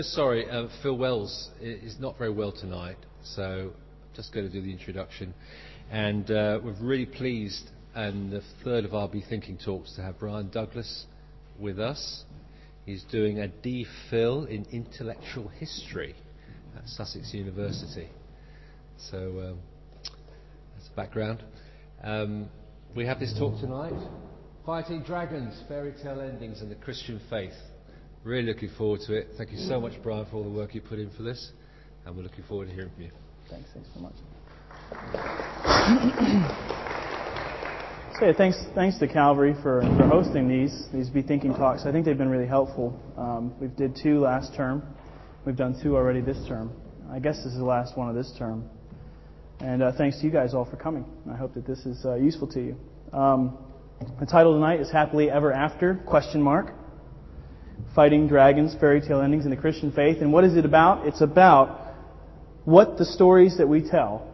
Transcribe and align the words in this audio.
Sorry, 0.00 0.48
uh, 0.48 0.68
Phil 0.80 0.96
Wells 0.96 1.50
is 1.60 1.98
not 1.98 2.16
very 2.18 2.30
well 2.30 2.52
tonight, 2.52 2.98
so 3.24 3.42
I'm 3.42 4.14
just 4.14 4.32
going 4.32 4.46
to 4.46 4.52
do 4.52 4.62
the 4.62 4.70
introduction. 4.70 5.34
And 5.90 6.30
uh, 6.30 6.60
we're 6.62 6.76
really 6.80 7.04
pleased, 7.04 7.68
and 7.96 8.30
the 8.30 8.40
third 8.62 8.84
of 8.84 8.94
our 8.94 9.08
Be 9.08 9.24
Thinking 9.28 9.58
talks, 9.58 9.96
to 9.96 10.02
have 10.02 10.20
Brian 10.20 10.50
Douglas 10.50 11.06
with 11.58 11.80
us. 11.80 12.22
He's 12.86 13.02
doing 13.10 13.40
a 13.40 13.48
DPhil 13.48 14.48
in 14.48 14.66
intellectual 14.70 15.48
history 15.48 16.14
at 16.76 16.86
Sussex 16.86 17.34
University. 17.34 18.08
So 19.10 19.16
um, 19.18 19.58
that's 20.76 20.88
the 20.88 20.94
background. 20.94 21.42
Um, 22.04 22.48
we 22.94 23.04
have 23.06 23.18
this 23.18 23.36
talk 23.36 23.60
tonight 23.60 23.94
Fighting 24.64 25.02
Dragons, 25.02 25.60
Fairy 25.66 25.92
Tale 26.00 26.20
Endings, 26.20 26.60
and 26.60 26.70
the 26.70 26.76
Christian 26.76 27.20
Faith. 27.28 27.50
Really 28.28 28.42
looking 28.42 28.68
forward 28.76 29.00
to 29.06 29.14
it. 29.14 29.28
Thank 29.38 29.52
you 29.52 29.56
so 29.56 29.80
much, 29.80 29.94
Brian, 30.02 30.26
for 30.26 30.36
all 30.36 30.44
the 30.44 30.50
work 30.50 30.74
you 30.74 30.82
put 30.82 30.98
in 30.98 31.08
for 31.16 31.22
this, 31.22 31.52
and 32.04 32.14
we're 32.14 32.24
looking 32.24 32.44
forward 32.44 32.68
to 32.68 32.74
hearing 32.74 32.90
from 32.94 33.04
you. 33.04 33.10
Thanks. 33.48 33.70
Thanks 33.72 33.88
so 33.94 34.00
much. 34.00 34.12
so 38.20 38.26
yeah, 38.26 38.32
thanks, 38.36 38.62
thanks 38.74 38.98
to 38.98 39.08
Calvary 39.08 39.54
for, 39.62 39.80
for 39.96 40.06
hosting 40.06 40.46
these 40.46 40.88
these 40.92 41.08
Be 41.08 41.22
Thinking 41.22 41.54
talks. 41.54 41.86
I 41.86 41.90
think 41.90 42.04
they've 42.04 42.18
been 42.18 42.28
really 42.28 42.46
helpful. 42.46 43.00
Um, 43.16 43.54
we 43.62 43.68
did 43.68 43.96
two 43.96 44.20
last 44.20 44.54
term. 44.54 44.82
We've 45.46 45.56
done 45.56 45.80
two 45.82 45.96
already 45.96 46.20
this 46.20 46.46
term. 46.46 46.70
I 47.10 47.20
guess 47.20 47.38
this 47.38 47.54
is 47.54 47.58
the 47.58 47.64
last 47.64 47.96
one 47.96 48.10
of 48.10 48.14
this 48.14 48.30
term. 48.38 48.68
And 49.60 49.82
uh, 49.82 49.92
thanks 49.96 50.18
to 50.18 50.26
you 50.26 50.30
guys 50.30 50.52
all 50.52 50.66
for 50.66 50.76
coming. 50.76 51.06
I 51.32 51.36
hope 51.36 51.54
that 51.54 51.66
this 51.66 51.78
is 51.86 52.04
uh, 52.04 52.16
useful 52.16 52.48
to 52.48 52.60
you. 52.60 52.76
Um, 53.10 53.56
the 54.20 54.26
title 54.26 54.52
tonight 54.52 54.80
is 54.80 54.92
Happily 54.92 55.30
Ever 55.30 55.50
After? 55.50 55.94
Question 56.06 56.42
mark 56.42 56.74
fighting 57.94 58.28
dragons, 58.28 58.74
fairy 58.78 59.00
tale 59.00 59.20
endings, 59.20 59.44
in 59.44 59.50
the 59.50 59.56
Christian 59.56 59.92
faith. 59.92 60.18
And 60.20 60.32
what 60.32 60.44
is 60.44 60.56
it 60.56 60.64
about? 60.64 61.06
It's 61.06 61.20
about 61.20 61.80
what 62.64 62.98
the 62.98 63.04
stories 63.04 63.56
that 63.58 63.68
we 63.68 63.88
tell 63.88 64.26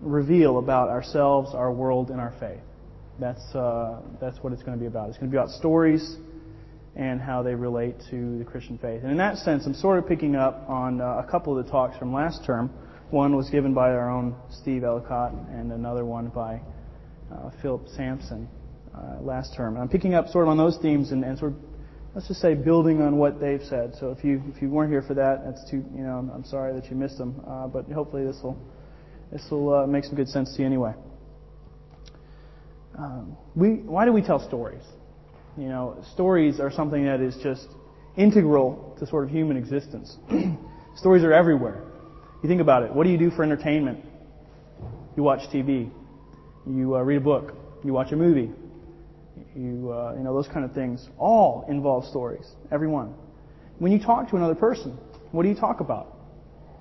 reveal 0.00 0.58
about 0.58 0.88
ourselves, 0.88 1.54
our 1.54 1.72
world, 1.72 2.10
and 2.10 2.20
our 2.20 2.34
faith. 2.38 2.60
That's, 3.18 3.42
uh, 3.54 4.00
that's 4.20 4.38
what 4.42 4.52
it's 4.52 4.62
going 4.62 4.76
to 4.76 4.80
be 4.80 4.86
about. 4.86 5.08
It's 5.08 5.18
going 5.18 5.30
to 5.30 5.34
be 5.34 5.38
about 5.38 5.50
stories 5.50 6.16
and 6.94 7.20
how 7.20 7.42
they 7.42 7.54
relate 7.54 7.96
to 8.10 8.38
the 8.38 8.44
Christian 8.44 8.78
faith. 8.78 9.02
And 9.02 9.10
in 9.10 9.18
that 9.18 9.38
sense, 9.38 9.66
I'm 9.66 9.74
sort 9.74 9.98
of 9.98 10.06
picking 10.06 10.36
up 10.36 10.68
on 10.68 11.00
uh, 11.00 11.22
a 11.26 11.28
couple 11.30 11.56
of 11.56 11.64
the 11.64 11.70
talks 11.70 11.96
from 11.96 12.12
last 12.12 12.44
term. 12.44 12.70
One 13.10 13.36
was 13.36 13.48
given 13.50 13.72
by 13.72 13.90
our 13.90 14.10
own 14.10 14.36
Steve 14.50 14.84
Ellicott, 14.84 15.32
and 15.32 15.72
another 15.72 16.04
one 16.04 16.28
by 16.28 16.60
uh, 17.32 17.50
Philip 17.62 17.88
Sampson 17.96 18.48
uh, 18.94 19.20
last 19.20 19.54
term. 19.56 19.74
And 19.74 19.82
I'm 19.82 19.88
picking 19.88 20.14
up 20.14 20.28
sort 20.28 20.44
of 20.44 20.50
on 20.50 20.58
those 20.58 20.76
themes 20.82 21.12
and, 21.12 21.24
and 21.24 21.38
sort 21.38 21.52
of 21.52 21.58
let's 22.14 22.28
just 22.28 22.40
say 22.40 22.54
building 22.54 23.02
on 23.02 23.18
what 23.18 23.40
they've 23.40 23.62
said. 23.62 23.94
So 23.98 24.10
if 24.10 24.24
you 24.24 24.42
if 24.54 24.62
you 24.62 24.70
weren't 24.70 24.90
here 24.90 25.02
for 25.02 25.14
that, 25.14 25.44
that's 25.44 25.68
too 25.70 25.84
you 25.94 26.02
know 26.02 26.30
I'm 26.34 26.44
sorry 26.44 26.72
that 26.78 26.90
you 26.90 26.96
missed 26.96 27.18
them. 27.18 27.40
Uh, 27.46 27.66
but 27.66 27.86
hopefully 27.86 28.24
this 28.24 28.38
will 28.42 28.58
this 29.32 29.42
will 29.50 29.74
uh, 29.74 29.86
make 29.86 30.04
some 30.04 30.14
good 30.14 30.28
sense 30.28 30.54
to 30.54 30.60
you 30.60 30.66
anyway. 30.66 30.94
Um, 32.98 33.36
we 33.54 33.74
why 33.74 34.04
do 34.04 34.12
we 34.12 34.22
tell 34.22 34.46
stories? 34.46 34.82
You 35.56 35.68
know, 35.68 36.02
stories 36.12 36.60
are 36.60 36.70
something 36.70 37.04
that 37.04 37.20
is 37.20 37.36
just 37.42 37.66
integral 38.16 38.96
to 38.98 39.06
sort 39.06 39.24
of 39.24 39.30
human 39.30 39.56
existence. 39.56 40.16
stories 40.96 41.24
are 41.24 41.32
everywhere. 41.32 41.82
You 42.42 42.48
think 42.48 42.60
about 42.60 42.84
it. 42.84 42.94
What 42.94 43.04
do 43.04 43.10
you 43.10 43.18
do 43.18 43.30
for 43.30 43.42
entertainment? 43.42 44.04
You 45.16 45.24
watch 45.24 45.40
TV. 45.52 45.90
You 46.66 46.96
uh, 46.96 47.00
read 47.00 47.16
a 47.16 47.20
book. 47.20 47.54
You 47.84 47.92
watch 47.92 48.12
a 48.12 48.16
movie 48.16 48.52
you, 49.54 49.92
uh, 49.92 50.14
you 50.16 50.22
know, 50.22 50.34
those 50.34 50.48
kind 50.48 50.64
of 50.64 50.72
things, 50.72 51.08
all 51.18 51.64
involve 51.68 52.04
stories. 52.04 52.46
Every 52.70 52.88
one. 52.88 53.14
When 53.78 53.92
you 53.92 53.98
talk 53.98 54.28
to 54.30 54.36
another 54.36 54.54
person, 54.54 54.98
what 55.32 55.42
do 55.42 55.48
you 55.48 55.54
talk 55.54 55.80
about? 55.80 56.16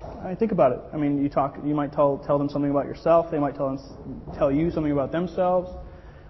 I 0.01 0.27
mean, 0.27 0.35
think 0.37 0.51
about 0.51 0.71
it. 0.71 0.79
I 0.93 0.97
mean, 0.97 1.21
you 1.21 1.29
talk, 1.29 1.57
you 1.65 1.75
might 1.75 1.91
tell, 1.91 2.17
tell 2.25 2.37
them 2.37 2.49
something 2.49 2.71
about 2.71 2.85
yourself. 2.85 3.29
They 3.31 3.39
might 3.39 3.55
tell, 3.55 3.75
them, 3.75 4.21
tell 4.37 4.51
you 4.51 4.71
something 4.71 4.91
about 4.91 5.11
themselves. 5.11 5.69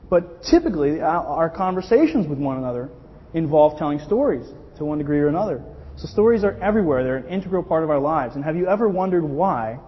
But 0.10 0.42
typically, 0.44 1.02
our 1.02 1.50
conversations 1.50 2.28
with 2.28 2.40
one 2.40 2.58
another 2.58 2.90
involve 3.34 3.78
telling 3.78 4.00
stories 4.00 4.48
to 4.78 4.86
one 4.86 4.98
degree 4.98 5.20
or 5.20 5.28
another. 5.28 5.64
So 5.98 6.08
stories 6.08 6.44
are 6.44 6.54
everywhere. 6.62 7.04
They're 7.04 7.18
an 7.18 7.28
integral 7.28 7.64
part 7.64 7.84
of 7.84 7.90
our 7.90 8.00
lives. 8.00 8.36
And 8.36 8.44
have 8.44 8.56
you 8.56 8.68
ever 8.68 8.88
wondered 8.88 9.24
why 9.24 9.80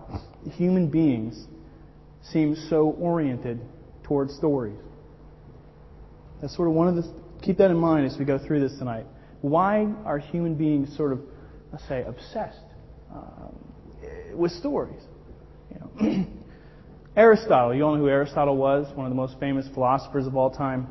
human 0.53 0.90
beings 0.90 1.47
seem 2.22 2.56
so 2.69 2.90
oriented 3.00 3.62
towards 4.03 4.34
stories? 4.35 4.78
That's 6.42 6.56
sort 6.56 6.68
of 6.68 6.74
one 6.74 6.88
of 6.88 6.96
the, 6.96 7.04
keep 7.42 7.58
that 7.58 7.72
in 7.72 7.78
mind 7.78 8.06
as 8.06 8.18
we 8.18 8.26
go 8.26 8.38
through 8.38 8.62
this 8.62 8.78
tonight. 8.78 9.06
Why 9.42 9.88
are 10.06 10.20
human 10.20 10.56
beings 10.56 10.96
sort 10.98 11.14
of, 11.14 11.20
let's 11.72 11.88
say, 11.88 12.04
obsessed 12.04 12.60
um, 13.14 13.56
with 14.34 14.52
stories? 14.52 15.02
You 15.72 15.80
know, 15.80 16.26
Aristotle, 17.16 17.76
you 17.76 17.84
all 17.84 17.96
know 17.96 18.02
who 18.02 18.10
Aristotle 18.10 18.58
was, 18.58 18.88
one 18.96 19.06
of 19.06 19.12
the 19.12 19.16
most 19.16 19.40
famous 19.40 19.68
philosophers 19.74 20.26
of 20.26 20.36
all 20.36 20.50
time. 20.52 20.88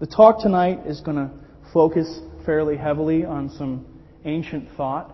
The 0.00 0.06
talk 0.06 0.42
tonight 0.42 0.80
is 0.86 1.00
going 1.00 1.16
to 1.16 1.30
focus 1.72 2.20
fairly 2.44 2.76
heavily 2.76 3.24
on 3.24 3.50
some 3.50 3.84
ancient 4.24 4.68
thought 4.76 5.12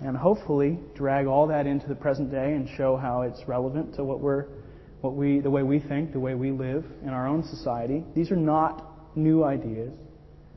and 0.00 0.16
hopefully 0.16 0.78
drag 0.94 1.26
all 1.26 1.46
that 1.48 1.66
into 1.66 1.86
the 1.86 1.94
present 1.94 2.30
day 2.30 2.52
and 2.54 2.68
show 2.76 2.96
how 2.96 3.22
it's 3.22 3.46
relevant 3.46 3.94
to 3.96 4.04
what 4.04 4.20
we're 4.20 4.46
what 5.02 5.14
we 5.14 5.40
the 5.40 5.50
way 5.50 5.62
we 5.62 5.78
think, 5.78 6.12
the 6.12 6.20
way 6.20 6.34
we 6.34 6.50
live 6.50 6.84
in 7.02 7.08
our 7.10 7.26
own 7.26 7.42
society. 7.44 8.04
These 8.14 8.30
are 8.30 8.36
not 8.36 8.89
new 9.14 9.44
ideas. 9.44 9.92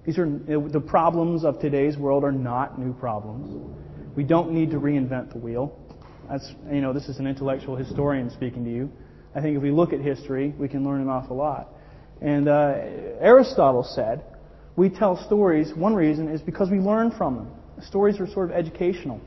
These 0.06 0.18
are 0.18 0.28
the 0.28 0.84
problems 0.86 1.46
of 1.46 1.59
today's 1.59 1.97
world 1.97 2.24
are 2.24 2.31
not 2.31 2.80
new 2.80 2.94
problems. 2.94 3.75
We 4.16 4.24
don't 4.24 4.52
need 4.52 4.72
to 4.72 4.78
reinvent 4.78 5.31
the 5.31 5.40
wheel. 5.40 5.78
That's 6.30 6.52
you 6.72 6.81
know 6.81 6.94
this 6.94 7.08
is 7.08 7.19
an 7.19 7.28
intellectual 7.28 7.75
historian 7.75 8.30
speaking 8.30 8.63
to 8.66 8.72
you. 8.72 8.92
I 9.36 9.42
think 9.42 9.58
if 9.58 9.63
we 9.63 9.72
look 9.72 9.94
at 9.94 10.02
history, 10.02 10.53
we 10.58 10.68
can 10.68 10.84
learn 10.86 11.02
an 11.02 11.09
awful 11.09 11.38
lot. 11.38 11.69
And 12.22 12.47
uh, 12.47 12.75
Aristotle 13.19 13.84
said, 13.84 14.24
we 14.75 14.90
tell 14.90 15.24
stories. 15.25 15.72
One 15.75 15.96
reason 15.96 16.30
is 16.30 16.42
because 16.42 16.69
we 16.69 16.80
learn 16.80 17.12
from 17.12 17.36
them. 17.36 17.52
Stories 17.88 18.19
are 18.19 18.28
sort 18.28 18.52
of 18.52 18.56
educational 18.56 19.19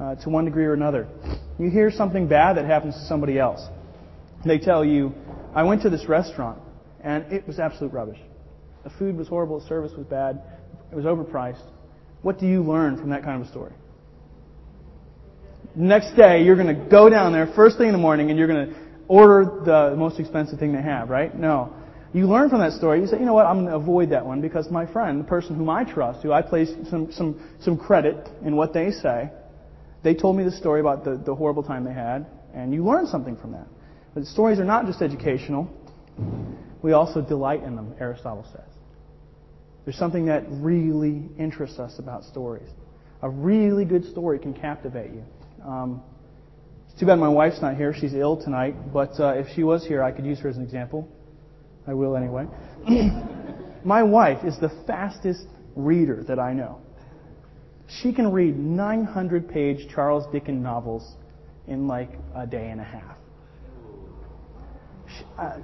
uh, 0.00 0.16
to 0.16 0.30
one 0.30 0.44
degree 0.44 0.64
or 0.64 0.74
another. 0.74 1.08
You 1.58 1.70
hear 1.70 1.90
something 1.90 2.28
bad 2.28 2.56
that 2.56 2.64
happens 2.64 2.94
to 2.94 3.04
somebody 3.06 3.38
else. 3.38 3.60
They 4.44 4.58
tell 4.58 4.84
you, 4.84 5.12
I 5.54 5.62
went 5.64 5.82
to 5.82 5.90
this 5.90 6.08
restaurant 6.08 6.60
and 7.02 7.30
it 7.32 7.46
was 7.46 7.58
absolute 7.58 7.92
rubbish. 7.92 8.18
The 8.84 8.90
food 8.98 9.16
was 9.16 9.28
horrible, 9.28 9.60
the 9.60 9.66
service 9.66 9.92
was 9.96 10.06
bad, 10.06 10.40
it 10.92 10.94
was 10.94 11.04
overpriced. 11.04 11.64
What 12.22 12.38
do 12.38 12.46
you 12.46 12.62
learn 12.62 12.96
from 12.96 13.10
that 13.10 13.22
kind 13.22 13.40
of 13.40 13.48
a 13.48 13.50
story? 13.50 13.72
Next 15.74 16.14
day, 16.14 16.44
you're 16.44 16.56
going 16.56 16.68
to 16.74 16.88
go 16.88 17.08
down 17.08 17.32
there 17.32 17.52
first 17.54 17.78
thing 17.78 17.88
in 17.88 17.92
the 17.92 17.98
morning 17.98 18.30
and 18.30 18.38
you're 18.38 18.48
going 18.48 18.68
to 18.68 18.76
order 19.08 19.62
the 19.64 19.96
most 19.96 20.20
expensive 20.20 20.58
thing 20.58 20.72
they 20.72 20.82
have, 20.82 21.10
right? 21.10 21.36
No. 21.36 21.74
You 22.12 22.28
learn 22.28 22.48
from 22.48 22.60
that 22.60 22.72
story. 22.72 23.00
You 23.00 23.08
say, 23.08 23.18
you 23.18 23.26
know 23.26 23.34
what, 23.34 23.46
I'm 23.46 23.56
going 23.56 23.66
to 23.66 23.74
avoid 23.74 24.10
that 24.10 24.24
one 24.24 24.40
because 24.40 24.70
my 24.70 24.90
friend, 24.90 25.18
the 25.18 25.24
person 25.24 25.56
whom 25.56 25.68
I 25.68 25.82
trust, 25.82 26.22
who 26.22 26.32
I 26.32 26.42
place 26.42 26.70
some, 26.88 27.10
some, 27.10 27.40
some 27.60 27.76
credit 27.76 28.28
in 28.44 28.54
what 28.54 28.72
they 28.72 28.92
say, 28.92 29.30
they 30.04 30.14
told 30.14 30.36
me 30.36 30.44
the 30.44 30.52
story 30.52 30.80
about 30.80 31.04
the, 31.04 31.16
the 31.16 31.34
horrible 31.34 31.62
time 31.62 31.84
they 31.84 31.92
had, 31.92 32.26
and 32.54 32.72
you 32.72 32.84
learn 32.84 33.06
something 33.06 33.36
from 33.36 33.52
that. 33.52 33.66
But 34.14 34.26
stories 34.26 34.60
are 34.60 34.64
not 34.64 34.86
just 34.86 35.02
educational. 35.02 35.68
We 36.82 36.92
also 36.92 37.20
delight 37.20 37.64
in 37.64 37.74
them, 37.74 37.94
Aristotle 37.98 38.46
says. 38.52 38.73
There's 39.84 39.96
something 39.96 40.26
that 40.26 40.44
really 40.48 41.28
interests 41.38 41.78
us 41.78 41.98
about 41.98 42.24
stories. 42.24 42.68
A 43.22 43.28
really 43.28 43.84
good 43.84 44.04
story 44.06 44.38
can 44.38 44.54
captivate 44.54 45.10
you. 45.12 45.24
Um, 45.64 46.02
it's 46.88 46.98
too 46.98 47.06
bad 47.06 47.18
my 47.18 47.28
wife's 47.28 47.60
not 47.60 47.76
here. 47.76 47.92
She's 47.92 48.14
ill 48.14 48.42
tonight. 48.42 48.92
But 48.92 49.18
uh, 49.20 49.34
if 49.36 49.46
she 49.54 49.62
was 49.62 49.86
here, 49.86 50.02
I 50.02 50.12
could 50.12 50.24
use 50.24 50.38
her 50.40 50.48
as 50.48 50.56
an 50.56 50.62
example. 50.62 51.08
I 51.86 51.92
will 51.92 52.16
anyway. 52.16 52.46
my 53.84 54.02
wife 54.02 54.44
is 54.44 54.58
the 54.58 54.70
fastest 54.86 55.46
reader 55.76 56.24
that 56.28 56.38
I 56.38 56.54
know. 56.54 56.78
She 58.02 58.12
can 58.14 58.32
read 58.32 58.58
900 58.58 59.48
page 59.48 59.88
Charles 59.94 60.24
Dickens 60.32 60.62
novels 60.62 61.16
in 61.66 61.86
like 61.86 62.10
a 62.34 62.46
day 62.46 62.70
and 62.70 62.80
a 62.80 62.84
half. 62.84 63.16
She, 65.08 65.24
uh, 65.38 65.58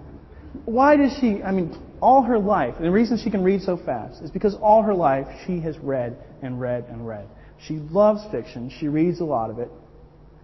why 0.64 0.96
does 0.96 1.16
she, 1.20 1.42
I 1.42 1.52
mean, 1.52 1.78
all 2.00 2.22
her 2.22 2.38
life, 2.38 2.74
and 2.76 2.84
the 2.84 2.90
reason 2.90 3.18
she 3.18 3.30
can 3.30 3.42
read 3.42 3.62
so 3.62 3.76
fast 3.76 4.22
is 4.22 4.30
because 4.30 4.54
all 4.56 4.82
her 4.82 4.94
life 4.94 5.26
she 5.46 5.60
has 5.60 5.78
read 5.78 6.16
and 6.42 6.60
read 6.60 6.86
and 6.88 7.06
read. 7.06 7.26
She 7.66 7.74
loves 7.74 8.22
fiction. 8.30 8.70
She 8.80 8.88
reads 8.88 9.20
a 9.20 9.24
lot 9.24 9.50
of 9.50 9.58
it. 9.58 9.70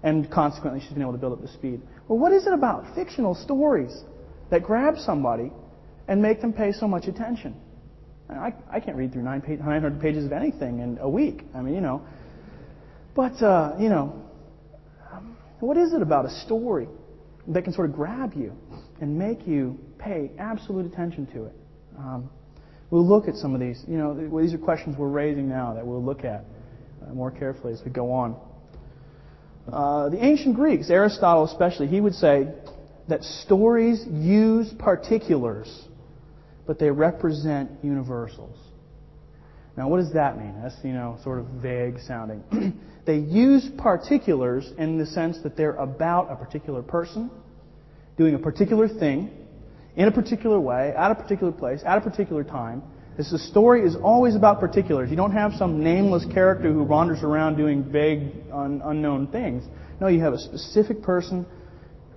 And 0.02 0.30
consequently, 0.30 0.80
she's 0.80 0.92
been 0.92 1.02
able 1.02 1.12
to 1.12 1.18
build 1.18 1.32
up 1.32 1.40
the 1.40 1.48
speed. 1.48 1.80
Well, 2.08 2.18
what 2.18 2.32
is 2.32 2.46
it 2.46 2.52
about 2.52 2.94
fictional 2.94 3.34
stories 3.34 4.02
that 4.50 4.62
grab 4.62 4.98
somebody 4.98 5.50
and 6.06 6.20
make 6.20 6.40
them 6.40 6.52
pay 6.52 6.72
so 6.72 6.86
much 6.86 7.06
attention? 7.06 7.56
I, 8.28 8.52
I 8.70 8.80
can't 8.80 8.96
read 8.96 9.12
through 9.12 9.22
900 9.22 10.00
pages 10.00 10.24
of 10.24 10.32
anything 10.32 10.80
in 10.80 10.98
a 11.00 11.08
week. 11.08 11.42
I 11.54 11.62
mean, 11.62 11.74
you 11.74 11.80
know. 11.80 12.02
But, 13.14 13.42
uh, 13.42 13.76
you 13.78 13.88
know, 13.88 14.22
what 15.60 15.76
is 15.76 15.94
it 15.94 16.02
about 16.02 16.26
a 16.26 16.30
story 16.44 16.88
that 17.48 17.64
can 17.64 17.72
sort 17.72 17.88
of 17.88 17.96
grab 17.96 18.34
you 18.34 18.52
and 19.00 19.18
make 19.18 19.46
you 19.46 19.78
pay 19.98 20.30
absolute 20.38 20.86
attention 20.86 21.26
to 21.26 21.44
it. 21.44 21.54
Um, 21.98 22.30
we'll 22.90 23.06
look 23.06 23.28
at 23.28 23.36
some 23.36 23.54
of 23.54 23.60
these. 23.60 23.82
You 23.86 23.98
know, 23.98 24.40
these 24.40 24.54
are 24.54 24.58
questions 24.58 24.96
we're 24.96 25.08
raising 25.08 25.48
now 25.48 25.74
that 25.74 25.86
we'll 25.86 26.04
look 26.04 26.24
at 26.24 26.44
uh, 27.02 27.12
more 27.12 27.30
carefully 27.30 27.72
as 27.72 27.82
we 27.84 27.90
go 27.90 28.12
on. 28.12 28.36
Uh, 29.72 30.08
the 30.10 30.24
ancient 30.24 30.54
Greeks, 30.54 30.90
Aristotle 30.90 31.44
especially, 31.44 31.88
he 31.88 32.00
would 32.00 32.14
say 32.14 32.48
that 33.08 33.22
stories 33.22 34.04
use 34.08 34.72
particulars, 34.78 35.84
but 36.66 36.78
they 36.78 36.90
represent 36.90 37.70
universals. 37.82 38.56
Now, 39.76 39.88
what 39.88 39.98
does 39.98 40.12
that 40.14 40.38
mean? 40.38 40.54
That's, 40.62 40.74
you 40.82 40.92
know, 40.92 41.18
sort 41.22 41.38
of 41.38 41.46
vague 41.46 41.98
sounding. 42.06 42.42
they 43.06 43.16
use 43.16 43.68
particulars 43.76 44.70
in 44.78 44.98
the 44.98 45.06
sense 45.06 45.38
that 45.42 45.56
they're 45.56 45.74
about 45.74 46.30
a 46.30 46.36
particular 46.36 46.82
person, 46.82 47.30
doing 48.16 48.34
a 48.34 48.38
particular 48.38 48.88
thing, 48.88 49.30
in 49.96 50.08
a 50.08 50.12
particular 50.12 50.60
way, 50.60 50.92
at 50.96 51.10
a 51.10 51.14
particular 51.14 51.52
place, 51.52 51.82
at 51.84 51.98
a 51.98 52.00
particular 52.00 52.44
time. 52.44 52.82
This 53.16 53.30
the 53.30 53.38
story 53.38 53.82
is 53.82 53.96
always 53.96 54.36
about 54.36 54.60
particulars. 54.60 55.08
You 55.08 55.16
don't 55.16 55.32
have 55.32 55.54
some 55.54 55.82
nameless 55.82 56.26
character 56.32 56.70
who 56.70 56.82
wanders 56.82 57.22
around 57.22 57.56
doing 57.56 57.82
vague, 57.82 58.30
un- 58.52 58.82
unknown 58.84 59.28
things. 59.28 59.64
No, 60.00 60.08
you 60.08 60.20
have 60.20 60.34
a 60.34 60.38
specific 60.38 61.02
person 61.02 61.46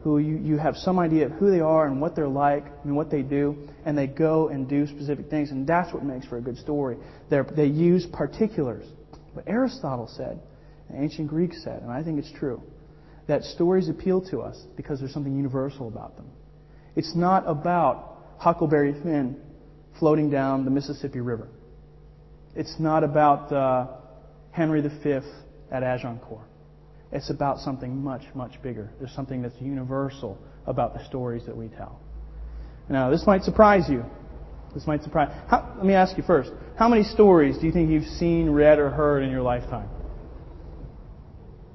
who 0.03 0.19
you, 0.19 0.37
you 0.37 0.57
have 0.57 0.75
some 0.75 0.99
idea 0.99 1.25
of 1.25 1.31
who 1.33 1.51
they 1.51 1.61
are 1.61 1.87
and 1.87 2.01
what 2.01 2.15
they're 2.15 2.27
like 2.27 2.65
and 2.83 2.95
what 2.95 3.09
they 3.09 3.21
do, 3.21 3.55
and 3.85 3.97
they 3.97 4.07
go 4.07 4.49
and 4.49 4.67
do 4.67 4.87
specific 4.87 5.29
things, 5.29 5.51
and 5.51 5.65
that's 5.65 5.93
what 5.93 6.03
makes 6.03 6.25
for 6.25 6.37
a 6.37 6.41
good 6.41 6.57
story. 6.57 6.97
They're, 7.29 7.43
they 7.43 7.65
use 7.65 8.05
particulars. 8.05 8.85
But 9.33 9.45
Aristotle 9.47 10.09
said, 10.17 10.41
the 10.89 11.01
ancient 11.01 11.29
Greeks 11.29 11.63
said, 11.63 11.81
and 11.81 11.91
I 11.91 12.03
think 12.03 12.19
it's 12.19 12.31
true, 12.31 12.61
that 13.27 13.43
stories 13.43 13.87
appeal 13.87 14.21
to 14.31 14.41
us 14.41 14.61
because 14.75 14.99
there's 14.99 15.13
something 15.13 15.35
universal 15.35 15.87
about 15.87 16.17
them. 16.17 16.29
It's 16.99 17.15
not 17.15 17.47
about 17.47 18.17
Huckleberry 18.39 18.91
Finn 18.91 19.39
floating 19.99 20.29
down 20.29 20.65
the 20.65 20.69
Mississippi 20.69 21.21
River. 21.21 21.47
It's 22.57 22.75
not 22.77 23.05
about 23.05 23.53
uh, 23.53 23.87
Henry 24.51 24.81
V 24.81 25.19
at 25.71 25.81
Agincourt. 25.81 26.45
It's 27.13 27.29
about 27.29 27.59
something 27.59 28.03
much, 28.03 28.23
much 28.35 28.61
bigger. 28.61 28.89
There's 28.99 29.13
something 29.13 29.41
that's 29.41 29.55
universal 29.61 30.37
about 30.65 30.93
the 30.93 31.05
stories 31.05 31.45
that 31.45 31.55
we 31.55 31.69
tell. 31.69 32.01
Now, 32.89 33.09
this 33.09 33.25
might 33.25 33.43
surprise 33.43 33.85
you. 33.87 34.03
This 34.73 34.85
might 34.85 35.01
surprise. 35.01 35.29
How, 35.47 35.75
let 35.77 35.85
me 35.85 35.93
ask 35.93 36.17
you 36.17 36.23
first. 36.23 36.51
How 36.77 36.89
many 36.89 37.03
stories 37.03 37.57
do 37.59 37.65
you 37.65 37.71
think 37.71 37.89
you've 37.91 38.11
seen, 38.17 38.49
read, 38.49 38.77
or 38.77 38.89
heard 38.89 39.23
in 39.23 39.31
your 39.31 39.41
lifetime? 39.41 39.87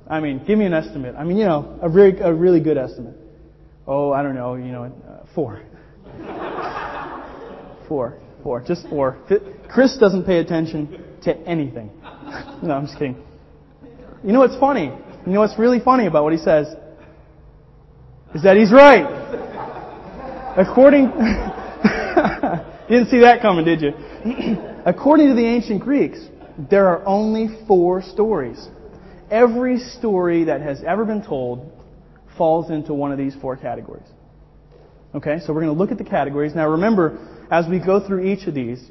I 0.06 0.20
mean, 0.20 0.44
give 0.46 0.58
me 0.58 0.66
an 0.66 0.74
estimate. 0.74 1.14
I 1.16 1.24
mean, 1.24 1.38
you 1.38 1.46
know, 1.46 1.78
a, 1.80 1.88
very, 1.88 2.18
a 2.18 2.30
really 2.30 2.60
good 2.60 2.76
estimate. 2.76 3.16
Oh, 3.86 4.12
I 4.12 4.22
don't 4.22 4.34
know, 4.34 4.54
you 4.54 4.72
know, 4.72 4.92
four. 5.34 5.62
four. 7.88 8.18
Four. 8.42 8.64
Just 8.66 8.86
four. 8.88 9.18
Chris 9.68 9.96
doesn't 9.98 10.24
pay 10.24 10.38
attention 10.38 11.02
to 11.22 11.36
anything. 11.46 11.90
no, 12.62 12.74
I'm 12.74 12.86
just 12.86 12.98
kidding. 12.98 13.16
You 14.22 14.32
know 14.32 14.40
what's 14.40 14.58
funny? 14.58 14.92
You 15.26 15.32
know 15.32 15.40
what's 15.40 15.58
really 15.58 15.80
funny 15.80 16.06
about 16.06 16.24
what 16.24 16.32
he 16.32 16.38
says? 16.38 16.68
Is 18.34 18.42
that 18.42 18.56
he's 18.56 18.72
right. 18.72 19.04
According, 20.56 21.04
you 22.88 22.96
didn't 22.96 23.10
see 23.10 23.20
that 23.20 23.40
coming, 23.42 23.64
did 23.64 23.80
you? 23.80 23.92
According 24.86 25.28
to 25.28 25.34
the 25.34 25.46
ancient 25.46 25.80
Greeks, 25.80 26.18
there 26.70 26.88
are 26.88 27.04
only 27.06 27.48
four 27.66 28.02
stories. 28.02 28.68
Every 29.30 29.78
story 29.78 30.44
that 30.44 30.60
has 30.60 30.82
ever 30.86 31.04
been 31.04 31.22
told 31.24 31.72
falls 32.36 32.70
into 32.70 32.92
one 32.92 33.12
of 33.12 33.18
these 33.18 33.34
four 33.40 33.56
categories. 33.56 34.06
Okay, 35.14 35.38
so 35.40 35.52
we're 35.52 35.62
going 35.62 35.74
to 35.74 35.78
look 35.78 35.92
at 35.92 35.98
the 35.98 36.04
categories. 36.04 36.54
Now 36.54 36.68
remember, 36.68 37.18
as 37.50 37.66
we 37.68 37.78
go 37.78 38.04
through 38.04 38.24
each 38.24 38.48
of 38.48 38.54
these, 38.54 38.84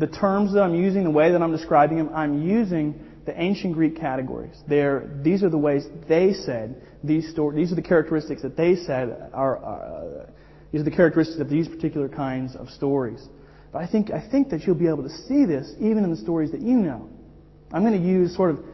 the 0.00 0.08
terms 0.08 0.52
that 0.54 0.62
I'm 0.62 0.74
using, 0.74 1.04
the 1.04 1.10
way 1.10 1.30
that 1.30 1.40
I'm 1.40 1.52
describing 1.52 1.98
them, 1.98 2.10
I'm 2.12 2.42
using 2.42 3.00
the 3.24 3.40
ancient 3.40 3.74
Greek 3.74 3.96
categories. 3.96 4.56
They're, 4.66 5.08
these 5.22 5.44
are 5.44 5.48
the 5.48 5.58
ways 5.58 5.86
they 6.08 6.32
said 6.32 6.82
these 7.04 7.30
stories. 7.30 7.56
These 7.56 7.72
are 7.72 7.76
the 7.76 7.86
characteristics 7.86 8.42
that 8.42 8.56
they 8.56 8.74
said 8.74 9.30
are. 9.32 9.64
Uh, 9.64 10.26
these 10.72 10.80
are 10.80 10.84
the 10.84 10.90
characteristics 10.90 11.40
of 11.40 11.48
these 11.48 11.68
particular 11.68 12.08
kinds 12.08 12.56
of 12.56 12.68
stories. 12.70 13.24
But 13.72 13.82
I 13.82 13.86
think 13.86 14.10
I 14.10 14.26
think 14.28 14.50
that 14.50 14.62
you'll 14.62 14.74
be 14.74 14.88
able 14.88 15.04
to 15.04 15.10
see 15.28 15.44
this 15.44 15.72
even 15.78 16.02
in 16.02 16.10
the 16.10 16.16
stories 16.16 16.50
that 16.50 16.62
you 16.62 16.76
know. 16.76 17.08
I'm 17.72 17.84
going 17.84 18.00
to 18.00 18.08
use 18.08 18.34
sort 18.34 18.50
of 18.50 18.64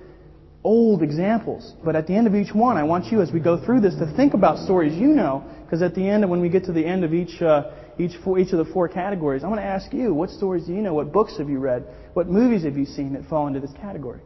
old 0.64 1.02
examples, 1.02 1.74
but 1.84 1.94
at 1.94 2.06
the 2.06 2.14
end 2.14 2.26
of 2.26 2.34
each 2.34 2.54
one, 2.54 2.76
I 2.76 2.82
want 2.82 3.06
you, 3.06 3.20
as 3.20 3.30
we 3.30 3.40
go 3.40 3.62
through 3.64 3.80
this, 3.80 3.94
to 3.96 4.12
think 4.16 4.34
about 4.34 4.58
stories 4.64 4.94
you 4.94 5.08
know. 5.08 5.44
Because 5.66 5.82
at 5.82 5.96
the 5.96 6.08
end, 6.08 6.28
when 6.30 6.40
we 6.40 6.48
get 6.48 6.64
to 6.66 6.72
the 6.72 6.84
end 6.84 7.02
of 7.02 7.12
each 7.12 7.42
uh, 7.42 7.72
each 7.98 8.12
four, 8.22 8.38
each 8.38 8.52
of 8.52 8.64
the 8.64 8.72
four 8.72 8.88
categories, 8.88 9.42
I'm 9.42 9.50
going 9.50 9.60
to 9.60 9.66
ask 9.66 9.92
you, 9.92 10.14
what 10.14 10.30
stories 10.30 10.64
do 10.66 10.72
you 10.72 10.80
know? 10.80 10.94
What 10.94 11.12
books 11.12 11.38
have 11.38 11.48
you 11.48 11.58
read? 11.58 11.84
What 12.12 12.28
movies 12.28 12.62
have 12.64 12.76
you 12.76 12.84
seen 12.84 13.14
that 13.14 13.28
fall 13.28 13.48
into 13.48 13.58
this 13.58 13.72
category? 13.80 14.20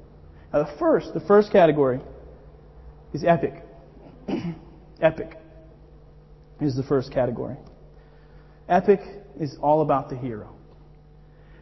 Now, 0.53 0.65
the 0.65 0.79
first, 0.79 1.15
the 1.15 1.21
first 1.21 1.51
category 1.51 2.01
is 3.15 3.25
epic. 3.25 3.55
epic 5.01 5.39
is 6.61 6.77
the 6.77 6.83
first 6.83 7.11
category. 7.11 7.57
Epic 8.69 9.01
is 9.39 9.57
all 9.63 9.81
about 9.81 10.11
the 10.11 10.17
hero. 10.17 10.55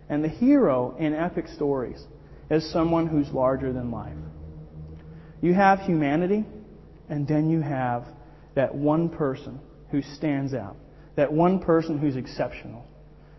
And 0.08 0.24
the 0.24 0.28
hero 0.28 0.96
in 0.98 1.14
epic 1.14 1.46
stories 1.48 2.02
is 2.50 2.68
someone 2.72 3.06
who's 3.06 3.28
larger 3.28 3.72
than 3.72 3.92
life. 3.92 4.16
You 5.40 5.54
have 5.54 5.80
humanity, 5.80 6.44
and 7.08 7.28
then 7.28 7.48
you 7.48 7.60
have 7.60 8.06
that 8.54 8.74
one 8.74 9.08
person 9.08 9.60
who 9.90 10.02
stands 10.02 10.54
out, 10.54 10.76
that 11.16 11.32
one 11.32 11.60
person 11.60 11.98
who's 11.98 12.16
exceptional, 12.16 12.84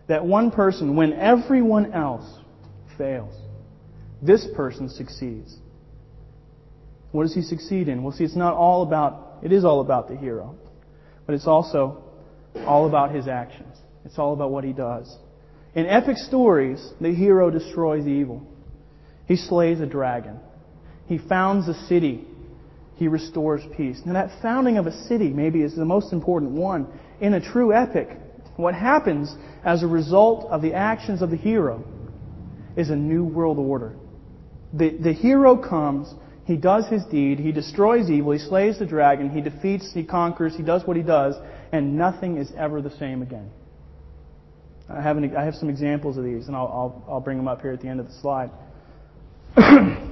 that 0.08 0.24
one 0.24 0.50
person 0.50 0.96
when 0.96 1.12
everyone 1.12 1.92
else 1.92 2.26
fails 2.98 3.34
this 4.22 4.46
person 4.54 4.88
succeeds. 4.88 5.56
What 7.12 7.22
does 7.22 7.34
he 7.34 7.42
succeed 7.42 7.88
in? 7.88 8.02
Well, 8.02 8.12
see, 8.12 8.24
it's 8.24 8.36
not 8.36 8.54
all 8.54 8.82
about, 8.82 9.38
it 9.42 9.52
is 9.52 9.64
all 9.64 9.80
about 9.80 10.08
the 10.08 10.16
hero, 10.16 10.54
but 11.26 11.34
it's 11.34 11.46
also 11.46 12.04
all 12.66 12.86
about 12.86 13.14
his 13.14 13.26
actions. 13.26 13.76
It's 14.04 14.18
all 14.18 14.32
about 14.32 14.50
what 14.50 14.64
he 14.64 14.72
does. 14.72 15.16
In 15.74 15.86
epic 15.86 16.16
stories, 16.16 16.84
the 17.00 17.12
hero 17.12 17.50
destroys 17.50 18.06
evil. 18.06 18.46
He 19.26 19.36
slays 19.36 19.80
a 19.80 19.86
dragon. 19.86 20.38
He 21.06 21.18
founds 21.18 21.68
a 21.68 21.74
city. 21.86 22.26
He 23.00 23.08
restores 23.08 23.62
peace. 23.78 24.02
Now, 24.04 24.12
that 24.12 24.42
founding 24.42 24.76
of 24.76 24.86
a 24.86 24.92
city 25.06 25.30
maybe 25.30 25.62
is 25.62 25.74
the 25.74 25.86
most 25.86 26.12
important 26.12 26.50
one. 26.50 26.86
In 27.22 27.32
a 27.32 27.40
true 27.40 27.72
epic, 27.72 28.10
what 28.56 28.74
happens 28.74 29.34
as 29.64 29.82
a 29.82 29.86
result 29.86 30.50
of 30.50 30.60
the 30.60 30.74
actions 30.74 31.22
of 31.22 31.30
the 31.30 31.36
hero 31.38 31.82
is 32.76 32.90
a 32.90 32.94
new 32.94 33.24
world 33.24 33.58
order. 33.58 33.96
The, 34.74 34.98
the 34.98 35.14
hero 35.14 35.56
comes, 35.56 36.12
he 36.44 36.58
does 36.58 36.88
his 36.88 37.02
deed, 37.06 37.38
he 37.38 37.52
destroys 37.52 38.10
evil, 38.10 38.32
he 38.32 38.38
slays 38.38 38.78
the 38.78 38.84
dragon, 38.84 39.30
he 39.30 39.40
defeats, 39.40 39.90
he 39.94 40.04
conquers, 40.04 40.54
he 40.54 40.62
does 40.62 40.86
what 40.86 40.98
he 40.98 41.02
does, 41.02 41.36
and 41.72 41.96
nothing 41.96 42.36
is 42.36 42.52
ever 42.54 42.82
the 42.82 42.94
same 42.98 43.22
again. 43.22 43.50
I 44.90 45.00
have, 45.00 45.16
an, 45.16 45.34
I 45.34 45.46
have 45.46 45.54
some 45.54 45.70
examples 45.70 46.18
of 46.18 46.24
these, 46.24 46.48
and 46.48 46.54
I'll, 46.54 46.66
I'll, 46.66 47.04
I'll 47.14 47.20
bring 47.20 47.38
them 47.38 47.48
up 47.48 47.62
here 47.62 47.72
at 47.72 47.80
the 47.80 47.88
end 47.88 48.00
of 48.00 48.08
the 48.08 48.20
slide. 48.20 48.50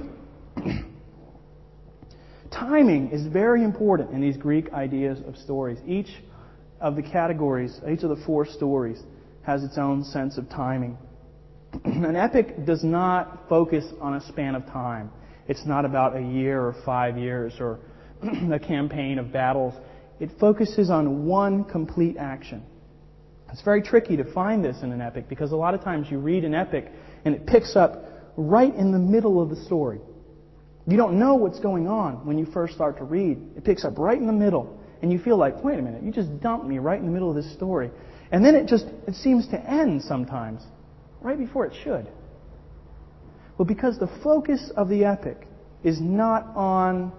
Timing 2.69 3.09
is 3.09 3.25
very 3.25 3.63
important 3.63 4.11
in 4.11 4.21
these 4.21 4.37
Greek 4.37 4.71
ideas 4.73 5.17
of 5.25 5.35
stories. 5.37 5.79
Each 5.87 6.11
of 6.79 6.95
the 6.95 7.01
categories, 7.01 7.81
each 7.91 8.03
of 8.03 8.09
the 8.15 8.23
four 8.27 8.45
stories, 8.45 9.01
has 9.41 9.63
its 9.63 9.79
own 9.79 10.03
sense 10.03 10.37
of 10.37 10.47
timing. 10.49 10.95
An 11.83 12.15
epic 12.15 12.67
does 12.67 12.83
not 12.83 13.49
focus 13.49 13.85
on 13.99 14.17
a 14.17 14.21
span 14.21 14.53
of 14.53 14.67
time. 14.67 15.09
It's 15.47 15.65
not 15.65 15.83
about 15.83 16.15
a 16.15 16.21
year 16.21 16.61
or 16.61 16.75
five 16.85 17.17
years 17.17 17.53
or 17.59 17.79
a 18.53 18.59
campaign 18.59 19.17
of 19.17 19.33
battles. 19.33 19.73
It 20.19 20.29
focuses 20.39 20.91
on 20.91 21.25
one 21.25 21.63
complete 21.63 22.17
action. 22.17 22.61
It's 23.51 23.63
very 23.63 23.81
tricky 23.81 24.15
to 24.17 24.31
find 24.31 24.63
this 24.63 24.77
in 24.83 24.91
an 24.91 25.01
epic 25.01 25.27
because 25.27 25.53
a 25.53 25.55
lot 25.55 25.73
of 25.73 25.83
times 25.83 26.05
you 26.11 26.19
read 26.19 26.45
an 26.45 26.53
epic 26.53 26.91
and 27.25 27.33
it 27.33 27.47
picks 27.47 27.75
up 27.75 28.03
right 28.37 28.75
in 28.75 28.91
the 28.91 28.99
middle 28.99 29.41
of 29.41 29.49
the 29.49 29.65
story. 29.65 30.01
You 30.89 30.97
don't 30.97 31.19
know 31.19 31.35
what's 31.35 31.59
going 31.59 31.87
on 31.87 32.25
when 32.25 32.39
you 32.39 32.47
first 32.47 32.73
start 32.73 32.97
to 32.97 33.03
read. 33.03 33.37
It 33.55 33.63
picks 33.63 33.85
up 33.85 33.99
right 33.99 34.17
in 34.17 34.25
the 34.25 34.33
middle 34.33 34.79
and 35.03 35.11
you 35.11 35.19
feel 35.19 35.37
like, 35.37 35.63
wait 35.63 35.77
a 35.77 35.81
minute, 35.83 36.01
you 36.01 36.11
just 36.11 36.41
dumped 36.41 36.65
me 36.65 36.79
right 36.79 36.99
in 36.99 37.05
the 37.05 37.11
middle 37.11 37.29
of 37.29 37.35
this 37.35 37.53
story. 37.53 37.91
And 38.31 38.43
then 38.43 38.55
it 38.55 38.65
just, 38.65 38.85
it 39.07 39.13
seems 39.13 39.47
to 39.49 39.59
end 39.59 40.01
sometimes 40.01 40.63
right 41.21 41.37
before 41.37 41.67
it 41.67 41.73
should. 41.83 42.07
Well, 43.57 43.67
because 43.67 43.99
the 43.99 44.09
focus 44.23 44.71
of 44.75 44.89
the 44.89 45.05
epic 45.05 45.47
is 45.83 46.01
not 46.01 46.47
on 46.55 47.11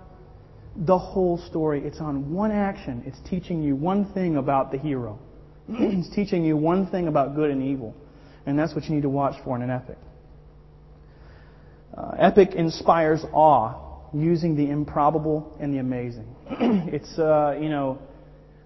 the 0.74 0.98
whole 0.98 1.38
story, 1.38 1.84
it's 1.84 2.00
on 2.00 2.32
one 2.32 2.50
action. 2.50 3.04
It's 3.06 3.18
teaching 3.28 3.62
you 3.62 3.76
one 3.76 4.12
thing 4.12 4.36
about 4.36 4.72
the 4.72 4.78
hero. 4.78 5.18
it's 5.68 6.12
teaching 6.14 6.44
you 6.44 6.56
one 6.56 6.88
thing 6.88 7.06
about 7.06 7.36
good 7.36 7.50
and 7.50 7.62
evil. 7.62 7.94
And 8.46 8.58
that's 8.58 8.74
what 8.74 8.84
you 8.84 8.96
need 8.96 9.02
to 9.02 9.08
watch 9.08 9.36
for 9.44 9.54
in 9.54 9.62
an 9.62 9.70
epic. 9.70 9.98
Uh, 11.96 12.12
epic 12.18 12.54
inspires 12.54 13.24
awe 13.32 13.74
using 14.12 14.56
the 14.56 14.70
improbable 14.70 15.56
and 15.60 15.72
the 15.72 15.78
amazing. 15.78 16.34
it's, 16.50 17.18
uh, 17.18 17.56
you 17.60 17.68
know, 17.68 17.98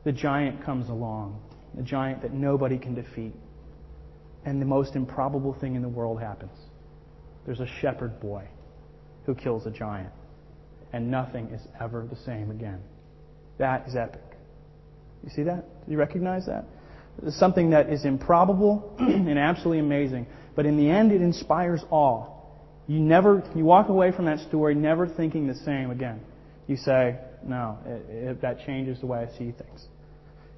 the 0.05 0.13
giant 0.13 0.65
comes 0.65 0.89
along, 0.89 1.41
the 1.75 1.83
giant 1.83 2.23
that 2.23 2.33
nobody 2.33 2.79
can 2.79 2.95
defeat 2.95 3.33
and 4.45 4.61
the 4.61 4.67
most 4.67 4.95
improbable 4.95 5.55
thing 5.61 5.75
in 5.75 5.83
the 5.83 5.89
world 5.89 6.21
happens. 6.21 6.57
There's 7.47 7.61
a 7.61 7.69
shepherd 7.81 8.21
boy 8.21 8.45
who 9.27 9.35
kills 9.35 9.67
a 9.67 9.71
giant. 9.71 10.13
And 10.93 11.11
nothing 11.11 11.47
is 11.49 11.61
ever 11.81 12.07
the 12.09 12.17
same 12.17 12.51
again. 12.51 12.81
That 13.59 13.89
is 13.89 13.97
epic. 13.97 14.23
You 15.25 15.31
see 15.31 15.43
that? 15.45 15.65
Do 15.87 15.93
you 15.93 15.99
recognize 15.99 16.47
that? 16.47 16.67
It's 17.23 17.39
something 17.39 17.71
that 17.71 17.91
is 17.91 18.05
improbable 18.05 18.95
and 18.99 19.39
absolutely 19.39 19.81
amazing. 19.81 20.27
But 20.55 20.67
in 20.67 20.77
the 20.77 20.89
end, 20.89 21.11
it 21.11 21.21
inspires 21.21 21.83
awe. 21.91 22.31
You 22.87 23.01
never, 23.01 23.43
you 23.55 23.65
walk 23.65 23.89
away 23.89 24.13
from 24.13 24.27
that 24.27 24.41
story 24.41 24.75
never 24.75 25.09
thinking 25.09 25.47
the 25.47 25.55
same 25.55 25.91
again. 25.91 26.21
You 26.67 26.77
say, 26.77 27.19
no, 27.45 27.79
it, 27.87 28.11
it, 28.11 28.43
that 28.43 28.65
changes 28.67 29.01
the 29.01 29.07
way 29.07 29.21
I 29.21 29.39
see 29.39 29.53
things. 29.53 29.87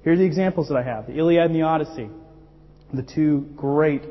Here 0.03 0.13
are 0.13 0.17
the 0.17 0.25
examples 0.25 0.69
that 0.69 0.77
I 0.77 0.83
have. 0.83 1.07
The 1.07 1.17
Iliad 1.17 1.51
and 1.51 1.55
the 1.55 1.63
Odyssey. 1.63 2.09
The 2.93 3.03
two 3.03 3.49
great 3.55 4.03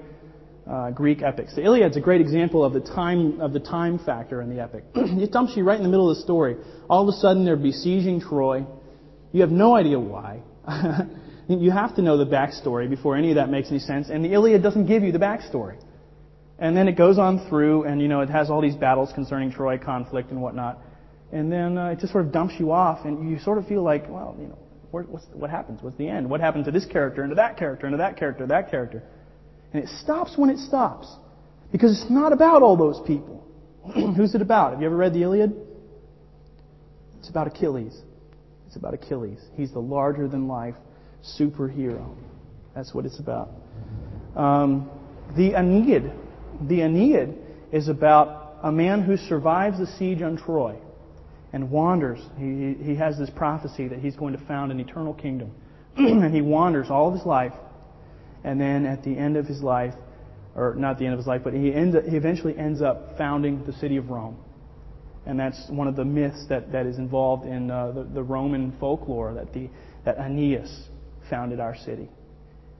uh, 0.70 0.90
Greek 0.90 1.22
epics. 1.22 1.54
The 1.54 1.62
Iliad's 1.62 1.96
a 1.96 2.00
great 2.00 2.20
example 2.20 2.64
of 2.64 2.72
the 2.72 2.80
time 2.80 3.40
of 3.40 3.52
the 3.52 3.60
time 3.60 3.98
factor 3.98 4.42
in 4.42 4.54
the 4.54 4.60
epic. 4.60 4.84
it 4.94 5.32
dumps 5.32 5.56
you 5.56 5.64
right 5.64 5.76
in 5.76 5.82
the 5.82 5.88
middle 5.88 6.10
of 6.10 6.16
the 6.16 6.22
story. 6.22 6.56
All 6.90 7.08
of 7.08 7.14
a 7.14 7.18
sudden, 7.18 7.44
they're 7.44 7.56
besieging 7.56 8.20
Troy. 8.20 8.66
You 9.32 9.40
have 9.42 9.50
no 9.50 9.76
idea 9.76 9.98
why. 9.98 10.40
you 11.48 11.70
have 11.70 11.94
to 11.96 12.02
know 12.02 12.18
the 12.18 12.26
backstory 12.26 12.90
before 12.90 13.16
any 13.16 13.30
of 13.30 13.36
that 13.36 13.48
makes 13.48 13.70
any 13.70 13.78
sense. 13.78 14.08
And 14.10 14.24
the 14.24 14.32
Iliad 14.32 14.62
doesn't 14.62 14.86
give 14.86 15.02
you 15.02 15.12
the 15.12 15.18
backstory. 15.18 15.78
And 16.58 16.76
then 16.76 16.88
it 16.88 16.96
goes 16.96 17.18
on 17.18 17.46
through, 17.48 17.84
and 17.84 18.00
you 18.00 18.08
know 18.08 18.20
it 18.20 18.30
has 18.30 18.50
all 18.50 18.62
these 18.62 18.76
battles 18.76 19.12
concerning 19.14 19.52
Troy 19.52 19.78
conflict 19.78 20.30
and 20.30 20.40
whatnot. 20.40 20.78
And 21.32 21.52
then 21.52 21.76
uh, 21.76 21.88
it 21.88 21.98
just 21.98 22.12
sort 22.12 22.24
of 22.24 22.32
dumps 22.32 22.54
you 22.58 22.72
off, 22.72 23.04
and 23.04 23.30
you 23.30 23.38
sort 23.38 23.58
of 23.58 23.66
feel 23.66 23.82
like, 23.82 24.08
well, 24.08 24.36
you 24.38 24.46
know, 24.46 24.58
what 24.90 25.50
happens? 25.50 25.82
What's 25.82 25.98
the 25.98 26.08
end? 26.08 26.30
What 26.30 26.40
happened 26.40 26.64
to 26.64 26.70
this 26.70 26.86
character, 26.86 27.22
and 27.22 27.30
to 27.30 27.34
that 27.36 27.58
character, 27.58 27.86
and 27.86 27.92
to 27.92 27.98
that 27.98 28.16
character, 28.16 28.46
that 28.46 28.70
character? 28.70 29.02
And 29.72 29.82
it 29.82 29.88
stops 29.88 30.34
when 30.36 30.48
it 30.48 30.58
stops. 30.58 31.08
Because 31.72 32.00
it's 32.00 32.10
not 32.10 32.32
about 32.32 32.62
all 32.62 32.76
those 32.76 33.00
people. 33.06 33.44
Who's 34.16 34.34
it 34.34 34.40
about? 34.40 34.72
Have 34.72 34.80
you 34.80 34.86
ever 34.86 34.96
read 34.96 35.12
the 35.12 35.22
Iliad? 35.22 35.54
It's 37.18 37.28
about 37.28 37.48
Achilles. 37.48 38.00
It's 38.66 38.76
about 38.76 38.94
Achilles. 38.94 39.40
He's 39.56 39.72
the 39.72 39.80
larger 39.80 40.28
than 40.28 40.48
life 40.48 40.76
superhero. 41.38 42.14
That's 42.74 42.94
what 42.94 43.04
it's 43.04 43.18
about. 43.18 43.50
Um, 44.36 44.90
the 45.36 45.54
Aeneid. 45.54 46.12
The 46.60 46.82
Aeneid 46.82 47.34
is 47.72 47.88
about 47.88 48.58
a 48.62 48.72
man 48.72 49.02
who 49.02 49.16
survives 49.16 49.78
the 49.78 49.86
siege 49.86 50.22
on 50.22 50.36
Troy 50.36 50.76
and 51.52 51.70
wanders. 51.70 52.18
He, 52.38 52.74
he 52.82 52.94
has 52.96 53.18
this 53.18 53.30
prophecy 53.30 53.88
that 53.88 53.98
he's 53.98 54.16
going 54.16 54.36
to 54.36 54.44
found 54.46 54.72
an 54.72 54.80
eternal 54.80 55.14
kingdom. 55.14 55.52
and 55.96 56.34
he 56.34 56.42
wanders 56.42 56.88
all 56.90 57.08
of 57.08 57.14
his 57.14 57.24
life. 57.24 57.52
And 58.44 58.60
then 58.60 58.86
at 58.86 59.02
the 59.02 59.16
end 59.16 59.36
of 59.36 59.46
his 59.46 59.62
life, 59.62 59.94
or 60.54 60.74
not 60.74 60.98
the 60.98 61.04
end 61.04 61.14
of 61.14 61.18
his 61.18 61.26
life, 61.26 61.42
but 61.44 61.52
he, 61.52 61.72
ends, 61.72 61.96
he 62.08 62.16
eventually 62.16 62.56
ends 62.56 62.82
up 62.82 63.16
founding 63.18 63.64
the 63.64 63.72
city 63.74 63.96
of 63.96 64.08
Rome. 64.08 64.38
And 65.26 65.38
that's 65.38 65.68
one 65.68 65.88
of 65.88 65.96
the 65.96 66.04
myths 66.04 66.46
that, 66.48 66.70
that 66.72 66.86
is 66.86 66.98
involved 66.98 67.46
in 67.46 67.70
uh, 67.70 67.90
the, 67.92 68.04
the 68.04 68.22
Roman 68.22 68.72
folklore 68.78 69.34
that, 69.34 69.52
the, 69.52 69.68
that 70.04 70.18
Aeneas 70.18 70.88
founded 71.28 71.58
our 71.58 71.76
city. 71.76 72.08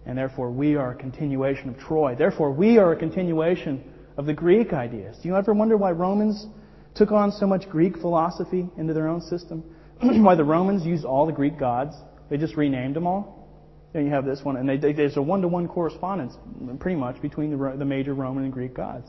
And 0.06 0.16
therefore, 0.16 0.50
we 0.50 0.76
are 0.76 0.92
a 0.92 0.94
continuation 0.94 1.68
of 1.68 1.78
Troy. 1.78 2.14
Therefore, 2.14 2.52
we 2.52 2.78
are 2.78 2.92
a 2.92 2.96
continuation 2.96 3.82
of 4.16 4.26
the 4.26 4.32
Greek 4.32 4.72
ideas. 4.72 5.16
Do 5.20 5.28
you 5.28 5.36
ever 5.36 5.52
wonder 5.52 5.76
why 5.76 5.90
Romans 5.90 6.46
took 6.94 7.10
on 7.10 7.32
so 7.32 7.46
much 7.46 7.68
Greek 7.68 7.98
philosophy 7.98 8.68
into 8.78 8.94
their 8.94 9.08
own 9.08 9.20
system? 9.20 9.64
why 10.00 10.36
the 10.36 10.44
Romans 10.44 10.86
used 10.86 11.04
all 11.04 11.26
the 11.26 11.32
Greek 11.32 11.58
gods? 11.58 11.96
They 12.30 12.36
just 12.36 12.56
renamed 12.56 12.94
them 12.94 13.06
all. 13.06 13.48
And 13.94 14.04
you 14.04 14.12
have 14.12 14.24
this 14.24 14.40
one, 14.42 14.56
and 14.56 14.68
they, 14.68 14.76
they, 14.76 14.92
there's 14.92 15.16
a 15.16 15.22
one-to-one 15.22 15.68
correspondence, 15.68 16.34
pretty 16.80 16.98
much, 16.98 17.20
between 17.22 17.50
the, 17.50 17.76
the 17.78 17.84
major 17.84 18.14
Roman 18.14 18.44
and 18.44 18.52
Greek 18.52 18.74
gods. 18.74 19.08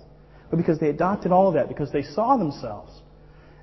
But 0.49 0.57
because 0.57 0.79
they 0.79 0.89
adopted 0.89 1.31
all 1.31 1.49
of 1.49 1.55
that, 1.55 1.67
because 1.67 1.91
they 1.91 2.03
saw 2.03 2.37
themselves 2.37 3.01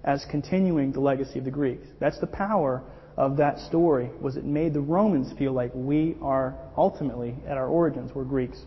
as 0.05 0.25
continuing 0.31 0.93
the 0.93 1.00
legacy 1.00 1.38
of 1.38 1.47
the 1.47 1.50
Greeks. 1.50 1.87
That's 1.99 2.21
the 2.21 2.26
power 2.26 2.83
of 3.16 3.37
that 3.37 3.59
story 3.59 4.11
was 4.21 4.37
it 4.37 4.44
made 4.44 4.75
the 4.75 4.80
Romans 4.80 5.33
feel 5.38 5.52
like 5.52 5.71
we 5.75 6.16
are 6.21 6.54
ultimately 6.76 7.35
at 7.47 7.56
our 7.56 7.68
origins 7.68 8.12
we're 8.14 8.25
Greeks. 8.25 8.59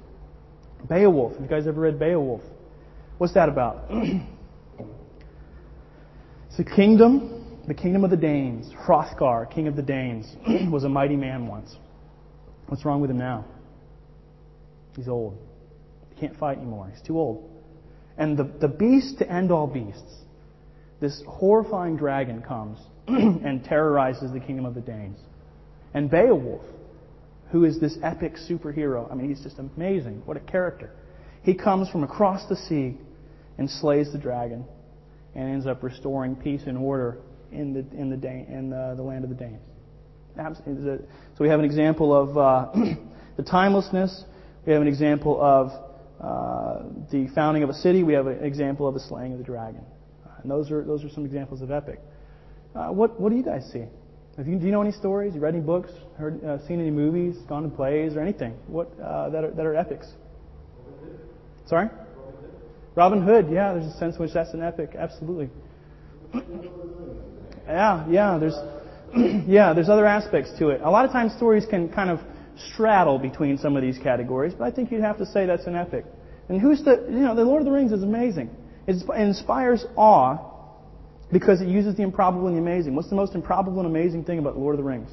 Beowulf. 0.87 1.33
Have 1.33 1.41
you 1.41 1.47
guys 1.47 1.67
ever 1.67 1.81
read 1.81 1.99
Beowulf? 1.99 2.41
What's 3.17 3.33
that 3.33 3.49
about? 3.49 3.85
it's 6.49 6.59
a 6.59 6.63
kingdom, 6.63 7.61
the 7.67 7.73
kingdom 7.73 8.03
of 8.03 8.11
the 8.11 8.17
Danes. 8.17 8.71
Hrothgar, 8.73 9.51
king 9.51 9.67
of 9.67 9.75
the 9.75 9.81
Danes, 9.81 10.35
was 10.71 10.83
a 10.83 10.89
mighty 10.89 11.15
man 11.15 11.47
once. 11.47 11.75
What's 12.67 12.85
wrong 12.85 13.01
with 13.01 13.09
him 13.09 13.17
now? 13.17 13.45
He's 14.95 15.07
old. 15.07 15.37
He 16.13 16.19
can't 16.19 16.37
fight 16.37 16.57
anymore. 16.57 16.91
He's 16.93 17.01
too 17.01 17.17
old. 17.17 17.49
And 18.17 18.37
the, 18.37 18.43
the 18.43 18.67
beast 18.67 19.19
to 19.19 19.31
end 19.31 19.51
all 19.51 19.67
beasts 19.67 20.17
this 20.99 21.21
horrifying 21.27 21.95
dragon 21.95 22.41
comes 22.41 22.79
and 23.45 23.63
terrorizes 23.63 24.31
the 24.31 24.39
kingdom 24.39 24.65
of 24.65 24.75
the 24.75 24.81
Danes. 24.81 25.17
And 25.93 26.09
Beowulf, 26.09 26.61
who 27.51 27.63
is 27.63 27.79
this 27.79 27.97
epic 28.03 28.33
superhero, 28.49 29.09
I 29.11 29.15
mean, 29.15 29.29
he's 29.29 29.41
just 29.41 29.57
amazing. 29.59 30.23
What 30.25 30.35
a 30.37 30.41
character. 30.41 30.91
He 31.43 31.53
comes 31.53 31.89
from 31.89 32.03
across 32.03 32.47
the 32.49 32.55
sea 32.55 32.97
and 33.57 33.69
slays 33.69 34.11
the 34.11 34.17
dragon 34.17 34.65
and 35.33 35.49
ends 35.49 35.65
up 35.65 35.83
restoring 35.83 36.35
peace 36.35 36.63
and 36.65 36.77
order 36.77 37.19
in 37.51 37.73
the, 37.73 37.79
in 37.97 38.09
the, 38.09 38.17
Dan- 38.17 38.47
in 38.49 38.69
the, 38.69 38.93
the 38.97 39.03
land 39.03 39.23
of 39.23 39.29
the 39.29 39.35
Danes. 39.35 39.61
So 40.35 40.99
we 41.39 41.47
have 41.49 41.59
an 41.59 41.65
example 41.65 42.13
of 42.13 42.37
uh, 42.37 42.71
the 43.37 43.43
timelessness. 43.43 44.23
We 44.65 44.73
have 44.73 44.81
an 44.81 44.87
example 44.87 45.41
of 45.41 45.71
uh, 46.19 46.83
the 47.11 47.27
founding 47.33 47.63
of 47.63 47.69
a 47.69 47.73
city. 47.73 48.03
We 48.03 48.13
have 48.13 48.27
an 48.27 48.43
example 48.43 48.87
of 48.87 48.93
the 48.93 48.99
slaying 48.99 49.31
of 49.31 49.37
the 49.39 49.43
dragon. 49.43 49.81
And 50.41 50.51
those 50.51 50.69
are, 50.69 50.83
those 50.83 51.03
are 51.03 51.09
some 51.09 51.25
examples 51.25 51.61
of 51.61 51.71
epic. 51.71 52.01
Uh, 52.75 52.89
what, 52.89 53.19
what 53.19 53.29
do 53.29 53.35
you 53.35 53.43
guys 53.43 53.67
see? 53.71 53.85
You, 54.37 54.59
do 54.59 54.65
you 54.67 54.71
know 54.71 54.81
any 54.81 54.91
stories? 54.91 55.33
You 55.33 55.41
read 55.41 55.55
any 55.55 55.63
books? 55.63 55.89
Heard, 56.17 56.43
uh, 56.43 56.65
seen 56.67 56.79
any 56.79 56.91
movies? 56.91 57.35
Gone 57.49 57.63
to 57.63 57.69
plays 57.69 58.15
or 58.15 58.21
anything? 58.21 58.53
What 58.67 58.87
uh, 58.99 59.29
that 59.31 59.43
are 59.43 59.51
that 59.51 59.65
are 59.65 59.75
epics? 59.75 60.07
Sorry. 61.65 61.89
Robin 62.93 63.21
Hood. 63.23 63.47
Yeah, 63.51 63.73
there's 63.73 63.87
a 63.87 63.97
sense 63.97 64.15
in 64.15 64.21
which 64.21 64.33
that's 64.33 64.53
an 64.53 64.61
epic. 64.61 64.91
Absolutely. 64.97 65.49
yeah, 67.67 68.05
yeah. 68.07 68.37
There's 68.37 68.55
yeah, 69.47 69.73
there's 69.73 69.89
other 69.89 70.05
aspects 70.05 70.51
to 70.59 70.69
it. 70.69 70.81
A 70.81 70.89
lot 70.89 71.05
of 71.05 71.11
times 71.11 71.33
stories 71.33 71.65
can 71.67 71.89
kind 71.89 72.11
of 72.11 72.19
straddle 72.73 73.17
between 73.17 73.57
some 73.57 73.75
of 73.75 73.81
these 73.81 73.97
categories, 73.97 74.53
but 74.53 74.65
I 74.65 74.71
think 74.71 74.91
you'd 74.91 75.01
have 75.01 75.17
to 75.17 75.25
say 75.25 75.47
that's 75.47 75.65
an 75.65 75.75
epic. 75.75 76.05
And 76.47 76.61
who's 76.61 76.83
the 76.83 77.07
you 77.09 77.21
know 77.21 77.35
the 77.35 77.43
Lord 77.43 77.61
of 77.61 77.65
the 77.65 77.71
Rings 77.71 77.91
is 77.91 78.03
amazing. 78.03 78.51
It 78.85 79.01
inspires 79.15 79.83
awe 79.95 80.56
because 81.31 81.61
it 81.61 81.67
uses 81.67 81.95
the 81.95 82.03
improbable 82.03 82.47
and 82.47 82.55
the 82.55 82.61
amazing. 82.61 82.95
What's 82.95 83.09
the 83.09 83.15
most 83.15 83.35
improbable 83.35 83.79
and 83.79 83.87
amazing 83.87 84.23
thing 84.23 84.39
about 84.39 84.57
Lord 84.57 84.75
of 84.75 84.77
the 84.77 84.83
Rings? 84.83 85.09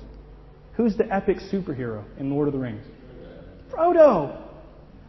Who's 0.77 0.97
the 0.97 1.13
epic 1.13 1.39
superhero 1.53 2.05
in 2.19 2.31
Lord 2.31 2.49
of 2.49 2.55
the 2.55 2.61
Rings? 2.61 2.85
Frodo. 3.71 4.41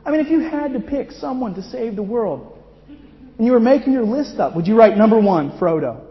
I 0.05 0.11
mean, 0.11 0.19
if 0.19 0.29
you 0.29 0.39
had 0.39 0.73
to 0.73 0.79
pick 0.79 1.11
someone 1.11 1.53
to 1.55 1.61
save 1.61 1.95
the 1.95 2.03
world, 2.03 2.57
and 2.87 3.45
you 3.45 3.51
were 3.51 3.59
making 3.59 3.93
your 3.93 4.03
list 4.03 4.39
up, 4.39 4.55
would 4.55 4.67
you 4.67 4.77
write 4.77 4.97
number 4.97 5.19
one, 5.19 5.57
Frodo? 5.59 6.01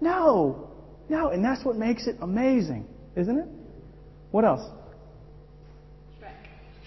No. 0.00 0.68
No, 1.08 1.28
and 1.28 1.44
that's 1.44 1.64
what 1.64 1.76
makes 1.76 2.06
it 2.06 2.16
amazing, 2.20 2.86
isn't 3.16 3.38
it? 3.38 3.46
What 4.30 4.44
else? 4.44 4.68
Shrek. 6.20 6.34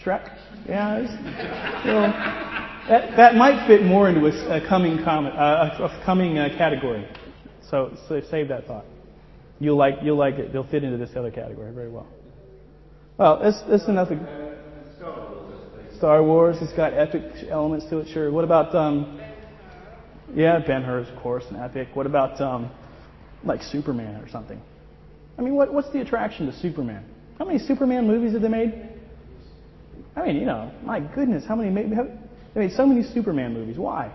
Shrek? 0.03 0.67
Yeah, 0.67 1.01
that, 2.87 3.17
that 3.17 3.35
might 3.35 3.67
fit 3.67 3.83
more 3.83 4.09
into 4.09 4.25
a, 4.27 4.57
a 4.57 4.67
coming 4.67 5.03
comment, 5.03 5.35
uh, 5.35 5.77
a, 5.79 6.05
coming 6.05 6.37
uh, 6.37 6.49
category. 6.57 7.07
So, 7.75 7.91
so 8.07 8.21
save 8.31 8.47
that 8.47 8.67
thought. 8.67 8.85
You'll 9.59 9.75
like 9.75 9.95
you'll 10.01 10.15
like 10.15 10.35
it. 10.35 10.53
They'll 10.53 10.65
fit 10.65 10.85
into 10.85 10.95
this 10.95 11.09
other 11.13 11.29
category 11.29 11.73
very 11.73 11.89
well. 11.89 12.07
Well, 13.17 13.41
it's 13.43 13.61
it's 13.67 13.89
enough. 13.89 14.07
Star 15.97 16.23
Wars. 16.23 16.55
It's 16.61 16.71
got 16.71 16.93
epic 16.93 17.23
elements 17.49 17.85
to 17.89 17.97
it. 17.97 18.07
Sure. 18.13 18.31
What 18.31 18.45
about 18.45 18.73
um? 18.73 19.19
Yeah, 20.33 20.59
Ben 20.65 20.83
Hur, 20.83 21.01
is, 21.01 21.09
of 21.09 21.17
course, 21.21 21.43
an 21.49 21.57
epic. 21.57 21.89
What 21.95 22.05
about 22.05 22.39
um, 22.39 22.71
like 23.43 23.61
Superman 23.61 24.21
or 24.21 24.29
something? 24.29 24.61
I 25.37 25.41
mean, 25.41 25.55
what 25.55 25.73
what's 25.73 25.91
the 25.91 25.99
attraction 25.99 26.45
to 26.45 26.57
Superman? 26.59 27.03
How 27.37 27.43
many 27.43 27.59
Superman 27.59 28.07
movies 28.07 28.31
have 28.31 28.41
they 28.41 28.47
made? 28.47 28.87
I 30.15 30.25
mean, 30.27 30.37
you 30.37 30.45
know, 30.45 30.71
my 30.81 31.01
goodness, 31.01 31.43
how 31.45 31.57
many? 31.57 31.75
They 32.53 32.59
made 32.67 32.71
so 32.71 32.85
many 32.85 33.03
Superman 33.03 33.53
movies. 33.53 33.77
Why? 33.77 34.13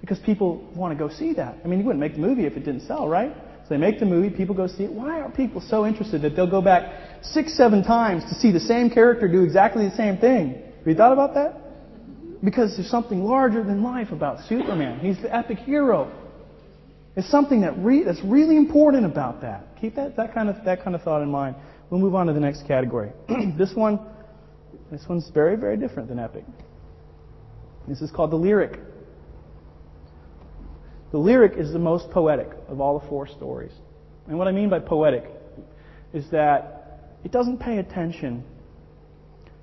Because 0.00 0.18
people 0.20 0.68
want 0.74 0.96
to 0.96 0.98
go 0.98 1.12
see 1.12 1.32
that. 1.34 1.56
I 1.64 1.68
mean, 1.68 1.80
you 1.80 1.84
wouldn't 1.84 2.00
make 2.00 2.14
the 2.14 2.20
movie 2.20 2.46
if 2.46 2.54
it 2.54 2.64
didn't 2.64 2.82
sell, 2.82 3.08
right? 3.08 3.32
So 3.68 3.74
they 3.74 3.76
make 3.76 3.98
the 3.98 4.06
movie, 4.06 4.34
people 4.34 4.54
go 4.54 4.66
see 4.66 4.84
it. 4.84 4.92
Why 4.92 5.20
are 5.20 5.30
people 5.30 5.60
so 5.60 5.84
interested 5.84 6.22
that 6.22 6.34
they'll 6.34 6.50
go 6.50 6.62
back 6.62 7.20
six, 7.22 7.54
seven 7.54 7.84
times 7.84 8.24
to 8.24 8.34
see 8.34 8.50
the 8.50 8.60
same 8.60 8.88
character 8.88 9.28
do 9.28 9.42
exactly 9.42 9.86
the 9.86 9.94
same 9.94 10.16
thing? 10.16 10.62
Have 10.78 10.86
you 10.86 10.94
thought 10.94 11.12
about 11.12 11.34
that? 11.34 11.54
Because 12.42 12.76
there's 12.76 12.90
something 12.90 13.22
larger 13.22 13.62
than 13.62 13.82
life 13.82 14.10
about 14.10 14.46
Superman. 14.48 15.00
He's 15.00 15.20
the 15.20 15.34
epic 15.34 15.58
hero. 15.58 16.10
It's 17.14 17.28
something 17.30 17.60
that 17.62 17.76
re- 17.78 18.04
that's 18.04 18.22
really 18.24 18.56
important 18.56 19.04
about 19.04 19.42
that. 19.42 19.66
Keep 19.80 19.96
that, 19.96 20.16
that, 20.16 20.32
kind 20.32 20.48
of, 20.48 20.64
that 20.64 20.82
kind 20.82 20.94
of 20.94 21.02
thought 21.02 21.20
in 21.20 21.30
mind. 21.30 21.56
We'll 21.90 22.00
move 22.00 22.14
on 22.14 22.26
to 22.28 22.32
the 22.32 22.40
next 22.40 22.66
category. 22.66 23.10
this 23.58 23.74
one, 23.74 23.98
this 24.90 25.04
one's 25.08 25.28
very, 25.34 25.56
very 25.56 25.76
different 25.76 26.08
than 26.08 26.18
epic. 26.18 26.44
This 27.86 28.00
is 28.00 28.10
called 28.10 28.30
the 28.30 28.36
lyric. 28.36 28.78
The 31.10 31.18
lyric 31.18 31.54
is 31.56 31.72
the 31.72 31.78
most 31.78 32.10
poetic 32.10 32.48
of 32.68 32.80
all 32.80 32.98
the 32.98 33.06
four 33.08 33.26
stories. 33.26 33.72
And 34.26 34.38
what 34.38 34.46
I 34.46 34.52
mean 34.52 34.68
by 34.68 34.80
poetic 34.80 35.24
is 36.12 36.30
that 36.30 37.00
it 37.24 37.32
doesn't 37.32 37.58
pay 37.58 37.78
attention 37.78 38.44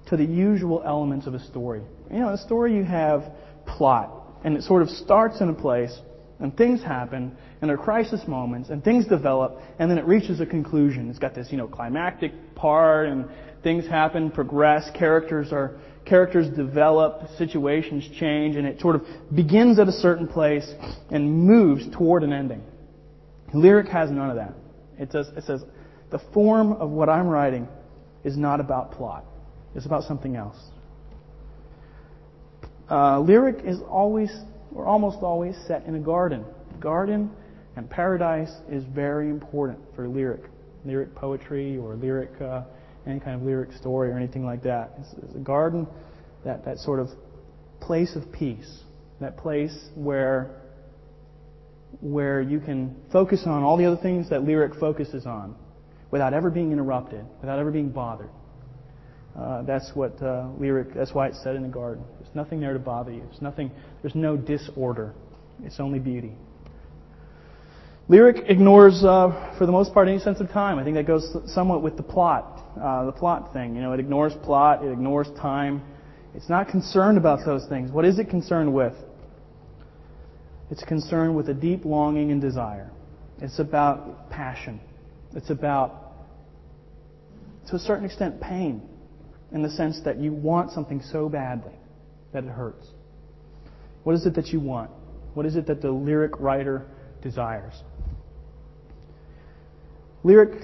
to 0.08 0.18
the 0.18 0.26
usual 0.26 0.84
elements 0.86 1.28
of 1.28 1.34
a 1.34 1.40
story. 1.40 1.82
You 2.12 2.20
know, 2.20 2.30
in 2.30 2.34
a 2.36 2.38
story 2.38 2.76
you 2.76 2.84
have 2.84 3.24
plot, 3.66 4.12
and 4.44 4.56
it 4.56 4.64
sort 4.64 4.82
of 4.82 4.90
starts 4.90 5.42
in 5.42 5.50
a 5.50 5.54
place, 5.54 5.96
and 6.40 6.56
things 6.56 6.84
happen, 6.84 7.36
and 7.62 7.70
there 7.70 7.80
are 7.80 7.84
crisis 7.84 8.22
moments, 8.28 8.70
and 8.70 8.84
things 8.84 9.08
develop, 9.08 9.60
and 9.80 9.90
then 9.90 9.98
it 9.98 10.06
reaches 10.06 10.42
a 10.42 10.46
conclusion. 10.46 11.10
It's 11.10 11.20
got 11.20 11.34
this, 11.34 11.48
you 11.50 11.58
know, 11.58 11.68
climactic 11.68 12.32
part, 12.56 13.08
and 13.08 13.26
things 13.64 13.88
happen, 13.88 14.30
progress, 14.30 14.90
characters 14.94 15.52
are 15.52 15.80
characters 16.06 16.48
develop, 16.56 17.28
situations 17.38 18.08
change, 18.20 18.56
and 18.56 18.68
it 18.68 18.80
sort 18.80 18.96
of 18.96 19.06
begins 19.34 19.80
at 19.80 19.88
a 19.88 19.92
certain 19.92 20.28
place 20.28 20.70
and 21.10 21.46
moves 21.46 21.88
toward 21.96 22.24
an 22.24 22.32
ending. 22.32 22.64
Lyric 23.54 23.88
has 23.88 24.12
none 24.12 24.30
of 24.30 24.36
that. 24.36 24.54
It 24.98 25.12
says, 25.12 25.28
it 25.36 25.44
says 25.46 25.64
the 26.12 26.20
form 26.34 26.74
of 26.74 26.90
what 26.90 27.10
I'm 27.10 27.28
writing 27.28 27.68
is 28.24 28.38
not 28.38 28.60
about 28.60 28.92
plot. 28.92 29.26
It's 29.76 29.86
about 29.86 30.04
something 30.04 30.36
else. 30.36 30.58
Uh, 32.90 33.20
lyric 33.20 33.66
is 33.66 33.80
always, 33.90 34.32
or 34.74 34.86
almost 34.86 35.18
always, 35.22 35.56
set 35.68 35.86
in 35.86 35.96
a 35.96 36.00
garden. 36.00 36.46
Garden 36.80 37.32
and 37.76 37.90
paradise 37.90 38.52
is 38.70 38.84
very 38.86 39.30
important 39.30 39.80
for 39.96 40.08
lyric, 40.08 40.44
lyric 40.86 41.14
poetry 41.16 41.78
or 41.78 41.96
lyric, 41.96 42.30
uh, 42.42 42.64
any 43.08 43.20
kind 43.20 43.36
of 43.36 43.44
lyric 43.44 43.74
story 43.74 44.10
or 44.10 44.18
anything 44.18 44.46
like 44.46 44.64
that. 44.64 44.94
It's, 45.00 45.10
it's 45.24 45.36
a 45.36 45.40
garden, 45.40 45.88
that, 46.44 46.66
that 46.66 46.80
sort 46.80 47.00
of 47.00 47.10
place 47.82 48.16
of 48.16 48.32
peace, 48.32 48.82
that 49.20 49.38
place 49.38 49.76
where 49.96 50.62
where 52.02 52.42
you 52.42 52.60
can 52.60 52.94
focus 53.12 53.44
on 53.46 53.64
all 53.64 53.78
the 53.78 53.86
other 53.86 54.02
things 54.02 54.30
that 54.30 54.44
lyric 54.44 54.76
focuses 54.76 55.26
on 55.26 55.56
without 56.12 56.34
ever 56.34 56.50
being 56.50 56.72
interrupted, 56.72 57.26
without 57.40 57.58
ever 57.58 57.72
being 57.72 57.90
bothered. 57.90 58.30
Uh, 59.38 59.62
that's 59.64 59.92
what 59.94 60.22
uh, 60.22 60.48
lyric. 60.58 60.94
That's 60.94 61.14
why 61.14 61.28
it's 61.28 61.42
set 61.44 61.56
in 61.56 61.62
the 61.62 61.68
garden. 61.68 62.04
There's 62.20 62.34
nothing 62.36 62.62
there 62.62 62.74
to 62.74 62.80
bother 62.80 63.12
you. 63.12 63.22
There's 63.30 63.42
nothing. 63.42 63.72
There's 64.02 64.16
no 64.16 64.38
disorder. 64.38 65.14
It's 65.64 65.80
only 65.80 66.00
beauty. 66.00 66.34
Lyric 68.08 68.46
ignores, 68.50 69.04
uh, 69.04 69.56
for 69.58 69.66
the 69.66 69.72
most 69.72 69.92
part, 69.92 70.08
any 70.08 70.20
sense 70.20 70.40
of 70.40 70.50
time. 70.52 70.78
I 70.78 70.84
think 70.84 70.96
that 70.96 71.08
goes 71.08 71.36
somewhat 71.48 71.82
with 71.82 71.98
the 71.98 72.04
plot, 72.04 72.64
uh, 72.80 73.06
the 73.06 73.12
plot 73.12 73.52
thing. 73.52 73.76
You 73.76 73.82
know, 73.82 73.94
it 73.94 74.00
ignores 74.00 74.34
plot. 74.44 74.84
It 74.86 74.92
ignores 74.92 75.28
time. 75.40 75.82
It's 76.36 76.48
not 76.48 76.68
concerned 76.68 77.18
about 77.18 77.44
those 77.46 77.66
things. 77.68 77.92
What 77.92 78.06
is 78.06 78.20
it 78.20 78.30
concerned 78.30 78.74
with? 78.74 78.94
It's 80.70 80.84
concerned 80.84 81.36
with 81.36 81.50
a 81.50 81.54
deep 81.54 81.84
longing 81.84 82.32
and 82.32 82.40
desire. 82.40 82.92
It's 83.42 83.58
about 83.58 84.30
passion. 84.30 84.80
It's 85.36 85.50
about, 85.50 86.14
to 87.70 87.76
a 87.76 87.80
certain 87.80 88.06
extent, 88.06 88.40
pain 88.40 88.84
in 89.52 89.64
the 89.64 89.70
sense 89.70 90.00
that 90.06 90.20
you 90.20 90.32
want 90.32 90.72
something 90.72 91.02
so 91.02 91.28
badly 91.28 91.74
that 92.34 92.44
it 92.44 92.50
hurts. 92.50 92.88
What 94.04 94.14
is 94.14 94.26
it 94.28 94.36
that 94.36 94.48
you 94.48 94.60
want? 94.60 94.92
What 95.34 95.46
is 95.46 95.56
it 95.56 95.66
that 95.68 95.82
the 95.82 95.92
lyric 95.92 96.40
writer 96.40 96.86
desires? 97.22 97.74
Lyric 100.26 100.60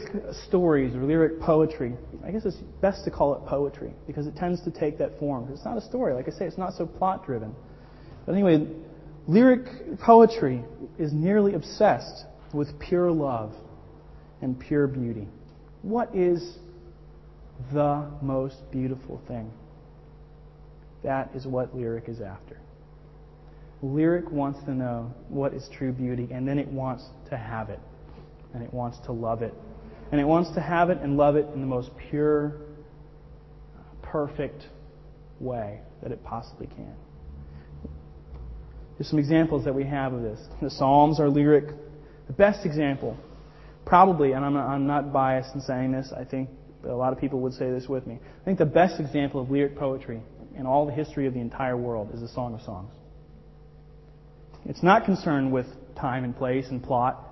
stories 0.47 0.95
or 0.95 1.03
lyric 1.03 1.39
poetry, 1.39 1.93
I 2.25 2.31
guess 2.31 2.45
it's 2.45 2.57
best 2.81 3.05
to 3.05 3.11
call 3.11 3.35
it 3.35 3.45
poetry 3.45 3.93
because 4.07 4.25
it 4.25 4.35
tends 4.35 4.61
to 4.63 4.71
take 4.71 4.97
that 4.97 5.19
form. 5.19 5.49
It's 5.53 5.63
not 5.63 5.77
a 5.77 5.81
story. 5.81 6.13
Like 6.13 6.27
I 6.27 6.31
say, 6.31 6.45
it's 6.45 6.57
not 6.57 6.73
so 6.73 6.85
plot 6.85 7.25
driven. 7.25 7.55
But 8.25 8.33
anyway, 8.33 8.67
lyric 9.27 9.99
poetry 9.99 10.63
is 10.97 11.13
nearly 11.13 11.53
obsessed 11.53 12.25
with 12.53 12.67
pure 12.79 13.11
love 13.11 13.53
and 14.41 14.59
pure 14.59 14.87
beauty. 14.87 15.27
What 15.83 16.13
is 16.15 16.57
the 17.71 18.09
most 18.21 18.57
beautiful 18.71 19.21
thing. 19.27 19.51
That 21.03 21.29
is 21.33 21.45
what 21.45 21.75
lyric 21.75 22.09
is 22.09 22.21
after. 22.21 22.57
Lyric 23.81 24.29
wants 24.31 24.59
to 24.65 24.71
know 24.71 25.13
what 25.29 25.53
is 25.53 25.67
true 25.75 25.91
beauty, 25.91 26.27
and 26.31 26.47
then 26.47 26.59
it 26.59 26.67
wants 26.67 27.03
to 27.29 27.37
have 27.37 27.69
it, 27.69 27.79
and 28.53 28.63
it 28.63 28.73
wants 28.73 28.97
to 29.05 29.11
love 29.11 29.41
it. 29.41 29.53
And 30.11 30.19
it 30.19 30.25
wants 30.25 30.51
to 30.55 30.61
have 30.61 30.89
it 30.89 30.99
and 30.99 31.15
love 31.15 31.35
it 31.35 31.47
in 31.53 31.61
the 31.61 31.67
most 31.67 31.89
pure, 32.09 32.57
perfect 34.01 34.65
way 35.39 35.79
that 36.03 36.11
it 36.11 36.23
possibly 36.23 36.67
can. 36.67 36.93
There's 38.97 39.09
some 39.09 39.19
examples 39.19 39.65
that 39.65 39.73
we 39.73 39.85
have 39.85 40.13
of 40.13 40.21
this. 40.21 40.39
The 40.61 40.69
Psalms 40.69 41.19
are 41.19 41.29
lyric. 41.29 41.73
The 42.27 42.33
best 42.33 42.65
example, 42.65 43.17
probably, 43.85 44.33
and 44.33 44.45
I'm 44.45 44.55
I'm 44.55 44.85
not 44.85 45.11
biased 45.11 45.55
in 45.55 45.61
saying 45.61 45.91
this, 45.91 46.13
I 46.15 46.23
think 46.23 46.49
a 46.83 46.89
lot 46.89 47.13
of 47.13 47.19
people 47.19 47.39
would 47.41 47.53
say 47.53 47.71
this 47.71 47.87
with 47.87 48.05
me. 48.05 48.19
I 48.41 48.45
think 48.45 48.59
the 48.59 48.65
best 48.65 48.99
example 48.99 49.41
of 49.41 49.49
lyric 49.49 49.75
poetry 49.75 50.21
in 50.55 50.65
all 50.65 50.85
the 50.85 50.91
history 50.91 51.25
of 51.25 51.33
the 51.33 51.39
entire 51.39 51.77
world 51.77 52.11
is 52.13 52.21
the 52.21 52.27
Song 52.27 52.53
of 52.53 52.61
Songs. 52.61 52.91
It's 54.65 54.83
not 54.83 55.05
concerned 55.05 55.51
with 55.51 55.65
time 55.95 56.23
and 56.23 56.35
place 56.35 56.67
and 56.69 56.83
plot. 56.83 57.27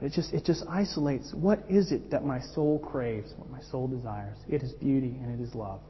It 0.00 0.12
just, 0.12 0.32
it 0.32 0.44
just 0.44 0.64
isolates 0.68 1.32
what 1.32 1.60
is 1.68 1.92
it 1.92 2.10
that 2.10 2.24
my 2.24 2.40
soul 2.40 2.78
craves, 2.78 3.32
what 3.36 3.50
my 3.50 3.60
soul 3.70 3.86
desires. 3.88 4.36
It 4.48 4.62
is 4.62 4.72
beauty 4.72 5.16
and 5.22 5.38
it 5.38 5.42
is 5.42 5.54
love. 5.54 5.80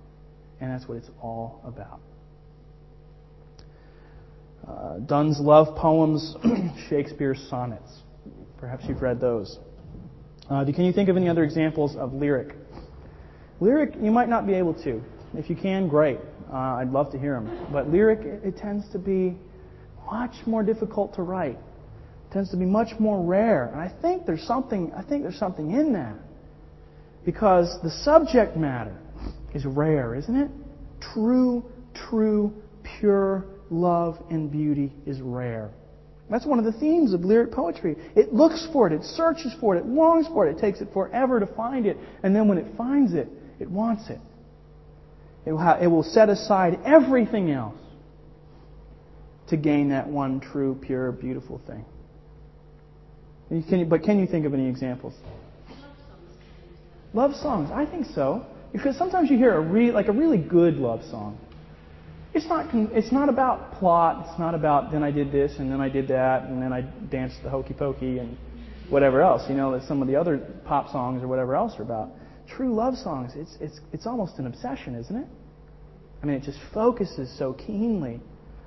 And 0.60 0.70
that's 0.70 0.88
what 0.88 0.98
it's 0.98 1.10
all 1.20 1.60
about. 1.64 2.00
Uh, 4.66 4.98
Donne's 5.00 5.40
love 5.40 5.76
poems, 5.76 6.36
Shakespeare's 6.88 7.44
sonnets. 7.50 8.02
Perhaps 8.58 8.84
you've 8.88 9.02
read 9.02 9.20
those. 9.20 9.58
Uh, 10.48 10.64
can 10.64 10.84
you 10.84 10.92
think 10.92 11.08
of 11.08 11.16
any 11.16 11.28
other 11.28 11.44
examples 11.44 11.96
of 11.96 12.12
lyric? 12.12 12.54
Lyric, 13.60 13.94
you 14.00 14.10
might 14.10 14.28
not 14.28 14.46
be 14.46 14.54
able 14.54 14.74
to. 14.84 15.02
If 15.34 15.50
you 15.50 15.56
can, 15.56 15.88
great. 15.88 16.18
Uh, 16.52 16.76
I'd 16.76 16.90
love 16.90 17.10
to 17.12 17.18
hear 17.18 17.34
them. 17.34 17.68
But 17.72 17.90
lyric, 17.90 18.20
it, 18.20 18.44
it, 18.44 18.56
tends 18.56 18.88
to 18.92 18.98
be 18.98 19.36
much 20.10 20.34
more 20.46 20.62
difficult 20.62 21.14
to 21.14 21.22
write. 21.22 21.58
Tends 22.34 22.50
to 22.50 22.56
be 22.56 22.64
much 22.64 22.98
more 22.98 23.24
rare. 23.24 23.66
And 23.66 23.80
I 23.80 23.88
think 24.02 24.26
there's 24.26 24.42
something. 24.42 24.92
I 24.92 25.02
think 25.04 25.22
there's 25.22 25.38
something 25.38 25.70
in 25.70 25.92
that 25.92 26.16
because 27.24 27.78
the 27.84 27.90
subject 27.90 28.56
matter 28.56 28.98
is 29.54 29.64
rare, 29.64 30.16
isn't 30.16 30.34
it? 30.34 30.50
True, 31.00 31.64
true, 31.94 32.52
pure 32.98 33.44
love 33.70 34.18
and 34.30 34.50
beauty 34.50 34.92
is 35.06 35.20
rare. 35.20 35.70
That's 36.28 36.44
one 36.44 36.58
of 36.58 36.64
the 36.64 36.72
themes 36.72 37.14
of 37.14 37.20
lyric 37.20 37.52
poetry. 37.52 37.96
It 38.16 38.34
looks 38.34 38.66
for 38.72 38.88
it, 38.88 38.92
it 38.92 39.04
searches 39.04 39.54
for 39.60 39.76
it, 39.76 39.80
it 39.80 39.86
longs 39.86 40.26
for 40.26 40.48
it, 40.48 40.56
it 40.56 40.60
takes 40.60 40.80
it 40.80 40.88
forever 40.92 41.38
to 41.38 41.46
find 41.46 41.86
it, 41.86 41.96
and 42.24 42.34
then 42.34 42.48
when 42.48 42.58
it 42.58 42.76
finds 42.76 43.12
it, 43.14 43.28
it 43.60 43.70
wants 43.70 44.10
it. 44.10 44.18
It 45.46 45.52
will, 45.52 45.78
it 45.80 45.86
will 45.86 46.02
set 46.02 46.30
aside 46.30 46.80
everything 46.84 47.52
else 47.52 47.78
to 49.50 49.56
gain 49.56 49.90
that 49.90 50.08
one 50.08 50.40
true, 50.40 50.76
pure, 50.82 51.12
beautiful 51.12 51.60
thing. 51.66 51.84
Can 53.48 53.88
but 53.88 54.02
can 54.02 54.18
you 54.18 54.26
think 54.26 54.46
of 54.46 54.54
any 54.54 54.68
examples? 54.68 55.14
Love 57.12 57.34
songs, 57.36 57.70
I 57.72 57.86
think 57.86 58.06
so. 58.14 58.46
Because 58.72 58.96
sometimes 58.98 59.30
you 59.30 59.36
hear 59.36 59.54
a 59.54 59.60
re, 59.60 59.92
like 59.92 60.08
a 60.08 60.12
really 60.12 60.38
good 60.38 60.74
love 60.74 61.02
song, 61.04 61.38
it's 62.34 62.46
not, 62.46 62.74
it's 62.74 63.12
not 63.12 63.28
about 63.28 63.74
plot. 63.74 64.26
It's 64.28 64.38
not 64.40 64.56
about 64.56 64.90
then 64.90 65.04
I 65.04 65.12
did 65.12 65.30
this 65.30 65.52
and 65.58 65.70
then 65.70 65.80
I 65.80 65.88
did 65.88 66.08
that 66.08 66.42
and 66.42 66.60
then 66.60 66.72
I 66.72 66.80
danced 66.80 67.36
the 67.44 67.50
hokey 67.50 67.74
pokey 67.74 68.18
and 68.18 68.36
whatever 68.90 69.22
else. 69.22 69.42
You 69.48 69.54
know, 69.54 69.78
that 69.78 69.86
some 69.86 70.02
of 70.02 70.08
the 70.08 70.16
other 70.16 70.38
pop 70.64 70.90
songs 70.90 71.22
or 71.22 71.28
whatever 71.28 71.54
else 71.54 71.78
are 71.78 71.82
about. 71.82 72.10
True 72.48 72.74
love 72.74 72.96
songs, 72.96 73.32
it's, 73.36 73.56
it's, 73.60 73.80
it's 73.92 74.06
almost 74.06 74.38
an 74.38 74.46
obsession, 74.46 74.96
isn't 74.96 75.16
it? 75.16 75.26
I 76.22 76.26
mean, 76.26 76.36
it 76.36 76.42
just 76.42 76.58
focuses 76.74 77.32
so 77.38 77.52
keenly 77.52 78.20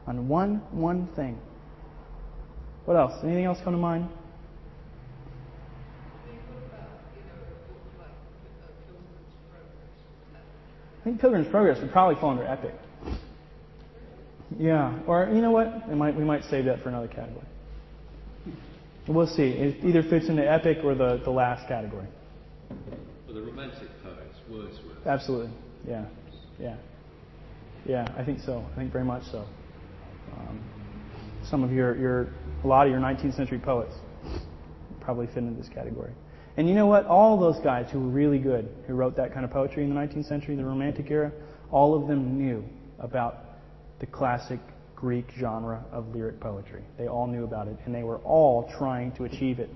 on 0.08 0.30
one, 0.30 0.62
one 0.72 1.10
thing. 1.16 1.38
What 2.86 2.96
else? 2.96 3.14
Anything 3.24 3.46
else 3.46 3.60
come 3.64 3.74
to 3.74 3.80
mind? 3.80 4.08
Think 11.08 11.22
Pilgrim's 11.22 11.48
Progress 11.48 11.80
would 11.80 11.92
probably 11.92 12.16
fall 12.16 12.32
under 12.32 12.44
epic. 12.44 12.74
Yeah, 14.60 15.00
or 15.08 15.30
you 15.34 15.42
know 15.42 15.52
what? 15.52 15.90
Might, 15.90 16.16
we 16.16 16.24
might 16.24 16.44
save 16.50 16.66
that 16.66 16.84
for 16.84 16.90
another 16.90 17.08
category. 17.08 17.46
We'll 19.08 19.28
see. 19.28 19.44
It 19.44 19.86
either 19.86 20.04
fits 20.04 20.28
in 20.28 20.36
the 20.36 20.50
epic 20.50 20.80
or 20.84 20.96
the, 20.96 21.22
the 21.24 21.30
last 21.30 21.66
category. 21.70 22.08
For 23.26 23.32
the 23.34 23.42
romantic 23.42 23.88
poets, 24.04 24.36
Wordsworth. 24.50 25.08
Absolutely. 25.08 25.52
Yeah. 25.88 26.06
Yeah. 26.60 26.76
Yeah, 27.86 28.14
I 28.18 28.26
think 28.26 28.42
so. 28.42 28.66
I 28.74 28.76
think 28.76 28.92
very 28.92 29.06
much 29.06 29.24
so. 29.32 29.46
Um, 30.38 30.62
some 31.50 31.64
of 31.64 31.72
your, 31.72 31.96
your, 31.96 32.28
a 32.66 32.68
lot 32.68 32.86
of 32.86 32.92
your 32.92 33.00
19th 33.00 33.36
century 33.38 33.60
poets 33.60 33.94
probably 35.00 35.28
fit 35.28 35.38
into 35.38 35.62
this 35.62 35.70
category. 35.70 36.12
And 36.58 36.68
you 36.68 36.74
know 36.74 36.88
what? 36.88 37.06
All 37.06 37.40
those 37.40 37.60
guys 37.64 37.88
who 37.92 38.00
were 38.00 38.10
really 38.10 38.40
good, 38.40 38.68
who 38.88 38.96
wrote 38.96 39.16
that 39.18 39.32
kind 39.32 39.46
of 39.46 39.52
poetry 39.52 39.84
in 39.84 39.94
the 39.94 39.96
19th 39.96 40.28
century, 40.28 40.56
the 40.56 40.66
Romantic 40.66 41.10
era, 41.12 41.32
all 41.72 41.96
of 41.96 42.08
them 42.08 42.38
knew 42.38 42.64
about 43.00 43.38
the 44.00 44.08
classic 44.08 44.60
Greek 44.96 45.28
genre 45.40 45.86
of 45.92 46.08
lyric 46.08 46.40
poetry. 46.40 46.82
They 46.98 47.08
all 47.08 47.28
knew 47.28 47.44
about 47.44 47.68
it, 47.68 47.78
and 47.86 47.94
they 47.94 48.02
were 48.02 48.18
all 48.20 48.72
trying 48.78 49.12
to 49.14 49.26
achieve 49.26 49.60
it. 49.60 49.70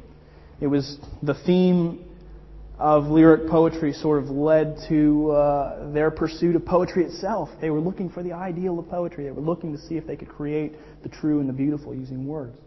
It 0.59 0.67
was 0.67 0.97
the 1.21 1.35
theme 1.45 2.03
of 2.79 3.05
lyric 3.05 3.47
poetry 3.47 3.93
sort 3.93 4.23
of 4.23 4.31
led 4.31 4.77
to 4.89 5.31
uh, 5.31 5.91
their 5.91 6.09
pursuit 6.09 6.55
of 6.55 6.65
poetry 6.65 7.05
itself. 7.05 7.49
They 7.61 7.69
were 7.69 7.79
looking 7.79 8.09
for 8.09 8.23
the 8.23 8.33
ideal 8.33 8.79
of 8.79 8.89
poetry. 8.89 9.25
They 9.25 9.31
were 9.31 9.41
looking 9.43 9.71
to 9.73 9.81
see 9.83 9.97
if 9.97 10.07
they 10.07 10.15
could 10.15 10.29
create 10.29 10.73
the 11.03 11.09
true 11.09 11.39
and 11.39 11.47
the 11.47 11.53
beautiful 11.53 11.93
using 11.93 12.25
words. 12.25 12.57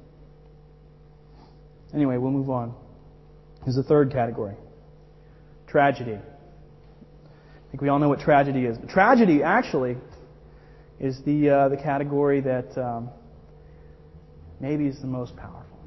Anyway, 1.93 2.17
we'll 2.17 2.31
move 2.31 2.51
on. 2.51 2.75
Here's 3.65 3.77
the 3.77 3.83
third 3.83 4.13
category 4.13 4.55
tragedy. 5.67 6.13
I 6.15 7.71
think 7.71 7.83
we 7.83 7.89
all 7.89 7.99
know 7.99 8.09
what 8.09 8.21
tragedy 8.21 8.65
is. 8.65 8.79
But 8.79 8.89
tragedy, 8.91 9.43
actually, 9.43 9.97
is 11.01 11.21
the, 11.27 11.51
uh, 11.51 11.69
the 11.69 11.77
category 11.77 12.41
that 12.43 12.79
um, 12.79 13.11
maybe 14.61 14.87
is 14.87 15.01
the 15.01 15.09
most 15.09 15.37
powerful. 15.37 15.79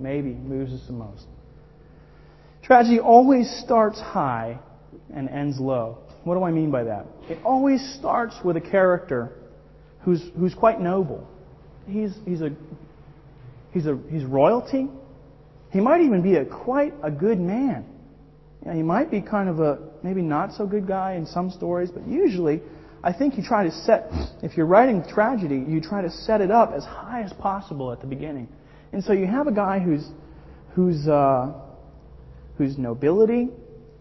Maybe 0.00 0.30
moves 0.30 0.72
us 0.72 0.80
the 0.86 0.94
most. 0.94 1.26
Tragedy 2.62 3.00
always 3.00 3.50
starts 3.62 4.00
high 4.00 4.58
and 5.14 5.28
ends 5.28 5.60
low. 5.60 5.98
What 6.24 6.36
do 6.36 6.44
I 6.44 6.50
mean 6.50 6.70
by 6.70 6.84
that? 6.84 7.06
It 7.28 7.38
always 7.44 7.82
starts 7.98 8.36
with 8.42 8.56
a 8.56 8.60
character 8.60 9.32
who's, 10.00 10.22
who's 10.38 10.54
quite 10.54 10.80
noble. 10.80 11.28
He's, 11.86 12.12
he's, 12.24 12.40
a, 12.40 12.50
he's, 13.72 13.86
a, 13.86 13.98
he's 14.08 14.24
royalty. 14.24 14.88
He 15.72 15.80
might 15.80 16.02
even 16.02 16.22
be 16.22 16.36
a, 16.36 16.44
quite 16.44 16.94
a 17.02 17.10
good 17.10 17.40
man. 17.40 17.86
Yeah, 18.64 18.74
he 18.74 18.82
might 18.82 19.10
be 19.10 19.20
kind 19.20 19.48
of 19.48 19.58
a 19.58 19.78
maybe 20.02 20.22
not 20.22 20.52
so 20.52 20.66
good 20.66 20.86
guy 20.86 21.14
in 21.14 21.26
some 21.26 21.50
stories, 21.50 21.90
but 21.90 22.06
usually 22.06 22.60
I 23.02 23.12
think 23.12 23.36
you 23.36 23.42
try 23.42 23.64
to 23.64 23.72
set, 23.72 24.10
if 24.42 24.56
you're 24.56 24.66
writing 24.66 25.02
tragedy, 25.08 25.64
you 25.66 25.80
try 25.80 26.02
to 26.02 26.10
set 26.10 26.40
it 26.40 26.50
up 26.50 26.72
as 26.72 26.84
high 26.84 27.22
as 27.22 27.32
possible 27.32 27.90
at 27.90 28.00
the 28.00 28.06
beginning. 28.06 28.48
And 28.92 29.02
so 29.02 29.12
you 29.12 29.26
have 29.26 29.46
a 29.48 29.52
guy 29.52 29.80
who's, 29.80 30.06
who's, 30.74 31.08
uh, 31.08 31.52
whose 32.58 32.78
nobility, 32.78 33.48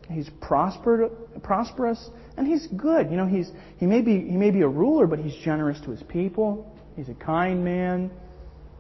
he's 0.10 0.30
prospered, 0.42 1.10
prosperous, 1.42 2.10
and 2.38 2.46
he's 2.46 2.68
good. 2.68 3.10
You 3.10 3.18
know, 3.18 3.28
he's, 3.28 3.50
he, 3.78 3.86
may 3.86 4.02
be, 4.02 4.20
he 4.20 4.38
may 4.38 4.52
be 4.52 4.62
a 4.62 4.68
ruler, 4.68 5.08
but 5.08 5.20
he's 5.20 5.36
generous 5.44 5.80
to 5.86 5.92
his 5.92 6.04
people. 6.04 6.78
He's 6.96 7.10
a 7.10 7.16
kind 7.16 7.64
man. 7.64 8.12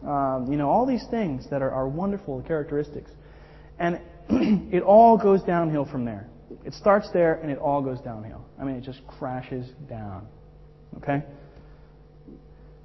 Um, 0.06 0.48
you 0.50 0.58
know, 0.58 0.70
all 0.70 0.86
these 0.86 1.06
things 1.12 1.48
that 1.50 1.62
are, 1.62 1.72
are 1.72 1.88
wonderful 1.88 2.42
characteristics. 2.42 3.12
And 3.80 4.00
it 4.74 4.84
all 4.84 5.18
goes 5.18 5.44
downhill 5.44 5.86
from 5.86 6.06
there. 6.06 6.28
It 6.66 6.74
starts 6.74 7.10
there 7.14 7.36
and 7.36 7.52
it 7.52 7.58
all 7.58 7.82
goes 7.82 8.00
downhill. 8.02 8.46
I 8.60 8.64
mean, 8.64 8.76
it 8.76 8.84
just 8.84 9.06
crashes 9.08 9.68
down. 9.90 10.28
Okay? 10.98 11.24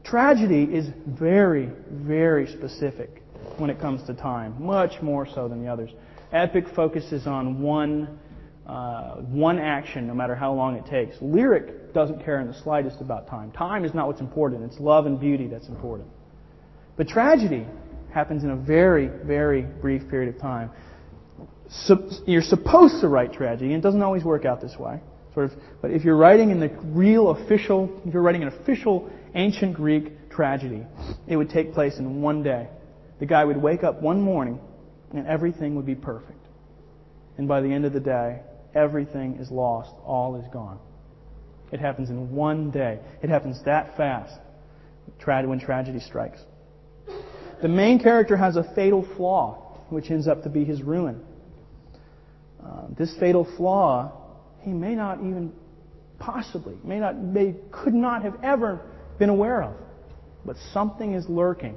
Tragedy 0.04 0.64
is 0.64 0.86
very, 1.06 1.70
very 1.90 2.46
specific 2.46 3.22
when 3.58 3.70
it 3.70 3.80
comes 3.80 4.06
to 4.06 4.14
time, 4.14 4.54
much 4.64 5.02
more 5.02 5.26
so 5.26 5.48
than 5.48 5.62
the 5.62 5.68
others. 5.68 5.90
Epic 6.32 6.66
focuses 6.74 7.26
on 7.26 7.60
one, 7.60 8.18
uh, 8.66 9.16
one 9.16 9.58
action, 9.58 10.06
no 10.06 10.14
matter 10.14 10.34
how 10.34 10.52
long 10.52 10.76
it 10.76 10.86
takes. 10.86 11.16
Lyric 11.20 11.92
doesn't 11.92 12.24
care 12.24 12.40
in 12.40 12.46
the 12.46 12.54
slightest 12.62 13.00
about 13.00 13.28
time. 13.28 13.50
Time 13.52 13.84
is 13.84 13.94
not 13.94 14.06
what's 14.06 14.20
important. 14.20 14.62
It's 14.64 14.78
love 14.78 15.06
and 15.06 15.18
beauty 15.18 15.48
that's 15.48 15.68
important. 15.68 16.08
But 16.96 17.08
tragedy 17.08 17.66
happens 18.12 18.44
in 18.44 18.50
a 18.50 18.56
very, 18.56 19.08
very 19.08 19.62
brief 19.62 20.08
period 20.08 20.34
of 20.34 20.40
time. 20.40 20.70
So 21.68 22.08
you're 22.26 22.42
supposed 22.42 23.00
to 23.00 23.08
write 23.08 23.32
tragedy, 23.32 23.66
and 23.66 23.74
it 23.74 23.82
doesn't 23.82 24.02
always 24.02 24.24
work 24.24 24.44
out 24.44 24.60
this 24.60 24.76
way. 24.78 25.00
Sort 25.34 25.52
of, 25.52 25.58
but 25.82 25.90
if 25.90 26.04
you're 26.04 26.16
writing 26.16 26.50
in 26.50 26.60
the 26.60 26.68
real 26.84 27.30
official, 27.30 28.00
if 28.06 28.14
you're 28.14 28.22
writing 28.22 28.42
an 28.42 28.48
official 28.48 29.10
ancient 29.34 29.74
Greek 29.74 30.30
tragedy, 30.30 30.86
it 31.26 31.36
would 31.36 31.50
take 31.50 31.74
place 31.74 31.98
in 31.98 32.22
one 32.22 32.42
day. 32.42 32.68
The 33.20 33.26
guy 33.26 33.44
would 33.44 33.56
wake 33.56 33.84
up 33.84 34.00
one 34.00 34.20
morning 34.20 34.58
and 35.12 35.26
everything 35.26 35.74
would 35.76 35.86
be 35.86 35.94
perfect. 35.94 36.46
And 37.36 37.46
by 37.46 37.60
the 37.60 37.68
end 37.68 37.84
of 37.84 37.92
the 37.92 38.00
day, 38.00 38.40
everything 38.74 39.36
is 39.38 39.50
lost, 39.50 39.92
all 40.04 40.36
is 40.36 40.46
gone. 40.52 40.78
It 41.70 41.80
happens 41.80 42.08
in 42.08 42.34
one 42.34 42.70
day. 42.70 43.00
It 43.22 43.28
happens 43.28 43.62
that 43.64 43.96
fast 43.96 44.38
when 45.24 45.60
tragedy 45.60 46.00
strikes. 46.00 46.40
The 47.62 47.68
main 47.68 47.98
character 47.98 48.36
has 48.36 48.56
a 48.56 48.64
fatal 48.74 49.06
flaw, 49.16 49.82
which 49.90 50.10
ends 50.10 50.28
up 50.28 50.42
to 50.42 50.48
be 50.48 50.64
his 50.64 50.82
ruin. 50.82 51.20
Uh, 52.62 52.86
this 52.98 53.14
fatal 53.18 53.46
flaw, 53.56 54.12
he 54.60 54.70
may 54.70 54.94
not 54.94 55.18
even 55.20 55.52
possibly, 56.18 56.76
may 56.82 56.98
not, 56.98 57.16
may, 57.16 57.54
could 57.70 57.94
not 57.94 58.22
have 58.22 58.34
ever 58.42 58.80
been 59.18 59.28
aware 59.28 59.62
of. 59.62 59.74
But 60.44 60.56
something 60.72 61.14
is 61.14 61.28
lurking 61.28 61.76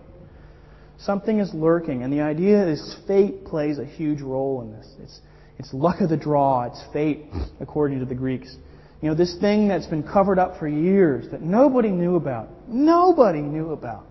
Something 0.99 1.39
is 1.39 1.53
lurking, 1.53 2.03
and 2.03 2.11
the 2.11 2.19
idea 2.21 2.67
is 2.67 2.97
fate 3.07 3.45
plays 3.45 3.79
a 3.79 3.85
huge 3.85 4.19
role 4.19 4.61
in 4.61 4.73
this. 4.73 4.87
It's, 5.01 5.19
it's 5.57 5.73
luck 5.73 6.01
of 6.01 6.09
the 6.09 6.17
draw, 6.17 6.63
it's 6.63 6.83
fate, 6.91 7.25
according 7.61 7.99
to 7.99 8.05
the 8.05 8.15
Greeks. 8.15 8.53
You 9.01 9.07
know, 9.07 9.15
this 9.15 9.37
thing 9.39 9.69
that's 9.69 9.87
been 9.87 10.03
covered 10.03 10.39
up 10.39 10.59
for 10.59 10.67
years 10.67 11.31
that 11.31 11.41
nobody 11.41 11.89
knew 11.89 12.17
about, 12.17 12.49
nobody 12.67 13.39
knew 13.39 13.71
about, 13.71 14.05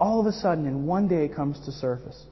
all 0.00 0.20
of 0.20 0.26
a 0.26 0.32
sudden 0.32 0.66
in 0.66 0.86
one 0.86 1.08
day 1.08 1.24
it 1.24 1.34
comes 1.34 1.64
to 1.66 1.72
surface. 1.72 2.24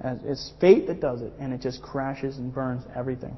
And 0.00 0.20
it's 0.24 0.52
fate 0.60 0.88
that 0.88 1.00
does 1.00 1.20
it, 1.20 1.32
and 1.38 1.52
it 1.52 1.60
just 1.60 1.80
crashes 1.80 2.38
and 2.38 2.52
burns 2.52 2.82
everything. 2.94 3.36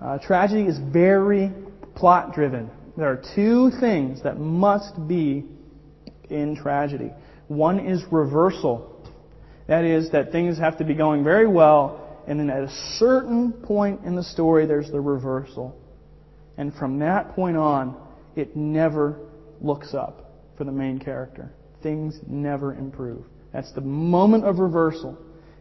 Uh, 0.00 0.18
tragedy 0.18 0.62
is 0.62 0.78
very 0.78 1.50
plot 1.96 2.32
driven. 2.32 2.70
There 2.96 3.10
are 3.10 3.22
two 3.34 3.70
things 3.80 4.22
that 4.22 4.38
must 4.38 5.08
be 5.08 5.44
in 6.30 6.56
tragedy. 6.56 7.10
One 7.48 7.80
is 7.80 8.02
reversal. 8.10 8.92
That 9.66 9.84
is, 9.84 10.12
that 10.12 10.32
things 10.32 10.58
have 10.58 10.78
to 10.78 10.84
be 10.84 10.94
going 10.94 11.24
very 11.24 11.48
well, 11.48 12.22
and 12.28 12.38
then 12.38 12.50
at 12.50 12.62
a 12.62 12.70
certain 12.98 13.52
point 13.52 14.04
in 14.04 14.14
the 14.14 14.22
story, 14.22 14.66
there's 14.66 14.90
the 14.90 15.00
reversal. 15.00 15.76
And 16.56 16.72
from 16.74 17.00
that 17.00 17.34
point 17.34 17.56
on, 17.56 17.96
it 18.36 18.54
never 18.56 19.18
looks 19.60 19.92
up 19.92 20.30
for 20.56 20.64
the 20.64 20.72
main 20.72 20.98
character. 20.98 21.50
Things 21.82 22.18
never 22.26 22.74
improve. 22.74 23.24
That's 23.52 23.72
the 23.72 23.80
moment 23.80 24.44
of 24.44 24.58
reversal, 24.58 25.16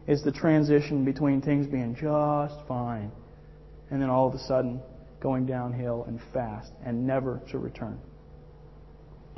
is 0.08 0.24
the 0.24 0.32
transition 0.32 1.06
between 1.06 1.42
things 1.42 1.68
being 1.68 1.96
just 1.96 2.56
fine, 2.68 3.12
and 3.90 4.02
then 4.02 4.10
all 4.10 4.28
of 4.28 4.34
a 4.34 4.40
sudden 4.40 4.82
going 5.22 5.46
downhill 5.46 6.06
and 6.08 6.20
fast, 6.34 6.72
and 6.86 7.08
never 7.08 7.42
to 7.52 7.58
return. 7.58 8.00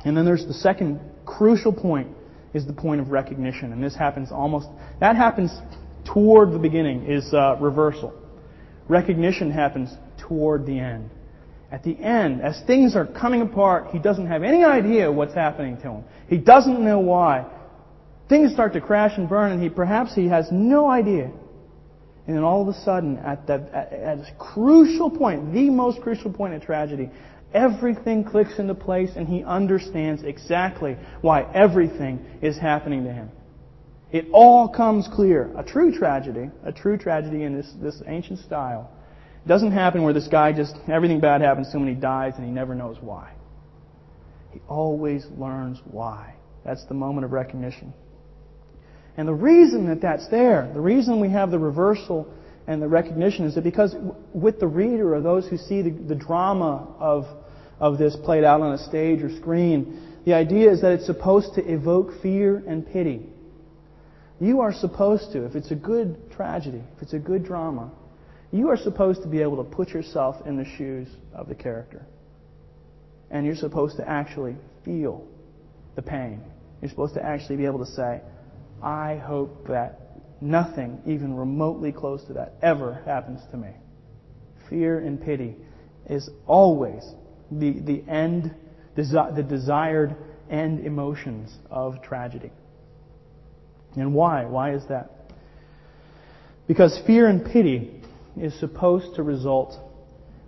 And 0.05 0.15
then 0.15 0.25
there's 0.25 0.45
the 0.45 0.53
second 0.53 0.99
crucial 1.25 1.73
point 1.73 2.09
is 2.53 2.65
the 2.65 2.73
point 2.73 3.01
of 3.01 3.09
recognition. 3.09 3.71
And 3.71 3.83
this 3.83 3.95
happens 3.95 4.31
almost, 4.31 4.67
that 4.99 5.15
happens 5.15 5.51
toward 6.05 6.51
the 6.51 6.59
beginning, 6.59 7.05
is 7.05 7.33
uh, 7.33 7.57
reversal. 7.59 8.13
Recognition 8.87 9.51
happens 9.51 9.93
toward 10.17 10.65
the 10.65 10.79
end. 10.79 11.09
At 11.71 11.83
the 11.83 11.97
end, 11.99 12.41
as 12.41 12.61
things 12.65 12.95
are 12.95 13.05
coming 13.05 13.41
apart, 13.41 13.87
he 13.91 13.99
doesn't 13.99 14.27
have 14.27 14.43
any 14.43 14.63
idea 14.63 15.11
what's 15.11 15.33
happening 15.33 15.77
to 15.77 15.83
him. 15.83 16.03
He 16.27 16.37
doesn't 16.37 16.83
know 16.83 16.99
why. 16.99 17.45
Things 18.29 18.53
start 18.53 18.73
to 18.73 18.81
crash 18.81 19.17
and 19.17 19.27
burn, 19.27 19.51
and 19.51 19.61
he 19.61 19.69
perhaps 19.69 20.15
he 20.15 20.27
has 20.27 20.47
no 20.51 20.89
idea. 20.89 21.31
And 22.25 22.35
then 22.35 22.43
all 22.43 22.61
of 22.61 22.67
a 22.67 22.79
sudden, 22.81 23.17
at 23.17 23.47
that 23.47 23.69
at, 23.73 23.93
at 23.93 24.17
a 24.19 24.35
crucial 24.37 25.09
point, 25.09 25.53
the 25.53 25.69
most 25.69 26.01
crucial 26.01 26.31
point 26.31 26.53
in 26.53 26.61
tragedy, 26.61 27.09
Everything 27.53 28.25
clicks 28.25 28.59
into 28.59 28.75
place 28.75 29.11
and 29.15 29.27
he 29.27 29.43
understands 29.43 30.23
exactly 30.23 30.97
why 31.21 31.49
everything 31.53 32.23
is 32.41 32.57
happening 32.57 33.05
to 33.05 33.13
him. 33.13 33.31
It 34.11 34.27
all 34.31 34.67
comes 34.69 35.07
clear. 35.13 35.51
A 35.57 35.63
true 35.63 35.97
tragedy, 35.97 36.49
a 36.63 36.71
true 36.71 36.97
tragedy 36.97 37.43
in 37.43 37.55
this, 37.55 37.71
this 37.81 38.01
ancient 38.05 38.39
style, 38.39 38.91
doesn't 39.47 39.71
happen 39.71 40.03
where 40.03 40.13
this 40.13 40.27
guy 40.27 40.53
just, 40.53 40.75
everything 40.87 41.19
bad 41.19 41.41
happens 41.41 41.67
to 41.71 41.77
him 41.77 41.87
and 41.87 41.95
he 41.95 42.01
dies 42.01 42.33
and 42.37 42.45
he 42.45 42.51
never 42.51 42.75
knows 42.75 42.97
why. 43.01 43.31
He 44.51 44.59
always 44.67 45.25
learns 45.37 45.79
why. 45.85 46.35
That's 46.65 46.85
the 46.85 46.93
moment 46.93 47.25
of 47.25 47.31
recognition. 47.31 47.93
And 49.15 49.27
the 49.27 49.33
reason 49.33 49.87
that 49.87 50.01
that's 50.01 50.27
there, 50.29 50.69
the 50.73 50.81
reason 50.81 51.19
we 51.19 51.29
have 51.29 51.49
the 51.49 51.59
reversal 51.59 52.31
and 52.67 52.81
the 52.81 52.87
recognition 52.87 53.45
is 53.45 53.55
that 53.55 53.63
because 53.63 53.95
with 54.33 54.59
the 54.59 54.67
reader 54.67 55.15
or 55.15 55.21
those 55.21 55.47
who 55.47 55.57
see 55.57 55.81
the, 55.81 55.91
the 55.91 56.15
drama 56.15 56.87
of, 56.99 57.25
of 57.79 57.97
this 57.97 58.15
played 58.23 58.43
out 58.43 58.61
on 58.61 58.73
a 58.73 58.77
stage 58.77 59.21
or 59.21 59.35
screen, 59.37 60.19
the 60.25 60.33
idea 60.33 60.71
is 60.71 60.81
that 60.81 60.91
it's 60.91 61.05
supposed 61.05 61.55
to 61.55 61.61
evoke 61.61 62.21
fear 62.21 62.63
and 62.67 62.85
pity. 62.85 63.25
You 64.39 64.59
are 64.61 64.73
supposed 64.73 65.31
to, 65.31 65.45
if 65.45 65.55
it's 65.55 65.71
a 65.71 65.75
good 65.75 66.31
tragedy, 66.31 66.83
if 66.95 67.01
it's 67.01 67.13
a 67.13 67.19
good 67.19 67.43
drama, 67.43 67.91
you 68.51 68.69
are 68.69 68.77
supposed 68.77 69.21
to 69.23 69.27
be 69.27 69.41
able 69.41 69.63
to 69.63 69.69
put 69.69 69.89
yourself 69.89 70.35
in 70.45 70.57
the 70.57 70.65
shoes 70.77 71.07
of 71.33 71.49
the 71.49 71.55
character. 71.55 72.05
And 73.29 73.45
you're 73.45 73.55
supposed 73.55 73.97
to 73.97 74.07
actually 74.07 74.55
feel 74.85 75.27
the 75.95 76.01
pain. 76.01 76.41
You're 76.81 76.89
supposed 76.89 77.15
to 77.15 77.23
actually 77.23 77.57
be 77.57 77.65
able 77.65 77.79
to 77.79 77.91
say, 77.91 78.21
I 78.81 79.15
hope 79.17 79.67
that 79.67 80.07
Nothing 80.39 81.01
even 81.05 81.35
remotely 81.35 81.91
close 81.91 82.23
to 82.25 82.33
that 82.33 82.53
ever 82.61 83.01
happens 83.05 83.41
to 83.51 83.57
me. 83.57 83.69
Fear 84.69 84.99
and 84.99 85.21
pity 85.21 85.55
is 86.07 86.29
always 86.45 87.03
the, 87.51 87.79
the 87.79 88.03
end, 88.07 88.53
desi- 88.95 89.35
the 89.35 89.41
desired 89.41 90.15
end 90.49 90.85
emotions 90.85 91.55
of 91.71 92.03
tragedy. 92.03 92.51
And 93.95 94.13
why? 94.13 94.45
Why 94.45 94.73
is 94.73 94.83
that? 94.89 95.11
Because 96.67 96.99
fear 97.07 97.27
and 97.27 97.43
pity 97.43 97.96
is 98.39 98.57
supposed 98.59 99.15
to 99.15 99.23
result 99.23 99.75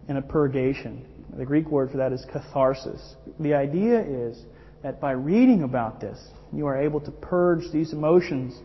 in 0.08 0.17
a 0.17 0.21
purgation. 0.21 1.06
The 1.38 1.45
Greek 1.45 1.69
word 1.69 1.91
for 1.91 1.97
that 1.97 2.12
is 2.12 2.25
catharsis. 2.32 3.15
The 3.39 3.54
idea 3.54 4.02
is 4.02 4.43
that 4.84 4.99
by 4.99 5.12
reading 5.12 5.63
about 5.63 5.99
this, 5.99 6.19
you 6.52 6.65
are 6.65 6.78
able 6.78 6.99
to 7.02 7.12
purge 7.12 7.71
these 7.71 7.93
emotions 7.93 8.58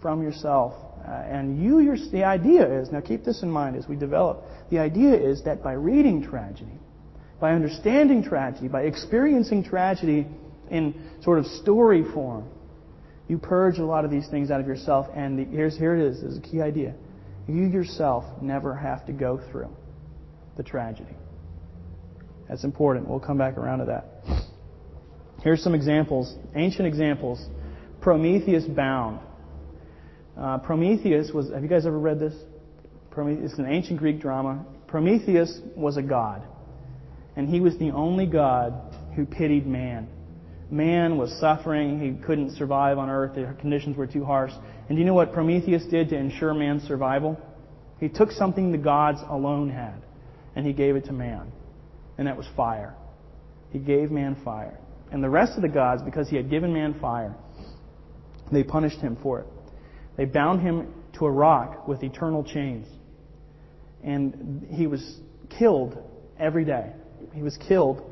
from 0.00 0.22
yourself. 0.22 0.74
Uh, 1.06 1.10
and 1.10 1.62
you, 1.62 1.80
your, 1.80 1.96
the 2.12 2.24
idea 2.24 2.80
is, 2.80 2.90
now 2.90 3.00
keep 3.00 3.24
this 3.24 3.42
in 3.42 3.50
mind 3.50 3.76
as 3.76 3.88
we 3.88 3.96
develop, 3.96 4.44
the 4.70 4.78
idea 4.78 5.14
is 5.14 5.42
that 5.44 5.62
by 5.62 5.72
reading 5.72 6.22
tragedy, 6.22 6.78
by 7.40 7.52
understanding 7.52 8.22
tragedy, 8.22 8.68
by 8.68 8.82
experiencing 8.82 9.64
tragedy 9.64 10.26
in 10.70 10.94
sort 11.22 11.38
of 11.38 11.46
story 11.46 12.04
form, 12.14 12.48
you 13.28 13.38
purge 13.38 13.78
a 13.78 13.84
lot 13.84 14.04
of 14.04 14.10
these 14.10 14.28
things 14.28 14.50
out 14.50 14.60
of 14.60 14.66
yourself. 14.66 15.06
And 15.14 15.38
the, 15.38 15.44
here's, 15.44 15.76
here 15.76 15.96
it 15.96 16.06
is, 16.06 16.20
this 16.22 16.32
is 16.32 16.38
a 16.38 16.42
key 16.42 16.60
idea. 16.60 16.94
You 17.46 17.66
yourself 17.66 18.24
never 18.40 18.74
have 18.74 19.04
to 19.06 19.12
go 19.12 19.40
through 19.50 19.70
the 20.56 20.62
tragedy. 20.62 21.14
That's 22.48 22.64
important. 22.64 23.08
We'll 23.08 23.20
come 23.20 23.38
back 23.38 23.56
around 23.58 23.80
to 23.80 23.84
that. 23.86 24.04
Here's 25.42 25.62
some 25.62 25.74
examples, 25.74 26.34
ancient 26.54 26.86
examples. 26.86 27.44
Prometheus 28.00 28.64
bound. 28.64 29.20
Uh, 30.38 30.58
Prometheus 30.58 31.30
was, 31.32 31.50
have 31.52 31.62
you 31.62 31.68
guys 31.68 31.86
ever 31.86 31.98
read 31.98 32.18
this? 32.18 32.34
Prometheus, 33.10 33.50
it's 33.50 33.58
an 33.58 33.66
ancient 33.66 33.98
Greek 33.98 34.20
drama. 34.20 34.64
Prometheus 34.86 35.60
was 35.76 35.96
a 35.96 36.02
god. 36.02 36.42
And 37.36 37.48
he 37.48 37.60
was 37.60 37.76
the 37.78 37.90
only 37.90 38.26
god 38.26 38.94
who 39.16 39.26
pitied 39.26 39.66
man. 39.66 40.08
Man 40.70 41.18
was 41.18 41.32
suffering. 41.40 42.00
He 42.00 42.24
couldn't 42.24 42.56
survive 42.56 42.98
on 42.98 43.10
earth. 43.10 43.34
The 43.34 43.54
conditions 43.60 43.96
were 43.96 44.06
too 44.06 44.24
harsh. 44.24 44.52
And 44.88 44.96
do 44.96 45.00
you 45.00 45.04
know 45.04 45.14
what 45.14 45.32
Prometheus 45.32 45.84
did 45.86 46.08
to 46.10 46.16
ensure 46.16 46.54
man's 46.54 46.82
survival? 46.84 47.38
He 48.00 48.08
took 48.08 48.30
something 48.30 48.72
the 48.72 48.78
gods 48.78 49.20
alone 49.28 49.70
had 49.70 50.02
and 50.56 50.66
he 50.66 50.72
gave 50.72 50.96
it 50.96 51.06
to 51.06 51.12
man. 51.12 51.52
And 52.18 52.26
that 52.26 52.36
was 52.36 52.46
fire. 52.56 52.94
He 53.70 53.78
gave 53.78 54.10
man 54.10 54.36
fire. 54.44 54.78
And 55.10 55.22
the 55.22 55.30
rest 55.30 55.52
of 55.56 55.62
the 55.62 55.68
gods, 55.68 56.02
because 56.02 56.28
he 56.28 56.36
had 56.36 56.50
given 56.50 56.72
man 56.72 56.98
fire, 57.00 57.34
they 58.52 58.62
punished 58.62 58.98
him 58.98 59.16
for 59.22 59.40
it. 59.40 59.46
They 60.16 60.24
bound 60.24 60.60
him 60.60 60.92
to 61.18 61.26
a 61.26 61.30
rock 61.30 61.88
with 61.88 62.02
eternal 62.02 62.44
chains. 62.44 62.86
And 64.02 64.66
he 64.70 64.86
was 64.86 65.20
killed 65.58 65.96
every 66.38 66.64
day. 66.64 66.92
He 67.32 67.42
was 67.42 67.56
killed, 67.68 68.02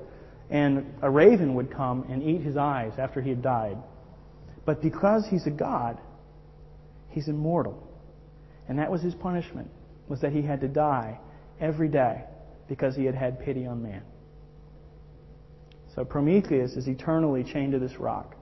and 0.53 0.85
a 1.01 1.11
raven 1.11 1.55
would 1.55 1.73
come 1.73 2.05
and 2.11 2.23
eat 2.23 2.43
his 2.43 2.59
eyes 2.59 2.93
after 2.99 3.23
he 3.23 3.31
had 3.31 3.43
died. 3.43 3.79
But 4.67 4.83
because 4.83 5.27
he's 5.29 5.47
a 5.47 5.51
god, 5.51 5.99
he's 7.09 7.27
immortal. 7.27 7.89
And 8.69 8.79
that 8.79 8.91
was 8.91 9.01
his 9.01 9.15
punishment, 9.15 9.71
was 10.09 10.21
that 10.21 10.33
he 10.33 10.43
had 10.43 10.61
to 10.61 10.69
die 10.69 11.19
every 11.59 11.89
day 11.89 12.25
because 12.69 12.95
he 12.95 13.07
had 13.07 13.15
had 13.15 13.41
pity 13.41 13.67
on 13.67 13.83
man. 13.83 14.03
So 15.95 16.05
Prometheus 16.05 16.73
is 16.73 16.87
eternally 16.87 17.45
chained 17.45 17.73
to 17.73 17.79
this 17.79 17.99
rock, 17.99 18.37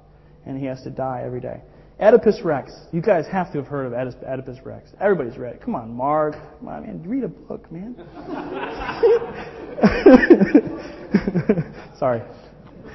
and 0.45 0.59
he 0.59 0.67
has 0.67 0.83
to 0.83 0.91
die 0.91 1.23
every 1.25 1.41
day. 1.41 1.63
Oedipus 2.01 2.41
Rex. 2.43 2.73
You 2.93 3.03
guys 3.03 3.27
have 3.27 3.53
to 3.53 3.59
have 3.59 3.67
heard 3.67 3.87
of 3.87 3.93
Oedipus 3.93 4.65
Rex. 4.65 4.91
Everybody's 5.01 5.37
read 5.37 5.57
it. 5.57 5.63
Come 5.63 5.75
on, 5.75 5.93
Mark. 5.93 6.35
Come 6.59 6.69
on, 6.69 6.83
man. 6.83 7.03
Read 7.07 7.25
a 7.25 7.29
book, 7.29 7.71
man. 7.71 7.95
Sorry. 11.99 12.23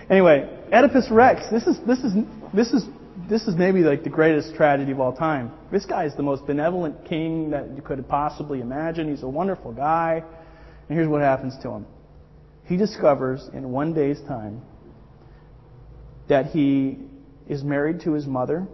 Anyway, 0.10 0.50
Oedipus 0.74 1.12
Rex. 1.12 1.44
This 1.52 1.68
is 1.68 1.78
this 1.86 2.00
is 2.00 2.13
this 2.54 2.74
is 2.74 2.86
this 3.30 3.48
is 3.48 3.56
maybe 3.56 3.82
like 3.82 4.04
the 4.04 4.10
greatest 4.10 4.56
tragedy 4.56 4.91
of 4.91 5.00
all 5.00 5.15
time. 5.15 5.52
This 5.72 5.86
guy 5.86 6.06
is 6.06 6.15
the 6.15 6.24
most 6.24 6.48
benevolent 6.48 7.06
king 7.06 7.52
that 7.52 7.76
you 7.76 7.84
could 7.84 8.08
possibly 8.08 8.60
imagine. 8.60 9.10
He's 9.10 9.24
a 9.24 9.30
wonderful 9.30 9.72
guy. 9.72 10.24
And 10.89 10.98
here's 10.98 11.08
what 11.08 11.22
happens 11.22 11.56
to 11.62 11.70
him. 11.70 11.86
He 12.65 12.78
discovers 12.78 13.48
in 13.54 13.72
one 13.72 13.94
day's 13.94 14.20
time 14.22 14.63
that 16.28 16.48
he 16.48 16.98
is 17.48 17.63
married 17.63 18.00
to 18.02 18.13
his 18.13 18.26
mother 18.26 18.68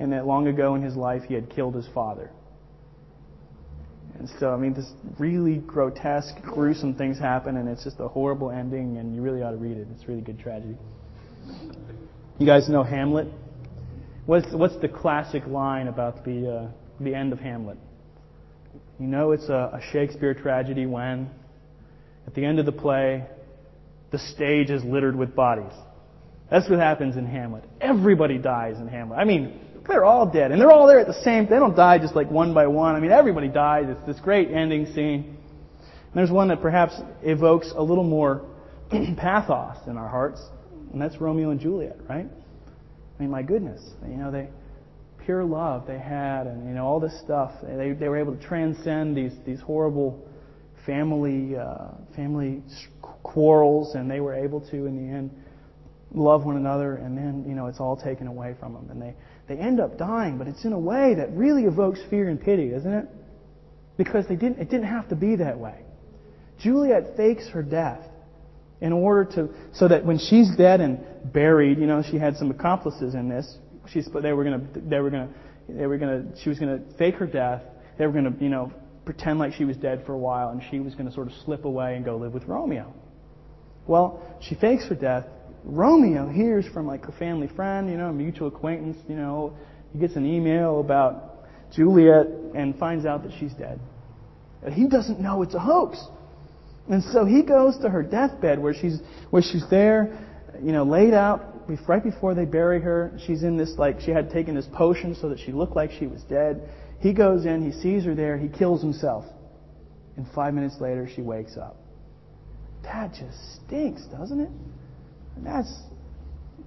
and 0.00 0.12
that 0.12 0.26
long 0.26 0.48
ago 0.48 0.74
in 0.74 0.82
his 0.82 0.96
life 0.96 1.22
he 1.28 1.34
had 1.34 1.48
killed 1.50 1.74
his 1.74 1.86
father. 1.94 2.30
And 4.18 4.28
so, 4.38 4.52
I 4.52 4.56
mean, 4.56 4.74
this 4.74 4.90
really 5.18 5.58
grotesque, 5.58 6.42
gruesome 6.42 6.94
things 6.94 7.18
happen, 7.18 7.56
and 7.56 7.68
it's 7.68 7.84
just 7.84 8.00
a 8.00 8.08
horrible 8.08 8.50
ending, 8.50 8.98
and 8.98 9.14
you 9.14 9.22
really 9.22 9.42
ought 9.42 9.52
to 9.52 9.56
read 9.56 9.76
it. 9.76 9.86
It's 9.94 10.08
really 10.08 10.20
good 10.20 10.38
tragedy. 10.38 10.76
You 12.38 12.46
guys 12.46 12.68
know 12.68 12.82
Hamlet? 12.82 13.28
What's, 14.26 14.52
what's 14.52 14.76
the 14.80 14.88
classic 14.88 15.46
line 15.46 15.88
about 15.88 16.24
the, 16.24 16.50
uh, 16.50 17.02
the 17.02 17.14
end 17.14 17.32
of 17.32 17.38
Hamlet? 17.38 17.78
You 18.98 19.06
know 19.06 19.32
it's 19.32 19.48
a, 19.48 19.80
a 19.80 19.80
Shakespeare 19.92 20.34
tragedy 20.34 20.86
when, 20.86 21.30
at 22.26 22.34
the 22.34 22.44
end 22.44 22.58
of 22.58 22.66
the 22.66 22.72
play, 22.72 23.24
the 24.10 24.18
stage 24.18 24.70
is 24.70 24.84
littered 24.84 25.16
with 25.16 25.34
bodies. 25.34 25.72
That's 26.50 26.68
what 26.68 26.78
happens 26.78 27.16
in 27.16 27.26
Hamlet. 27.26 27.64
Everybody 27.80 28.38
dies 28.38 28.76
in 28.78 28.88
Hamlet. 28.88 29.18
I 29.18 29.24
mean, 29.24 29.60
they're 29.90 30.04
all 30.04 30.26
dead, 30.26 30.52
and 30.52 30.60
they're 30.60 30.70
all 30.70 30.86
there 30.86 31.00
at 31.00 31.06
the 31.06 31.22
same. 31.22 31.44
They 31.44 31.56
don't 31.56 31.76
die 31.76 31.98
just 31.98 32.14
like 32.14 32.30
one 32.30 32.54
by 32.54 32.66
one. 32.66 32.94
I 32.94 33.00
mean, 33.00 33.12
everybody 33.12 33.48
dies. 33.48 33.86
It's 33.88 34.06
this 34.06 34.20
great 34.20 34.50
ending 34.50 34.86
scene. 34.86 35.36
And 35.84 36.14
there's 36.14 36.30
one 36.30 36.48
that 36.48 36.60
perhaps 36.60 36.94
evokes 37.22 37.72
a 37.74 37.82
little 37.82 38.04
more 38.04 38.42
pathos 39.16 39.76
in 39.86 39.96
our 39.96 40.08
hearts, 40.08 40.40
and 40.92 41.00
that's 41.00 41.20
Romeo 41.20 41.50
and 41.50 41.60
Juliet, 41.60 41.98
right? 42.08 42.26
I 42.26 43.22
mean, 43.22 43.30
my 43.30 43.42
goodness, 43.42 43.80
you 44.08 44.16
know, 44.16 44.30
they 44.30 44.48
pure 45.24 45.44
love 45.44 45.86
they 45.86 45.98
had, 45.98 46.46
and 46.46 46.66
you 46.66 46.74
know 46.74 46.86
all 46.86 46.98
this 47.00 47.18
stuff. 47.20 47.52
They 47.62 47.92
they 47.92 48.08
were 48.08 48.18
able 48.18 48.34
to 48.34 48.42
transcend 48.42 49.16
these 49.16 49.32
these 49.46 49.60
horrible 49.60 50.26
family 50.86 51.56
uh, 51.56 51.88
family 52.16 52.62
quarrels, 53.22 53.94
and 53.94 54.10
they 54.10 54.20
were 54.20 54.34
able 54.34 54.60
to, 54.60 54.86
in 54.86 54.96
the 54.96 55.14
end, 55.14 55.30
love 56.12 56.44
one 56.44 56.56
another. 56.56 56.96
And 56.96 57.16
then 57.16 57.44
you 57.48 57.54
know 57.54 57.66
it's 57.66 57.80
all 57.80 57.96
taken 57.96 58.26
away 58.26 58.56
from 58.58 58.74
them, 58.74 58.88
and 58.90 59.00
they 59.00 59.14
they 59.48 59.60
end 59.60 59.80
up 59.80 59.98
dying. 59.98 60.38
But 60.38 60.46
it's 60.46 60.64
in 60.64 60.72
a 60.72 60.78
way 60.78 61.14
that 61.14 61.32
really 61.32 61.64
evokes 61.64 62.00
fear 62.08 62.28
and 62.28 62.40
pity, 62.40 62.68
isn't 62.68 62.92
it? 62.92 63.08
Because 63.96 64.26
they 64.28 64.36
didn't 64.36 64.58
it 64.58 64.70
didn't 64.70 64.88
have 64.88 65.08
to 65.10 65.16
be 65.16 65.36
that 65.36 65.58
way. 65.58 65.84
Juliet 66.60 67.16
fakes 67.16 67.48
her 67.48 67.62
death 67.62 68.06
in 68.80 68.92
order 68.92 69.30
to 69.36 69.48
so 69.74 69.88
that 69.88 70.04
when 70.04 70.18
she's 70.18 70.54
dead 70.56 70.80
and 70.80 71.00
buried, 71.32 71.78
you 71.78 71.86
know, 71.86 72.02
she 72.02 72.18
had 72.18 72.36
some 72.36 72.50
accomplices 72.50 73.14
in 73.14 73.28
this 73.28 73.58
she's 73.92 74.08
they 74.22 74.32
were 74.32 74.44
gonna 74.44 74.66
they 74.74 75.00
were 75.00 75.10
gonna 75.10 75.28
they 75.68 75.86
were 75.86 75.98
gonna 75.98 76.24
she 76.42 76.48
was 76.48 76.58
gonna 76.58 76.80
fake 76.98 77.16
her 77.16 77.26
death. 77.26 77.62
They 77.98 78.06
were 78.06 78.12
gonna 78.12 78.34
you 78.40 78.48
know 78.48 78.72
pretend 79.04 79.38
like 79.38 79.54
she 79.54 79.64
was 79.64 79.76
dead 79.76 80.04
for 80.06 80.12
a 80.12 80.18
while, 80.18 80.50
and 80.50 80.62
she 80.70 80.80
was 80.80 80.94
gonna 80.94 81.12
sort 81.12 81.26
of 81.26 81.32
slip 81.44 81.64
away 81.64 81.96
and 81.96 82.04
go 82.04 82.16
live 82.16 82.32
with 82.32 82.44
Romeo. 82.44 82.92
Well, 83.86 84.22
she 84.40 84.54
fakes 84.54 84.86
her 84.88 84.94
death. 84.94 85.26
Romeo 85.64 86.28
hears 86.28 86.66
from 86.72 86.86
like 86.86 87.04
a 87.06 87.12
family 87.12 87.48
friend, 87.48 87.88
you 87.90 87.96
know, 87.96 88.08
a 88.08 88.12
mutual 88.12 88.48
acquaintance, 88.48 88.96
you 89.08 89.16
know, 89.16 89.56
he 89.92 89.98
gets 89.98 90.16
an 90.16 90.24
email 90.24 90.80
about 90.80 91.44
Juliet 91.72 92.26
and 92.54 92.76
finds 92.78 93.04
out 93.04 93.22
that 93.24 93.32
she's 93.38 93.52
dead. 93.52 93.80
He 94.72 94.88
doesn't 94.88 95.20
know 95.20 95.42
it's 95.42 95.54
a 95.54 95.60
hoax. 95.60 96.02
And 96.88 97.02
so 97.04 97.24
he 97.24 97.42
goes 97.42 97.78
to 97.78 97.88
her 97.88 98.02
deathbed 98.02 98.58
where 98.58 98.74
she's 98.74 98.98
where 99.30 99.42
she's 99.42 99.64
there, 99.70 100.26
you 100.62 100.72
know, 100.72 100.84
laid 100.84 101.14
out 101.14 101.50
right 101.86 102.02
before 102.02 102.34
they 102.34 102.44
bury 102.44 102.80
her, 102.80 103.12
she's 103.26 103.42
in 103.42 103.56
this, 103.56 103.74
like, 103.78 104.00
she 104.00 104.10
had 104.10 104.30
taken 104.30 104.54
this 104.54 104.66
potion 104.72 105.14
so 105.20 105.28
that 105.28 105.38
she 105.38 105.52
looked 105.52 105.76
like 105.76 105.90
she 105.92 106.06
was 106.06 106.22
dead. 106.22 106.68
He 107.00 107.12
goes 107.12 107.46
in, 107.46 107.64
he 107.64 107.80
sees 107.80 108.04
her 108.04 108.14
there, 108.14 108.36
he 108.36 108.48
kills 108.48 108.82
himself. 108.82 109.24
And 110.16 110.26
five 110.34 110.54
minutes 110.54 110.76
later, 110.80 111.08
she 111.14 111.22
wakes 111.22 111.56
up. 111.56 111.76
That 112.82 113.12
just 113.12 113.38
stinks, 113.66 114.02
doesn't 114.06 114.40
it? 114.40 114.50
That's, 115.42 115.72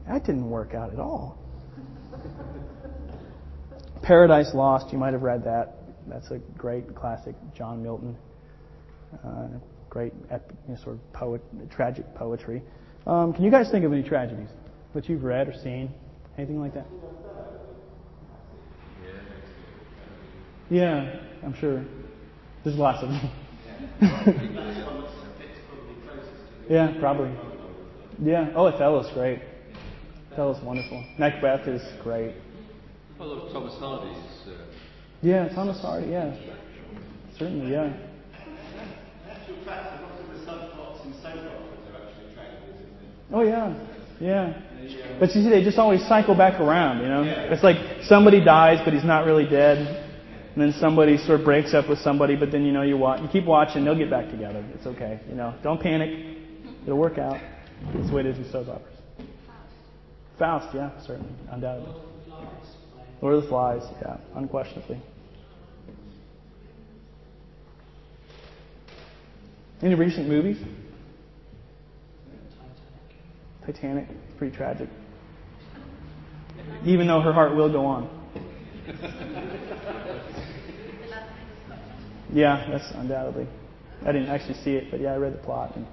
that 0.08 0.26
didn't 0.26 0.50
work 0.50 0.74
out 0.74 0.94
at 0.94 1.00
all. 1.00 1.38
Paradise 4.02 4.52
Lost, 4.54 4.92
you 4.92 4.98
might 4.98 5.14
have 5.14 5.22
read 5.22 5.44
that. 5.46 5.76
That's 6.08 6.30
a 6.32 6.40
great 6.58 6.94
classic 6.96 7.36
John 7.56 7.82
Milton. 7.82 8.18
Uh, 9.24 9.48
great 9.90 10.14
epic, 10.30 10.56
you 10.68 10.74
know, 10.74 10.84
sort 10.84 10.96
of 10.96 11.14
poet, 11.14 11.42
tragic 11.72 12.14
poetry. 12.16 12.62
Um, 13.08 13.34
can 13.34 13.44
you 13.44 13.52
guys 13.52 13.70
think 13.72 13.86
of 13.86 13.94
any 13.94 14.04
tragedies? 14.04 14.50
that 14.94 15.10
you've 15.10 15.24
read 15.24 15.48
or 15.48 15.54
seen? 15.54 15.92
Anything 16.38 16.60
like 16.60 16.74
that? 16.74 16.86
Yeah, 20.70 21.20
I'm 21.44 21.56
sure. 21.60 21.84
There's 22.64 22.78
lots 22.78 23.04
of 23.04 23.10
them. 23.10 23.30
yeah, 26.70 26.94
probably. 27.00 27.32
Yeah. 28.22 28.52
Oh, 28.56 28.72
Othello's 28.72 29.12
great. 29.14 29.40
Othello's 30.32 30.64
wonderful. 30.64 31.04
Macbeth 31.18 31.68
is 31.68 31.82
great. 32.02 32.36
I 33.20 33.24
love 33.24 33.52
Thomas 33.52 33.78
Hardy's. 33.80 34.18
Uh... 34.48 34.52
Yeah, 35.22 35.48
Thomas 35.50 35.80
Hardy. 35.82 36.12
Yeah, 36.12 36.36
certainly. 37.38 37.72
Yeah. 37.72 37.94
Oh 43.34 43.42
yeah, 43.42 43.74
Yeah. 44.20 44.54
But 45.20 45.34
you 45.34 45.42
see, 45.42 45.50
they 45.50 45.64
just 45.64 45.80
always 45.80 46.02
cycle 46.08 46.36
back 46.36 46.60
around, 46.60 47.02
you 47.02 47.08
know? 47.08 47.24
It's 47.24 47.64
like 47.64 48.04
somebody 48.04 48.44
dies, 48.44 48.80
but 48.86 48.94
he's 48.94 49.04
not 49.04 49.26
really 49.26 49.50
dead. 49.50 49.78
And 50.54 50.62
then 50.62 50.74
somebody 50.80 51.18
sort 51.18 51.40
of 51.40 51.46
breaks 51.46 51.74
up 51.74 51.90
with 51.90 51.98
somebody, 52.00 52.36
but 52.36 52.52
then, 52.52 52.64
you 52.64 52.72
know, 52.72 52.84
you 52.84 52.96
watch, 52.96 53.22
you 53.22 53.28
keep 53.30 53.46
watching, 53.46 53.84
they'll 53.84 53.98
get 53.98 54.12
back 54.12 54.30
together. 54.30 54.64
It's 54.76 54.86
okay, 54.86 55.20
you 55.28 55.34
know? 55.34 55.56
Don't 55.64 55.82
panic. 55.82 56.38
It'll 56.84 56.98
work 56.98 57.18
out. 57.18 57.40
That's 57.92 58.10
the 58.10 58.16
way 58.16 58.22
it 58.22 58.28
is 58.28 58.38
with 58.38 58.52
soap 58.52 58.70
operas. 58.70 58.98
Faust, 60.40 60.74
yeah, 60.74 60.92
certainly, 61.06 61.32
undoubtedly. 61.52 61.94
Lord 63.22 63.36
of 63.36 63.44
the 63.44 63.50
Flies, 63.50 63.84
yeah, 64.02 64.18
unquestionably. 64.36 65.02
Any 69.82 69.96
recent 69.96 70.28
movies? 70.28 70.58
Titanic. 73.66 74.08
It's 74.10 74.38
pretty 74.38 74.56
tragic. 74.56 74.90
Even 76.86 77.08
though 77.08 77.22
her 77.22 77.34
heart 77.34 77.56
will 77.56 77.72
go 77.72 77.86
on. 77.86 78.10
Yeah, 82.34 82.66
that's 82.72 82.92
undoubtedly. 82.96 83.48
I 84.06 84.12
didn't 84.12 84.30
actually 84.30 84.56
see 84.56 84.72
it, 84.72 84.90
but 84.90 85.00
yeah, 85.00 85.14
I 85.14 85.18
read 85.18 85.34
the 85.34 85.38
plot. 85.38 85.76
And 85.76 85.86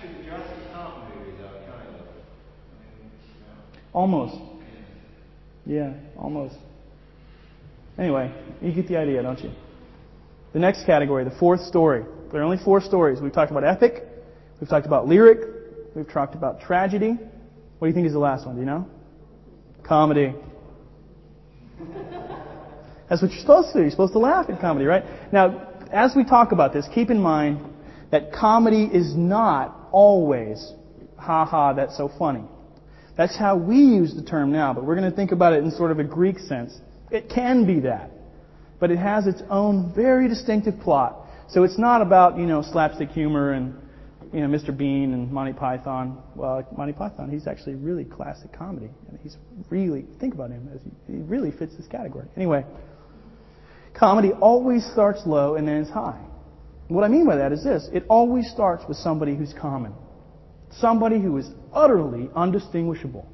Actually, 0.00 0.16
the 0.16 0.24
Jurassic 0.24 0.56
Park 0.72 1.14
movies 1.14 1.34
are 1.40 1.52
kind 1.70 1.88
of. 1.88 2.00
I 2.00 2.80
mean, 2.80 3.10
you 3.36 3.44
uh, 3.44 3.52
know, 3.52 3.80
almost. 3.92 4.34
Yeah, 5.66 5.92
almost. 6.16 6.54
Anyway, 7.98 8.32
you 8.62 8.72
get 8.72 8.88
the 8.88 8.96
idea, 8.96 9.22
don't 9.22 9.38
you? 9.40 9.52
The 10.54 10.58
next 10.58 10.86
category, 10.86 11.24
the 11.24 11.36
fourth 11.38 11.60
story. 11.60 12.04
There 12.32 12.40
are 12.40 12.44
only 12.44 12.56
four 12.64 12.80
stories. 12.80 13.20
We've 13.20 13.32
talked 13.32 13.50
about 13.50 13.62
epic, 13.62 14.02
we've 14.58 14.70
talked 14.70 14.86
about 14.86 15.06
lyric, 15.06 15.40
we've 15.94 16.10
talked 16.10 16.34
about 16.34 16.62
tragedy. 16.62 17.18
What 17.78 17.86
do 17.86 17.88
you 17.88 17.94
think 17.94 18.06
is 18.06 18.14
the 18.14 18.18
last 18.18 18.46
one? 18.46 18.54
Do 18.54 18.60
you 18.60 18.66
know? 18.66 18.86
Comedy. 19.84 20.34
That's 23.10 23.20
what 23.20 23.32
you're 23.32 23.40
supposed 23.40 23.72
to 23.72 23.74
do. 23.74 23.80
You're 23.82 23.90
supposed 23.90 24.14
to 24.14 24.18
laugh 24.18 24.48
at 24.48 24.60
comedy, 24.62 24.86
right? 24.86 25.04
Now, 25.30 25.68
as 25.92 26.12
we 26.16 26.24
talk 26.24 26.52
about 26.52 26.72
this, 26.72 26.86
keep 26.94 27.10
in 27.10 27.20
mind 27.20 27.60
that 28.10 28.32
comedy 28.32 28.84
is 28.84 29.14
not 29.14 29.76
always, 29.92 30.72
ha 31.16 31.44
ha, 31.44 31.72
that's 31.72 31.96
so 31.96 32.10
funny. 32.18 32.44
That's 33.16 33.36
how 33.36 33.56
we 33.56 33.76
use 33.76 34.14
the 34.14 34.22
term 34.22 34.52
now, 34.52 34.72
but 34.72 34.84
we're 34.84 34.96
going 34.96 35.10
to 35.10 35.14
think 35.14 35.32
about 35.32 35.52
it 35.52 35.62
in 35.62 35.70
sort 35.72 35.90
of 35.90 35.98
a 35.98 36.04
Greek 36.04 36.38
sense. 36.38 36.78
It 37.10 37.28
can 37.28 37.66
be 37.66 37.80
that, 37.80 38.10
but 38.78 38.90
it 38.90 38.98
has 38.98 39.26
its 39.26 39.42
own 39.50 39.92
very 39.94 40.28
distinctive 40.28 40.80
plot. 40.80 41.26
So 41.50 41.64
it's 41.64 41.78
not 41.78 42.00
about, 42.00 42.38
you 42.38 42.46
know, 42.46 42.62
slapstick 42.62 43.10
humor 43.10 43.52
and, 43.52 43.74
you 44.32 44.40
know, 44.40 44.46
Mr. 44.46 44.76
Bean 44.76 45.12
and 45.12 45.30
Monty 45.30 45.52
Python. 45.52 46.22
Well, 46.36 46.66
Monty 46.76 46.92
Python, 46.92 47.28
he's 47.28 47.46
actually 47.48 47.74
really 47.74 48.04
classic 48.04 48.52
comedy. 48.52 48.88
And 49.08 49.18
he's 49.20 49.36
really, 49.68 50.06
think 50.20 50.32
about 50.32 50.50
him, 50.50 50.70
as 50.72 50.80
he, 50.82 51.12
he 51.12 51.18
really 51.18 51.50
fits 51.50 51.76
this 51.76 51.88
category. 51.88 52.28
Anyway, 52.36 52.64
comedy 53.92 54.30
always 54.40 54.86
starts 54.92 55.22
low 55.26 55.56
and 55.56 55.66
then 55.66 55.78
is 55.78 55.90
high. 55.90 56.24
What 56.90 57.04
I 57.04 57.08
mean 57.08 57.24
by 57.24 57.36
that 57.36 57.52
is 57.52 57.62
this 57.62 57.88
it 57.92 58.04
always 58.08 58.50
starts 58.50 58.84
with 58.88 58.96
somebody 58.96 59.36
who's 59.36 59.54
common, 59.54 59.94
somebody 60.72 61.20
who 61.20 61.36
is 61.36 61.48
utterly 61.72 62.28
undistinguishable. 62.34 63.30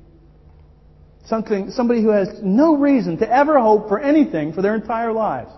Something, 1.27 1.71
somebody 1.71 2.03
who 2.03 2.11
has 2.11 2.29
no 2.43 2.77
reason 2.77 3.17
to 3.19 3.29
ever 3.29 3.59
hope 3.59 3.89
for 3.89 3.99
anything 3.99 4.53
for 4.53 4.63
their 4.63 4.75
entire 4.77 5.13
lives. 5.13 5.51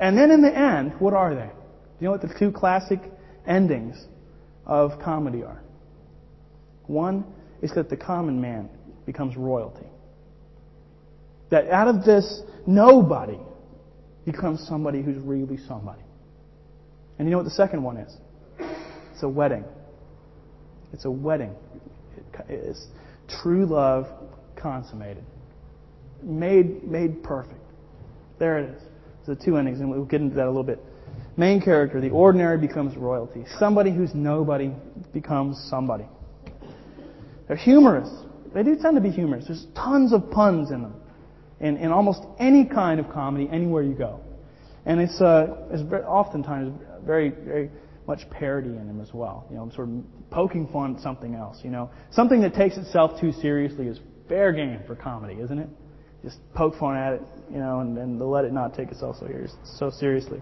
And 0.00 0.16
then 0.18 0.30
in 0.30 0.42
the 0.42 0.56
end, 0.56 0.94
what 0.98 1.12
are 1.12 1.34
they? 1.34 1.46
Do 1.46 2.00
you 2.00 2.06
know 2.06 2.12
what 2.12 2.22
the 2.22 2.34
two 2.36 2.50
classic 2.50 3.00
endings 3.46 4.02
of 4.64 4.98
comedy 5.00 5.44
are? 5.44 5.62
One 6.86 7.26
is 7.62 7.72
that 7.74 7.90
the 7.90 7.96
common 7.96 8.40
man 8.40 8.70
becomes 9.04 9.36
royalty. 9.36 9.86
That 11.50 11.68
out 11.70 11.88
of 11.88 12.04
this 12.04 12.42
nobody 12.66 13.38
becomes 14.24 14.66
somebody 14.66 15.02
who's 15.02 15.18
really 15.18 15.58
somebody. 15.68 16.02
And 17.18 17.26
you 17.26 17.32
know 17.32 17.38
what 17.38 17.44
the 17.44 17.50
second 17.50 17.82
one 17.82 17.96
is? 17.96 18.16
It's 19.12 19.22
a 19.22 19.28
wedding. 19.28 19.64
It's 20.92 21.04
a 21.04 21.10
wedding. 21.10 21.54
It 22.48 22.52
is 22.52 22.86
true 23.42 23.66
love 23.66 24.06
consummated. 24.56 25.24
Made, 26.22 26.84
made 26.84 27.22
perfect. 27.22 27.60
There 28.38 28.58
it 28.58 28.70
is. 28.70 28.82
The 29.26 29.34
two 29.34 29.56
endings, 29.56 29.80
and 29.80 29.90
we'll 29.90 30.04
get 30.04 30.20
into 30.20 30.36
that 30.36 30.44
a 30.44 30.46
little 30.46 30.62
bit. 30.62 30.78
Main 31.36 31.60
character, 31.60 32.00
the 32.00 32.10
ordinary 32.10 32.58
becomes 32.58 32.96
royalty. 32.96 33.44
Somebody 33.58 33.90
who's 33.90 34.14
nobody 34.14 34.72
becomes 35.12 35.58
somebody. 35.68 36.06
They're 37.48 37.56
humorous. 37.56 38.08
They 38.54 38.62
do 38.62 38.76
tend 38.76 38.94
to 38.94 39.00
be 39.00 39.10
humorous. 39.10 39.46
There's 39.46 39.66
tons 39.74 40.12
of 40.12 40.30
puns 40.30 40.70
in 40.70 40.82
them. 40.82 40.94
In, 41.60 41.76
in 41.78 41.90
almost 41.90 42.22
any 42.38 42.66
kind 42.66 43.00
of 43.00 43.10
comedy, 43.10 43.48
anywhere 43.50 43.82
you 43.82 43.94
go. 43.94 44.20
And 44.84 45.00
it's, 45.00 45.20
uh, 45.20 45.66
it's 45.70 45.82
oftentimes 46.06 46.80
very, 47.06 47.30
very 47.30 47.70
much 48.06 48.28
parody 48.30 48.68
in 48.68 48.86
them 48.86 49.00
as 49.00 49.12
well. 49.12 49.46
You 49.50 49.56
know, 49.56 49.70
sort 49.74 49.88
of 49.88 50.30
poking 50.30 50.68
fun 50.68 50.96
at 50.96 51.02
something 51.02 51.34
else. 51.34 51.58
You 51.62 51.70
know, 51.70 51.90
something 52.10 52.40
that 52.42 52.54
takes 52.54 52.76
itself 52.76 53.20
too 53.20 53.32
seriously 53.32 53.86
is 53.86 53.98
fair 54.28 54.52
game 54.52 54.80
for 54.86 54.94
comedy, 54.94 55.40
isn't 55.40 55.58
it? 55.58 55.68
Just 56.22 56.38
poke 56.54 56.78
fun 56.78 56.96
at 56.96 57.14
it, 57.14 57.22
you 57.52 57.58
know, 57.58 57.80
and, 57.80 57.96
and 57.98 58.20
let 58.20 58.44
it 58.44 58.52
not 58.52 58.74
take 58.74 58.90
itself 58.90 59.16
so, 59.20 59.28
so 59.78 59.90
seriously. 59.90 60.40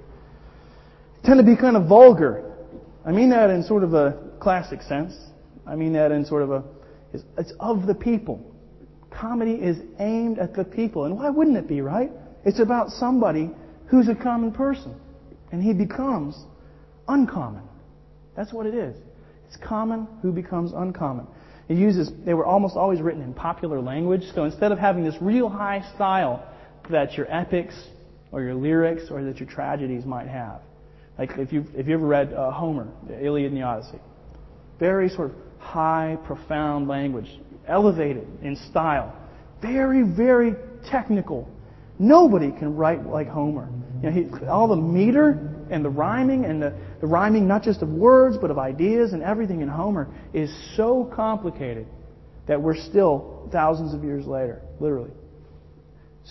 Tend 1.25 1.39
to 1.39 1.45
be 1.45 1.57
kind 1.57 1.77
of 1.77 1.87
vulgar. 1.87 2.53
I 3.05 3.13
mean 3.13 3.31
that 3.31 3.51
in 3.51 3.63
sort 3.63 3.83
of 3.85 3.93
a 3.95 4.19
classic 4.41 4.83
sense. 4.83 5.15
I 5.67 5.75
mean 5.75 5.93
that 5.95 6.13
in 6.13 6.25
sort 6.25 6.43
of 6.43 6.51
a, 6.51 6.65
it's, 7.13 7.25
it's 7.39 7.53
of 7.61 7.87
the 7.87 7.95
people. 7.95 8.55
Comedy 9.11 9.55
is 9.55 9.79
aimed 9.99 10.39
at 10.39 10.55
the 10.55 10.65
people. 10.65 11.05
And 11.05 11.17
why 11.17 11.31
wouldn't 11.31 11.57
it 11.57 11.69
be, 11.69 11.81
right? 11.81 12.11
It's 12.45 12.61
about 12.61 12.91
somebody 12.91 13.51
who's 13.87 14.09
a 14.09 14.15
common 14.15 14.53
person. 14.53 14.95
And 15.53 15.63
he 15.63 15.73
becomes 15.73 16.37
uncommon. 17.09 17.63
That's 18.37 18.53
what 18.53 18.67
it 18.67 18.75
is. 18.75 18.97
It's 19.47 19.57
common 19.57 20.09
who 20.23 20.33
becomes 20.33 20.73
uncommon. 20.75 21.27
It 21.69 21.77
uses, 21.79 22.11
they 22.27 22.35
were 22.35 22.45
almost 22.45 22.77
always 22.77 23.01
written 23.01 23.23
in 23.23 23.33
popular 23.33 23.81
language. 23.81 24.23
So 24.35 24.45
instead 24.45 24.73
of 24.73 24.79
having 24.79 25.05
this 25.05 25.15
real 25.21 25.49
high 25.49 25.83
style 25.95 26.47
that 26.91 27.15
your 27.15 27.31
epics 27.33 27.75
or 28.33 28.43
your 28.43 28.55
lyrics 28.55 29.05
or 29.11 29.23
that 29.25 29.39
your 29.39 29.49
tragedies 29.49 30.05
might 30.05 30.29
have. 30.29 30.61
Like 31.19 31.31
if 31.39 31.53
you 31.53 31.65
if 31.75 31.87
you 31.87 31.95
ever 31.95 32.07
read 32.07 32.33
uh, 32.33 32.51
Homer, 32.51 32.89
the 33.07 33.25
Iliad 33.25 33.53
and 33.53 33.61
the 33.61 33.65
Odyssey, 33.65 34.01
very 34.81 35.09
sort 35.09 35.31
of 35.31 35.37
high, 35.59 36.19
profound 36.27 36.89
language, 36.89 37.29
elevated 37.69 38.27
in 38.43 38.57
style, 38.71 39.15
very 39.63 40.03
very 40.03 40.55
technical. 40.91 41.49
Nobody 41.99 42.51
can 42.51 42.75
write 42.75 43.07
like 43.07 43.29
Homer. 43.29 43.69
You 44.05 44.11
know, 44.11 44.39
he, 44.39 44.47
all 44.49 44.69
the 44.69 44.77
meter 44.77 45.51
and 45.71 45.83
the 45.83 45.89
rhyming 45.89 46.45
and 46.45 46.61
the, 46.61 46.75
the 47.01 47.07
rhyming 47.07 47.49
not 47.49 47.63
just 47.63 47.81
of 47.81 47.89
words 47.89 48.37
but 48.39 48.51
of 48.51 48.59
ideas 48.59 49.15
and 49.15 49.23
everything 49.23 49.63
in 49.63 49.69
Homer 49.69 50.09
is 50.35 50.55
so 50.77 51.11
complicated 51.17 51.87
that 52.47 52.61
we're 52.61 52.77
still 52.77 53.49
thousands 53.51 53.95
of 53.95 54.05
years 54.05 54.27
later, 54.27 54.61
literally, 54.79 55.13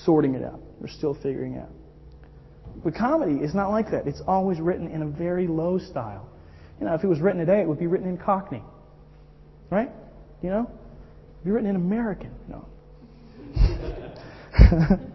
sorting 0.05 0.35
it 0.35 0.43
out. 0.43 0.59
We're 0.79 0.87
still 0.87 1.15
figuring 1.15 1.57
out. 1.57 1.69
But 2.83 2.93
comedy 2.93 3.43
is 3.43 3.55
not 3.55 3.71
like 3.71 3.89
that. 3.89 4.05
It's 4.05 4.21
always 4.27 4.59
written 4.59 4.87
in 4.87 5.01
a 5.01 5.07
very 5.07 5.47
low 5.47 5.79
style. 5.79 6.29
You 6.79 6.85
know, 6.85 6.93
if 6.93 7.03
it 7.03 7.07
was 7.07 7.21
written 7.21 7.39
today, 7.39 7.61
it 7.61 7.67
would 7.67 7.79
be 7.79 7.87
written 7.87 8.07
in 8.07 8.19
Cockney. 8.19 8.61
Right? 9.71 9.89
You 10.43 10.49
know? 10.51 10.69
It'd 11.37 11.45
be 11.45 11.49
written 11.49 11.71
in 11.71 11.75
American. 11.75 12.35
No. 12.47 12.67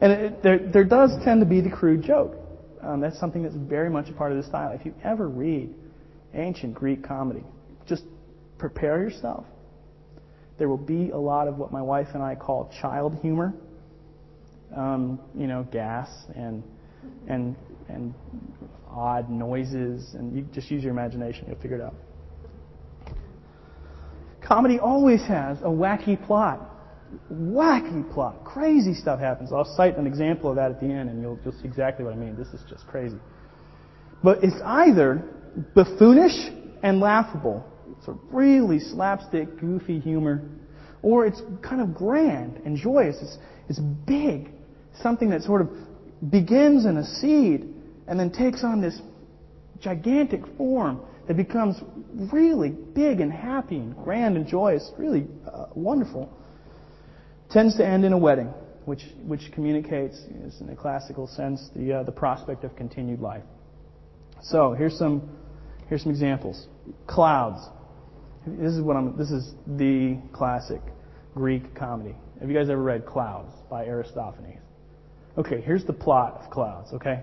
and 0.00 0.12
it, 0.12 0.42
there, 0.42 0.58
there 0.58 0.84
does 0.84 1.12
tend 1.24 1.40
to 1.40 1.46
be 1.46 1.60
the 1.60 1.70
crude 1.70 2.02
joke. 2.02 2.36
Um, 2.82 3.00
that's 3.00 3.18
something 3.18 3.42
that's 3.42 3.56
very 3.56 3.90
much 3.90 4.08
a 4.08 4.12
part 4.12 4.32
of 4.32 4.38
the 4.38 4.44
style. 4.44 4.72
If 4.72 4.86
you 4.86 4.94
ever 5.02 5.28
read 5.28 5.74
ancient 6.34 6.74
Greek 6.74 7.02
comedy, 7.02 7.44
just 7.88 8.04
prepare 8.58 9.00
yourself. 9.00 9.44
There 10.58 10.68
will 10.68 10.76
be 10.76 11.10
a 11.10 11.18
lot 11.18 11.48
of 11.48 11.58
what 11.58 11.72
my 11.72 11.82
wife 11.82 12.08
and 12.14 12.22
I 12.22 12.34
call 12.34 12.70
child 12.80 13.18
humor 13.20 13.54
um, 14.74 15.20
you 15.34 15.46
know, 15.46 15.66
gas 15.70 16.08
and 16.34 16.62
and 17.28 17.56
and 17.88 18.14
odd 18.90 19.30
noises, 19.30 20.14
and 20.14 20.34
you 20.36 20.42
just 20.52 20.70
use 20.70 20.82
your 20.82 20.92
imagination. 20.92 21.44
You'll 21.48 21.60
figure 21.60 21.76
it 21.76 21.82
out. 21.82 21.94
Comedy 24.42 24.78
always 24.78 25.22
has 25.22 25.58
a 25.58 25.68
wacky 25.68 26.24
plot. 26.26 26.60
Wacky 27.32 28.12
plot. 28.12 28.44
Crazy 28.44 28.94
stuff 28.94 29.20
happens. 29.20 29.52
I'll 29.52 29.76
cite 29.76 29.96
an 29.96 30.06
example 30.06 30.50
of 30.50 30.56
that 30.56 30.70
at 30.70 30.80
the 30.80 30.86
end, 30.86 31.08
and 31.10 31.20
you'll, 31.20 31.38
you'll 31.44 31.54
see 31.54 31.66
exactly 31.66 32.04
what 32.04 32.14
I 32.14 32.16
mean. 32.16 32.36
This 32.36 32.48
is 32.48 32.60
just 32.68 32.86
crazy. 32.86 33.18
But 34.22 34.42
it's 34.42 34.60
either 34.64 35.22
buffoonish 35.74 36.50
and 36.82 37.00
laughable, 37.00 37.64
sort 38.04 38.18
of 38.18 38.22
really 38.32 38.78
slapstick, 38.78 39.60
goofy 39.60 40.00
humor, 40.00 40.42
or 41.02 41.26
it's 41.26 41.40
kind 41.62 41.80
of 41.80 41.94
grand 41.94 42.60
and 42.64 42.76
joyous. 42.76 43.16
It's, 43.20 43.38
it's 43.68 43.78
big 43.78 44.50
something 45.02 45.30
that 45.30 45.42
sort 45.42 45.60
of 45.60 45.68
begins 46.30 46.86
in 46.86 46.96
a 46.96 47.04
seed 47.04 47.74
and 48.08 48.18
then 48.18 48.30
takes 48.30 48.64
on 48.64 48.80
this 48.80 49.00
gigantic 49.80 50.40
form 50.56 51.00
that 51.28 51.36
becomes 51.36 51.76
really 52.32 52.70
big 52.70 53.20
and 53.20 53.32
happy 53.32 53.76
and 53.76 53.96
grand 53.96 54.36
and 54.36 54.46
joyous, 54.46 54.90
really 54.96 55.26
uh, 55.52 55.66
wonderful. 55.74 56.32
Tends 57.50 57.76
to 57.76 57.86
end 57.86 58.04
in 58.04 58.12
a 58.12 58.18
wedding, 58.18 58.52
which, 58.84 59.02
which 59.24 59.52
communicates, 59.52 60.20
in 60.60 60.68
a 60.70 60.76
classical 60.76 61.26
sense, 61.26 61.68
the, 61.74 61.92
uh, 61.92 62.02
the 62.02 62.12
prospect 62.12 62.64
of 62.64 62.74
continued 62.76 63.20
life. 63.20 63.44
So 64.42 64.72
here's 64.72 64.98
some, 64.98 65.28
here's 65.88 66.02
some 66.02 66.10
examples. 66.10 66.66
Clouds. 67.06 67.60
This 68.46 68.74
is 68.74 68.80
what 68.80 68.96
I'm, 68.96 69.16
this 69.16 69.30
is 69.30 69.52
the 69.66 70.18
classic 70.32 70.80
Greek 71.34 71.74
comedy. 71.74 72.14
Have 72.40 72.50
you 72.50 72.56
guys 72.56 72.68
ever 72.68 72.82
read 72.82 73.06
Clouds 73.06 73.52
by 73.70 73.86
Aristophanes? 73.86 74.60
Okay, 75.38 75.60
here's 75.60 75.84
the 75.84 75.92
plot 75.92 76.40
of 76.42 76.50
Clouds, 76.50 76.92
okay? 76.94 77.22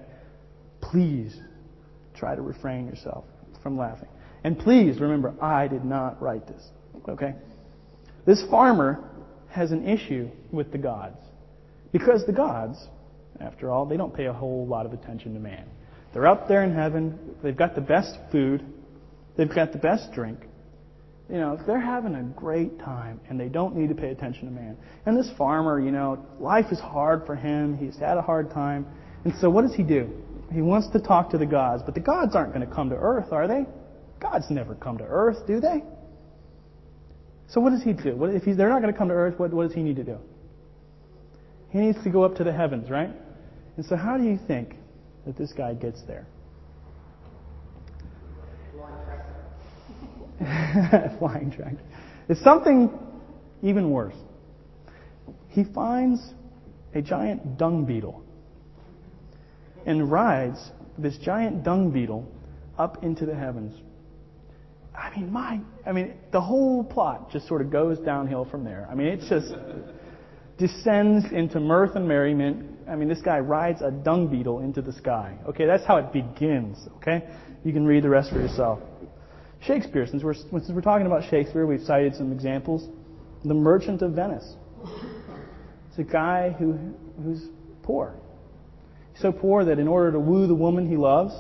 Please 0.81 1.35
try 2.15 2.35
to 2.35 2.41
refrain 2.41 2.87
yourself 2.87 3.25
from 3.61 3.77
laughing. 3.77 4.09
And 4.43 4.59
please 4.59 4.99
remember, 4.99 5.33
I 5.41 5.67
did 5.67 5.85
not 5.85 6.21
write 6.21 6.45
this, 6.47 6.61
okay? 7.07 7.33
This 8.25 8.43
farmer 8.49 9.09
has 9.53 9.71
an 9.71 9.87
issue 9.87 10.29
with 10.51 10.71
the 10.71 10.77
gods. 10.77 11.17
Because 11.91 12.25
the 12.25 12.33
gods, 12.33 12.87
after 13.39 13.69
all, 13.69 13.85
they 13.85 13.97
don't 13.97 14.13
pay 14.13 14.25
a 14.25 14.33
whole 14.33 14.65
lot 14.65 14.85
of 14.85 14.93
attention 14.93 15.33
to 15.35 15.39
man. 15.39 15.65
They're 16.13 16.27
up 16.27 16.47
there 16.47 16.63
in 16.63 16.73
heaven, 16.73 17.35
they've 17.41 17.55
got 17.55 17.75
the 17.75 17.81
best 17.81 18.17
food, 18.31 18.63
they've 19.37 19.53
got 19.53 19.71
the 19.71 19.79
best 19.79 20.11
drink, 20.11 20.39
you 21.29 21.37
know, 21.37 21.57
they're 21.65 21.79
having 21.79 22.15
a 22.15 22.23
great 22.23 22.79
time 22.79 23.19
and 23.29 23.39
they 23.39 23.47
don't 23.47 23.75
need 23.75 23.89
to 23.89 23.95
pay 23.95 24.09
attention 24.09 24.45
to 24.45 24.51
man. 24.51 24.77
And 25.05 25.17
this 25.17 25.29
farmer, 25.37 25.79
you 25.79 25.91
know, 25.91 26.23
life 26.39 26.65
is 26.71 26.79
hard 26.79 27.25
for 27.25 27.35
him. 27.35 27.77
He's 27.77 27.97
had 27.97 28.17
a 28.17 28.21
hard 28.21 28.51
time. 28.51 28.85
And 29.23 29.33
so 29.39 29.49
what 29.49 29.63
does 29.63 29.73
he 29.73 29.83
do? 29.83 30.09
He 30.51 30.61
wants 30.61 30.89
to 30.89 30.99
talk 30.99 31.31
to 31.31 31.37
the 31.37 31.45
gods, 31.45 31.81
but 31.83 31.95
the 31.95 32.01
gods 32.01 32.35
aren't 32.35 32.53
going 32.53 32.67
to 32.67 32.73
come 32.73 32.89
to 32.89 32.95
earth, 32.95 33.31
are 33.31 33.47
they? 33.47 33.65
Gods 34.19 34.45
never 34.49 34.75
come 34.75 34.97
to 34.97 35.05
earth, 35.05 35.47
do 35.47 35.59
they? 35.59 35.81
So 37.53 37.61
what 37.61 37.69
does 37.69 37.83
he 37.83 37.93
do? 37.93 38.15
What, 38.15 38.31
if 38.31 38.45
they're 38.45 38.69
not 38.69 38.81
going 38.81 38.91
to 38.91 38.97
come 38.97 39.09
to 39.09 39.13
earth, 39.13 39.37
what, 39.37 39.53
what 39.53 39.67
does 39.67 39.75
he 39.75 39.83
need 39.83 39.97
to 39.97 40.03
do? 40.03 40.17
He 41.69 41.77
needs 41.77 42.03
to 42.03 42.09
go 42.09 42.23
up 42.23 42.35
to 42.37 42.43
the 42.43 42.51
heavens, 42.51 42.89
right? 42.89 43.11
And 43.77 43.85
so 43.85 43.95
how 43.95 44.17
do 44.17 44.23
you 44.23 44.39
think 44.47 44.75
that 45.27 45.37
this 45.37 45.53
guy 45.53 45.75
gets 45.75 46.01
there? 46.07 46.25
flying 51.19 51.51
tractor. 51.55 51.83
It's 52.27 52.43
something 52.43 52.89
even 53.61 53.91
worse. 53.91 54.15
He 55.49 55.63
finds 55.63 56.33
a 56.95 57.03
giant 57.03 57.59
dung 57.59 57.85
beetle 57.85 58.23
and 59.85 60.11
rides 60.11 60.71
this 60.97 61.17
giant 61.19 61.63
dung 61.63 61.91
beetle 61.91 62.27
up 62.79 63.03
into 63.03 63.27
the 63.27 63.35
heavens. 63.35 63.79
I 64.95 65.09
mean, 65.15 65.31
my, 65.31 65.59
I 65.85 65.91
mean, 65.91 66.13
the 66.31 66.41
whole 66.41 66.83
plot 66.83 67.31
just 67.31 67.47
sort 67.47 67.61
of 67.61 67.71
goes 67.71 67.99
downhill 67.99 68.45
from 68.45 68.63
there. 68.63 68.87
I 68.91 68.95
mean, 68.95 69.07
it 69.07 69.21
just 69.27 69.53
descends 70.57 71.25
into 71.31 71.59
mirth 71.59 71.95
and 71.95 72.07
merriment. 72.07 72.79
I 72.87 72.95
mean, 72.95 73.09
this 73.09 73.21
guy 73.21 73.39
rides 73.39 73.81
a 73.81 73.91
dung 73.91 74.27
beetle 74.27 74.59
into 74.59 74.81
the 74.81 74.93
sky. 74.93 75.37
Okay, 75.47 75.65
that's 75.65 75.85
how 75.85 75.97
it 75.97 76.13
begins. 76.13 76.77
Okay, 76.97 77.23
you 77.63 77.73
can 77.73 77.85
read 77.85 78.03
the 78.03 78.09
rest 78.09 78.29
for 78.31 78.39
yourself. 78.39 78.79
Shakespeare, 79.61 80.05
since 80.05 80.23
we're, 80.23 80.33
since 80.33 80.69
we're 80.69 80.81
talking 80.81 81.07
about 81.07 81.29
Shakespeare, 81.29 81.65
we've 81.65 81.81
cited 81.81 82.15
some 82.15 82.31
examples. 82.31 82.87
The 83.45 83.53
Merchant 83.53 84.01
of 84.01 84.11
Venice. 84.13 84.55
It's 85.89 85.99
a 85.99 86.03
guy 86.03 86.49
who, 86.51 86.77
who's 87.23 87.45
poor. 87.81 88.15
So 89.19 89.31
poor 89.31 89.63
that 89.65 89.79
in 89.79 89.87
order 89.87 90.11
to 90.11 90.19
woo 90.19 90.47
the 90.47 90.55
woman 90.55 90.87
he 90.89 90.97
loves, 90.97 91.33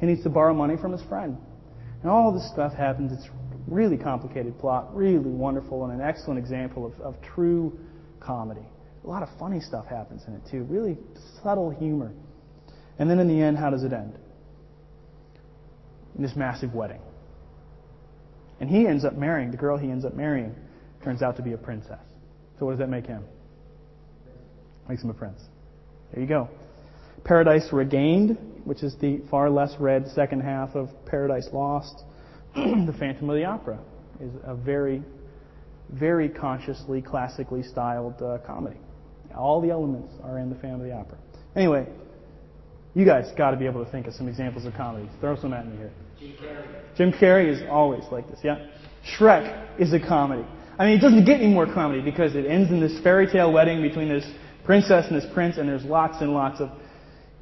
he 0.00 0.06
needs 0.06 0.22
to 0.24 0.28
borrow 0.28 0.52
money 0.54 0.76
from 0.76 0.92
his 0.92 1.02
friend. 1.02 1.38
And 2.02 2.10
all 2.10 2.32
this 2.32 2.48
stuff 2.52 2.74
happens. 2.74 3.12
It's 3.12 3.28
really 3.66 3.96
complicated 3.96 4.58
plot, 4.58 4.94
really 4.94 5.18
wonderful, 5.18 5.84
and 5.84 6.00
an 6.00 6.06
excellent 6.06 6.38
example 6.38 6.84
of, 6.84 7.00
of 7.00 7.14
true 7.22 7.78
comedy. 8.20 8.66
A 9.04 9.06
lot 9.06 9.22
of 9.22 9.28
funny 9.38 9.60
stuff 9.60 9.86
happens 9.86 10.22
in 10.26 10.34
it 10.34 10.42
too. 10.50 10.64
Really 10.64 10.98
subtle 11.42 11.70
humor. 11.70 12.12
And 12.98 13.08
then 13.08 13.18
in 13.18 13.28
the 13.28 13.40
end, 13.40 13.56
how 13.56 13.70
does 13.70 13.84
it 13.84 13.92
end? 13.92 14.14
In 16.16 16.22
this 16.22 16.36
massive 16.36 16.74
wedding. 16.74 17.00
And 18.60 18.68
he 18.68 18.86
ends 18.86 19.04
up 19.04 19.14
marrying, 19.14 19.50
the 19.50 19.56
girl 19.56 19.76
he 19.76 19.90
ends 19.90 20.04
up 20.04 20.14
marrying 20.14 20.54
turns 21.02 21.22
out 21.22 21.36
to 21.36 21.42
be 21.42 21.52
a 21.52 21.58
princess. 21.58 21.98
So 22.58 22.66
what 22.66 22.72
does 22.72 22.78
that 22.78 22.90
make 22.90 23.06
him? 23.06 23.24
Makes 24.88 25.02
him 25.02 25.10
a 25.10 25.14
prince. 25.14 25.40
There 26.12 26.22
you 26.22 26.28
go. 26.28 26.48
Paradise 27.24 27.72
Regained, 27.72 28.36
which 28.64 28.82
is 28.82 28.94
the 29.00 29.20
far 29.30 29.50
less 29.50 29.74
read 29.78 30.06
second 30.08 30.40
half 30.40 30.74
of 30.74 30.88
Paradise 31.06 31.48
Lost. 31.52 32.02
the 32.54 32.94
Phantom 32.98 33.30
of 33.30 33.36
the 33.36 33.44
Opera 33.44 33.78
is 34.20 34.32
a 34.44 34.54
very, 34.54 35.02
very 35.90 36.28
consciously, 36.28 37.00
classically 37.00 37.62
styled 37.62 38.20
uh, 38.22 38.38
comedy. 38.46 38.76
All 39.36 39.60
the 39.60 39.70
elements 39.70 40.12
are 40.22 40.38
in 40.38 40.50
the 40.50 40.56
Phantom 40.56 40.80
of 40.80 40.86
the 40.86 40.92
Opera. 40.92 41.18
Anyway, 41.56 41.86
you 42.94 43.06
guys 43.06 43.32
got 43.36 43.52
to 43.52 43.56
be 43.56 43.66
able 43.66 43.84
to 43.84 43.90
think 43.90 44.06
of 44.06 44.14
some 44.14 44.28
examples 44.28 44.66
of 44.66 44.74
comedies. 44.74 45.10
Throw 45.20 45.36
some 45.36 45.54
at 45.54 45.66
me 45.66 45.76
here. 45.76 45.92
Jim 46.18 46.32
Carrey. 46.40 46.96
Jim 46.96 47.12
Carrey 47.12 47.48
is 47.48 47.62
always 47.70 48.04
like 48.10 48.28
this, 48.28 48.40
yeah? 48.42 48.66
Shrek 49.16 49.80
is 49.80 49.92
a 49.92 50.00
comedy. 50.00 50.46
I 50.78 50.86
mean, 50.86 50.98
it 50.98 51.00
doesn't 51.00 51.24
get 51.24 51.40
any 51.40 51.52
more 51.52 51.66
comedy 51.66 52.02
because 52.02 52.34
it 52.34 52.46
ends 52.46 52.70
in 52.70 52.80
this 52.80 53.00
fairy 53.02 53.26
tale 53.26 53.52
wedding 53.52 53.80
between 53.80 54.08
this 54.08 54.26
princess 54.64 55.06
and 55.08 55.16
this 55.16 55.28
prince, 55.32 55.56
and 55.56 55.68
there's 55.68 55.84
lots 55.84 56.20
and 56.20 56.32
lots 56.32 56.60
of 56.60 56.70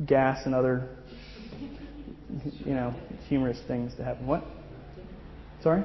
gas 0.06 0.46
and 0.46 0.54
other, 0.54 0.88
you 2.64 2.74
know, 2.74 2.94
humorous 3.28 3.60
things 3.66 3.94
to 3.96 4.04
happen. 4.04 4.26
What? 4.26 4.44
Sorry? 5.62 5.82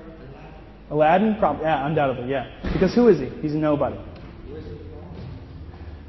Aladdin? 0.90 1.36
Probably, 1.40 1.64
yeah, 1.64 1.86
undoubtedly, 1.86 2.30
yeah. 2.30 2.48
Because 2.74 2.94
who 2.94 3.08
is 3.08 3.20
he? 3.20 3.30
He's 3.42 3.54
a 3.54 3.58
nobody. 3.58 3.98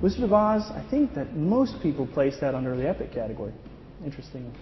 Wizard 0.03 0.25
of 0.25 0.33
Oz, 0.33 0.63
I 0.71 0.87
think 0.91 1.15
that 1.15 1.35
most 1.35 1.81
people 1.83 2.07
place 2.07 2.37
that 2.41 2.55
under 2.55 2.77
the 2.77 2.89
epic 2.89 3.13
category. 3.13 3.53
Interestingly. 4.05 4.53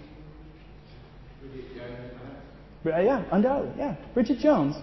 Uh, 2.85 2.99
yeah, 2.99 3.23
undoubtedly, 3.31 3.73
yeah. 3.77 3.95
Bridget 4.13 4.39
Jones 4.39 4.75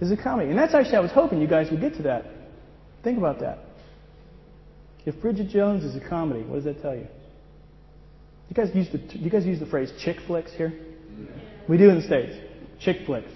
is 0.00 0.10
a 0.10 0.16
comedy. 0.16 0.48
And 0.48 0.58
that's 0.58 0.74
actually, 0.74 0.96
I 0.96 1.00
was 1.00 1.10
hoping 1.10 1.40
you 1.40 1.46
guys 1.46 1.70
would 1.70 1.80
get 1.80 1.94
to 1.96 2.02
that. 2.04 2.24
Think 3.04 3.18
about 3.18 3.40
that. 3.40 3.58
If 5.04 5.20
Bridget 5.20 5.48
Jones 5.48 5.84
is 5.84 5.94
a 5.96 6.08
comedy, 6.08 6.42
what 6.42 6.56
does 6.56 6.64
that 6.64 6.80
tell 6.80 6.94
you? 6.94 7.06
You 8.52 8.66
guys 8.66 8.74
use 8.74 8.88
the, 8.92 9.18
you 9.18 9.30
guys 9.30 9.46
use 9.46 9.60
the 9.60 9.64
phrase 9.64 9.90
chick 10.04 10.18
flicks 10.26 10.50
here? 10.52 10.74
We 11.70 11.78
do 11.78 11.88
in 11.88 11.96
the 11.96 12.02
States. 12.02 12.34
Chick 12.78 13.06
flicks. 13.06 13.32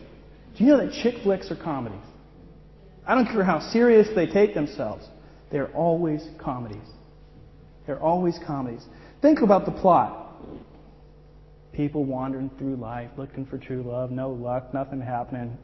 Do 0.58 0.62
you 0.62 0.68
know 0.68 0.76
that 0.76 0.92
chick 0.92 1.22
flicks 1.22 1.50
are 1.50 1.56
comedies? 1.56 2.04
I 3.06 3.14
don't 3.14 3.24
care 3.24 3.42
how 3.42 3.60
serious 3.60 4.08
they 4.14 4.26
take 4.26 4.52
themselves. 4.52 5.06
They're 5.50 5.74
always 5.74 6.22
comedies. 6.38 6.86
They're 7.86 7.98
always 7.98 8.38
comedies. 8.46 8.84
Think 9.22 9.40
about 9.40 9.64
the 9.64 9.72
plot 9.72 10.36
people 11.72 12.04
wandering 12.04 12.50
through 12.58 12.76
life 12.76 13.08
looking 13.16 13.46
for 13.46 13.56
true 13.56 13.82
love, 13.82 14.10
no 14.10 14.28
luck, 14.28 14.74
nothing 14.74 15.00
happening. 15.00 15.56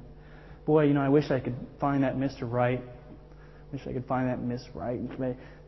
Boy, 0.65 0.85
you 0.85 0.95
know, 0.95 1.03
I 1.03 1.11
wish 1.11 1.31
I 1.31 1.41
could 1.41 1.57
find 1.79 2.05
that 2.05 2.17
Mr. 2.17 2.51
Right. 2.51 2.83
Wish 3.71 3.83
I 3.87 3.93
could 3.93 4.07
find 4.07 4.31
that 4.31 4.41
Miss 4.41 4.63
Right. 4.75 4.99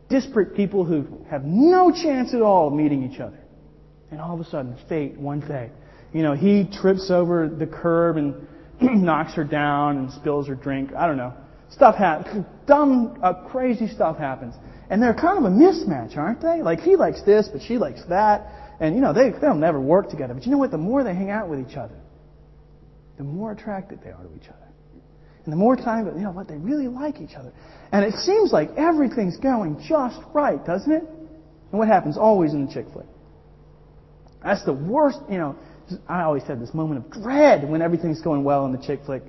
Disparate 0.09 0.57
people 0.57 0.87
who 0.87 1.27
have 1.31 1.45
no 1.45 1.93
chance 1.93 2.33
at 2.33 2.41
all 2.41 2.69
of 2.69 2.73
meeting 2.73 3.11
each 3.11 3.21
other. 3.21 3.41
And 4.15 4.23
all 4.23 4.35
of 4.35 4.47
a 4.47 4.49
sudden, 4.49 4.77
fate, 4.89 5.19
one 5.19 5.41
day. 5.41 5.71
You 6.13 6.23
know, 6.23 6.35
he 6.35 6.71
trips 6.73 7.11
over 7.11 7.49
the 7.49 7.67
curb 7.67 8.17
and 8.17 8.47
knocks 8.81 9.35
her 9.35 9.43
down 9.43 9.97
and 9.99 10.13
spills 10.13 10.47
her 10.47 10.55
drink. 10.55 10.93
I 10.97 11.09
don't 11.09 11.17
know. 11.17 11.35
Stuff 11.71 11.97
happens. 11.97 12.47
Dumb, 12.69 13.19
uh, 13.21 13.49
crazy 13.49 13.89
stuff 13.89 14.17
happens. 14.17 14.55
And 14.89 15.03
they're 15.03 15.15
kind 15.15 15.37
of 15.37 15.53
a 15.53 15.57
mismatch, 15.57 16.17
aren't 16.17 16.41
they? 16.41 16.63
Like 16.63 16.79
he 16.79 16.95
likes 16.95 17.25
this, 17.25 17.49
but 17.53 17.61
she 17.61 17.77
likes 17.77 18.05
that. 18.09 18.77
And 18.79 18.95
you 18.95 19.01
know, 19.01 19.13
they, 19.13 19.31
they'll 19.31 19.57
never 19.57 19.81
work 19.81 20.11
together. 20.11 20.33
But 20.33 20.45
you 20.45 20.53
know 20.53 20.59
what? 20.59 20.71
The 20.71 20.79
more 20.79 21.03
they 21.03 21.13
hang 21.13 21.31
out 21.31 21.49
with 21.49 21.59
each 21.59 21.77
other, 21.77 21.97
the 23.17 23.25
more 23.25 23.51
attracted 23.51 23.99
they 24.05 24.11
are 24.11 24.23
to 24.23 24.37
each 24.37 24.49
other. 24.49 24.69
And 25.43 25.53
the 25.53 25.57
more 25.57 25.75
time, 25.75 26.07
you 26.07 26.23
know 26.23 26.31
what, 26.31 26.47
they 26.47 26.57
really 26.57 26.87
like 26.87 27.21
each 27.21 27.35
other. 27.35 27.53
And 27.91 28.05
it 28.05 28.15
seems 28.21 28.53
like 28.53 28.71
everything's 28.77 29.39
going 29.39 29.85
just 29.89 30.21
right, 30.33 30.65
doesn't 30.65 30.93
it? 30.93 31.03
And 31.03 31.79
what 31.81 31.89
happens 31.89 32.17
always 32.17 32.53
in 32.53 32.67
the 32.67 32.73
chick 32.73 32.87
flick? 32.93 33.07
That's 34.45 34.65
the 34.65 34.73
worst, 34.73 35.19
you 35.31 35.39
know, 35.39 35.57
I 36.09 36.23
always 36.23 36.43
had 36.45 36.61
this 36.61 36.75
moment 36.75 37.05
of 37.05 37.23
dread 37.23 37.69
when 37.69 37.83
everything's 37.83 38.21
going 38.21 38.45
well 38.45 38.67
in 38.67 38.73
the 38.73 38.79
chick 38.79 39.01
flick. 39.05 39.23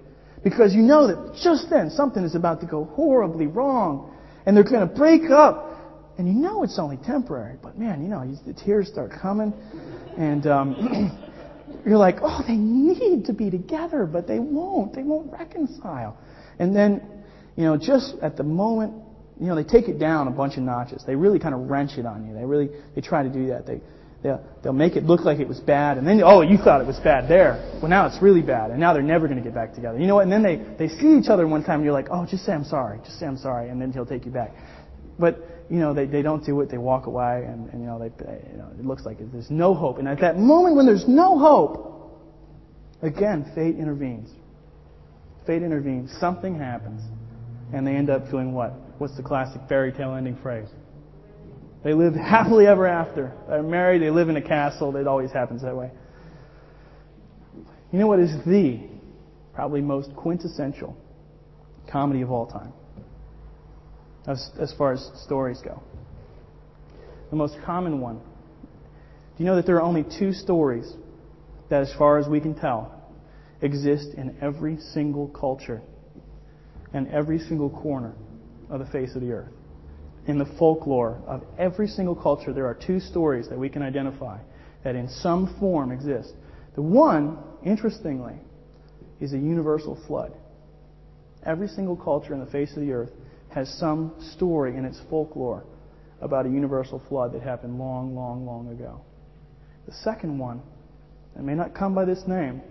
Because 0.44 0.76
you 0.76 0.82
know 0.82 1.08
that 1.08 1.40
just 1.42 1.70
then 1.70 1.90
something 1.90 2.24
is 2.24 2.36
about 2.36 2.62
to 2.62 2.68
go 2.68 2.86
horribly 2.86 3.48
wrong. 3.48 4.14
And 4.46 4.56
they're 4.56 4.64
going 4.64 4.88
to 4.88 4.94
break 4.94 5.32
up. 5.32 5.72
And 6.18 6.28
you 6.28 6.34
know 6.34 6.64
it's 6.64 6.80
only 6.80 6.98
temporary, 6.98 7.58
but 7.62 7.78
man, 7.78 8.02
you 8.02 8.08
know, 8.08 8.26
the 8.46 8.54
tears 8.54 8.88
start 8.88 9.12
coming. 9.12 9.54
And 10.18 10.48
um, 10.48 11.20
you're 11.86 11.98
like, 11.98 12.18
oh, 12.22 12.42
they 12.48 12.56
need 12.56 13.26
to 13.26 13.34
be 13.34 13.50
together, 13.50 14.06
but 14.06 14.28
they 14.28 14.40
won't. 14.40 14.94
They 14.94 15.04
won't 15.04 15.32
reconcile. 15.32 16.18
And 16.60 16.74
then, 16.74 17.02
you 17.58 17.64
know, 17.64 17.76
just 17.76 18.16
at 18.22 18.38
the 18.38 18.44
moment, 18.44 18.94
you 19.40 19.48
know, 19.48 19.56
they 19.56 19.64
take 19.64 19.90
it 19.90 20.00
down 20.00 20.28
a 20.28 20.32
bunch 20.32 20.56
of 20.56 20.64
notches. 20.64 21.04
They 21.06 21.16
really 21.16 21.40
kind 21.40 21.54
of 21.54 21.70
wrench 21.70 21.98
it 21.98 22.06
on 22.06 22.26
you. 22.28 22.34
They 22.34 22.46
really, 22.46 22.70
they 22.94 23.02
try 23.02 23.24
to 23.24 23.30
do 23.30 23.48
that. 23.48 23.66
They, 23.66 23.82
They'll, 24.26 24.44
they'll 24.64 24.74
make 24.74 24.96
it 24.96 25.04
look 25.04 25.22
like 25.22 25.38
it 25.38 25.48
was 25.48 25.60
bad, 25.60 26.00
and 26.00 26.08
then, 26.08 26.20
oh, 26.26 26.42
you 26.42 26.58
thought 26.58 26.82
it 26.82 26.88
was 26.88 26.98
bad 26.98 27.30
there. 27.30 27.78
Well, 27.80 27.92
now 27.92 28.08
it's 28.08 28.20
really 28.24 28.42
bad, 28.42 28.72
and 28.72 28.80
now 28.80 28.92
they're 28.92 29.04
never 29.04 29.28
going 29.28 29.38
to 29.38 29.44
get 29.44 29.54
back 29.54 29.76
together. 29.76 30.00
You 30.00 30.08
know 30.08 30.16
what? 30.16 30.24
And 30.24 30.32
then 30.32 30.42
they, 30.42 30.56
they 30.80 30.88
see 30.88 31.16
each 31.20 31.30
other 31.30 31.48
one 31.48 31.64
time, 31.64 31.76
and 31.76 31.84
you're 31.84 31.94
like, 31.94 32.08
oh, 32.10 32.26
just 32.26 32.44
say 32.44 32.52
I'm 32.52 32.64
sorry. 32.64 32.98
Just 33.06 33.20
say 33.20 33.28
I'm 33.28 33.38
sorry, 33.38 33.70
and 33.70 33.80
then 33.80 33.92
he'll 33.92 34.08
take 34.08 34.26
you 34.26 34.32
back. 34.32 34.56
But, 35.20 35.46
you 35.70 35.78
know, 35.78 35.94
they, 35.94 36.08
they 36.08 36.24
don't 36.24 36.44
do 36.44 36.60
it. 36.62 36.72
They 36.72 36.80
walk 36.80 37.06
away, 37.06 37.46
and, 37.48 37.70
and 37.70 37.82
you, 37.82 37.86
know, 37.88 38.00
they, 38.00 38.08
you 38.52 38.58
know, 38.58 38.72
it 38.80 38.84
looks 38.84 39.06
like 39.06 39.20
there's 39.20 39.52
no 39.52 39.76
hope. 39.76 40.00
And 40.00 40.08
at 40.08 40.20
that 40.22 40.40
moment 40.40 40.76
when 40.76 40.88
there's 40.88 41.08
no 41.08 41.38
hope, 41.38 42.20
again, 43.04 43.52
fate 43.54 43.76
intervenes. 43.76 44.32
Fate 45.46 45.62
intervenes. 45.62 46.12
Something 46.20 46.58
happens. 46.58 47.04
And 47.76 47.86
they 47.86 47.94
end 47.94 48.10
up 48.10 48.32
doing 48.32 48.56
what? 48.56 48.74
What's 48.98 49.16
the 49.18 49.24
classic 49.24 49.62
fairy 49.70 49.92
tale 49.92 50.16
ending 50.16 50.38
phrase? 50.42 50.70
They 51.86 51.94
live 51.94 52.16
happily 52.16 52.66
ever 52.66 52.88
after. 52.88 53.32
They're 53.48 53.62
married, 53.62 54.02
they 54.02 54.10
live 54.10 54.28
in 54.28 54.36
a 54.36 54.42
castle. 54.42 54.98
It 54.98 55.08
always 55.08 55.32
happens 55.32 55.62
that 55.62 55.78
way. 55.78 55.92
You 57.92 58.00
know 58.00 58.08
what 58.08 58.20
is 58.20 58.32
the 58.44 58.80
probably 59.54 59.82
most 59.82 60.10
quintessential 60.16 60.98
comedy 61.90 62.24
of 62.24 62.32
all 62.32 62.48
time? 62.48 62.74
As, 64.28 64.50
as 64.60 64.74
far 64.80 64.94
as 64.94 65.12
stories 65.26 65.60
go. 65.64 65.84
The 67.30 67.36
most 67.36 67.56
common 67.64 68.02
one. 68.02 68.18
Do 68.18 69.44
you 69.44 69.46
know 69.46 69.56
that 69.56 69.68
there 69.68 69.76
are 69.76 69.84
only 69.84 70.04
two 70.18 70.34
stories 70.34 70.92
that, 71.70 71.84
as 71.84 71.94
far 72.00 72.18
as 72.18 72.28
we 72.28 72.40
can 72.40 72.56
tell, 72.56 73.00
exist 73.62 74.08
in 74.18 74.36
every 74.42 74.80
single 74.94 75.28
culture 75.28 75.84
and 76.94 77.08
every 77.10 77.38
single 77.38 77.70
corner 77.70 78.16
of 78.72 78.80
the 78.80 78.88
face 78.88 79.14
of 79.14 79.22
the 79.22 79.32
earth? 79.32 79.55
In 80.28 80.40
the 80.40 80.46
folklore 80.58 81.22
of 81.28 81.44
every 81.58 81.88
single 81.88 82.16
culture, 82.16 82.52
there 82.52 82.66
are 82.66 82.74
two 82.74 83.00
stories 83.00 83.48
that 83.50 83.58
we 83.58 83.70
can 83.70 83.82
identify 83.82 84.40
that 84.84 84.96
in 84.96 85.08
some 85.08 85.56
form 85.60 85.92
exist. 85.92 86.34
The 86.76 86.82
one, 86.82 87.38
interestingly, 87.64 88.36
is 89.20 89.34
a 89.34 89.38
universal 89.38 90.02
flood. 90.08 90.34
Every 91.46 91.68
single 91.68 91.96
culture 91.96 92.34
in 92.34 92.40
the 92.40 92.52
face 92.52 92.72
of 92.76 92.82
the 92.82 92.92
earth 92.92 93.12
has 93.50 93.70
some 93.80 94.16
story 94.34 94.76
in 94.76 94.84
its 94.84 95.00
folklore 95.10 95.64
about 96.22 96.46
a 96.46 96.50
universal 96.50 97.02
flood 97.08 97.34
that 97.34 97.42
happened 97.42 97.78
long, 97.78 98.16
long, 98.16 98.46
long 98.46 98.70
ago. 98.70 99.02
The 99.86 99.94
second 99.94 100.40
one, 100.40 100.62
it 101.36 101.44
may 101.44 101.54
not 101.54 101.76
come 101.76 101.94
by 101.94 102.06
this 102.06 102.24
name, 102.28 102.62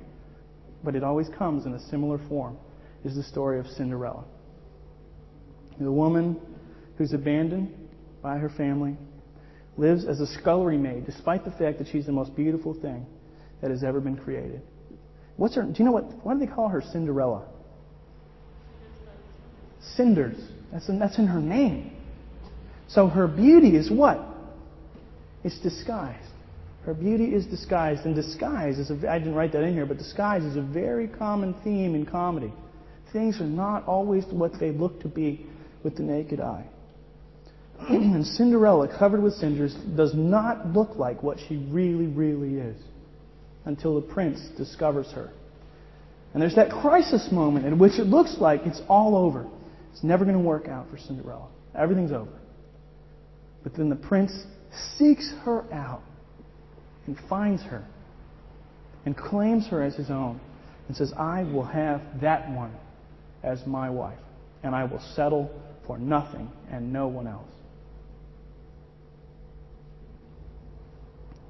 but 0.83 0.97
it 0.97 1.05
always 1.05 1.29
comes 1.39 1.67
in 1.67 1.73
a 1.73 1.81
similar 1.89 2.19
form, 2.29 2.59
is 3.05 3.15
the 3.15 3.23
story 3.23 3.61
of 3.61 3.67
Cinderella. 3.67 4.25
The 5.79 5.93
woman 5.93 6.41
who's 6.97 7.13
abandoned 7.13 7.75
by 8.23 8.39
her 8.39 8.49
family, 8.49 8.97
lives 9.77 10.05
as 10.05 10.21
a 10.21 10.27
scullery 10.27 10.79
maid, 10.79 11.07
despite 11.07 11.45
the 11.45 11.51
fact 11.51 11.79
that 11.79 11.89
she's 11.91 12.07
the 12.07 12.13
most 12.13 12.35
beautiful 12.37 12.75
thing 12.75 13.07
that 13.61 13.71
has 13.71 13.83
ever 13.83 14.01
been 14.01 14.17
created. 14.17 14.63
What's 15.37 15.57
her? 15.57 15.63
Do 15.63 15.75
you 15.77 15.85
know 15.85 15.93
what? 15.93 16.05
Why 16.25 16.35
do 16.35 16.41
they 16.41 16.47
call 16.47 16.69
her 16.69 16.83
Cinderella? 16.93 17.47
Cinders. 19.97 20.39
That's 20.73 20.89
in, 20.89 20.99
that's 20.99 21.19
in 21.19 21.27
her 21.27 21.41
name. 21.41 21.93
So 22.89 23.09
her 23.09 23.27
beauty 23.27 23.77
is 23.77 23.91
what? 23.91 24.21
It's 25.43 25.59
disguised. 25.59 26.29
Her 26.85 26.95
beauty 26.95 27.35
is 27.35 27.47
disguised, 27.47 28.05
and 28.05 28.15
disguise 28.15 28.79
is 28.79 28.91
a, 28.91 29.11
I 29.11 29.19
didn't 29.19 29.35
write 29.35 29.53
that 29.53 29.63
in 29.63 29.73
here, 29.73 29.87
but 29.87 29.99
disguise 29.99 30.45
is 30.45 30.57
a 30.57 30.63
very 30.63 31.09
common 31.09 31.55
theme 31.65 31.95
in 31.95 32.05
comedy. 32.05 32.53
Things 33.13 33.41
are 33.41 33.47
not 33.47 33.87
always 33.87 34.25
what 34.27 34.53
they 34.61 34.71
look 34.71 35.01
to 35.01 35.09
be 35.09 35.47
with 35.83 35.97
the 35.97 36.03
naked 36.03 36.41
eye. 36.41 36.67
And 37.81 38.27
Cinderella, 38.37 38.89
covered 38.99 39.23
with 39.23 39.35
cinders, 39.35 39.75
does 39.97 40.15
not 40.15 40.69
look 40.69 40.97
like 40.97 41.23
what 41.23 41.39
she 41.49 41.57
really, 41.57 42.07
really 42.07 42.57
is 42.57 42.81
until 43.65 44.01
the 44.01 44.07
prince 44.07 44.41
discovers 44.57 45.11
her. 45.13 45.31
And 46.33 46.43
there's 46.43 46.57
that 46.57 46.71
crisis 46.71 47.29
moment 47.31 47.67
in 47.67 47.79
which 47.79 47.99
it 47.99 48.05
looks 48.05 48.37
like 48.39 48.63
it's 48.65 48.83
all 48.89 49.17
over. 49.17 49.47
It's 49.93 50.03
never 50.03 50.25
going 50.25 50.37
to 50.37 50.43
work 50.43 50.67
out 50.67 50.91
for 50.91 50.99
Cinderella. 50.99 51.49
Everything's 51.75 52.13
over. 52.13 52.33
But 53.63 53.77
then 53.77 53.89
the 53.89 53.97
prince 53.97 54.33
seeks 54.97 55.33
her 55.45 55.65
out 55.73 56.03
and 57.07 57.17
finds 57.29 57.63
her 57.63 57.85
and 59.07 59.17
claims 59.17 59.69
her 59.69 59.83
as 59.83 59.95
his 59.95 60.11
own 60.11 60.41
and 60.89 60.97
says, 60.97 61.13
I 61.17 61.45
will 61.45 61.65
have 61.65 62.03
that 62.21 62.51
one 62.51 62.75
as 63.43 63.65
my 63.67 63.91
wife, 63.91 64.19
and 64.63 64.75
I 64.75 64.85
will 64.85 65.01
settle 65.15 65.51
for 65.87 65.99
nothing 65.99 66.51
and 66.71 66.93
no 66.93 67.09
one 67.09 67.27
else. 67.27 67.49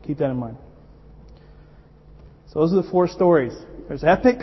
Keep 0.06 0.18
that 0.18 0.30
in 0.30 0.36
mind. 0.36 0.56
So 2.52 2.60
those 2.60 2.72
are 2.72 2.82
the 2.82 2.90
four 2.90 3.08
stories. 3.08 3.52
There's 3.88 4.04
epic, 4.04 4.38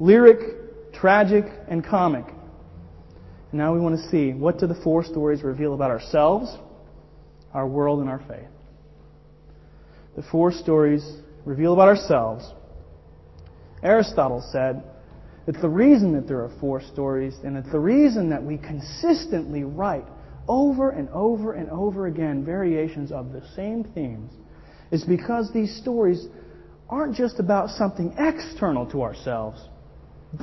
lyric, 0.00 0.92
tragic, 0.92 1.44
and 1.68 1.84
comic. 1.84 2.24
And 2.26 3.60
now 3.60 3.74
we 3.74 3.80
want 3.80 3.96
to 4.00 4.08
see 4.10 4.32
what 4.32 4.58
do 4.58 4.66
the 4.66 4.80
four 4.82 5.04
stories 5.04 5.42
reveal 5.42 5.74
about 5.74 5.90
ourselves, 5.90 6.56
our 7.52 7.66
world, 7.66 8.00
and 8.00 8.08
our 8.08 8.20
faith. 8.26 8.48
The 10.16 10.22
four 10.22 10.52
stories 10.52 11.04
reveal 11.44 11.74
about 11.74 11.88
ourselves. 11.88 12.50
Aristotle 13.82 14.42
said 14.50 14.82
that 15.46 15.60
the 15.60 15.68
reason 15.68 16.12
that 16.14 16.26
there 16.26 16.42
are 16.42 16.50
four 16.58 16.80
stories 16.80 17.34
and 17.44 17.56
that 17.56 17.70
the 17.70 17.78
reason 17.78 18.30
that 18.30 18.42
we 18.42 18.56
consistently 18.56 19.64
write 19.64 20.06
over 20.48 20.90
and 20.90 21.08
over 21.10 21.52
and 21.52 21.68
over 21.70 22.06
again 22.06 22.44
variations 22.44 23.12
of 23.12 23.32
the 23.32 23.42
same 23.54 23.84
themes 23.94 24.32
is 24.94 25.02
because 25.02 25.52
these 25.52 25.76
stories 25.82 26.24
aren't 26.88 27.16
just 27.16 27.40
about 27.40 27.68
something 27.70 28.14
external 28.16 28.88
to 28.92 29.02
ourselves. 29.02 29.60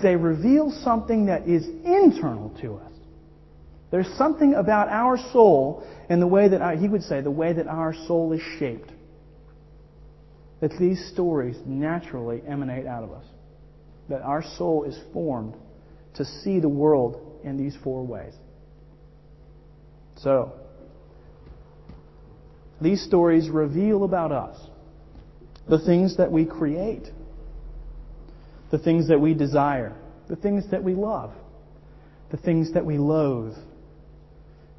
They 0.03 0.17
reveal 0.17 0.71
something 0.83 1.27
that 1.27 1.47
is 1.47 1.65
internal 1.65 2.49
to 2.61 2.75
us. 2.75 2.91
There's 3.91 4.09
something 4.17 4.53
about 4.53 4.89
our 4.89 5.17
soul 5.31 5.87
and 6.09 6.21
the 6.21 6.27
way 6.27 6.49
that, 6.49 6.61
our, 6.61 6.75
he 6.75 6.89
would 6.89 7.03
say, 7.03 7.21
the 7.21 7.31
way 7.31 7.53
that 7.53 7.67
our 7.67 7.93
soul 8.07 8.33
is 8.33 8.41
shaped. 8.59 8.91
That 10.59 10.71
these 10.77 11.01
stories 11.13 11.55
naturally 11.65 12.41
emanate 12.45 12.85
out 12.85 13.05
of 13.05 13.13
us. 13.13 13.25
That 14.09 14.21
our 14.21 14.43
soul 14.57 14.83
is 14.83 14.99
formed 15.13 15.55
to 16.15 16.25
see 16.25 16.59
the 16.59 16.69
world 16.69 17.39
in 17.45 17.55
these 17.55 17.77
four 17.85 18.05
ways. 18.05 18.33
So, 20.17 20.51
these 22.81 23.03
stories 23.03 23.49
reveal 23.49 24.03
about 24.03 24.31
us 24.31 24.57
the 25.69 25.79
things 25.79 26.17
that 26.17 26.31
we 26.31 26.45
create, 26.45 27.07
the 28.71 28.79
things 28.79 29.07
that 29.09 29.21
we 29.21 29.33
desire, 29.33 29.95
the 30.27 30.35
things 30.35 30.63
that 30.71 30.83
we 30.83 30.93
love, 30.93 31.31
the 32.31 32.37
things 32.37 32.73
that 32.73 32.85
we 32.85 32.97
loathe, 32.97 33.55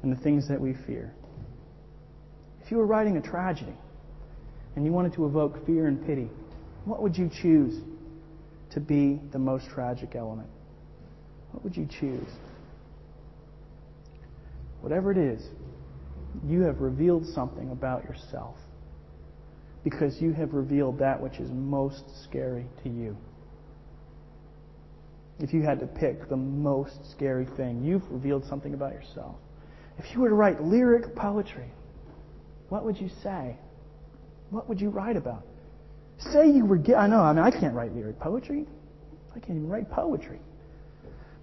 and 0.01 0.11
the 0.11 0.21
things 0.21 0.49
that 0.49 0.59
we 0.59 0.75
fear. 0.85 1.13
If 2.63 2.71
you 2.71 2.77
were 2.77 2.85
writing 2.85 3.17
a 3.17 3.21
tragedy 3.21 3.75
and 4.75 4.85
you 4.85 4.91
wanted 4.91 5.13
to 5.13 5.25
evoke 5.25 5.65
fear 5.65 5.87
and 5.87 6.05
pity, 6.05 6.29
what 6.85 7.01
would 7.01 7.17
you 7.17 7.29
choose 7.41 7.81
to 8.71 8.79
be 8.79 9.21
the 9.31 9.39
most 9.39 9.67
tragic 9.69 10.15
element? 10.15 10.49
What 11.51 11.63
would 11.63 11.77
you 11.77 11.87
choose? 11.99 12.27
Whatever 14.81 15.11
it 15.11 15.17
is, 15.17 15.41
you 16.47 16.61
have 16.61 16.81
revealed 16.81 17.25
something 17.27 17.71
about 17.71 18.03
yourself 18.03 18.55
because 19.83 20.21
you 20.21 20.31
have 20.33 20.53
revealed 20.53 20.99
that 20.99 21.21
which 21.21 21.39
is 21.39 21.49
most 21.51 22.03
scary 22.23 22.65
to 22.83 22.89
you. 22.89 23.17
If 25.39 25.53
you 25.53 25.61
had 25.61 25.79
to 25.79 25.87
pick 25.87 26.29
the 26.29 26.37
most 26.37 27.11
scary 27.11 27.47
thing, 27.57 27.83
you've 27.83 28.09
revealed 28.09 28.45
something 28.45 28.73
about 28.73 28.93
yourself. 28.93 29.35
If 29.97 30.05
you 30.13 30.21
were 30.21 30.29
to 30.29 30.35
write 30.35 30.63
lyric 30.63 31.15
poetry, 31.15 31.71
what 32.69 32.85
would 32.85 32.99
you 32.99 33.09
say? 33.21 33.57
What 34.49 34.69
would 34.69 34.79
you 34.79 34.89
write 34.89 35.17
about? 35.17 35.45
Say 36.31 36.49
you 36.49 36.65
were, 36.65 36.77
I 36.95 37.07
know, 37.07 37.19
I 37.19 37.33
mean, 37.33 37.43
I 37.43 37.51
can't 37.51 37.73
write 37.73 37.93
lyric 37.93 38.19
poetry. 38.19 38.65
I 39.35 39.39
can't 39.39 39.57
even 39.57 39.67
write 39.67 39.91
poetry. 39.91 40.39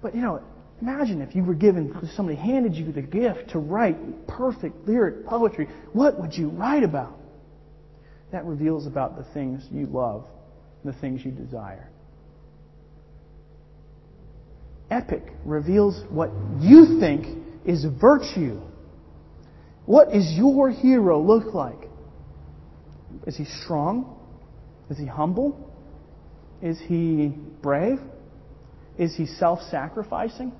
But, 0.01 0.15
you 0.15 0.23
know, 0.23 0.43
Imagine 0.81 1.21
if 1.21 1.35
you 1.35 1.45
were 1.45 1.55
given, 1.55 1.95
somebody 2.17 2.39
handed 2.39 2.75
you 2.75 2.91
the 2.91 3.03
gift 3.03 3.51
to 3.51 3.59
write 3.59 4.27
perfect 4.27 4.89
lyric 4.89 5.27
poetry. 5.27 5.69
What 5.93 6.19
would 6.19 6.33
you 6.33 6.49
write 6.49 6.85
about? 6.85 7.19
That 8.33 8.47
reveals 8.47 8.87
about 8.87 9.17
the 9.17 9.25
things 9.35 9.67
you 9.71 9.87
love, 9.87 10.27
the 10.85 10.93
things 10.95 11.25
you 11.25 11.33
desire. 11.33 11.91
Epic 14.91 15.23
reveals 15.45 16.03
what 16.09 16.31
you 16.61 16.99
think 16.99 17.27
is 17.65 17.85
virtue. 18.01 18.61
What 19.85 20.13
does 20.13 20.33
your 20.33 20.71
hero 20.71 21.21
look 21.21 21.53
like? 21.53 21.89
Is 23.27 23.37
he 23.37 23.45
strong? 23.65 24.17
Is 24.89 24.97
he 24.97 25.07
humble? 25.07 25.71
Is 26.63 26.79
he 26.87 27.33
brave? 27.63 27.99
Is 28.99 29.15
he 29.17 29.27
self 29.27 29.61
sacrificing? 29.71 30.53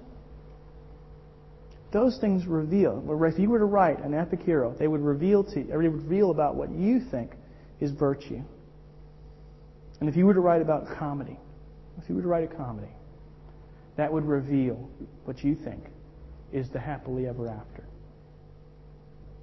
Those 1.93 2.19
things 2.19 2.47
reveal. 2.47 3.03
If 3.25 3.39
you 3.39 3.51
were 3.51 3.59
to 3.59 3.65
write 3.65 4.01
an 4.05 4.15
epic 4.15 4.41
hero, 4.43 4.75
they 4.79 4.87
would 4.87 5.01
reveal 5.01 5.43
to 5.45 5.61
you, 5.61 5.67
would 5.67 5.93
reveal 5.93 6.31
about 6.31 6.55
what 6.55 6.71
you 6.71 7.01
think 7.11 7.33
is 7.81 7.91
virtue. 7.91 8.43
And 9.99 10.09
if 10.09 10.17
you 10.17 10.25
were 10.25 10.35
to 10.35 10.41
write 10.41 10.63
about 10.63 10.87
comedy, 10.99 11.39
if 12.01 12.09
you 12.09 12.15
were 12.15 12.23
to 12.23 12.29
write 12.29 12.45
a 12.45 12.55
comedy, 12.55 12.93
that 13.97 14.13
would 14.13 14.25
reveal 14.25 14.89
what 15.25 15.43
you 15.43 15.57
think 15.57 15.85
is 16.53 16.69
the 16.71 16.79
happily 16.79 17.27
ever 17.27 17.49
after. 17.49 17.85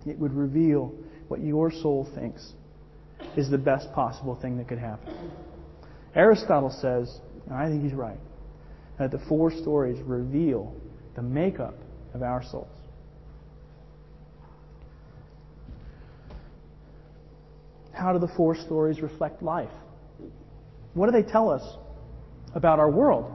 It 0.05 0.17
would 0.17 0.33
reveal 0.33 0.95
what 1.27 1.41
your 1.41 1.69
soul 1.69 2.09
thinks 2.15 2.53
is 3.35 3.49
the 3.49 3.57
best 3.57 3.91
possible 3.93 4.35
thing 4.41 4.57
that 4.57 4.67
could 4.67 4.79
happen. 4.79 5.13
Aristotle 6.15 6.71
says, 6.81 7.19
and 7.45 7.55
I 7.55 7.67
think 7.67 7.83
he's 7.83 7.93
right, 7.93 8.19
that 8.97 9.11
the 9.11 9.19
four 9.27 9.51
stories 9.51 10.01
reveal 10.01 10.73
the 11.15 11.21
makeup 11.21 11.75
of 12.17 12.23
our 12.23 12.43
souls. 12.43 12.67
How 17.93 18.13
do 18.13 18.19
the 18.19 18.27
four 18.35 18.55
stories 18.55 19.01
reflect 19.01 19.41
life? 19.41 19.71
What 20.93 21.05
do 21.05 21.11
they 21.11 21.27
tell 21.27 21.49
us 21.49 21.63
about 22.53 22.79
our 22.79 22.89
world? 22.89 23.31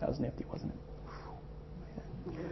That 0.00 0.08
was 0.08 0.20
nifty, 0.20 0.44
wasn't 0.44 0.72
it? 0.72 2.34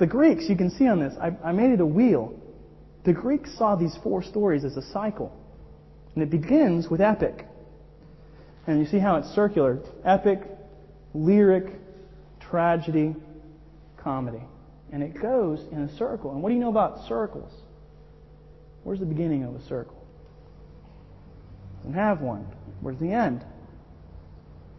The 0.00 0.06
Greeks, 0.06 0.46
you 0.48 0.56
can 0.56 0.70
see 0.70 0.88
on 0.88 0.98
this, 0.98 1.14
I, 1.20 1.30
I 1.44 1.52
made 1.52 1.70
it 1.70 1.80
a 1.80 1.86
wheel. 1.86 2.34
The 3.04 3.12
Greeks 3.12 3.56
saw 3.56 3.76
these 3.76 3.94
four 4.02 4.22
stories 4.24 4.64
as 4.64 4.76
a 4.76 4.82
cycle. 4.90 5.30
And 6.14 6.24
it 6.24 6.30
begins 6.30 6.88
with 6.88 7.00
epic. 7.00 7.46
And 8.66 8.80
you 8.80 8.86
see 8.86 8.98
how 8.98 9.16
it's 9.16 9.28
circular 9.28 9.80
epic, 10.04 10.40
lyric, 11.14 11.66
tragedy, 12.52 13.16
comedy. 13.96 14.42
And 14.92 15.02
it 15.02 15.20
goes 15.20 15.64
in 15.72 15.80
a 15.80 15.96
circle. 15.96 16.32
And 16.32 16.42
what 16.42 16.50
do 16.50 16.54
you 16.54 16.60
know 16.60 16.68
about 16.68 17.08
circles? 17.08 17.50
Where's 18.84 19.00
the 19.00 19.06
beginning 19.06 19.44
of 19.44 19.54
a 19.54 19.62
circle? 19.62 19.96
Doesn't 21.78 21.94
have 21.94 22.20
one. 22.20 22.46
Where's 22.82 22.98
the 22.98 23.10
end? 23.10 23.42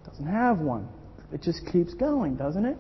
Doesn't 0.08 0.28
have 0.28 0.60
one. 0.60 0.88
It 1.34 1.42
just 1.42 1.66
keeps 1.72 1.96
going, 1.96 2.36
doesn't 2.36 2.64
it? 2.64 2.78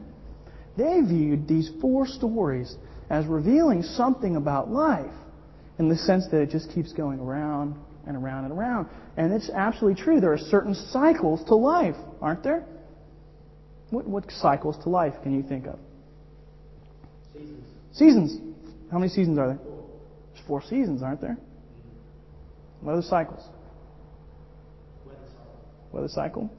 They 0.77 1.01
viewed 1.01 1.47
these 1.47 1.71
four 1.81 2.05
stories 2.05 2.75
as 3.09 3.25
revealing 3.25 3.81
something 3.81 4.35
about 4.35 4.69
life 4.69 5.15
in 5.79 5.89
the 5.89 5.95
sense 5.97 6.27
that 6.29 6.39
it 6.39 6.51
just 6.51 6.69
keeps 6.71 6.93
going 6.93 7.19
around 7.19 7.75
and 8.05 8.15
around 8.15 8.45
and 8.45 8.53
around. 8.53 8.89
And 9.17 9.33
it's 9.33 9.49
absolutely 9.49 10.03
true. 10.03 10.19
There 10.19 10.33
are 10.33 10.37
certain 10.37 10.75
cycles 10.91 11.43
to 11.47 11.55
life, 11.55 11.95
aren't 12.21 12.43
there? 12.43 12.63
What, 13.93 14.07
what 14.07 14.31
cycles 14.31 14.75
to 14.83 14.89
life 14.89 15.13
can 15.21 15.35
you 15.35 15.43
think 15.43 15.67
of? 15.67 15.77
Seasons. 17.31 17.63
Seasons. 17.93 18.57
How 18.91 18.97
many 18.97 19.09
seasons 19.09 19.37
are 19.37 19.49
there? 19.49 19.59
There's 20.33 20.47
four 20.47 20.63
seasons, 20.63 21.03
aren't 21.03 21.21
there? 21.21 21.37
What 22.81 22.93
are 22.93 22.95
the 22.95 23.03
cycles? 23.03 23.43
Weather 25.05 25.19
cycle. 25.27 25.59
Weather 25.91 26.07
cycle? 26.07 26.49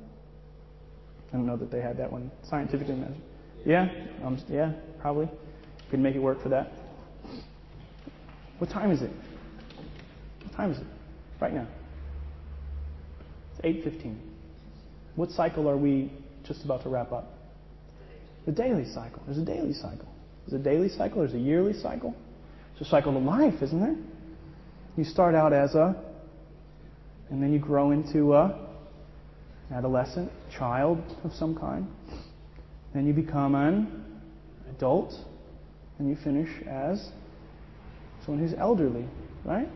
I 1.28 1.36
don't 1.36 1.44
know 1.44 1.56
that 1.56 1.72
they 1.72 1.80
had 1.80 1.96
that 1.98 2.12
one 2.12 2.30
scientifically 2.48 2.94
measured. 2.94 3.16
Yeah? 3.66 3.88
Um, 4.24 4.40
yeah, 4.48 4.72
probably. 5.00 5.28
Could 5.90 5.98
make 5.98 6.14
it 6.14 6.20
work 6.20 6.40
for 6.40 6.50
that. 6.50 6.70
What 8.58 8.70
time 8.70 8.92
is 8.92 9.02
it? 9.02 9.10
What 10.44 10.54
time 10.54 10.70
is 10.70 10.78
it? 10.78 10.86
Right 11.40 11.52
now. 11.52 11.66
It's 13.58 13.86
8.15. 13.86 14.18
What 15.16 15.32
cycle 15.32 15.68
are 15.68 15.76
we 15.76 16.12
just 16.46 16.64
about 16.64 16.82
to 16.82 16.88
wrap 16.88 17.12
up? 17.12 17.32
The 18.46 18.52
daily 18.52 18.84
cycle. 18.84 19.22
There's 19.26 19.38
a 19.38 19.44
daily 19.44 19.72
cycle. 19.72 20.08
There's 20.46 20.60
a 20.60 20.64
daily 20.64 20.88
cycle. 20.88 21.20
There's 21.20 21.34
a 21.34 21.38
yearly 21.38 21.72
cycle. 21.72 22.14
It's 22.72 22.86
a 22.86 22.90
cycle 22.90 23.16
of 23.16 23.22
life, 23.22 23.62
isn't 23.62 23.80
there? 23.80 23.96
You 24.96 25.04
start 25.04 25.34
out 25.34 25.52
as 25.52 25.74
a, 25.74 25.96
and 27.30 27.42
then 27.42 27.52
you 27.52 27.58
grow 27.58 27.90
into 27.90 28.34
a 28.34 28.58
adolescent, 29.72 30.30
child 30.56 30.98
of 31.24 31.32
some 31.32 31.56
kind. 31.56 31.86
Then 32.92 33.06
you 33.06 33.12
become 33.12 33.54
an 33.54 34.20
adult, 34.70 35.14
and 35.98 36.08
you 36.08 36.16
finish 36.22 36.48
as 36.68 37.10
someone 38.24 38.46
who's 38.46 38.56
elderly, 38.58 39.06
right? 39.44 39.68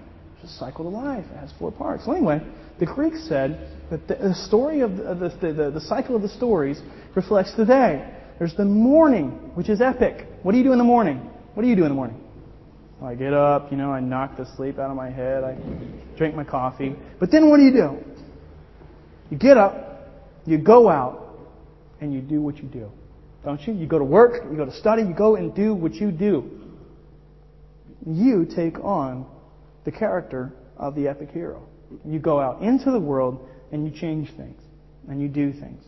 A 0.44 0.46
cycle 0.46 0.84
to 0.84 0.90
life. 0.90 1.24
It 1.32 1.36
has 1.38 1.52
four 1.58 1.72
parts. 1.72 2.04
So 2.04 2.12
anyway, 2.12 2.40
the 2.78 2.86
Greeks 2.86 3.28
said 3.28 3.76
that 3.90 4.06
the, 4.06 4.14
the 4.14 4.34
story 4.34 4.80
of 4.80 4.96
the, 4.96 5.36
the, 5.40 5.52
the, 5.52 5.70
the 5.72 5.80
cycle 5.80 6.14
of 6.14 6.22
the 6.22 6.28
stories 6.28 6.80
reflects 7.16 7.54
the 7.56 7.64
day. 7.64 8.14
There's 8.38 8.54
the 8.54 8.64
morning, 8.64 9.30
which 9.54 9.68
is 9.68 9.80
epic. 9.80 10.26
What 10.42 10.52
do 10.52 10.58
you 10.58 10.64
do 10.64 10.72
in 10.72 10.78
the 10.78 10.84
morning? 10.84 11.18
What 11.54 11.64
do 11.64 11.68
you 11.68 11.74
do 11.74 11.82
in 11.82 11.88
the 11.88 11.94
morning? 11.94 12.20
I 13.02 13.14
get 13.14 13.32
up, 13.32 13.70
you 13.70 13.76
know, 13.76 13.92
I 13.92 14.00
knock 14.00 14.36
the 14.36 14.46
sleep 14.56 14.78
out 14.78 14.90
of 14.90 14.96
my 14.96 15.10
head, 15.10 15.44
I 15.44 15.56
drink 16.16 16.34
my 16.34 16.44
coffee. 16.44 16.96
But 17.20 17.30
then 17.30 17.48
what 17.48 17.58
do 17.58 17.62
you 17.62 17.72
do? 17.72 17.98
You 19.30 19.38
get 19.38 19.56
up, 19.56 20.08
you 20.46 20.58
go 20.58 20.88
out, 20.88 21.38
and 22.00 22.12
you 22.12 22.20
do 22.20 22.40
what 22.40 22.56
you 22.58 22.64
do. 22.64 22.90
Don't 23.44 23.60
you? 23.66 23.72
You 23.72 23.86
go 23.86 23.98
to 23.98 24.04
work, 24.04 24.44
you 24.50 24.56
go 24.56 24.64
to 24.64 24.72
study, 24.72 25.02
you 25.02 25.14
go 25.14 25.36
and 25.36 25.54
do 25.54 25.74
what 25.74 25.94
you 25.94 26.10
do. 26.10 26.50
You 28.06 28.46
take 28.46 28.78
on 28.80 29.26
the 29.88 29.96
character 29.96 30.52
of 30.76 30.94
the 30.94 31.08
epic 31.08 31.30
hero. 31.30 31.66
You 32.04 32.18
go 32.18 32.38
out 32.38 32.60
into 32.60 32.90
the 32.90 33.00
world 33.00 33.48
and 33.72 33.86
you 33.86 33.98
change 33.98 34.28
things 34.36 34.60
and 35.08 35.18
you 35.18 35.28
do 35.28 35.50
things. 35.50 35.82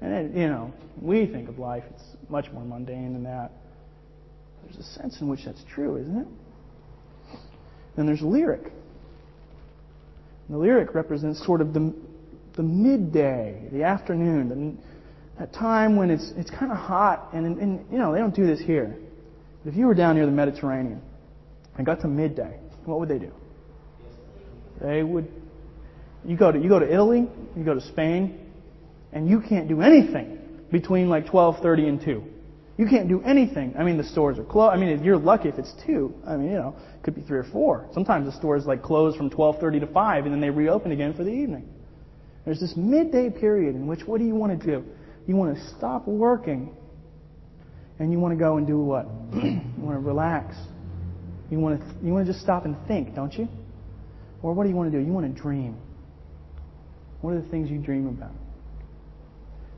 And 0.00 0.12
it, 0.12 0.38
you 0.38 0.46
know, 0.46 0.72
we 1.02 1.26
think 1.26 1.48
of 1.48 1.58
life, 1.58 1.82
it's 1.90 2.04
much 2.28 2.46
more 2.52 2.62
mundane 2.62 3.12
than 3.12 3.24
that. 3.24 3.50
There's 4.62 4.76
a 4.76 4.84
sense 5.00 5.20
in 5.20 5.26
which 5.26 5.40
that's 5.44 5.64
true, 5.74 5.96
isn't 5.96 6.16
it? 6.16 6.28
Then 7.96 8.06
there's 8.06 8.22
lyric. 8.22 8.62
And 8.62 8.72
the 10.50 10.58
lyric 10.58 10.94
represents 10.94 11.44
sort 11.44 11.60
of 11.60 11.74
the, 11.74 11.92
the 12.54 12.62
midday, 12.62 13.68
the 13.72 13.82
afternoon, 13.82 14.48
the, 14.48 15.40
that 15.40 15.52
time 15.52 15.96
when 15.96 16.10
it's, 16.10 16.32
it's 16.36 16.50
kind 16.50 16.70
of 16.70 16.78
hot, 16.78 17.30
and, 17.32 17.58
and, 17.58 17.84
you 17.90 17.98
know, 17.98 18.12
they 18.12 18.20
don't 18.20 18.36
do 18.36 18.46
this 18.46 18.60
here. 18.60 18.96
But 19.64 19.72
if 19.72 19.76
you 19.76 19.86
were 19.86 19.94
down 19.94 20.14
near 20.14 20.26
the 20.26 20.30
Mediterranean 20.30 21.02
and 21.76 21.84
got 21.84 22.00
to 22.02 22.06
midday, 22.06 22.60
what 22.86 23.00
would 23.00 23.08
they 23.08 23.18
do? 23.18 23.32
They 24.80 25.02
would, 25.02 25.30
you 26.24 26.36
go 26.36 26.52
to, 26.52 26.58
you 26.58 26.68
go 26.68 26.78
to 26.78 26.90
Italy, 26.90 27.26
you 27.56 27.64
go 27.64 27.74
to 27.74 27.80
Spain, 27.80 28.40
and 29.12 29.28
you 29.28 29.40
can't 29.40 29.68
do 29.68 29.80
anything 29.80 30.38
between 30.70 31.08
like 31.08 31.26
12:30 31.26 31.88
and 31.88 32.00
2. 32.00 32.24
You 32.76 32.86
can't 32.86 33.08
do 33.08 33.22
anything. 33.22 33.74
I 33.78 33.84
mean, 33.84 33.96
the 33.96 34.04
stores 34.04 34.36
are 34.38 34.44
closed. 34.44 34.74
I 34.74 34.76
mean, 34.76 34.88
if 34.88 35.02
you're 35.02 35.16
lucky 35.16 35.48
if 35.48 35.58
it's 35.58 35.72
2. 35.86 36.12
I 36.26 36.36
mean, 36.36 36.50
you 36.50 36.56
know, 36.56 36.74
it 36.96 37.04
could 37.04 37.14
be 37.14 37.22
3 37.22 37.38
or 37.38 37.44
4. 37.44 37.90
Sometimes 37.92 38.26
the 38.26 38.32
stores 38.32 38.66
like 38.66 38.82
close 38.82 39.14
from 39.16 39.30
12:30 39.30 39.80
to 39.80 39.86
5 39.86 40.24
and 40.24 40.34
then 40.34 40.40
they 40.40 40.50
reopen 40.50 40.90
again 40.90 41.14
for 41.14 41.22
the 41.22 41.30
evening. 41.30 41.68
There's 42.44 42.60
this 42.60 42.76
midday 42.76 43.30
period 43.30 43.74
in 43.74 43.86
which 43.86 44.06
what 44.06 44.18
do 44.18 44.26
you 44.26 44.34
want 44.34 44.60
to 44.60 44.66
do? 44.66 44.84
You 45.26 45.36
want 45.36 45.56
to 45.56 45.64
stop 45.76 46.06
working 46.06 46.76
and 47.98 48.12
you 48.12 48.18
want 48.18 48.32
to 48.32 48.38
go 48.38 48.56
and 48.56 48.66
do 48.66 48.78
what? 48.78 49.06
you 49.34 49.62
want 49.78 49.96
to 49.96 50.00
relax. 50.00 50.56
You 51.50 51.58
want 51.58 51.80
to 51.80 52.06
you 52.06 52.12
want 52.12 52.26
to 52.26 52.32
just 52.32 52.42
stop 52.42 52.64
and 52.64 52.76
think, 52.88 53.14
don't 53.14 53.32
you? 53.32 53.48
Or 54.42 54.52
what 54.52 54.64
do 54.64 54.70
you 54.70 54.76
want 54.76 54.92
to 54.92 54.98
do? 54.98 55.04
You 55.04 55.12
want 55.12 55.34
to 55.34 55.40
dream. 55.40 55.76
What 57.20 57.34
are 57.34 57.40
the 57.40 57.48
things 57.48 57.70
you 57.70 57.78
dream 57.78 58.06
about? 58.06 58.32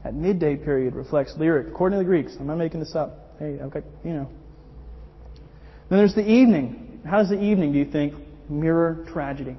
That 0.03 0.14
midday 0.14 0.57
period 0.57 0.95
reflects 0.95 1.35
lyric, 1.39 1.69
according 1.69 1.99
to 1.99 2.05
the 2.05 2.09
Greeks. 2.09 2.33
I'm 2.39 2.47
not 2.47 2.59
making 2.59 2.81
this 2.81 2.95
up. 2.95 3.37
Hey, 3.39 3.59
I've 3.62 3.71
got, 3.71 3.85
you 4.05 4.12
know. 4.12 4.29
Then 5.89 5.99
there's 5.99 6.14
the 6.14 6.29
evening. 6.29 7.01
How 7.05 7.19
does 7.19 7.29
the 7.29 7.41
evening, 7.41 7.73
do 7.73 7.79
you 7.79 7.85
think, 7.85 8.14
mirror 8.49 9.05
tragedy? 9.12 9.57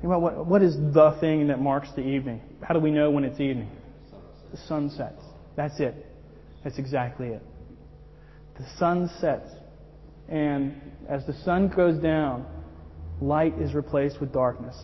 Think 0.00 0.04
about 0.04 0.20
what, 0.20 0.46
what 0.46 0.62
is 0.62 0.76
the 0.76 1.16
thing 1.20 1.48
that 1.48 1.60
marks 1.60 1.88
the 1.96 2.02
evening? 2.02 2.40
How 2.62 2.74
do 2.74 2.80
we 2.80 2.90
know 2.90 3.10
when 3.10 3.24
it's 3.24 3.40
evening? 3.40 3.70
The 4.52 4.58
sun 4.68 4.90
sets. 4.90 5.22
That's 5.56 5.80
it. 5.80 6.06
That's 6.62 6.78
exactly 6.78 7.28
it. 7.28 7.42
The 8.58 8.66
sun 8.78 9.10
sets. 9.20 9.48
And 10.28 10.80
as 11.08 11.26
the 11.26 11.34
sun 11.44 11.68
goes 11.68 12.00
down, 12.02 12.46
light 13.20 13.58
is 13.58 13.74
replaced 13.74 14.20
with 14.20 14.32
darkness. 14.32 14.76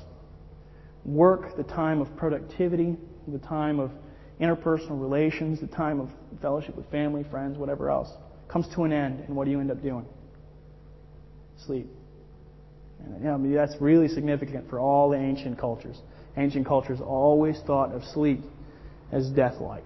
Work, 1.05 1.57
the 1.57 1.63
time 1.63 2.01
of 2.01 2.15
productivity, 2.17 2.97
the 3.27 3.39
time 3.39 3.81
of 3.81 3.91
interpersonal 4.41 5.01
relations, 5.01 5.61
the 5.61 5.67
time 5.67 6.01
of 6.01 6.09
fellowship 6.41 6.77
with 6.77 6.91
family, 6.91 7.25
friends, 7.31 7.59
whatever 7.59 7.91
else, 7.91 8.09
comes 8.49 8.67
to 8.75 8.85
an 8.85 8.93
end. 8.93 9.25
And 9.27 9.37
what 9.37 9.45
do 9.45 9.51
you 9.51 9.61
end 9.61 9.71
up 9.71 9.83
doing? 9.83 10.05
Sleep. 11.67 11.87
And, 13.05 13.19
you 13.19 13.25
know, 13.25 13.55
that's 13.55 13.81
really 13.81 14.09
significant 14.09 14.69
for 14.69 14.79
all 14.79 15.11
the 15.11 15.17
ancient 15.17 15.59
cultures. 15.59 15.97
Ancient 16.37 16.67
cultures 16.67 17.01
always 17.01 17.59
thought 17.67 17.93
of 17.93 18.03
sleep 18.05 18.41
as 19.13 19.31
death-like. 19.31 19.85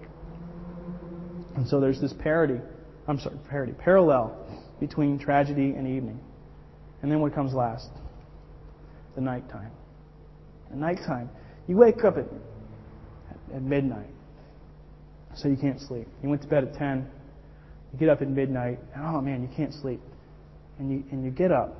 And 1.55 1.67
so 1.67 1.79
there's 1.79 2.01
this 2.01 2.13
parody, 2.19 2.59
I'm 3.07 3.19
sorry, 3.19 3.37
parody, 3.49 3.73
parallel 3.73 4.35
between 4.79 5.19
tragedy 5.19 5.73
and 5.75 5.87
evening. 5.87 6.19
And 7.01 7.11
then 7.11 7.19
what 7.19 7.35
comes 7.35 7.53
last? 7.53 7.89
The 9.15 9.21
nighttime. 9.21 9.71
The 10.71 10.77
nighttime. 10.77 11.29
You 11.67 11.77
wake 11.77 12.03
up 12.03 12.17
at, 12.17 12.25
at 13.53 13.61
midnight, 13.61 14.09
so 15.35 15.47
you 15.47 15.57
can't 15.57 15.79
sleep. 15.79 16.07
You 16.23 16.29
went 16.29 16.41
to 16.41 16.47
bed 16.47 16.63
at 16.63 16.73
10, 16.73 17.07
you 17.93 17.99
get 17.99 18.09
up 18.09 18.21
at 18.21 18.29
midnight, 18.29 18.79
and 18.93 19.05
oh 19.05 19.21
man, 19.21 19.41
you 19.41 19.49
can't 19.55 19.73
sleep. 19.73 20.01
and 20.79 20.91
you, 20.91 21.03
and 21.11 21.23
you 21.23 21.31
get 21.31 21.51
up, 21.51 21.75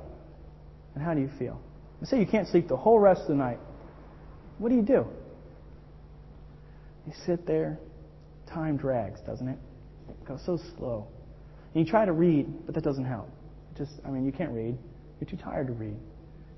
and 0.94 1.04
how 1.04 1.14
do 1.14 1.20
you 1.20 1.30
feel? 1.38 1.60
Let's 2.00 2.10
say 2.10 2.20
you 2.20 2.26
can't 2.26 2.48
sleep 2.48 2.68
the 2.68 2.76
whole 2.76 2.98
rest 2.98 3.22
of 3.22 3.28
the 3.28 3.34
night. 3.34 3.58
What 4.58 4.70
do 4.70 4.76
you 4.76 4.82
do? 4.82 5.06
You 7.06 7.12
sit 7.24 7.46
there. 7.46 7.78
Time 8.48 8.76
drags, 8.76 9.20
doesn't 9.26 9.48
it? 9.48 9.58
It 10.08 10.24
goes 10.26 10.40
so 10.46 10.58
slow. 10.76 11.08
And 11.76 11.84
you 11.84 11.90
try 11.90 12.06
to 12.06 12.12
read, 12.12 12.46
but 12.64 12.74
that 12.74 12.84
doesn't 12.84 13.04
help. 13.04 13.28
Just, 13.76 13.92
I 14.02 14.08
mean, 14.08 14.24
you 14.24 14.32
can't 14.32 14.50
read. 14.52 14.78
You're 15.20 15.28
too 15.28 15.36
tired 15.36 15.66
to 15.66 15.74
read. 15.74 15.94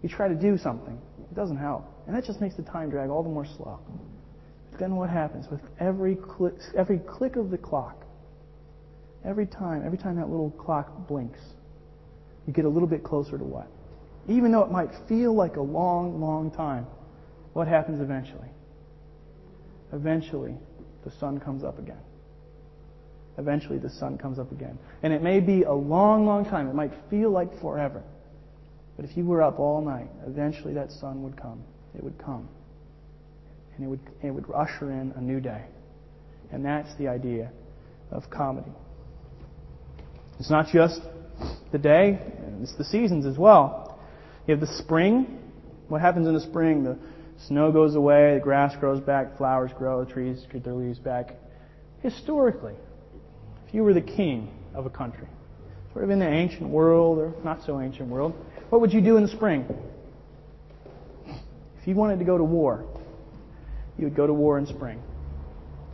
You 0.00 0.08
try 0.08 0.28
to 0.28 0.34
do 0.36 0.56
something. 0.56 0.96
It 1.28 1.34
doesn't 1.34 1.56
help. 1.56 1.86
And 2.06 2.14
that 2.14 2.24
just 2.24 2.40
makes 2.40 2.54
the 2.54 2.62
time 2.62 2.88
drag 2.88 3.10
all 3.10 3.24
the 3.24 3.28
more 3.28 3.44
slow. 3.44 3.80
But 4.70 4.78
then 4.78 4.94
what 4.94 5.10
happens? 5.10 5.50
With 5.50 5.60
every 5.80 6.14
click, 6.14 6.54
every 6.76 7.00
click 7.00 7.34
of 7.34 7.50
the 7.50 7.58
clock, 7.58 8.04
every 9.24 9.44
time, 9.44 9.82
every 9.84 9.98
time 9.98 10.14
that 10.18 10.30
little 10.30 10.52
clock 10.52 11.08
blinks, 11.08 11.40
you 12.46 12.52
get 12.52 12.64
a 12.64 12.68
little 12.68 12.86
bit 12.86 13.02
closer 13.02 13.36
to 13.36 13.44
what? 13.44 13.66
Even 14.28 14.52
though 14.52 14.62
it 14.62 14.70
might 14.70 14.90
feel 15.08 15.34
like 15.34 15.56
a 15.56 15.60
long, 15.60 16.20
long 16.20 16.48
time, 16.52 16.86
what 17.54 17.66
happens 17.66 18.00
eventually? 18.00 18.50
Eventually, 19.92 20.54
the 21.04 21.10
sun 21.10 21.40
comes 21.40 21.64
up 21.64 21.80
again. 21.80 21.98
Eventually, 23.38 23.78
the 23.78 23.88
sun 23.88 24.18
comes 24.18 24.38
up 24.38 24.50
again. 24.50 24.78
And 25.02 25.12
it 25.12 25.22
may 25.22 25.38
be 25.40 25.62
a 25.62 25.72
long, 25.72 26.26
long 26.26 26.44
time. 26.44 26.68
It 26.68 26.74
might 26.74 26.92
feel 27.08 27.30
like 27.30 27.60
forever. 27.60 28.02
But 28.96 29.04
if 29.04 29.16
you 29.16 29.24
were 29.24 29.42
up 29.42 29.60
all 29.60 29.80
night, 29.80 30.08
eventually 30.26 30.74
that 30.74 30.90
sun 30.90 31.22
would 31.22 31.40
come. 31.40 31.62
It 31.96 32.02
would 32.02 32.18
come. 32.18 32.48
And 33.76 33.86
it 33.86 33.88
would, 33.88 34.00
it 34.24 34.30
would 34.32 34.44
usher 34.52 34.90
in 34.90 35.12
a 35.16 35.20
new 35.20 35.40
day. 35.40 35.64
And 36.50 36.64
that's 36.64 36.92
the 36.98 37.06
idea 37.06 37.52
of 38.10 38.28
comedy. 38.28 38.72
It's 40.40 40.50
not 40.50 40.66
just 40.72 41.00
the 41.70 41.78
day, 41.78 42.18
it's 42.60 42.74
the 42.76 42.84
seasons 42.84 43.24
as 43.24 43.38
well. 43.38 44.00
You 44.46 44.52
have 44.52 44.60
the 44.60 44.78
spring. 44.78 45.38
What 45.88 46.00
happens 46.00 46.26
in 46.26 46.34
the 46.34 46.40
spring? 46.40 46.82
The 46.82 46.98
snow 47.46 47.70
goes 47.70 47.94
away, 47.94 48.34
the 48.34 48.40
grass 48.40 48.74
grows 48.76 49.00
back, 49.00 49.36
flowers 49.36 49.70
grow, 49.78 50.04
the 50.04 50.10
trees 50.10 50.44
get 50.52 50.64
their 50.64 50.74
leaves 50.74 50.98
back. 50.98 51.34
Historically, 52.02 52.74
if 53.68 53.74
you 53.74 53.84
were 53.84 53.92
the 53.92 54.00
king 54.00 54.50
of 54.74 54.86
a 54.86 54.90
country, 54.90 55.28
sort 55.92 56.04
of 56.04 56.10
in 56.10 56.18
the 56.18 56.26
ancient 56.26 56.70
world 56.70 57.18
or 57.18 57.34
not 57.44 57.60
so 57.66 57.80
ancient 57.80 58.08
world, 58.08 58.34
what 58.70 58.80
would 58.80 58.92
you 58.92 59.02
do 59.02 59.18
in 59.18 59.22
the 59.22 59.28
spring? 59.28 59.66
If 61.26 61.86
you 61.86 61.94
wanted 61.94 62.18
to 62.18 62.24
go 62.24 62.38
to 62.38 62.44
war, 62.44 62.86
you 63.98 64.04
would 64.04 64.16
go 64.16 64.26
to 64.26 64.32
war 64.32 64.58
in 64.58 64.66
spring. 64.66 65.02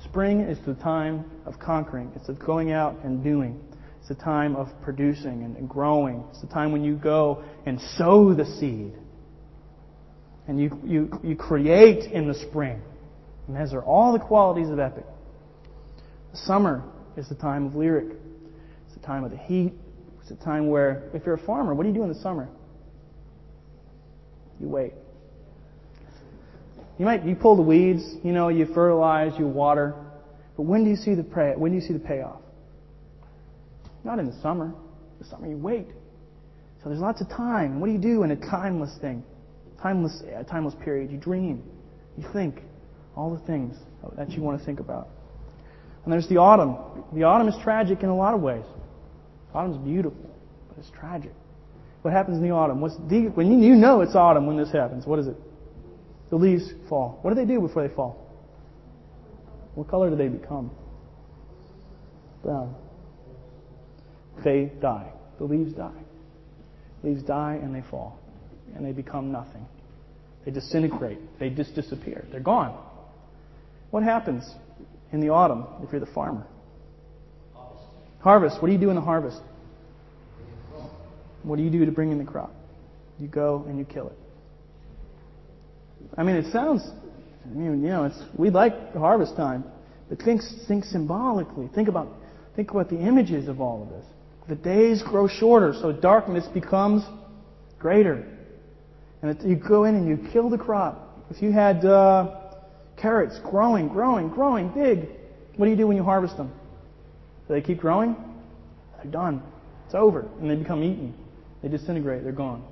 Spring 0.04 0.40
is 0.40 0.56
the 0.66 0.74
time 0.74 1.24
of 1.46 1.58
conquering. 1.58 2.12
It's 2.14 2.28
of 2.28 2.38
going 2.38 2.70
out 2.70 2.96
and 3.02 3.24
doing. 3.24 3.60
It's 3.98 4.08
the 4.08 4.14
time 4.14 4.54
of 4.54 4.68
producing 4.82 5.42
and 5.42 5.68
growing. 5.68 6.24
It's 6.30 6.42
the 6.42 6.46
time 6.46 6.70
when 6.70 6.84
you 6.84 6.94
go 6.94 7.42
and 7.66 7.80
sow 7.96 8.34
the 8.34 8.44
seed. 8.44 8.92
And 10.46 10.60
you, 10.60 10.78
you, 10.84 11.20
you 11.24 11.34
create 11.34 12.12
in 12.12 12.28
the 12.28 12.34
spring. 12.34 12.80
And 13.48 13.56
those 13.56 13.72
are 13.72 13.82
all 13.82 14.12
the 14.12 14.24
qualities 14.24 14.68
of 14.68 14.78
epic. 14.78 15.06
The 16.32 16.38
summer 16.38 16.84
is 17.16 17.28
the 17.28 17.34
time 17.34 17.66
of 17.66 17.74
lyric. 17.74 18.16
It's 18.86 18.94
the 18.94 19.06
time 19.06 19.24
of 19.24 19.30
the 19.30 19.36
heat. 19.36 19.72
It's 20.20 20.28
the 20.28 20.36
time 20.44 20.68
where, 20.68 21.10
if 21.12 21.24
you're 21.26 21.34
a 21.34 21.46
farmer, 21.46 21.74
what 21.74 21.82
do 21.82 21.88
you 21.88 21.94
do 21.94 22.02
in 22.02 22.08
the 22.08 22.20
summer? 22.20 22.48
You 24.60 24.68
wait. 24.68 24.92
You 26.98 27.04
might 27.04 27.24
you 27.24 27.34
pull 27.34 27.56
the 27.56 27.62
weeds, 27.62 28.02
you 28.22 28.32
know, 28.32 28.48
you 28.48 28.66
fertilize, 28.72 29.32
you 29.38 29.46
water, 29.46 29.94
but 30.56 30.62
when 30.62 30.84
do 30.84 30.90
you 30.90 30.96
see 30.96 31.14
the 31.14 31.24
pay, 31.24 31.54
when 31.56 31.72
do 31.72 31.78
you 31.78 31.84
see 31.84 31.92
the 31.92 31.98
payoff? 31.98 32.40
Not 34.04 34.18
in 34.18 34.26
the 34.26 34.40
summer. 34.40 34.72
The 35.18 35.26
summer 35.26 35.48
you 35.48 35.56
wait. 35.56 35.88
So 36.82 36.90
there's 36.90 37.00
lots 37.00 37.20
of 37.20 37.28
time. 37.28 37.80
What 37.80 37.86
do 37.86 37.92
you 37.92 37.98
do 37.98 38.22
in 38.22 38.30
a 38.30 38.36
timeless 38.36 38.96
thing? 39.00 39.24
Timeless, 39.82 40.22
a 40.22 40.44
timeless 40.44 40.74
period. 40.84 41.10
You 41.10 41.18
dream. 41.18 41.62
You 42.18 42.28
think. 42.32 42.60
All 43.16 43.34
the 43.34 43.44
things 43.46 43.76
that 44.16 44.30
you 44.30 44.42
want 44.42 44.58
to 44.58 44.66
think 44.66 44.80
about. 44.80 45.08
And 46.04 46.12
there's 46.12 46.28
the 46.28 46.36
autumn. 46.36 46.76
The 47.12 47.24
autumn 47.24 47.48
is 47.48 47.54
tragic 47.62 48.02
in 48.02 48.08
a 48.08 48.16
lot 48.16 48.34
of 48.34 48.40
ways. 48.40 48.64
Autumn's 49.54 49.78
beautiful, 49.78 50.30
but 50.68 50.78
it's 50.78 50.90
tragic. 50.90 51.32
What 52.02 52.12
happens 52.12 52.36
in 52.36 52.42
the 52.42 52.50
autumn? 52.50 52.80
What's 52.80 52.96
the, 53.08 53.30
when 53.34 53.62
you, 53.62 53.74
know 53.74 54.02
it's 54.02 54.14
autumn 54.14 54.46
when 54.46 54.58
this 54.58 54.70
happens, 54.70 55.06
what 55.06 55.18
is 55.18 55.26
it? 55.26 55.36
The 56.28 56.36
leaves 56.36 56.70
fall. 56.88 57.18
What 57.22 57.34
do 57.34 57.36
they 57.36 57.50
do 57.50 57.60
before 57.60 57.86
they 57.86 57.94
fall? 57.94 58.20
What 59.74 59.88
color 59.88 60.10
do 60.10 60.16
they 60.16 60.28
become? 60.28 60.70
Brown. 62.42 62.74
They 64.44 64.70
die. 64.80 65.10
The 65.38 65.44
leaves 65.44 65.72
die. 65.72 66.02
Leaves 67.02 67.22
die 67.22 67.58
and 67.62 67.74
they 67.74 67.82
fall. 67.88 68.18
And 68.76 68.84
they 68.84 68.92
become 68.92 69.32
nothing. 69.32 69.66
They 70.44 70.50
disintegrate. 70.50 71.18
They 71.38 71.50
just 71.50 71.74
disappear. 71.74 72.26
They're 72.30 72.40
gone. 72.40 72.78
What 73.90 74.02
happens 74.02 74.44
in 75.14 75.20
the 75.20 75.28
autumn 75.28 75.64
if 75.82 75.92
you're 75.92 76.00
the 76.00 76.12
farmer? 76.12 76.44
Harvest. 78.20 78.60
What 78.60 78.66
do 78.66 78.72
you 78.72 78.80
do 78.80 78.90
in 78.90 78.96
the 78.96 79.00
harvest? 79.00 79.40
What 81.44 81.56
do 81.56 81.62
you 81.62 81.70
do 81.70 81.84
to 81.86 81.92
bring 81.92 82.10
in 82.10 82.18
the 82.18 82.24
crop? 82.24 82.52
You 83.20 83.28
go 83.28 83.64
and 83.68 83.78
you 83.78 83.84
kill 83.84 84.08
it. 84.08 84.18
I 86.18 86.24
mean, 86.24 86.34
it 86.34 86.52
sounds, 86.52 86.82
I 87.44 87.54
mean, 87.54 87.82
you 87.82 87.90
know, 87.90 88.04
it's, 88.04 88.18
we 88.36 88.50
like 88.50 88.92
harvest 88.94 89.36
time, 89.36 89.64
but 90.08 90.20
think, 90.20 90.40
think 90.66 90.84
symbolically. 90.84 91.68
Think 91.74 91.88
about, 91.88 92.08
think 92.56 92.72
about 92.72 92.90
the 92.90 92.98
images 92.98 93.46
of 93.46 93.60
all 93.60 93.84
of 93.84 93.90
this. 93.90 94.04
The 94.48 94.56
days 94.56 95.02
grow 95.02 95.28
shorter, 95.28 95.74
so 95.80 95.92
darkness 95.92 96.44
becomes 96.52 97.04
greater. 97.78 98.26
And 99.22 99.40
you 99.48 99.56
go 99.56 99.84
in 99.84 99.94
and 99.94 100.08
you 100.08 100.28
kill 100.32 100.50
the 100.50 100.58
crop. 100.58 101.24
If 101.30 101.40
you 101.40 101.52
had 101.52 101.84
uh, 101.84 102.43
carrots 102.96 103.38
growing, 103.50 103.88
growing, 103.88 104.28
growing, 104.28 104.68
big, 104.70 105.08
what 105.56 105.66
do 105.66 105.70
you 105.70 105.76
do 105.76 105.86
when 105.86 105.96
you 105.96 106.04
harvest 106.04 106.36
them? 106.36 106.52
Do 107.46 107.54
they 107.54 107.60
keep 107.60 107.78
growing? 107.78 108.16
They're 108.96 109.10
done. 109.10 109.42
It's 109.86 109.94
over. 109.94 110.28
And 110.40 110.50
they 110.50 110.56
become 110.56 110.82
eaten. 110.82 111.14
They 111.62 111.68
disintegrate. 111.68 112.24
They're 112.24 112.32
gone. 112.32 112.64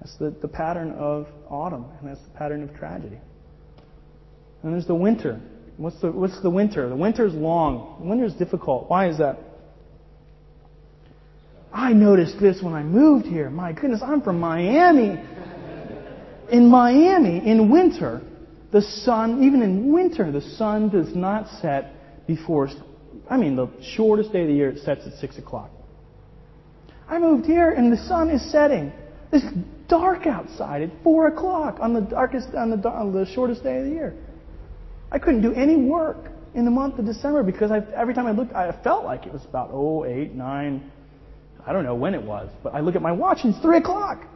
That's 0.00 0.16
the, 0.18 0.30
the 0.42 0.48
pattern 0.48 0.92
of 0.92 1.26
autumn, 1.48 1.86
and 1.98 2.08
that's 2.08 2.20
the 2.20 2.38
pattern 2.38 2.62
of 2.62 2.76
tragedy. 2.76 3.18
And 4.62 4.72
there's 4.72 4.86
the 4.86 4.94
winter. 4.94 5.40
What's 5.76 6.00
the, 6.00 6.12
what's 6.12 6.40
the 6.42 6.50
winter? 6.50 6.88
The 6.88 6.96
winter 6.96 7.26
is 7.26 7.34
long. 7.34 8.06
The 8.06 8.24
is 8.24 8.34
difficult. 8.34 8.88
Why 8.88 9.08
is 9.08 9.18
that? 9.18 9.38
I 11.72 11.92
noticed 11.92 12.38
this 12.40 12.62
when 12.62 12.72
I 12.72 12.82
moved 12.82 13.26
here. 13.26 13.50
My 13.50 13.72
goodness, 13.72 14.00
I'm 14.02 14.22
from 14.22 14.38
Miami. 14.38 15.20
In 16.52 16.68
Miami, 16.68 17.38
in 17.38 17.70
winter, 17.70 18.22
the 18.74 18.82
sun, 18.82 19.44
even 19.44 19.62
in 19.62 19.92
winter, 19.92 20.32
the 20.32 20.40
sun 20.40 20.88
does 20.88 21.14
not 21.14 21.46
set 21.62 21.92
before, 22.26 22.68
I 23.30 23.36
mean, 23.36 23.54
the 23.54 23.68
shortest 23.80 24.32
day 24.32 24.42
of 24.42 24.48
the 24.48 24.52
year, 24.52 24.70
it 24.70 24.80
sets 24.80 25.06
at 25.06 25.12
6 25.20 25.38
o'clock. 25.38 25.70
I 27.08 27.20
moved 27.20 27.46
here 27.46 27.70
and 27.70 27.92
the 27.92 28.08
sun 28.08 28.30
is 28.30 28.42
setting. 28.50 28.92
It's 29.30 29.46
dark 29.88 30.26
outside 30.26 30.82
at 30.82 30.90
4 31.04 31.28
o'clock 31.28 31.78
on 31.80 31.94
the 31.94 32.00
darkest, 32.00 32.48
on 32.56 32.70
the, 32.70 32.88
on 32.88 33.12
the 33.12 33.24
shortest 33.32 33.62
day 33.62 33.78
of 33.78 33.84
the 33.84 33.90
year. 33.90 34.12
I 35.12 35.20
couldn't 35.20 35.42
do 35.42 35.52
any 35.52 35.76
work 35.76 36.32
in 36.56 36.64
the 36.64 36.72
month 36.72 36.98
of 36.98 37.06
December 37.06 37.44
because 37.44 37.70
I, 37.70 37.78
every 37.94 38.12
time 38.12 38.26
I 38.26 38.32
looked, 38.32 38.54
I 38.54 38.76
felt 38.82 39.04
like 39.04 39.24
it 39.24 39.32
was 39.32 39.44
about, 39.44 39.70
oh, 39.72 40.04
8, 40.04 40.34
9, 40.34 40.90
I 41.64 41.72
don't 41.72 41.84
know 41.84 41.94
when 41.94 42.12
it 42.12 42.22
was, 42.22 42.50
but 42.64 42.74
I 42.74 42.80
look 42.80 42.96
at 42.96 43.02
my 43.02 43.12
watch 43.12 43.38
and 43.44 43.54
it's 43.54 43.62
3 43.62 43.78
o'clock. 43.78 44.26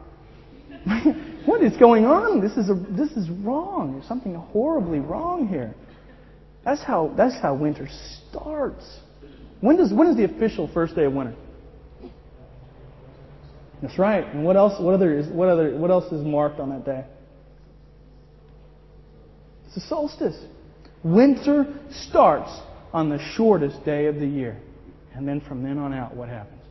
what 1.45 1.63
is 1.63 1.75
going 1.77 2.05
on? 2.05 2.41
This 2.41 2.53
is, 2.53 2.69
a, 2.69 2.75
this 2.75 3.11
is 3.11 3.29
wrong. 3.29 3.93
There's 3.93 4.07
something 4.07 4.35
horribly 4.35 4.99
wrong 4.99 5.47
here. 5.47 5.73
That's 6.63 6.83
how, 6.83 7.13
that's 7.15 7.35
how 7.41 7.55
winter 7.55 7.87
starts. 8.29 8.99
When, 9.61 9.77
does, 9.77 9.93
when 9.93 10.07
is 10.07 10.15
the 10.15 10.25
official 10.25 10.69
first 10.73 10.95
day 10.95 11.05
of 11.05 11.13
winter? 11.13 11.35
That's 13.81 13.97
right. 13.97 14.25
And 14.25 14.43
what 14.43 14.57
else? 14.57 14.79
What 14.79 14.93
other? 14.93 15.17
Is, 15.17 15.27
what 15.27 15.47
other? 15.47 15.77
What 15.77 15.89
else 15.89 16.11
is 16.11 16.25
marked 16.25 16.59
on 16.59 16.69
that 16.69 16.85
day? 16.85 17.05
It's 19.65 19.75
the 19.75 19.81
solstice. 19.81 20.37
Winter 21.03 21.65
starts 21.89 22.49
on 22.91 23.09
the 23.09 23.19
shortest 23.35 23.85
day 23.85 24.07
of 24.07 24.15
the 24.15 24.25
year, 24.27 24.57
and 25.13 25.27
then 25.27 25.39
from 25.39 25.63
then 25.63 25.77
on 25.77 25.93
out, 25.93 26.13
what 26.13 26.27
happens? 26.27 26.61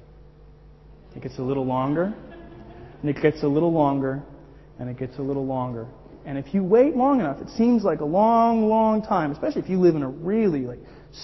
It 1.17 1.23
gets 1.23 1.39
a 1.39 1.43
little 1.43 1.65
longer, 1.65 2.15
and 3.01 3.11
it 3.11 3.21
gets 3.23 3.43
a 3.43 3.49
little 3.49 3.73
longer, 3.73 4.23
and 4.79 4.89
it 4.89 4.99
gets 4.99 5.19
a 5.19 5.23
little 5.23 5.47
longer. 5.47 5.87
And 6.25 6.37
if 6.37 6.53
you 6.53 6.63
wait 6.63 6.95
long 6.95 7.21
enough, 7.21 7.41
it 7.41 7.49
seems 7.51 7.85
like 7.85 8.01
a 8.01 8.05
long, 8.05 8.69
long 8.69 9.03
time, 9.03 9.31
especially 9.33 9.63
if 9.63 9.69
you 9.69 9.81
live 9.81 9.97
in 9.97 10.03
a 10.03 10.09
really 10.09 10.61
like 10.61 10.81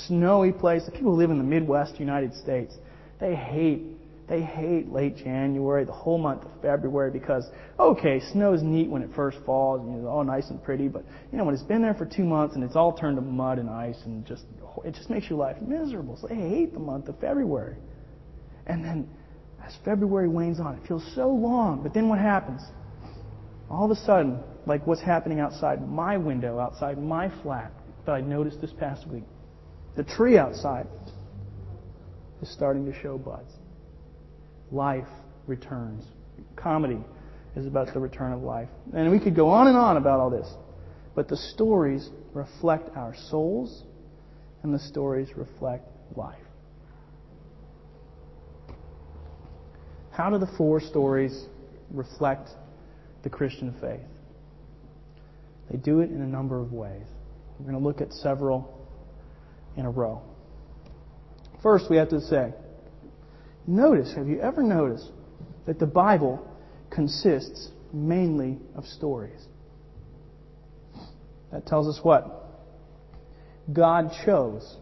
snowy 0.07 0.53
place. 0.53 0.85
The 0.87 0.93
people 0.93 1.13
who 1.13 1.19
live 1.19 1.31
in 1.31 1.39
the 1.39 1.45
Midwest 1.45 2.01
United 2.01 2.35
States, 2.35 2.75
they 3.21 3.35
hate 3.35 3.83
they 4.29 4.41
hate 4.41 4.91
late 4.91 5.17
January, 5.17 5.85
the 5.85 5.93
whole 5.93 6.19
month 6.19 6.45
of 6.45 6.51
February, 6.63 7.11
because, 7.11 7.45
okay, 7.79 8.21
snow 8.33 8.55
is 8.55 8.63
neat 8.63 8.89
when 8.89 9.03
it 9.03 9.11
first 9.15 9.37
falls, 9.45 9.81
and 9.81 9.99
it's 9.99 10.07
all 10.07 10.25
nice 10.25 10.49
and 10.49 10.63
pretty, 10.63 10.89
but, 10.89 11.05
you 11.31 11.37
know, 11.37 11.45
when 11.45 11.55
it's 11.55 11.63
been 11.63 11.83
there 11.83 11.95
for 11.95 12.07
two 12.07 12.25
months 12.25 12.55
and 12.55 12.65
it's 12.65 12.77
all 12.77 12.93
turned 12.93 13.17
to 13.17 13.23
mud 13.23 13.59
and 13.59 13.69
ice 13.69 13.99
and 14.07 14.25
just, 14.27 14.45
it 14.85 14.95
just 14.95 15.11
makes 15.11 15.29
your 15.29 15.39
life 15.39 15.61
miserable. 15.61 16.17
So 16.21 16.29
they 16.29 16.37
hate 16.37 16.73
the 16.73 16.81
month 16.81 17.09
of 17.09 17.19
February. 17.21 17.77
And 18.67 18.83
then 18.83 19.09
As 19.67 19.75
February 19.85 20.29
wanes 20.29 20.61
on, 20.61 20.75
it 20.75 20.87
feels 20.87 21.05
so 21.15 21.29
long. 21.29 21.83
But 21.83 21.95
then 21.95 22.09
what 22.09 22.19
happens? 22.19 22.61
All 23.71 23.85
of 23.85 23.91
a 23.91 24.01
sudden, 24.01 24.39
like 24.67 24.87
what's 24.87 25.01
happening 25.01 25.41
outside 25.41 25.89
my 25.89 26.17
window, 26.17 26.59
outside 26.59 26.99
my 26.99 27.31
flat, 27.43 27.73
that 28.05 28.13
I 28.13 28.21
noticed 28.21 28.61
this 28.61 28.73
past 28.79 29.07
week, 29.09 29.25
the 29.97 30.05
tree 30.05 30.37
outside 30.37 30.87
is 32.43 32.53
starting 32.53 32.85
to 32.85 33.01
show 33.01 33.17
buds. 33.17 33.51
Life 34.71 35.09
returns. 35.47 36.05
Comedy 36.57 37.01
is 37.57 37.67
about 37.67 37.93
the 37.95 38.01
return 38.01 38.33
of 38.33 38.43
life. 38.43 38.69
And 38.93 39.11
we 39.11 39.21
could 39.21 39.37
go 39.37 39.49
on 39.49 39.69
and 39.69 39.77
on 39.77 39.97
about 39.97 40.21
all 40.21 40.31
this. 40.31 40.49
But 41.15 41.29
the 41.29 41.37
stories 41.37 42.11
reflect 42.35 42.95
our 42.97 43.15
souls, 43.31 43.85
and 44.63 44.75
the 44.75 44.79
stories 44.81 45.29
reflect 45.37 45.89
life. 46.17 46.44
How 50.15 50.31
do 50.31 50.39
the 50.39 50.47
four 50.57 50.81
stories 50.81 51.47
reflect 51.91 52.49
the 53.25 53.31
Christian 53.31 53.75
faith? 53.81 54.01
They 55.69 55.77
do 55.77 56.01
it 56.01 56.11
in 56.11 56.21
a 56.21 56.27
number 56.27 56.61
of 56.61 56.73
ways. 56.73 57.07
We're 57.59 57.71
going 57.71 57.83
to 57.83 57.85
look 57.85 58.01
at 58.01 58.13
several 58.13 58.89
in 59.77 59.87
a 59.87 59.91
row. 59.91 60.23
First, 61.65 61.91
we 61.91 61.97
have 61.97 62.11
to 62.11 62.21
say, 62.21 62.53
notice, 63.67 64.15
have 64.15 64.29
you 64.29 64.41
ever 64.41 64.63
noticed 64.63 65.11
that 65.67 65.81
the 65.81 65.87
Bible 65.87 66.47
consists 66.91 67.71
mainly 67.93 68.59
of 68.77 68.85
stories? 68.85 69.41
That 71.51 71.67
tells 71.67 71.89
us 71.89 72.05
what? 72.05 72.45
God 73.73 74.13
chose 74.25 74.77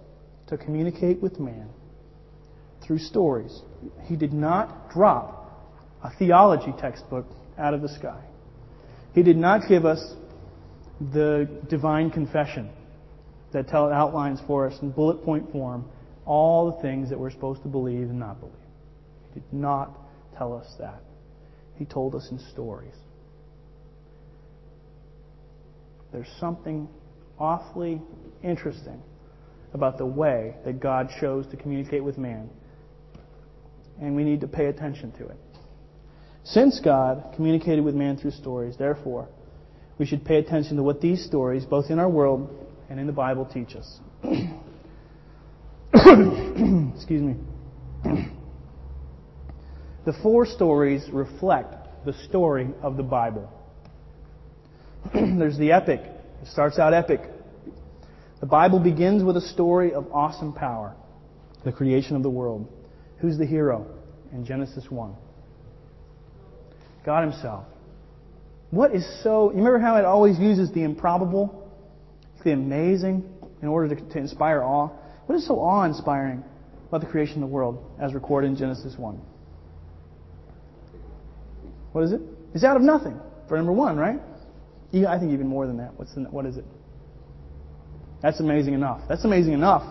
to 0.49 0.59
communicate 0.59 1.23
with 1.23 1.41
man 1.41 1.71
through 2.87 2.99
stories. 2.99 3.63
He 4.05 4.17
did 4.17 4.33
not 4.33 4.91
drop 4.91 5.39
a 6.03 6.11
theology 6.19 6.73
textbook 6.81 7.27
out 7.59 7.75
of 7.75 7.83
the 7.83 7.89
sky. 7.89 8.23
He 9.15 9.23
did 9.23 9.37
not 9.37 9.69
give 9.69 9.85
us 9.85 10.15
the 11.13 11.49
divine 11.69 12.11
confession 12.11 12.71
that 13.53 13.69
tell, 13.69 13.93
outlines 13.93 14.41
for 14.47 14.67
us 14.67 14.75
in 14.83 14.91
bullet 14.91 15.25
point 15.25 15.51
form 15.53 15.85
all 16.25 16.73
the 16.73 16.83
things 16.83 17.11
that 17.11 17.19
we're 17.19 17.31
supposed 17.31 17.63
to 17.63 17.69
believe 17.69 18.09
and 18.09 18.19
not 18.19 18.41
believe. 18.41 18.55
He 19.35 19.41
did 19.41 19.53
not 19.53 19.99
tell 20.37 20.55
us 20.55 20.67
that. 20.79 21.03
He 21.77 21.85
told 21.85 22.15
us 22.15 22.29
in 22.31 22.39
stories. 22.53 22.95
There's 26.13 26.31
something 26.39 26.89
awfully 27.39 28.01
interesting 28.43 29.03
about 29.73 29.99
the 29.99 30.07
way 30.07 30.55
that 30.65 30.81
God 30.81 31.09
chose 31.21 31.47
to 31.51 31.57
communicate 31.57 32.05
with 32.05 32.19
man. 32.19 32.51
And 34.01 34.17
we 34.17 34.25
need 34.25 34.41
to 34.41 34.49
pay 34.49 34.67
attention 34.67 35.13
to 35.13 35.27
it. 35.29 35.37
Since 36.45 36.81
God 36.81 37.33
communicated 37.37 37.85
with 37.85 37.95
man 37.95 38.17
through 38.17 38.33
stories, 38.33 38.77
therefore, 38.77 39.29
we 39.99 40.07
should 40.07 40.25
pay 40.25 40.39
attention 40.39 40.77
to 40.77 40.83
what 40.83 41.01
these 41.01 41.25
stories, 41.25 41.65
both 41.65 41.91
in 41.91 41.99
our 41.99 42.09
world 42.09 42.51
and 42.91 42.99
in 42.99 43.07
the 43.07 43.13
Bible, 43.13 43.45
teach 43.47 43.77
us. 43.77 44.01
Excuse 46.97 47.23
me. 47.23 47.37
the 50.05 50.13
four 50.23 50.47
stories 50.47 51.09
reflect 51.13 51.77
the 52.05 52.13
story 52.29 52.69
of 52.83 52.97
the 52.97 53.03
Bible. 53.05 53.49
There's 55.15 55.59
the 55.59 55.73
epic. 55.73 56.01
It 56.43 56.49
starts 56.49 56.79
out 56.79 56.93
epic. 56.95 57.21
The 58.41 58.47
Bible 58.47 58.81
begins 58.81 59.23
with 59.23 59.37
a 59.37 59.41
story 59.41 59.95
of 59.95 60.11
awesome 60.13 60.53
power, 60.53 60.97
the 61.65 61.71
creation 61.71 62.17
of 62.17 62.25
the 62.25 62.31
world. 62.31 62.69
Who's 63.23 63.39
the 63.39 63.47
hero 63.47 63.87
in 64.33 64.45
Genesis 64.45 64.85
1? 64.91 65.15
God 67.07 67.23
Himself. 67.23 67.65
What 68.71 68.95
is 68.95 69.07
so. 69.23 69.51
You 69.51 69.59
remember 69.59 69.79
how 69.79 69.97
it 69.97 70.05
always 70.05 70.39
uses 70.41 70.73
the 70.73 70.83
improbable, 70.83 71.71
the 72.43 72.53
amazing, 72.53 73.25
in 73.63 73.69
order 73.69 73.95
to, 73.95 74.09
to 74.11 74.19
inspire 74.19 74.63
awe? 74.63 74.91
What 75.27 75.37
is 75.37 75.47
so 75.47 75.61
awe 75.61 75.85
inspiring 75.85 76.43
about 76.89 77.01
the 77.01 77.07
creation 77.07 77.37
of 77.37 77.49
the 77.49 77.55
world 77.55 77.85
as 78.01 78.13
recorded 78.13 78.49
in 78.49 78.57
Genesis 78.57 78.95
1? 78.99 79.21
What 81.93 82.03
is 82.03 82.13
it? 82.13 82.21
It's 82.55 82.65
out 82.65 82.77
of 82.77 82.83
nothing, 82.83 83.21
for 83.47 83.57
number 83.57 83.73
one, 83.73 83.97
right? 83.97 84.19
I 84.93 85.19
think 85.19 85.33
even 85.33 85.47
more 85.47 85.69
than 85.69 85.77
that. 85.77 85.93
What's 85.97 86.13
the, 86.15 86.23
what 86.23 86.45
is 86.45 86.57
it? 86.57 86.65
That's 88.21 88.41
amazing 88.41 88.75
enough. 88.75 89.01
That's 89.09 89.25
amazing 89.25 89.53
enough. 89.53 89.85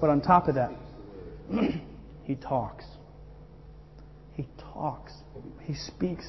But 0.00 0.10
on 0.10 0.20
top 0.20 0.48
of 0.48 0.56
that, 0.56 0.70
he 2.24 2.34
talks. 2.34 2.84
He 4.32 4.48
talks. 4.72 5.12
He 5.62 5.74
speaks. 5.74 6.24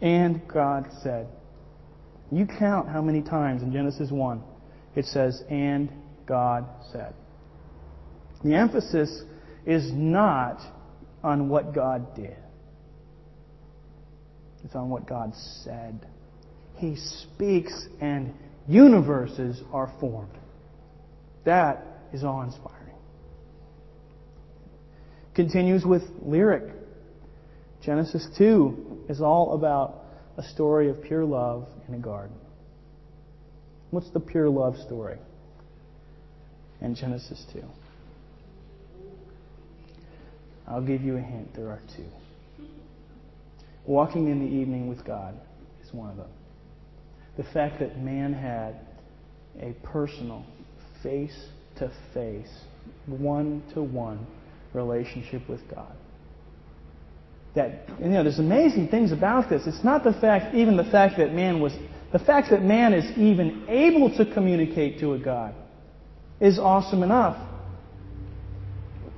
And 0.00 0.46
God 0.48 0.86
said. 1.02 1.28
You 2.30 2.46
count 2.46 2.88
how 2.88 3.00
many 3.00 3.22
times 3.22 3.62
in 3.62 3.72
Genesis 3.72 4.10
1 4.10 4.42
it 4.96 5.04
says, 5.06 5.42
and 5.48 5.90
God 6.26 6.66
said. 6.92 7.14
The 8.42 8.54
emphasis 8.54 9.22
is 9.66 9.90
not 9.92 10.60
on 11.22 11.48
what 11.48 11.74
God 11.74 12.14
did. 12.14 12.36
It's 14.64 14.74
on 14.74 14.88
what 14.90 15.06
God 15.06 15.32
said. 15.62 16.06
He 16.76 16.96
speaks 16.96 17.86
and 18.00 18.34
universes 18.66 19.62
are 19.72 19.92
formed. 20.00 20.32
That 21.44 21.86
is 22.12 22.24
awe 22.24 22.42
inspiring. 22.42 22.73
Continues 25.34 25.84
with 25.84 26.02
lyric. 26.22 26.72
Genesis 27.84 28.26
2 28.38 29.06
is 29.08 29.20
all 29.20 29.54
about 29.54 30.04
a 30.36 30.42
story 30.42 30.88
of 30.88 31.02
pure 31.02 31.24
love 31.24 31.66
in 31.88 31.94
a 31.94 31.98
garden. 31.98 32.36
What's 33.90 34.10
the 34.10 34.20
pure 34.20 34.48
love 34.48 34.76
story 34.86 35.18
in 36.80 36.94
Genesis 36.94 37.44
2? 37.52 37.62
I'll 40.66 40.84
give 40.84 41.02
you 41.02 41.16
a 41.16 41.20
hint. 41.20 41.54
There 41.54 41.68
are 41.68 41.80
two. 41.96 42.06
Walking 43.86 44.28
in 44.28 44.38
the 44.38 44.46
evening 44.46 44.88
with 44.88 45.04
God 45.04 45.34
is 45.84 45.92
one 45.92 46.10
of 46.10 46.16
them. 46.16 46.30
The 47.36 47.44
fact 47.52 47.80
that 47.80 47.98
man 47.98 48.32
had 48.32 48.76
a 49.60 49.72
personal, 49.86 50.46
face 51.02 51.48
to 51.76 51.92
face, 52.14 52.50
one 53.06 53.62
to 53.74 53.82
one 53.82 54.26
relationship 54.74 55.48
with 55.48 55.60
God. 55.72 55.92
That 57.54 57.88
you 58.00 58.08
know, 58.08 58.22
there's 58.24 58.40
amazing 58.40 58.88
things 58.88 59.12
about 59.12 59.48
this. 59.48 59.62
It's 59.66 59.84
not 59.84 60.02
the 60.02 60.12
fact, 60.12 60.54
even 60.54 60.76
the 60.76 60.84
fact 60.84 61.18
that 61.18 61.32
man 61.32 61.60
was, 61.60 61.72
the 62.12 62.18
fact 62.18 62.50
that 62.50 62.62
man 62.62 62.92
is 62.92 63.16
even 63.16 63.64
able 63.68 64.14
to 64.16 64.26
communicate 64.34 64.98
to 65.00 65.14
a 65.14 65.18
God 65.18 65.54
is 66.40 66.58
awesome 66.58 67.02
enough. 67.02 67.36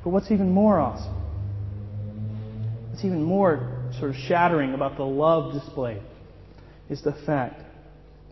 But 0.05 0.11
what's 0.11 0.31
even 0.31 0.51
more 0.51 0.79
awesome? 0.79 1.15
What's 2.91 3.05
even 3.05 3.23
more 3.23 3.91
sort 3.99 4.11
of 4.11 4.17
shattering 4.17 4.75
about 4.75 4.97
the 4.97 5.05
love 5.05 5.55
displayed 5.55 6.03
is 6.89 7.03
the 7.03 7.13
fact 7.25 7.63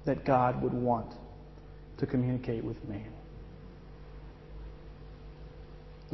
that 0.07 0.25
God 0.25 0.63
would 0.63 0.75
want 0.75 1.13
to 1.99 2.07
communicate 2.07 2.63
with 2.63 2.77
man. 2.85 3.11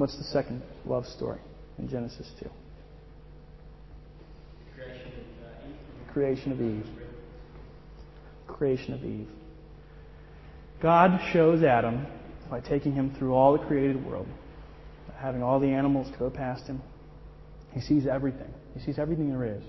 What's 0.00 0.16
the 0.16 0.24
second 0.24 0.62
love 0.86 1.04
story 1.04 1.40
in 1.78 1.86
Genesis 1.86 2.26
2? 2.40 2.46
Uh, 4.80 4.84
Creation 6.10 6.52
of 6.52 6.60
Eve. 6.62 6.86
Creation 8.46 8.94
of 8.94 9.04
Eve. 9.04 9.28
God 10.80 11.20
shows 11.34 11.62
Adam 11.62 12.06
by 12.48 12.60
taking 12.60 12.94
him 12.94 13.14
through 13.18 13.34
all 13.34 13.52
the 13.52 13.58
created 13.66 14.02
world, 14.02 14.26
having 15.18 15.42
all 15.42 15.60
the 15.60 15.68
animals 15.68 16.10
go 16.18 16.30
past 16.30 16.66
him. 16.66 16.80
He 17.72 17.82
sees 17.82 18.06
everything. 18.06 18.54
He 18.72 18.80
sees 18.80 18.98
everything 18.98 19.28
there 19.28 19.54
is. 19.54 19.62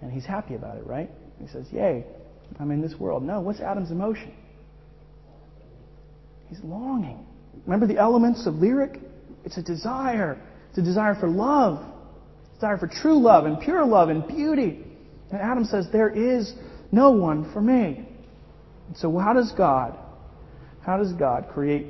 And 0.00 0.10
he's 0.10 0.24
happy 0.24 0.54
about 0.54 0.78
it, 0.78 0.86
right? 0.86 1.10
He 1.38 1.46
says, 1.46 1.66
Yay, 1.72 2.06
I'm 2.58 2.70
in 2.70 2.80
this 2.80 2.94
world. 2.94 3.22
No, 3.22 3.42
what's 3.42 3.60
Adam's 3.60 3.90
emotion? 3.90 4.32
He's 6.48 6.60
longing. 6.64 7.26
Remember 7.66 7.86
the 7.86 7.98
elements 7.98 8.46
of 8.46 8.54
lyric? 8.54 8.98
It's 9.44 9.58
a 9.58 9.62
desire. 9.62 10.40
It's 10.70 10.78
a 10.78 10.82
desire 10.82 11.14
for 11.14 11.28
love, 11.28 11.84
desire 12.54 12.78
for 12.78 12.86
true 12.86 13.20
love 13.20 13.46
and 13.46 13.60
pure 13.60 13.84
love 13.84 14.08
and 14.08 14.26
beauty. 14.26 14.84
And 15.30 15.40
Adam 15.40 15.64
says, 15.64 15.88
There 15.92 16.10
is 16.10 16.52
no 16.92 17.10
one 17.10 17.52
for 17.52 17.60
me. 17.60 18.06
And 18.88 18.96
so, 18.96 19.16
how 19.18 19.32
does 19.32 19.52
God, 19.52 19.96
how 20.82 20.96
does 20.98 21.12
God 21.12 21.48
create 21.52 21.86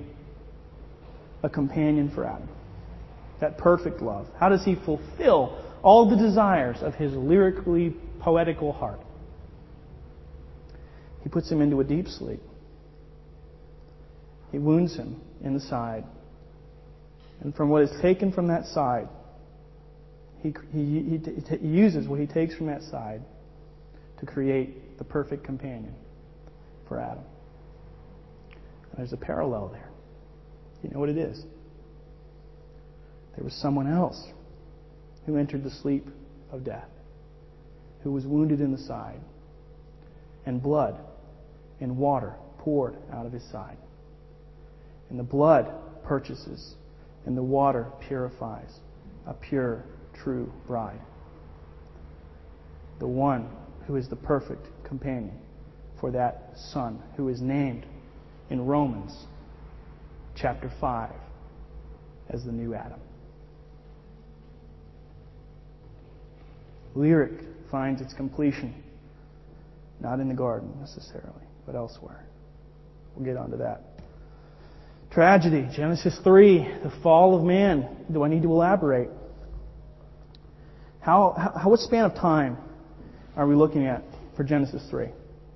a 1.43 1.49
companion 1.49 2.11
for 2.15 2.27
Adam? 2.27 2.49
That 3.41 3.59
perfect 3.59 4.01
love. 4.01 4.27
How 4.39 4.49
does 4.49 4.65
He 4.65 4.77
fulfill 4.85 5.59
all 5.83 6.09
the 6.11 6.17
desires 6.17 6.77
of 6.83 6.95
His 6.95 7.13
lyrically 7.13 7.95
poetical 8.21 8.73
heart? 8.73 9.01
He 11.23 11.29
puts 11.29 11.51
him 11.51 11.61
into 11.61 11.81
a 11.81 11.85
deep 11.85 12.09
sleep. 12.09 12.41
He 14.53 14.59
wounds 14.59 14.97
him 14.97 15.21
in 15.43 15.55
the 15.55 15.61
side. 15.61 16.05
And 17.41 17.55
from 17.55 17.71
what 17.71 17.83
is 17.83 17.91
taken 18.03 18.33
from 18.33 18.49
that 18.49 18.67
side, 18.67 19.09
he, 20.43 20.55
he, 20.73 21.01
he, 21.01 21.57
he 21.57 21.67
uses 21.67 22.07
what 22.07 22.21
he 22.21 22.27
takes 22.27 22.55
from 22.55 22.67
that 22.67 22.83
side 22.83 23.23
to 24.21 24.27
create 24.27 24.99
the 24.99 25.05
perfect 25.05 25.45
companion 25.45 25.95
for 26.89 26.99
Adam. 26.99 27.25
There's 28.97 29.13
a 29.13 29.17
parallel 29.17 29.69
there. 29.69 29.89
You 30.83 30.91
know 30.91 31.01
what 31.01 31.09
it 31.09 31.17
is? 31.17 31.43
There 33.37 33.45
was 33.45 33.55
someone 33.55 33.91
else 33.91 34.23
who 35.25 35.37
entered 35.37 35.65
the 35.65 35.71
sleep 35.71 36.07
of 36.51 36.65
death, 36.65 36.89
who 38.03 38.13
was 38.13 38.27
wounded 38.27 38.61
in 38.61 38.73
the 38.73 38.79
side, 38.79 39.21
and 40.47 40.63
blood 40.63 40.99
and 41.81 41.97
water 41.97 42.35
poured 42.59 42.97
out 43.13 43.27
of 43.27 43.33
his 43.33 43.45
side. 43.51 43.77
And 45.09 45.19
the 45.19 45.25
blood 45.25 45.73
purchases, 46.05 46.75
and 47.31 47.39
the 47.39 47.43
water 47.45 47.87
purifies 48.09 48.81
a 49.25 49.33
pure, 49.33 49.85
true 50.13 50.53
bride. 50.67 50.99
The 52.99 53.07
one 53.07 53.49
who 53.87 53.95
is 53.95 54.09
the 54.09 54.17
perfect 54.17 54.67
companion 54.83 55.39
for 56.01 56.11
that 56.11 56.55
son 56.57 57.01
who 57.17 57.29
is 57.29 57.41
named 57.41 57.87
in 58.51 58.67
Romans 58.67 59.17
chapter 60.35 60.73
5 60.81 61.13
as 62.31 62.45
the 62.45 62.51
new 62.51 62.75
Adam. 62.75 62.99
Lyric 66.97 67.45
finds 67.71 68.01
its 68.01 68.13
completion 68.13 68.75
not 70.01 70.19
in 70.19 70.27
the 70.27 70.35
garden 70.35 70.73
necessarily, 70.81 71.47
but 71.65 71.77
elsewhere. 71.77 72.25
We'll 73.15 73.25
get 73.25 73.37
onto 73.37 73.59
that. 73.59 73.90
Tragedy, 75.11 75.69
Genesis 75.75 76.17
3, 76.23 76.59
the 76.85 76.93
fall 77.03 77.37
of 77.37 77.43
man. 77.43 78.07
Do 78.13 78.23
I 78.23 78.29
need 78.29 78.43
to 78.43 78.53
elaborate? 78.53 79.11
How, 81.01 81.35
how 81.57 81.69
what 81.71 81.81
span 81.81 82.05
of 82.05 82.15
time 82.15 82.59
are 83.37 83.47
we 83.47 83.57
looking 83.57 83.87
at 83.87 84.05
for 84.37 84.45
Genesis 84.45 84.83
3? 84.91 85.07
It 85.07 85.15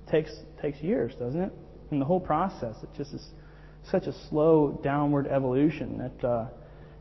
takes 0.09 0.31
takes 0.61 0.79
years, 0.81 1.13
doesn't 1.19 1.39
it? 1.39 1.53
And 1.91 2.01
the 2.01 2.05
whole 2.05 2.19
process, 2.19 2.75
it 2.83 2.89
just 2.97 3.13
is 3.13 3.25
such 3.89 4.07
a 4.07 4.13
slow 4.29 4.79
downward 4.83 5.27
evolution 5.27 5.99
that 5.99 6.27
uh, 6.27 6.47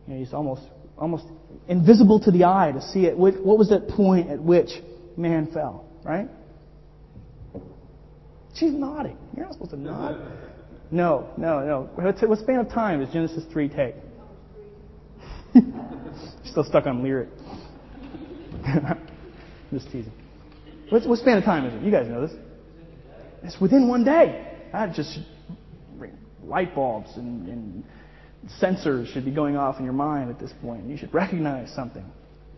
you 0.06 0.14
know, 0.14 0.22
it's 0.22 0.32
almost 0.32 0.62
almost 0.96 1.24
invisible 1.66 2.20
to 2.20 2.30
the 2.30 2.44
eye 2.44 2.70
to 2.72 2.80
see 2.80 3.06
it. 3.06 3.16
What, 3.16 3.44
what 3.44 3.58
was 3.58 3.70
that 3.70 3.88
point 3.88 4.30
at 4.30 4.40
which 4.40 4.70
man 5.16 5.50
fell? 5.52 5.86
Right? 6.04 6.28
She's 8.54 8.72
nodding. 8.72 9.18
You're 9.34 9.46
not 9.46 9.54
supposed 9.54 9.72
to 9.72 9.76
nod. 9.76 10.20
No, 10.90 11.28
no, 11.36 11.60
no. 11.64 11.88
What, 11.94 12.38
span 12.38 12.60
of 12.60 12.68
time 12.68 13.00
does 13.00 13.12
Genesis 13.12 13.44
3 13.52 13.68
take? 13.68 13.94
Still 16.44 16.64
stuck 16.64 16.86
on 16.86 17.02
lyric. 17.02 17.28
Just 19.72 19.86
teasing. 19.86 20.12
What, 20.90 21.06
what 21.08 21.18
span 21.18 21.38
of 21.38 21.44
time 21.44 21.66
is 21.66 21.74
it? 21.74 21.82
You 21.82 21.90
guys 21.90 22.06
know 22.06 22.26
this. 22.26 22.36
It's 23.42 23.60
within 23.60 23.88
one 23.88 24.04
day. 24.04 24.52
Ah, 24.72 24.84
I 24.84 24.92
just 24.92 25.18
light 26.42 26.74
bulbs 26.74 27.10
and, 27.16 27.48
and 27.48 27.84
sensors 28.60 29.12
should 29.12 29.24
be 29.24 29.30
going 29.30 29.56
off 29.56 29.78
in 29.78 29.84
your 29.84 29.94
mind 29.94 30.30
at 30.30 30.38
this 30.38 30.52
point. 30.62 30.86
You 30.86 30.96
should 30.96 31.12
recognize 31.12 31.72
something. 31.74 32.04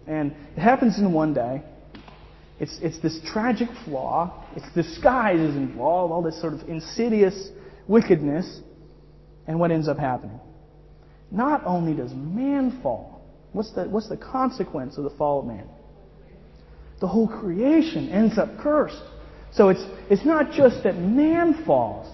And 0.07 0.33
it 0.57 0.61
happens 0.61 0.99
in 0.99 1.13
one 1.13 1.35
day. 1.35 1.63
It's, 2.59 2.79
it's 2.81 2.99
this 3.01 3.21
tragic 3.27 3.69
flaw. 3.85 4.45
It's 4.57 4.67
disguised 4.75 5.41
as 5.41 5.57
involved, 5.57 6.13
all 6.13 6.23
this 6.23 6.41
sort 6.41 6.55
of 6.55 6.69
insidious 6.69 7.51
wickedness. 7.89 8.61
And 9.47 9.61
what 9.61 9.71
ends 9.71 9.89
up 9.89 9.99
happening? 9.99 10.41
Not 11.31 11.63
only 11.65 11.95
does 11.95 12.13
man 12.13 12.81
fall, 12.83 13.23
what's 13.53 13.73
the, 13.73 13.85
what's 13.85 14.09
the 14.09 14.17
consequence 14.17 14.97
of 14.99 15.05
the 15.05 15.11
fall 15.11 15.41
of 15.41 15.47
man? 15.47 15.67
The 17.01 17.07
whole 17.07 17.29
creation 17.29 18.09
ends 18.09 18.39
up 18.39 18.59
cursed. 18.59 19.03
So 19.53 19.69
it's, 19.69 19.83
it's 20.11 20.25
not 20.25 20.53
just 20.53 20.83
that 20.85 20.97
man 20.97 21.65
falls, 21.65 22.13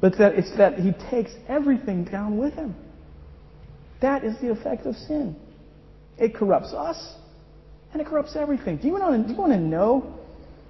but 0.00 0.16
that 0.18 0.34
it's 0.34 0.56
that 0.56 0.78
he 0.78 0.92
takes 1.10 1.32
everything 1.48 2.04
down 2.04 2.38
with 2.38 2.54
him. 2.54 2.74
That 4.00 4.24
is 4.24 4.40
the 4.40 4.50
effect 4.50 4.86
of 4.86 4.94
sin. 4.96 5.36
It 6.18 6.34
corrupts 6.34 6.72
us, 6.72 7.14
and 7.92 8.00
it 8.00 8.06
corrupts 8.06 8.36
everything. 8.36 8.78
Do 8.78 8.86
you 8.86 8.92
want 8.94 9.22
to, 9.22 9.28
do 9.28 9.32
you 9.32 9.38
want 9.38 9.52
to 9.52 9.58
know 9.58 10.18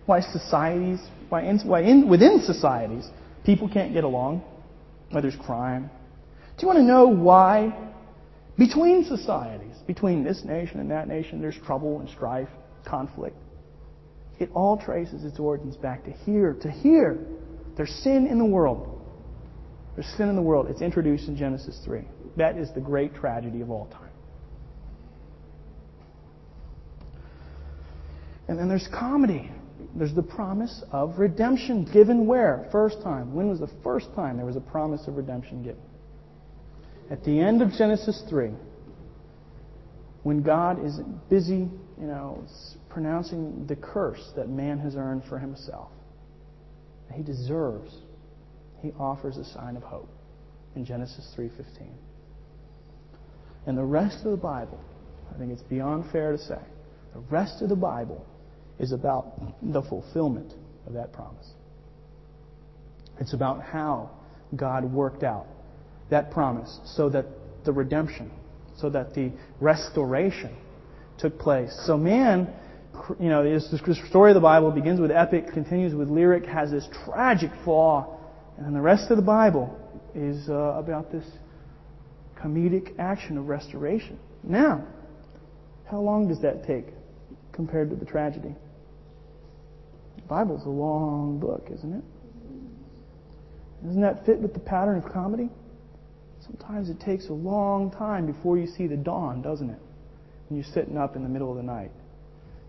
why 0.07 0.21
societies, 0.21 1.01
why, 1.29 1.43
in, 1.43 1.59
why 1.61 1.83
in, 1.83 2.09
within 2.09 2.41
societies, 2.41 3.09
people 3.51 3.69
can't 3.69 3.93
get 3.93 4.05
along? 4.05 4.45
Why 5.11 5.21
there's 5.21 5.35
crime? 5.35 5.91
Do 6.57 6.63
you 6.63 6.69
want 6.69 6.79
to 6.79 6.85
know 6.85 7.09
why 7.09 7.77
between 8.57 9.05
societies, 9.05 9.75
between 9.89 10.23
this 10.23 10.45
nation 10.45 10.79
and 10.79 10.91
that 10.93 11.09
nation, 11.09 11.41
there's 11.41 11.59
trouble 11.67 11.99
and 11.99 12.09
strife, 12.09 12.49
conflict? 12.87 13.37
It 14.39 14.51
all 14.55 14.79
traces 14.79 15.25
its 15.25 15.41
origins 15.41 15.77
back 15.77 16.05
to 16.05 16.13
here. 16.13 16.57
To 16.63 16.71
here, 16.71 17.19
there's 17.77 17.91
sin 17.91 18.29
in 18.29 18.39
the 18.39 18.45
world. 18.45 19.05
There's 19.97 20.07
sin 20.17 20.29
in 20.29 20.37
the 20.37 20.43
world. 20.43 20.69
It's 20.71 20.81
introduced 20.81 21.27
in 21.27 21.37
Genesis 21.37 21.81
3. 21.85 22.03
That 22.37 22.57
is 22.57 22.73
the 22.73 22.81
great 22.81 23.17
tragedy 23.17 23.63
of 23.63 23.71
all 23.71 23.87
time. 23.87 24.11
And 28.47 28.57
then 28.57 28.69
there's 28.69 28.89
comedy. 28.93 29.51
There's 29.95 30.15
the 30.15 30.23
promise 30.23 30.83
of 30.93 31.19
redemption 31.19 31.89
given 31.93 32.27
where? 32.27 32.69
First 32.71 33.03
time. 33.03 33.35
When 33.35 33.49
was 33.49 33.61
the 33.61 33.71
first 33.83 34.15
time 34.15 34.37
there 34.37 34.47
was 34.47 34.57
a 34.57 34.61
promise 34.61 35.07
of 35.07 35.17
redemption 35.17 35.63
given? 35.63 35.83
At 37.11 37.25
the 37.25 37.41
end 37.41 37.61
of 37.61 37.73
Genesis 37.73 38.23
3, 38.29 38.53
when 40.23 40.43
God 40.43 40.85
is 40.85 41.01
busy, 41.29 41.69
you 42.01 42.07
know, 42.07 42.45
pronouncing 42.89 43.67
the 43.67 43.77
curse 43.77 44.33
that 44.37 44.49
man 44.49 44.79
has 44.79 44.95
earned 44.97 45.25
for 45.29 45.39
himself, 45.39 45.91
that 47.09 47.17
he 47.17 47.23
deserves, 47.23 47.93
he 48.81 48.93
offers 48.99 49.37
a 49.37 49.45
sign 49.45 49.77
of 49.77 49.83
hope 49.83 50.09
in 50.77 50.85
Genesis 50.85 51.35
3:15. 51.37 51.89
And 53.67 53.77
the 53.77 53.85
rest 53.85 54.25
of 54.25 54.31
the 54.31 54.37
Bible, 54.37 54.79
I 55.35 55.39
think 55.39 55.53
it's 55.53 55.63
beyond 55.63 56.07
fair 56.11 56.33
to 56.33 56.39
say, 56.39 56.61
the 57.13 57.21
rest 57.31 57.61
of 57.61 57.69
the 57.69 57.77
Bible 57.77 58.25
is 58.81 58.93
about 58.93 59.39
the 59.63 59.83
fulfillment 59.83 60.53
of 60.87 60.95
that 60.95 61.13
promise. 61.13 61.47
It's 63.21 63.35
about 63.35 63.63
how 63.63 64.11
God 64.57 64.85
worked 64.85 65.23
out 65.23 65.47
that 66.11 66.31
promise 66.31 66.81
so 66.85 67.09
that 67.11 67.27
the 67.65 67.73
redemption, 67.73 68.33
so 68.79 68.91
that 68.91 69.15
the 69.15 69.31
restoration 69.61 70.57
took 71.19 71.39
place. 71.39 71.71
So 71.87 71.97
man, 71.97 72.53
you 73.21 73.29
know, 73.29 73.45
the 73.45 73.95
story 74.09 74.31
of 74.31 74.35
the 74.35 74.41
Bible 74.41 74.71
begins 74.71 74.99
with 74.99 75.11
epic, 75.11 75.53
continues 75.53 75.95
with 75.95 76.09
lyric, 76.09 76.47
has 76.47 76.71
this 76.71 76.89
tragic 77.05 77.51
flaw, 77.65 78.19
and 78.57 78.67
then 78.67 78.73
the 78.73 78.81
rest 78.81 79.11
of 79.11 79.17
the 79.17 79.23
Bible 79.23 79.79
is 80.15 80.49
uh, 80.49 80.55
about 80.55 81.13
this 81.13 81.25
comedic 82.43 82.99
action 82.99 83.37
of 83.37 83.49
restoration. 83.49 84.19
Now, 84.43 84.87
how 85.91 86.01
long 86.01 86.29
does 86.29 86.41
that 86.43 86.67
take 86.67 86.87
compared 87.53 87.91
to 87.91 87.97
the 87.97 88.07
tragedy? 88.07 88.55
Bible's 90.31 90.65
a 90.65 90.71
long 90.71 91.41
book, 91.41 91.67
isn't 91.75 91.93
it? 91.93 92.05
Doesn't 93.85 94.01
that 94.01 94.25
fit 94.25 94.39
with 94.39 94.55
the 94.55 94.61
pattern 94.61 94.97
of 94.97 95.13
comedy? 95.13 95.51
Sometimes 96.47 96.89
it 96.89 97.01
takes 97.01 97.29
a 97.29 97.33
long 97.33 97.91
time 97.91 98.27
before 98.27 98.57
you 98.57 98.69
see 98.69 98.87
the 98.87 98.97
dawn, 98.97 99.43
doesn't 99.43 99.69
it? 99.69 99.81
When 100.49 100.61
you're 100.61 100.73
sitting 100.73 100.97
up 100.97 101.17
in 101.17 101.25
the 101.25 101.29
middle 101.29 101.51
of 101.51 101.57
the 101.57 101.65
night. 101.65 101.91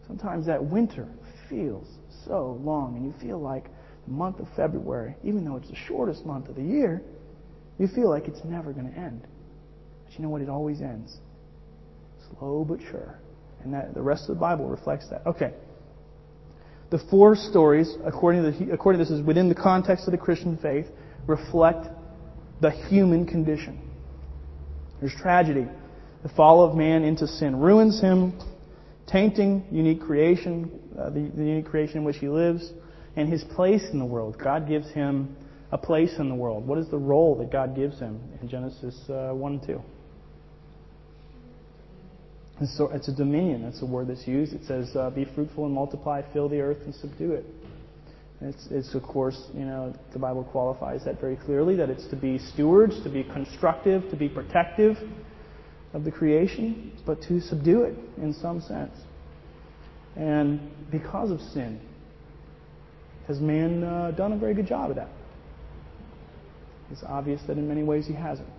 Sometimes 0.07 0.47
that 0.47 0.63
winter 0.63 1.07
feels 1.49 1.87
so 2.25 2.59
long, 2.63 2.95
and 2.95 3.05
you 3.05 3.13
feel 3.21 3.39
like 3.39 3.65
the 4.07 4.11
month 4.11 4.39
of 4.39 4.47
February, 4.55 5.15
even 5.23 5.45
though 5.45 5.57
it's 5.57 5.69
the 5.69 5.75
shortest 5.75 6.25
month 6.25 6.49
of 6.49 6.55
the 6.55 6.63
year, 6.63 7.03
you 7.77 7.87
feel 7.87 8.09
like 8.09 8.27
it's 8.27 8.43
never 8.43 8.73
going 8.73 8.91
to 8.91 8.97
end. 8.97 9.21
But 10.05 10.15
you 10.15 10.23
know 10.23 10.29
what? 10.29 10.41
It 10.41 10.49
always 10.49 10.81
ends. 10.81 11.17
Slow 12.39 12.65
but 12.67 12.79
sure. 12.81 13.19
And 13.63 13.71
that, 13.75 13.93
the 13.93 14.01
rest 14.01 14.23
of 14.23 14.35
the 14.35 14.41
Bible 14.41 14.65
reflects 14.65 15.09
that. 15.09 15.27
Okay. 15.27 15.53
The 16.91 16.99
four 17.09 17.37
stories, 17.37 17.95
according 18.05 18.43
to, 18.43 18.51
the, 18.51 18.73
according 18.73 18.99
to 18.99 19.05
this, 19.05 19.17
is 19.17 19.25
within 19.25 19.47
the 19.47 19.55
context 19.55 20.07
of 20.07 20.11
the 20.11 20.17
Christian 20.17 20.57
faith, 20.57 20.87
reflect 21.25 21.87
the 22.59 22.69
human 22.69 23.25
condition. 23.25 23.79
There's 24.99 25.15
tragedy. 25.15 25.67
The 26.23 26.29
fall 26.29 26.63
of 26.63 26.75
man 26.75 27.03
into 27.03 27.27
sin 27.27 27.55
ruins 27.55 28.01
him, 28.01 28.37
tainting 29.07 29.65
unique 29.71 30.01
creation, 30.01 30.69
uh, 30.99 31.09
the, 31.09 31.31
the 31.33 31.43
unique 31.43 31.65
creation 31.65 31.99
in 31.99 32.03
which 32.03 32.17
he 32.17 32.27
lives, 32.27 32.71
and 33.15 33.31
his 33.31 33.43
place 33.55 33.83
in 33.93 33.97
the 33.97 34.05
world. 34.05 34.37
God 34.37 34.67
gives 34.67 34.91
him 34.91 35.35
a 35.71 35.77
place 35.77 36.13
in 36.19 36.27
the 36.27 36.35
world. 36.35 36.67
What 36.67 36.77
is 36.77 36.89
the 36.89 36.97
role 36.97 37.35
that 37.37 37.51
God 37.51 37.73
gives 37.73 37.99
him 37.99 38.19
in 38.41 38.49
Genesis 38.49 38.95
uh, 39.09 39.31
1 39.31 39.51
and 39.53 39.65
2? 39.65 39.81
It's, 42.61 43.07
a 43.07 43.15
dominion. 43.15 43.63
That's 43.63 43.81
a 43.81 43.85
word 43.85 44.07
that's 44.07 44.27
used. 44.27 44.53
It 44.53 44.63
says, 44.65 44.95
uh, 44.95 45.09
"Be 45.09 45.25
fruitful 45.25 45.65
and 45.65 45.73
multiply, 45.73 46.21
fill 46.31 46.47
the 46.47 46.61
earth 46.61 46.77
and 46.85 46.93
subdue 46.93 47.33
it." 47.33 47.45
It's, 48.41 48.67
it's, 48.71 48.95
of 48.95 49.03
course, 49.03 49.49
you 49.53 49.65
know, 49.65 49.93
the 50.13 50.19
Bible 50.19 50.43
qualifies 50.43 51.03
that 51.05 51.19
very 51.19 51.35
clearly 51.35 51.75
that 51.75 51.89
it's 51.89 52.07
to 52.07 52.15
be 52.15 52.39
stewards, 52.39 53.01
to 53.03 53.09
be 53.09 53.23
constructive, 53.23 54.09
to 54.09 54.15
be 54.15 54.29
protective, 54.29 54.97
of 55.93 56.03
the 56.03 56.11
creation, 56.11 56.91
but 57.05 57.21
to 57.23 57.41
subdue 57.41 57.83
it 57.83 57.95
in 58.17 58.33
some 58.33 58.61
sense. 58.61 58.95
And 60.15 60.71
because 60.89 61.31
of 61.31 61.39
sin, 61.39 61.79
has 63.27 63.39
man 63.39 63.83
uh, 63.83 64.11
done 64.11 64.33
a 64.33 64.37
very 64.37 64.53
good 64.53 64.67
job 64.67 64.89
of 64.89 64.95
that? 64.95 65.09
It's 66.91 67.03
obvious 67.03 67.41
that 67.47 67.57
in 67.57 67.67
many 67.67 67.83
ways 67.83 68.07
he 68.07 68.13
hasn't. 68.13 68.49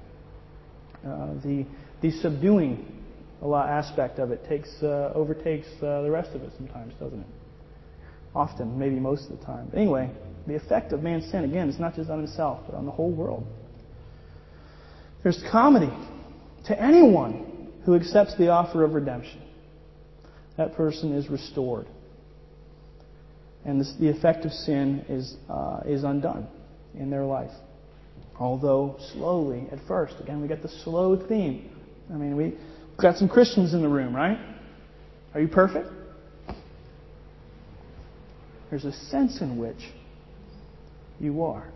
Uh, 1.05 1.35
the, 1.45 1.67
the 2.01 2.11
subduing 2.11 3.02
aspect 3.51 4.19
of 4.19 4.31
it 4.31 4.45
takes 4.49 4.71
uh, 4.83 5.13
overtakes 5.15 5.67
uh, 5.83 6.03
the 6.03 6.11
rest 6.11 6.31
of 6.35 6.43
it 6.43 6.53
sometimes, 6.57 6.95
doesn't 6.95 7.21
it? 7.21 7.27
Often, 8.35 8.79
maybe 8.79 8.97
most 8.97 9.31
of 9.31 9.39
the 9.39 9.45
time. 9.45 9.69
But 9.71 9.79
anyway, 9.79 10.11
the 10.47 10.55
effect 10.55 10.93
of 10.93 11.03
man's 11.03 11.31
sin 11.31 11.45
again 11.45 11.69
is 11.69 11.79
not 11.79 11.95
just 11.95 12.09
on 12.09 12.19
himself, 12.19 12.61
but 12.67 12.77
on 12.77 12.87
the 12.87 12.93
whole 12.93 13.11
world. 13.11 13.47
There's 15.23 15.43
comedy 15.51 15.93
to 16.67 16.81
anyone 16.81 17.73
who 17.85 17.95
accepts 17.95 18.37
the 18.39 18.49
offer 18.49 18.85
of 18.85 18.95
redemption. 18.95 19.41
That 20.57 20.75
person 20.75 21.15
is 21.15 21.29
restored, 21.29 21.87
and 23.65 23.81
this, 23.81 23.95
the 23.99 24.09
effect 24.09 24.45
of 24.45 24.53
sin 24.53 25.05
is 25.09 25.37
uh, 25.49 25.81
is 25.87 26.05
undone 26.05 26.47
in 26.95 27.11
their 27.11 27.25
life. 27.25 27.51
Although 28.39 28.97
slowly 29.13 29.67
at 29.73 29.79
first. 29.87 30.15
Again, 30.21 30.41
we 30.43 30.49
get 30.49 30.63
the 30.63 30.69
slow 30.69 31.17
theme. 31.17 31.71
I 32.13 32.17
mean, 32.17 32.37
we 32.37 32.55
got 33.03 33.17
some 33.17 33.29
Christians 33.29 33.75
in 33.75 33.83
the 33.83 33.89
room, 33.89 34.15
right? 34.15 34.39
Are 35.35 35.41
you 35.41 35.49
perfect? 35.49 35.89
There's 38.71 38.85
a 38.85 38.93
sense 38.93 39.41
in 39.41 39.59
which 39.59 39.77
you 41.21 41.43
are. 41.43 41.69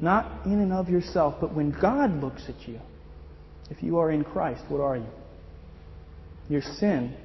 Not 0.00 0.46
in 0.46 0.60
and 0.60 0.72
of 0.72 0.88
yourself, 0.88 1.36
but 1.40 1.54
when 1.54 1.70
God 1.70 2.22
looks 2.22 2.42
at 2.48 2.68
you, 2.68 2.80
if 3.70 3.82
you 3.82 3.98
are 3.98 4.10
in 4.10 4.24
Christ, 4.24 4.62
what 4.68 4.80
are 4.80 4.96
you? 4.96 5.06
Your 6.48 6.62
sin 6.62 7.16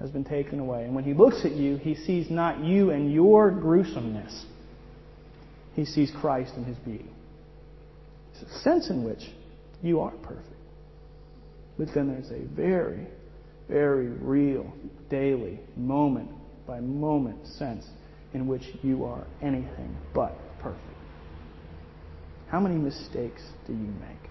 has 0.00 0.10
been 0.10 0.24
taken 0.24 0.60
away. 0.60 0.84
And 0.84 0.94
when 0.94 1.04
He 1.04 1.14
looks 1.14 1.44
at 1.44 1.52
you, 1.52 1.76
He 1.76 1.94
sees 1.94 2.30
not 2.30 2.62
you 2.62 2.90
and 2.90 3.12
your 3.12 3.50
gruesomeness, 3.50 4.44
He 5.74 5.84
sees 5.84 6.12
Christ 6.20 6.52
and 6.56 6.66
His 6.66 6.76
beauty. 6.78 7.10
It's 8.32 8.42
a 8.42 8.58
sense 8.60 8.90
in 8.90 9.04
which 9.04 9.30
you 9.82 10.00
are 10.00 10.12
perfect. 10.22 10.53
But 11.78 11.88
then 11.94 12.08
there's 12.08 12.30
a 12.30 12.44
very, 12.54 13.06
very 13.68 14.08
real, 14.08 14.72
daily, 15.10 15.60
moment 15.76 16.30
by 16.66 16.80
moment 16.80 17.46
sense 17.46 17.86
in 18.32 18.46
which 18.46 18.62
you 18.82 19.04
are 19.04 19.26
anything 19.42 19.96
but 20.14 20.36
perfect. 20.60 20.82
How 22.48 22.60
many 22.60 22.76
mistakes 22.76 23.42
do 23.66 23.72
you 23.72 23.78
make? 24.00 24.30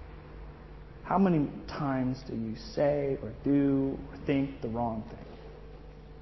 How 1.04 1.18
many 1.18 1.50
times 1.68 2.18
do 2.28 2.36
you 2.36 2.56
say 2.74 3.18
or 3.22 3.34
do 3.44 3.98
or 4.12 4.26
think 4.26 4.62
the 4.62 4.70
wrong 4.70 5.04
thing? 5.10 5.26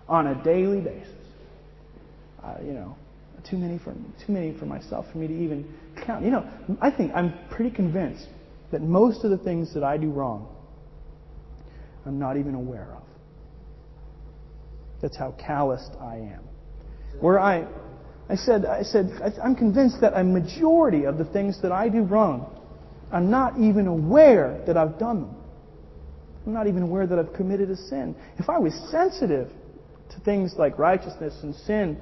On 0.07 0.27
a 0.27 0.43
daily 0.43 0.81
basis. 0.81 1.07
Uh, 2.43 2.55
you 2.65 2.73
know, 2.73 2.95
too 3.47 3.57
many 3.57 3.77
for 3.77 3.93
too 4.25 4.33
many 4.33 4.57
for 4.57 4.65
myself 4.65 5.05
for 5.11 5.19
me 5.19 5.27
to 5.27 5.33
even 5.33 5.71
count. 6.05 6.25
You 6.25 6.31
know, 6.31 6.49
I 6.81 6.89
think 6.89 7.11
I'm 7.13 7.33
pretty 7.51 7.69
convinced 7.69 8.27
that 8.71 8.81
most 8.81 9.23
of 9.23 9.29
the 9.29 9.37
things 9.37 9.73
that 9.75 9.83
I 9.83 9.97
do 9.97 10.09
wrong 10.09 10.47
I'm 12.05 12.19
not 12.19 12.37
even 12.37 12.55
aware 12.55 12.95
of. 12.95 13.03
That's 15.01 15.17
how 15.17 15.31
calloused 15.39 15.91
I 15.99 16.15
am. 16.15 16.43
Where 17.19 17.39
I, 17.39 17.67
I 18.29 18.35
said, 18.35 18.65
I 18.65 18.83
said, 18.83 19.11
I'm 19.43 19.55
convinced 19.55 20.01
that 20.01 20.13
a 20.15 20.23
majority 20.23 21.05
of 21.05 21.17
the 21.17 21.25
things 21.25 21.61
that 21.61 21.71
I 21.71 21.89
do 21.89 22.03
wrong, 22.03 22.55
I'm 23.11 23.29
not 23.29 23.59
even 23.59 23.87
aware 23.87 24.63
that 24.67 24.77
I've 24.77 24.97
done 24.97 25.21
them. 25.21 25.35
I'm 26.45 26.53
not 26.53 26.67
even 26.67 26.81
aware 26.81 27.05
that 27.05 27.19
I've 27.19 27.33
committed 27.33 27.69
a 27.69 27.75
sin. 27.75 28.15
If 28.37 28.49
I 28.49 28.57
was 28.57 28.73
sensitive 28.89 29.49
to 30.09 30.19
things 30.21 30.53
like 30.57 30.79
righteousness 30.79 31.35
and 31.43 31.53
sin, 31.53 31.97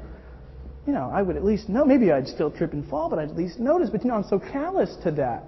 you 0.87 0.93
know, 0.93 1.09
I 1.13 1.21
would 1.21 1.35
at 1.35 1.43
least 1.43 1.67
know. 1.67 1.83
Maybe 1.83 2.11
I'd 2.11 2.27
still 2.27 2.49
trip 2.49 2.73
and 2.73 2.87
fall, 2.89 3.09
but 3.09 3.19
I'd 3.19 3.29
at 3.29 3.35
least 3.35 3.59
notice. 3.59 3.89
But 3.89 4.03
you 4.03 4.09
know, 4.09 4.15
I'm 4.15 4.29
so 4.29 4.39
callous 4.39 4.95
to 5.03 5.11
that 5.11 5.43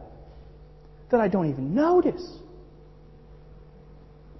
that 1.10 1.20
I 1.20 1.28
don't 1.28 1.49
even 1.49 1.74
notice. 1.74 2.24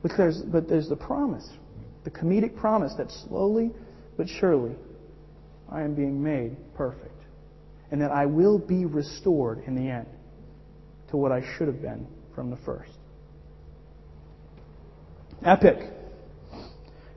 But 0.02 0.12
there's, 0.18 0.41
but 0.41 0.68
there's 0.68 0.89
the 0.89 0.95
promise, 0.95 1.47
the 2.04 2.12
comedic 2.12 2.56
promise 2.56 2.93
that 2.97 3.12
slowly 3.12 3.72
but 4.18 4.28
surely 4.28 4.76
I 5.70 5.82
am 5.82 5.95
being 5.95 6.22
made 6.22 6.56
perfect. 6.76 7.08
And 7.91 8.02
that 8.02 8.12
I 8.12 8.26
will 8.26 8.58
be 8.58 8.86
restored 8.86 9.64
in 9.66 9.76
the 9.76 9.89
end 9.89 10.08
to 11.10 11.18
what 11.18 11.32
I 11.32 11.41
should 11.58 11.68
have 11.68 11.82
been 11.82 12.08
from 12.34 12.49
the 12.49 12.58
first. 12.58 12.91
Epic. 15.43 15.89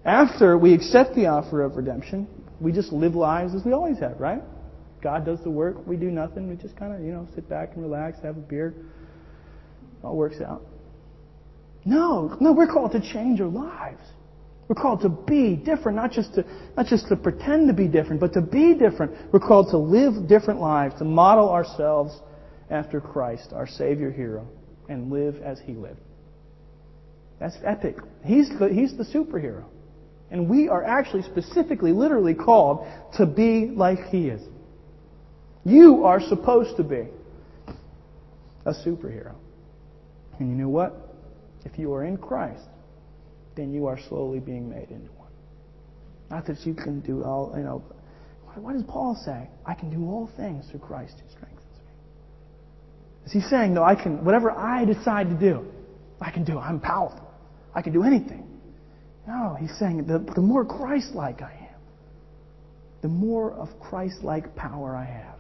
After 0.05 0.59
we 0.59 0.75
accept 0.75 1.15
the 1.15 1.27
offer 1.27 1.63
of 1.63 1.77
redemption, 1.77 2.27
we 2.61 2.73
just 2.73 2.93
live 2.93 3.15
lives 3.15 3.55
as 3.55 3.65
we 3.65 3.73
always 3.73 3.99
have, 3.99 4.19
right? 4.19 4.43
God 5.03 5.25
does 5.25 5.41
the 5.43 5.51
work, 5.51 5.87
we 5.87 5.97
do 5.97 6.11
nothing, 6.11 6.49
we 6.49 6.57
just 6.57 6.77
kind 6.77 6.95
of, 6.95 7.01
you 7.03 7.13
know, 7.13 7.29
sit 7.35 7.49
back 7.49 7.75
and 7.75 7.83
relax, 7.83 8.19
have 8.23 8.37
a 8.37 8.41
beer. 8.41 8.69
It 8.69 10.05
all 10.05 10.17
works 10.17 10.41
out. 10.41 10.63
No, 11.85 12.37
no, 12.41 12.53
we're 12.53 12.67
called 12.67 12.93
to 12.93 13.01
change 13.01 13.41
our 13.41 13.49
lives. 13.49 14.01
We're 14.69 14.81
called 14.81 15.03
to 15.03 15.11
be 15.11 15.57
different, 15.57 15.97
not 15.97 16.11
just 16.11 16.35
to, 16.35 16.45
not 16.77 16.87
just 16.87 17.09
to 17.09 17.17
pretend 17.17 17.69
to 17.69 17.75
be 17.75 17.87
different, 17.87 18.21
but 18.21 18.33
to 18.33 18.41
be 18.41 18.75
different. 18.75 19.13
We're 19.33 19.41
called 19.41 19.71
to 19.71 19.79
live 19.79 20.27
different 20.27 20.61
lives, 20.61 20.95
to 20.99 21.05
model 21.05 21.51
ourselves 21.51 22.19
after 22.71 23.01
Christ, 23.01 23.53
our 23.53 23.67
Savior 23.67 24.11
hero, 24.11 24.49
and 24.89 25.13
live 25.13 25.37
as 25.43 25.61
He 25.61 25.75
lived. 25.75 26.01
That's 27.39 27.57
epic. 27.63 27.97
He's 28.25 28.49
the, 28.59 28.69
he's 28.69 28.97
the 28.97 29.05
superhero. 29.05 29.65
And 30.31 30.49
we 30.49 30.69
are 30.69 30.83
actually 30.83 31.23
specifically, 31.23 31.93
literally 31.93 32.35
called 32.35 32.87
to 33.19 33.27
be 33.27 33.67
like 33.67 34.07
He 34.09 34.29
is. 34.29 34.41
You 35.65 36.05
are 36.05 36.21
supposed 36.21 36.79
to 36.79 36.85
be 36.85 37.09
a 38.65 38.73
superhero. 38.73 39.35
And 40.39 40.49
you 40.49 40.57
know 40.57 40.71
what? 40.71 41.04
If 41.65 41.79
you 41.79 41.93
are 41.95 42.05
in 42.05 42.17
Christ, 42.17 42.65
then 43.57 43.73
you 43.73 43.87
are 43.87 43.99
slowly 44.09 44.41
being 44.41 44.69
made 44.69 44.91
into 44.91 45.11
one. 45.13 45.31
Not 46.31 46.47
that 46.47 46.65
you 46.67 46.75
can 46.75 47.01
do 47.01 47.23
all, 47.23 47.53
you 47.57 47.63
know. 47.63 47.83
What 48.57 48.75
does 48.75 48.85
Paul 48.85 49.21
say? 49.25 49.49
I 49.67 49.75
can 49.75 49.91
do 49.91 50.09
all 50.09 50.31
things 50.37 50.67
through 50.71 50.81
Christ 50.81 51.15
who 51.21 51.29
strengthens 51.29 51.61
me. 51.61 53.27
Is 53.27 53.33
he 53.33 53.41
saying, 53.41 53.75
no, 53.75 53.83
I 53.83 53.95
can, 53.95 54.25
whatever 54.25 54.53
I 54.53 54.85
decide 54.85 55.29
to 55.31 55.35
do, 55.35 55.65
I 56.21 56.31
can 56.31 56.45
do. 56.45 56.59
I'm 56.59 56.81
powerful. 56.81 57.29
I 57.75 57.83
can 57.83 57.93
do 57.93 58.05
anything. 58.05 58.47
No, 59.27 59.57
he's 59.59 59.77
saying 59.79 60.07
the, 60.07 60.19
the 60.35 60.41
more 60.41 60.65
Christ 60.65 61.15
like 61.15 61.43
I 61.43 61.53
am, 61.53 61.81
the 63.03 63.09
more 63.09 63.53
of 63.53 63.69
Christ 63.81 64.23
like 64.23 64.55
power 64.55 64.97
I 64.97 65.05
have 65.05 65.39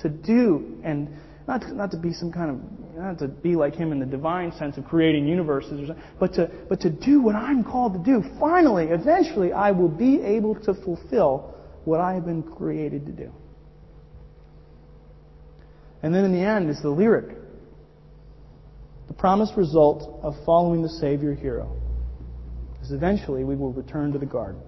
to 0.00 0.08
do 0.08 0.80
and 0.84 1.08
not 1.46 1.62
to, 1.62 1.74
not 1.74 1.90
to 1.90 1.96
be 1.96 2.12
some 2.12 2.32
kind 2.32 2.50
of 2.50 2.56
not 2.96 3.18
to 3.18 3.28
be 3.28 3.56
like 3.56 3.74
him 3.74 3.92
in 3.92 3.98
the 3.98 4.06
divine 4.06 4.52
sense 4.52 4.76
of 4.76 4.84
creating 4.84 5.26
universes, 5.26 5.90
but 6.20 6.34
to, 6.34 6.50
but 6.68 6.80
to 6.80 6.90
do 6.90 7.20
what 7.20 7.34
I'm 7.34 7.64
called 7.64 7.94
to 7.94 7.98
do. 7.98 8.22
Finally, 8.38 8.86
eventually, 8.86 9.52
I 9.52 9.72
will 9.72 9.88
be 9.88 10.20
able 10.20 10.54
to 10.62 10.74
fulfill 10.74 11.54
what 11.84 12.00
I 12.00 12.14
have 12.14 12.24
been 12.24 12.42
created 12.42 13.06
to 13.06 13.12
do. 13.12 13.32
And 16.02 16.14
then 16.14 16.24
in 16.24 16.32
the 16.32 16.40
end 16.40 16.70
is 16.70 16.80
the 16.82 16.90
lyric. 16.90 17.36
The 19.08 19.14
promised 19.14 19.56
result 19.56 20.20
of 20.22 20.34
following 20.44 20.82
the 20.82 20.88
Savior 20.88 21.34
hero 21.34 21.76
is 22.82 22.92
eventually 22.92 23.44
we 23.44 23.56
will 23.56 23.72
return 23.72 24.12
to 24.12 24.18
the 24.18 24.26
garden. 24.26 24.60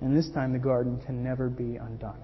And 0.00 0.16
this 0.16 0.28
time 0.30 0.52
the 0.52 0.58
garden 0.58 1.00
can 1.04 1.24
never 1.24 1.48
be 1.48 1.76
undone. 1.76 2.20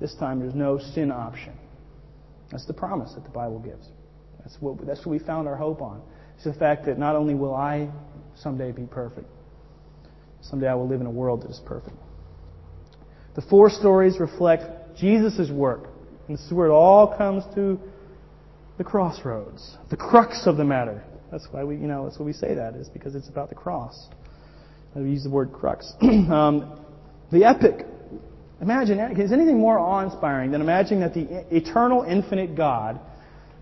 This 0.00 0.14
time 0.14 0.40
there's 0.40 0.54
no 0.54 0.78
sin 0.78 1.10
option. 1.10 1.52
That's 2.50 2.66
the 2.66 2.74
promise 2.74 3.12
that 3.14 3.24
the 3.24 3.30
Bible 3.30 3.58
gives. 3.58 3.88
That's 4.40 4.56
what, 4.60 4.84
that's 4.86 5.00
what 5.00 5.12
we 5.12 5.18
found 5.18 5.46
our 5.46 5.56
hope 5.56 5.82
on. 5.82 6.02
It's 6.36 6.44
the 6.44 6.54
fact 6.54 6.86
that 6.86 6.98
not 6.98 7.16
only 7.16 7.34
will 7.34 7.54
I 7.54 7.90
someday 8.36 8.72
be 8.72 8.86
perfect, 8.86 9.28
someday 10.42 10.68
I 10.68 10.74
will 10.74 10.88
live 10.88 11.00
in 11.00 11.06
a 11.06 11.10
world 11.10 11.42
that 11.42 11.50
is 11.50 11.60
perfect. 11.64 11.96
The 13.34 13.42
four 13.42 13.70
stories 13.70 14.18
reflect 14.18 14.96
Jesus' 14.96 15.50
work. 15.50 15.88
And 16.26 16.36
this 16.36 16.44
is 16.46 16.52
where 16.52 16.66
it 16.66 16.72
all 16.72 17.16
comes 17.16 17.44
to 17.54 17.78
the 18.78 18.84
crossroads, 18.84 19.76
the 19.90 19.96
crux 19.96 20.46
of 20.46 20.56
the 20.56 20.64
matter. 20.64 21.04
That's 21.30 21.46
why 21.50 21.62
we, 21.64 21.76
you 21.76 21.86
know, 21.86 22.04
that's 22.04 22.18
why 22.18 22.24
we 22.24 22.32
say 22.32 22.54
that, 22.54 22.74
is 22.74 22.88
because 22.88 23.14
it's 23.14 23.28
about 23.28 23.50
the 23.50 23.54
cross. 23.54 24.08
I 24.96 25.00
use 25.00 25.22
the 25.22 25.30
word 25.30 25.52
crux. 25.52 25.92
um, 26.02 26.80
the 27.30 27.44
epic 27.44 27.86
Imagine, 28.60 28.98
is 29.18 29.32
anything 29.32 29.58
more 29.58 29.78
awe-inspiring 29.78 30.50
than 30.50 30.60
imagining 30.60 31.00
that 31.00 31.14
the 31.14 31.44
eternal, 31.54 32.02
infinite 32.02 32.54
God 32.54 33.00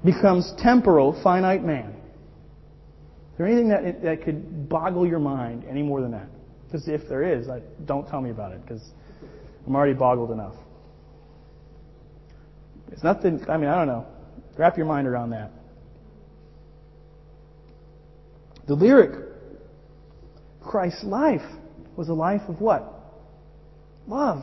becomes 0.05 0.53
temporal, 0.59 1.21
finite 1.23 1.63
man? 1.63 1.91
Is 1.91 3.39
there 3.39 3.47
anything 3.47 3.69
that, 3.69 4.03
that 4.03 4.25
could 4.25 4.69
boggle 4.69 5.07
your 5.07 5.21
mind 5.21 5.65
any 5.71 5.83
more 5.83 6.01
than 6.01 6.11
that? 6.11 6.27
Because 6.65 6.89
if 6.89 7.09
there 7.09 7.23
is, 7.23 7.49
I, 7.49 7.61
don't 7.85 8.09
tell 8.09 8.21
me 8.21 8.31
about 8.31 8.53
it, 8.53 8.63
because 8.63 8.83
I'm 9.67 9.77
already 9.77 9.95
boggled 9.95 10.33
enough. 10.33 10.55
It's 12.91 13.05
nothing, 13.05 13.41
I 13.49 13.57
mean, 13.57 13.69
I 13.69 13.77
don't 13.77 13.87
know. 13.87 14.07
Wrap 14.57 14.77
your 14.77 14.87
mind 14.87 15.07
around 15.07 15.31
that. 15.31 15.53
The 18.67 18.75
lyric, 18.75 19.13
Christ's 20.61 21.05
life, 21.05 21.43
was 21.97 22.09
a 22.09 22.15
life 22.15 22.43
of 22.49 22.61
what? 22.61 22.93
Love. 24.09 24.43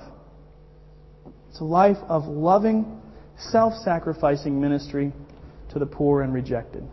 It's 1.55 1.61
a 1.61 1.63
life 1.63 1.95
of 2.09 2.25
loving, 2.25 3.01
self 3.37 3.75
sacrificing 3.75 4.59
ministry 4.59 5.13
to 5.71 5.79
the 5.79 5.85
poor 5.85 6.21
and 6.21 6.33
rejected. 6.33 6.83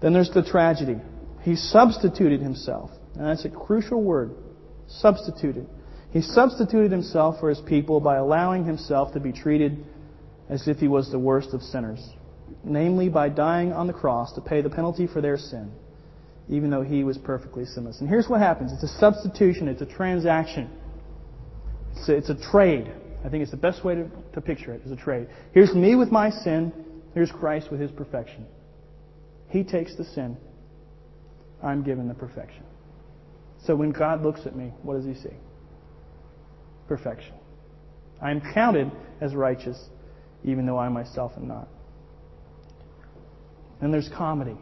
Then 0.00 0.12
there's 0.12 0.30
the 0.30 0.44
tragedy. 0.44 0.98
He 1.42 1.56
substituted 1.56 2.40
himself. 2.40 2.92
And 3.16 3.26
that's 3.26 3.44
a 3.44 3.48
crucial 3.48 4.00
word. 4.04 4.36
Substituted. 4.86 5.66
He 6.12 6.22
substituted 6.22 6.92
himself 6.92 7.40
for 7.40 7.48
his 7.48 7.58
people 7.58 7.98
by 7.98 8.18
allowing 8.18 8.64
himself 8.64 9.12
to 9.14 9.18
be 9.18 9.32
treated 9.32 9.84
as 10.48 10.68
if 10.68 10.76
he 10.76 10.86
was 10.86 11.10
the 11.10 11.18
worst 11.18 11.52
of 11.52 11.60
sinners, 11.60 12.08
namely 12.62 13.08
by 13.08 13.30
dying 13.30 13.72
on 13.72 13.88
the 13.88 13.92
cross 13.92 14.32
to 14.34 14.40
pay 14.40 14.60
the 14.60 14.70
penalty 14.70 15.08
for 15.08 15.20
their 15.20 15.36
sin, 15.36 15.72
even 16.48 16.70
though 16.70 16.82
he 16.82 17.02
was 17.02 17.18
perfectly 17.18 17.64
sinless. 17.64 17.98
And 17.98 18.08
here's 18.08 18.28
what 18.28 18.40
happens 18.40 18.72
it's 18.72 18.84
a 18.84 18.98
substitution, 19.00 19.66
it's 19.66 19.82
a 19.82 19.86
transaction, 19.86 20.70
it's 21.96 22.08
a, 22.08 22.14
it's 22.14 22.30
a 22.30 22.50
trade. 22.52 22.92
I 23.26 23.28
think 23.28 23.42
it's 23.42 23.50
the 23.50 23.56
best 23.56 23.84
way 23.84 23.96
to, 23.96 24.08
to 24.34 24.40
picture 24.40 24.72
it 24.72 24.82
as 24.86 24.92
a 24.92 24.96
trade. 24.96 25.26
Here's 25.52 25.74
me 25.74 25.96
with 25.96 26.12
my 26.12 26.30
sin, 26.30 26.72
here's 27.12 27.32
Christ 27.32 27.72
with 27.72 27.80
his 27.80 27.90
perfection. 27.90 28.46
He 29.48 29.64
takes 29.64 29.96
the 29.96 30.04
sin, 30.04 30.36
I'm 31.60 31.82
given 31.82 32.06
the 32.06 32.14
perfection. 32.14 32.62
So 33.64 33.74
when 33.74 33.90
God 33.90 34.22
looks 34.22 34.46
at 34.46 34.54
me, 34.54 34.72
what 34.82 34.94
does 34.94 35.04
he 35.04 35.14
see? 35.14 35.34
Perfection. 36.86 37.34
I 38.22 38.30
am 38.30 38.40
counted 38.54 38.92
as 39.20 39.34
righteous, 39.34 39.76
even 40.44 40.64
though 40.64 40.78
I 40.78 40.88
myself 40.88 41.32
am 41.36 41.48
not. 41.48 41.66
And 43.80 43.92
there's 43.92 44.08
comedy. 44.16 44.56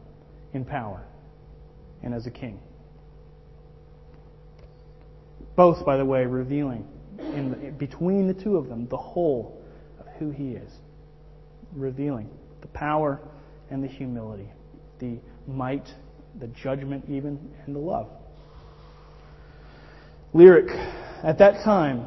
in 0.53 0.65
power 0.65 1.05
and 2.03 2.15
as 2.15 2.27
a 2.27 2.31
king. 2.31 2.61
Both, 5.57 5.85
by 5.85 5.97
the 5.97 6.05
way, 6.05 6.25
revealing 6.25 6.87
in, 7.19 7.75
between 7.79 8.29
the 8.29 8.35
two 8.35 8.57
of 8.57 8.69
them 8.69 8.87
the 8.89 8.97
whole 8.97 9.61
of 9.99 10.07
who 10.19 10.31
he 10.31 10.51
is. 10.51 10.73
Revealing 11.73 12.31
the 12.61 12.69
power 12.69 13.21
and 13.71 13.83
the 13.83 13.89
humility, 13.89 14.49
the 15.01 15.19
might, 15.49 15.87
the 16.39 16.47
judgment, 16.49 17.05
even, 17.09 17.39
and 17.67 17.75
the 17.75 17.81
love. 17.81 18.09
Lyric. 20.33 20.71
At 21.25 21.39
that 21.39 21.65
time, 21.65 22.07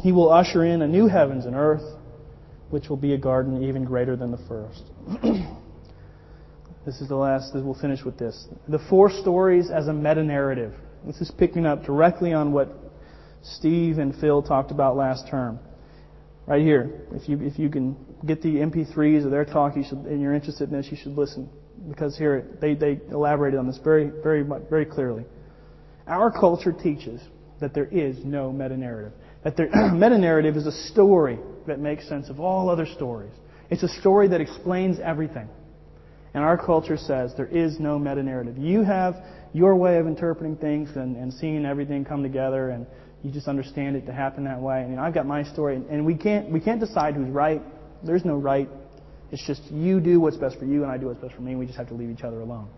he 0.00 0.12
will 0.12 0.30
usher 0.30 0.64
in 0.64 0.82
a 0.82 0.88
new 0.88 1.06
heavens 1.06 1.46
and 1.46 1.54
earth, 1.54 1.82
which 2.70 2.88
will 2.88 2.96
be 2.96 3.14
a 3.14 3.18
garden 3.18 3.62
even 3.62 3.84
greater 3.84 4.16
than 4.16 4.30
the 4.30 4.38
first. 4.48 4.82
this 6.86 7.00
is 7.00 7.08
the 7.08 7.16
last, 7.16 7.52
we'll 7.54 7.74
finish 7.80 8.04
with 8.04 8.18
this. 8.18 8.46
The 8.68 8.78
four 8.90 9.10
stories 9.10 9.70
as 9.70 9.88
a 9.88 9.92
meta 9.92 10.22
narrative. 10.22 10.74
This 11.04 11.20
is 11.20 11.30
picking 11.38 11.66
up 11.66 11.84
directly 11.84 12.32
on 12.32 12.52
what 12.52 12.68
Steve 13.42 13.98
and 13.98 14.14
Phil 14.20 14.42
talked 14.42 14.70
about 14.70 14.96
last 14.96 15.28
term. 15.30 15.58
Right 16.46 16.62
here. 16.62 17.02
If 17.12 17.28
you, 17.28 17.40
if 17.40 17.58
you 17.58 17.68
can 17.68 17.96
get 18.26 18.42
the 18.42 18.56
MP3s 18.56 19.24
of 19.24 19.30
their 19.30 19.44
talk 19.44 19.76
you 19.76 19.84
should, 19.88 19.98
and 19.98 20.20
you're 20.20 20.34
interested 20.34 20.70
in 20.70 20.76
this, 20.76 20.88
you 20.90 20.96
should 20.96 21.16
listen. 21.16 21.48
Because 21.88 22.18
here, 22.18 22.58
they, 22.60 22.74
they 22.74 23.00
elaborated 23.10 23.58
on 23.58 23.66
this 23.66 23.78
very, 23.82 24.10
very, 24.22 24.44
very 24.68 24.84
clearly. 24.84 25.24
Our 26.06 26.30
culture 26.30 26.72
teaches 26.72 27.20
that 27.60 27.72
there 27.74 27.86
is 27.86 28.18
no 28.24 28.52
meta 28.52 28.76
narrative. 28.76 29.12
That 29.44 29.56
the 29.56 29.64
meta 29.94 30.18
narrative 30.18 30.56
is 30.56 30.66
a 30.66 30.72
story 30.90 31.38
that 31.66 31.78
makes 31.78 32.08
sense 32.08 32.28
of 32.28 32.40
all 32.40 32.68
other 32.68 32.86
stories. 32.86 33.32
It's 33.70 33.82
a 33.82 33.88
story 34.00 34.28
that 34.28 34.40
explains 34.40 34.98
everything. 34.98 35.48
And 36.34 36.44
our 36.44 36.56
culture 36.56 36.96
says 36.96 37.32
there 37.36 37.46
is 37.46 37.80
no 37.80 37.98
meta 37.98 38.22
narrative. 38.22 38.56
You 38.58 38.82
have 38.82 39.16
your 39.52 39.74
way 39.76 39.96
of 39.98 40.06
interpreting 40.06 40.56
things 40.56 40.90
and, 40.94 41.16
and 41.16 41.32
seeing 41.32 41.64
everything 41.64 42.04
come 42.04 42.22
together, 42.22 42.70
and 42.70 42.86
you 43.22 43.30
just 43.32 43.48
understand 43.48 43.96
it 43.96 44.06
to 44.06 44.12
happen 44.12 44.44
that 44.44 44.60
way. 44.60 44.82
And 44.82 45.00
I've 45.00 45.14
got 45.14 45.26
my 45.26 45.42
story, 45.42 45.76
and 45.76 46.06
we 46.06 46.14
can't 46.14 46.50
we 46.50 46.60
can't 46.60 46.80
decide 46.80 47.14
who's 47.14 47.28
right. 47.28 47.62
There's 48.04 48.24
no 48.24 48.36
right. 48.36 48.68
It's 49.32 49.44
just 49.46 49.62
you 49.70 50.00
do 50.00 50.20
what's 50.20 50.36
best 50.36 50.58
for 50.58 50.64
you, 50.64 50.82
and 50.82 50.90
I 50.90 50.98
do 50.98 51.06
what's 51.06 51.20
best 51.20 51.34
for 51.34 51.42
me. 51.42 51.52
And 51.52 51.60
we 51.60 51.66
just 51.66 51.78
have 51.78 51.88
to 51.88 51.94
leave 51.94 52.10
each 52.10 52.22
other 52.22 52.40
alone. 52.40 52.68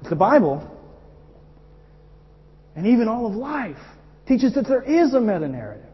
It's 0.00 0.10
the 0.10 0.16
Bible, 0.16 0.66
and 2.74 2.86
even 2.86 3.06
all 3.06 3.26
of 3.26 3.34
life, 3.34 3.76
teaches 4.26 4.54
that 4.54 4.66
there 4.68 4.82
is 4.82 5.14
a 5.14 5.20
meta 5.20 5.48
narrative. 5.48 5.86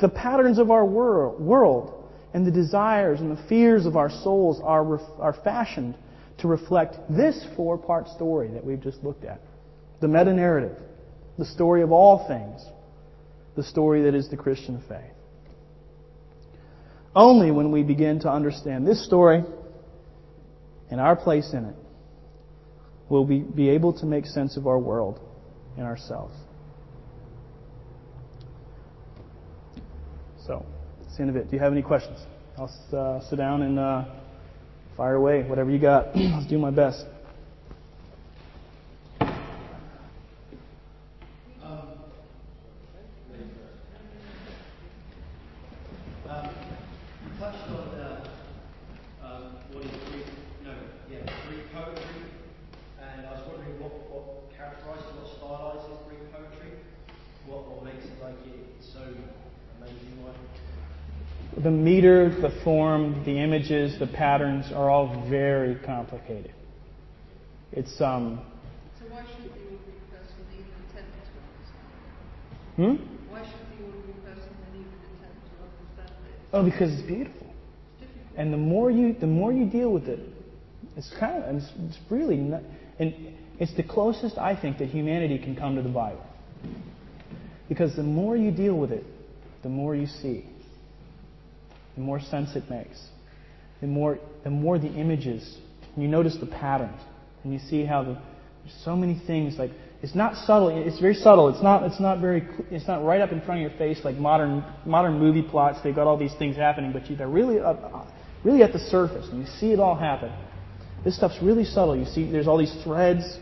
The 0.00 0.08
patterns 0.08 0.58
of 0.58 0.70
our 0.70 0.84
world 0.84 2.10
and 2.34 2.46
the 2.46 2.50
desires 2.50 3.20
and 3.20 3.36
the 3.36 3.42
fears 3.48 3.86
of 3.86 3.96
our 3.96 4.10
souls 4.10 4.60
are, 4.62 5.00
are 5.18 5.32
fashioned 5.42 5.96
to 6.38 6.48
reflect 6.48 6.96
this 7.08 7.46
four 7.56 7.78
part 7.78 8.08
story 8.08 8.48
that 8.48 8.64
we've 8.64 8.82
just 8.82 9.02
looked 9.02 9.24
at. 9.24 9.40
The 10.00 10.08
meta 10.08 10.34
narrative, 10.34 10.76
the 11.38 11.46
story 11.46 11.82
of 11.82 11.92
all 11.92 12.28
things, 12.28 12.62
the 13.56 13.62
story 13.62 14.02
that 14.02 14.14
is 14.14 14.28
the 14.28 14.36
Christian 14.36 14.82
faith. 14.86 15.12
Only 17.14 17.50
when 17.50 17.72
we 17.72 17.82
begin 17.82 18.20
to 18.20 18.30
understand 18.30 18.86
this 18.86 19.04
story 19.06 19.42
and 20.90 21.00
our 21.00 21.16
place 21.16 21.50
in 21.54 21.64
it 21.64 21.74
will 23.08 23.24
we 23.24 23.38
be 23.38 23.70
able 23.70 23.94
to 23.94 24.06
make 24.06 24.26
sense 24.26 24.58
of 24.58 24.66
our 24.66 24.78
world 24.78 25.20
and 25.78 25.86
ourselves. 25.86 26.34
So, 30.46 30.64
that's 31.16 31.24
the 31.24 31.28
end 31.28 31.36
of 31.36 31.42
it. 31.42 31.50
Do 31.50 31.56
you 31.56 31.62
have 31.62 31.72
any 31.72 31.80
questions? 31.80 32.18
I'll 32.58 32.70
uh, 32.92 33.20
sit 33.30 33.36
down 33.36 33.62
and 33.62 33.78
uh, 33.78 34.04
fire 34.98 35.14
away, 35.14 35.44
whatever 35.44 35.70
you 35.70 35.78
got. 35.78 36.14
I'll 36.14 36.46
do 36.46 36.58
my 36.58 36.70
best. 36.70 37.06
The 61.66 61.72
meter, 61.72 62.30
the 62.42 62.52
form, 62.62 63.24
the 63.24 63.40
images, 63.40 63.98
the 63.98 64.06
patterns 64.06 64.66
are 64.72 64.88
all 64.88 65.26
very 65.28 65.74
complicated. 65.84 66.54
It's 67.72 68.00
um. 68.00 68.40
So 69.00 69.06
why 69.10 69.24
should 69.26 69.46
the 69.46 69.50
ordinary 69.50 69.98
person 70.08 70.46
even 70.54 70.70
attempt 70.86 71.10
to 71.26 72.78
understand? 72.78 72.98
Hmm? 73.00 73.32
Why 73.32 73.42
should 73.42 73.66
the 73.66 73.82
then 73.82 74.74
even 74.74 74.94
attempt 75.18 75.42
to 75.42 75.54
understand 75.66 76.10
it? 76.24 76.46
Oh, 76.52 76.62
because 76.64 76.92
it's 76.92 77.02
beautiful. 77.02 77.52
It's. 78.00 78.12
And 78.36 78.52
the 78.52 78.58
more 78.58 78.92
you 78.92 79.14
the 79.14 79.26
more 79.26 79.52
you 79.52 79.64
deal 79.68 79.92
with 79.92 80.06
it, 80.06 80.20
it's 80.96 81.12
kind 81.18 81.42
of 81.42 81.56
it's, 81.56 81.72
it's 81.88 81.98
really 82.08 82.36
not, 82.36 82.62
and 83.00 83.12
it's 83.58 83.74
the 83.74 83.82
closest 83.82 84.38
I 84.38 84.54
think 84.54 84.78
that 84.78 84.86
humanity 84.90 85.38
can 85.38 85.56
come 85.56 85.74
to 85.74 85.82
the 85.82 85.88
Bible. 85.88 86.24
Because 87.68 87.96
the 87.96 88.04
more 88.04 88.36
you 88.36 88.52
deal 88.52 88.76
with 88.76 88.92
it, 88.92 89.04
the 89.64 89.68
more 89.68 89.96
you 89.96 90.06
see, 90.06 90.44
the 91.96 92.02
more 92.02 92.20
sense 92.20 92.54
it 92.54 92.70
makes, 92.70 93.00
the 93.80 93.86
more 93.86 94.18
the 94.44 94.50
more 94.50 94.78
the 94.78 94.92
images. 94.92 95.58
You 95.96 96.08
notice 96.08 96.36
the 96.38 96.46
patterns, 96.46 97.00
and 97.42 97.52
you 97.52 97.58
see 97.58 97.84
how 97.84 98.02
the, 98.04 98.12
there's 98.12 98.78
so 98.84 98.94
many 98.94 99.20
things 99.26 99.56
like 99.58 99.70
it's 100.02 100.14
not 100.14 100.36
subtle. 100.46 100.68
It's 100.68 101.00
very 101.00 101.14
subtle. 101.14 101.48
It's 101.48 101.62
not. 101.62 101.82
It's 101.84 102.00
not 102.00 102.20
very. 102.20 102.46
It's 102.70 102.86
not 102.86 103.02
right 103.02 103.20
up 103.20 103.32
in 103.32 103.40
front 103.40 103.64
of 103.64 103.70
your 103.70 103.78
face 103.78 104.04
like 104.04 104.16
modern 104.16 104.62
modern 104.84 105.18
movie 105.18 105.42
plots. 105.42 105.78
They've 105.82 105.94
got 105.94 106.06
all 106.06 106.18
these 106.18 106.34
things 106.38 106.56
happening, 106.56 106.92
but 106.92 107.08
you, 107.08 107.16
they're 107.16 107.28
really 107.28 107.60
up, 107.60 108.08
really 108.44 108.62
at 108.62 108.72
the 108.72 108.78
surface, 108.78 109.26
and 109.30 109.40
you 109.40 109.46
see 109.58 109.72
it 109.72 109.80
all 109.80 109.96
happen. 109.96 110.30
This 111.02 111.16
stuff's 111.16 111.38
really 111.42 111.64
subtle. 111.64 111.96
You 111.96 112.04
see, 112.04 112.30
there's 112.30 112.46
all 112.46 112.58
these 112.58 112.76
threads 112.84 113.38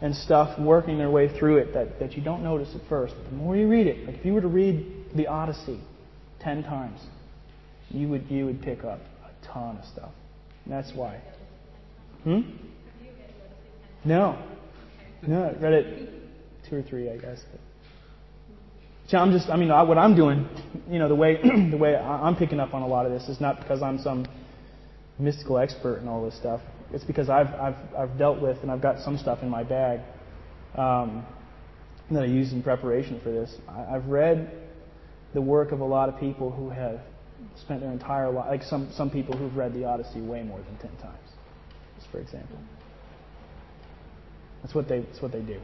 and 0.00 0.14
stuff 0.14 0.58
working 0.58 0.98
their 0.98 1.10
way 1.10 1.36
through 1.38 1.58
it 1.58 1.74
that, 1.74 1.98
that 2.00 2.12
you 2.12 2.22
don't 2.22 2.42
notice 2.42 2.68
at 2.74 2.86
first. 2.88 3.14
But 3.16 3.30
the 3.30 3.36
more 3.36 3.56
you 3.56 3.68
read 3.68 3.86
it, 3.86 4.06
like 4.06 4.16
if 4.16 4.24
you 4.24 4.32
were 4.32 4.40
to 4.40 4.48
read 4.48 5.06
the 5.14 5.26
Odyssey 5.26 5.80
ten 6.40 6.62
times, 6.62 7.00
you 7.90 8.08
would 8.08 8.30
you 8.30 8.46
would 8.46 8.62
pick 8.62 8.84
up 8.84 9.00
a 9.24 9.46
ton 9.46 9.76
of 9.76 9.84
stuff. 9.86 10.10
And 10.64 10.72
that's 10.72 10.92
why. 10.94 11.20
Hmm? 12.24 12.40
No. 14.04 14.38
No, 15.26 15.44
I 15.44 15.60
read 15.60 15.72
it 15.72 16.12
two 16.68 16.76
or 16.76 16.82
three, 16.82 17.10
I 17.10 17.16
guess. 17.16 17.40
So 19.08 19.18
I'm 19.18 19.30
just, 19.30 19.48
I 19.48 19.56
mean, 19.56 19.70
I, 19.70 19.82
what 19.82 19.98
I'm 19.98 20.16
doing, 20.16 20.48
you 20.88 20.98
know, 20.98 21.08
the 21.08 21.14
way 21.14 21.36
the 21.70 21.76
way 21.76 21.96
I'm 21.96 22.36
picking 22.36 22.58
up 22.58 22.74
on 22.74 22.82
a 22.82 22.86
lot 22.86 23.06
of 23.06 23.12
this 23.12 23.28
is 23.28 23.40
not 23.40 23.60
because 23.60 23.82
I'm 23.82 23.98
some 23.98 24.26
mystical 25.18 25.58
expert 25.58 25.98
and 25.98 26.08
all 26.08 26.24
this 26.24 26.36
stuff. 26.36 26.60
It's 26.92 27.04
because 27.04 27.28
I've 27.28 27.48
I've 27.48 27.76
I've 27.96 28.18
dealt 28.18 28.40
with 28.40 28.58
and 28.62 28.70
I've 28.70 28.82
got 28.82 29.00
some 29.00 29.16
stuff 29.18 29.38
in 29.42 29.48
my 29.48 29.62
bag 29.62 30.00
um, 30.76 31.24
that 32.10 32.22
I 32.22 32.26
use 32.26 32.52
in 32.52 32.62
preparation 32.62 33.20
for 33.22 33.30
this. 33.30 33.54
I, 33.68 33.96
I've 33.96 34.06
read 34.06 34.50
the 35.34 35.40
work 35.42 35.72
of 35.72 35.80
a 35.80 35.84
lot 35.84 36.08
of 36.08 36.18
people 36.18 36.50
who 36.50 36.70
have 36.70 37.00
spent 37.60 37.80
their 37.80 37.92
entire 37.92 38.30
life, 38.30 38.46
like 38.48 38.62
some 38.62 38.90
some 38.94 39.10
people 39.10 39.36
who've 39.36 39.56
read 39.56 39.74
the 39.74 39.84
Odyssey 39.84 40.20
way 40.20 40.42
more 40.42 40.58
than 40.58 40.76
ten 40.78 40.96
times, 40.98 41.28
just 41.96 42.10
for 42.10 42.18
example. 42.18 42.58
That's 44.62 44.74
what 44.74 44.88
they 44.88 45.00
that's 45.00 45.22
what 45.22 45.32
they 45.32 45.40
do. 45.40 45.60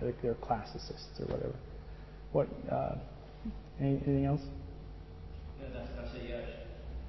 They're, 0.00 0.14
they're 0.22 0.34
classicists 0.34 1.18
or 1.18 1.26
whatever. 1.26 1.54
What? 2.32 2.48
Uh, 2.70 2.96
any, 3.80 3.94
anything 3.94 4.24
else? 4.26 4.40
Yeah, 5.60 5.68
that's, 5.72 5.88
that's 5.96 6.24
yeah. 6.24 6.40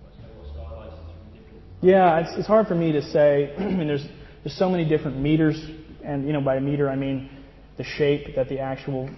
What's, 0.04 0.18
what 0.38 0.48
stylised 0.56 0.94
is 0.94 1.00
really 1.00 1.40
different. 1.40 1.64
Yeah, 1.82 2.20
it's, 2.20 2.38
it's 2.38 2.48
hard 2.48 2.68
for 2.68 2.76
me 2.76 2.92
to 2.94 3.02
say. 3.02 3.54
I 3.60 3.66
mean, 3.66 3.88
there's 3.88 4.06
there's 4.44 4.58
so 4.58 4.70
many 4.70 4.88
different 4.88 5.18
meters, 5.18 5.64
and 6.04 6.26
you 6.26 6.34
know, 6.34 6.42
by 6.42 6.60
meter 6.60 6.90
I 6.90 6.96
mean 6.96 7.30
the 7.78 7.84
shape 7.84 8.36
that 8.36 8.50
the 8.50 8.60
actual 8.60 9.10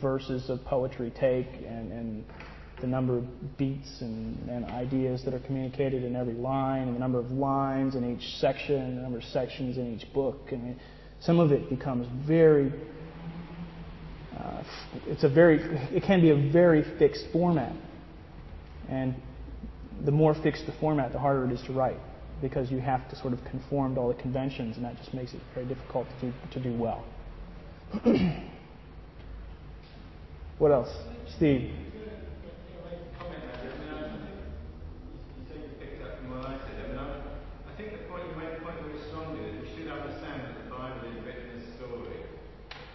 verses 0.00 0.50
of 0.50 0.64
poetry 0.64 1.12
take, 1.18 1.46
and, 1.66 1.92
and 1.92 2.24
the 2.80 2.86
number 2.86 3.18
of 3.18 3.58
beats 3.58 4.00
and, 4.00 4.48
and 4.48 4.64
ideas 4.66 5.24
that 5.24 5.34
are 5.34 5.40
communicated 5.40 6.04
in 6.04 6.16
every 6.16 6.34
line, 6.34 6.82
and 6.88 6.94
the 6.94 7.00
number 7.00 7.18
of 7.18 7.30
lines 7.30 7.94
in 7.94 8.16
each 8.16 8.36
section, 8.36 8.76
and 8.76 8.98
the 8.98 9.02
number 9.02 9.18
of 9.18 9.24
sections 9.24 9.76
in 9.76 9.94
each 9.94 10.12
book. 10.12 10.48
And 10.50 10.76
some 11.20 11.38
of 11.38 11.52
it 11.52 11.68
becomes 11.68 12.06
very 12.26 12.72
uh, 14.38 14.62
it's 15.06 15.24
a 15.24 15.28
very 15.28 15.60
it 15.94 16.02
can 16.02 16.20
be 16.20 16.30
a 16.30 16.50
very 16.52 16.82
fixed 16.98 17.26
format. 17.32 17.74
And 18.88 19.14
the 20.04 20.10
more 20.10 20.34
fixed 20.34 20.66
the 20.66 20.72
format 20.80 21.12
the 21.12 21.18
harder 21.18 21.44
it 21.44 21.52
is 21.52 21.62
to 21.66 21.72
write 21.72 21.98
because 22.40 22.70
you 22.70 22.78
have 22.78 23.08
to 23.10 23.16
sort 23.16 23.34
of 23.34 23.38
conform 23.44 23.94
to 23.94 24.00
all 24.00 24.08
the 24.08 24.22
conventions 24.22 24.76
and 24.76 24.84
that 24.84 24.96
just 24.96 25.12
makes 25.12 25.34
it 25.34 25.40
very 25.54 25.66
difficult 25.66 26.06
to 26.20 26.32
to 26.52 26.60
do 26.62 26.74
well. 26.76 27.04
What 30.58 30.72
else? 30.72 30.90
Steve 31.36 31.72
comment 33.16 33.40
there. 33.48 33.64
I 33.64 33.80
mean, 33.80 33.96
I 33.96 34.20
think 34.20 34.36
you 35.36 35.44
say 35.48 35.56
you 35.56 35.72
picked 35.80 36.04
up 36.04 36.20
from 36.20 36.36
what 36.36 36.44
I 36.44 36.60
said. 36.68 36.76
I 36.80 36.88
mean, 36.88 37.00
I, 37.00 37.06
I 37.64 37.72
think 37.80 37.96
the 37.96 38.04
point 38.12 38.28
you 38.28 38.36
made, 38.36 38.56
the 38.56 38.64
point 38.64 38.76
very 38.84 39.00
strongly, 39.08 39.40
that 39.40 39.56
we 39.56 39.68
should 39.72 39.88
understand 39.88 40.36
that 40.44 40.60
the 40.60 40.68
Bible 40.68 41.00
is 41.08 41.16
written 41.24 41.48
as 41.56 41.64
a 41.64 41.72
story. 41.80 42.28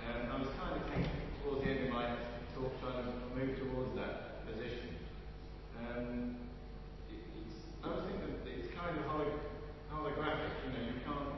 Um, 0.06 0.22
I 0.30 0.36
was 0.46 0.50
kind 0.62 0.78
of 0.78 0.86
thinking 0.94 1.18
towards 1.42 1.66
the 1.66 1.74
end 1.74 1.90
of 1.90 1.92
my 1.94 2.06
talk 2.54 2.70
trying 2.82 3.02
to 3.02 3.18
move 3.34 3.58
towards 3.58 3.92
that 3.98 4.46
position. 4.46 4.94
Um, 5.82 6.38
it, 7.10 7.18
it's, 7.34 7.58
I 7.82 7.98
was 7.98 8.06
thinking 8.06 8.30
that 8.30 8.46
it's 8.46 8.70
kind 8.78 8.94
of 8.94 9.10
holo- 9.10 9.42
holographic. 9.90 10.54
You 10.66 10.70
know, 10.70 10.82
you 10.86 10.98
can't, 11.02 11.34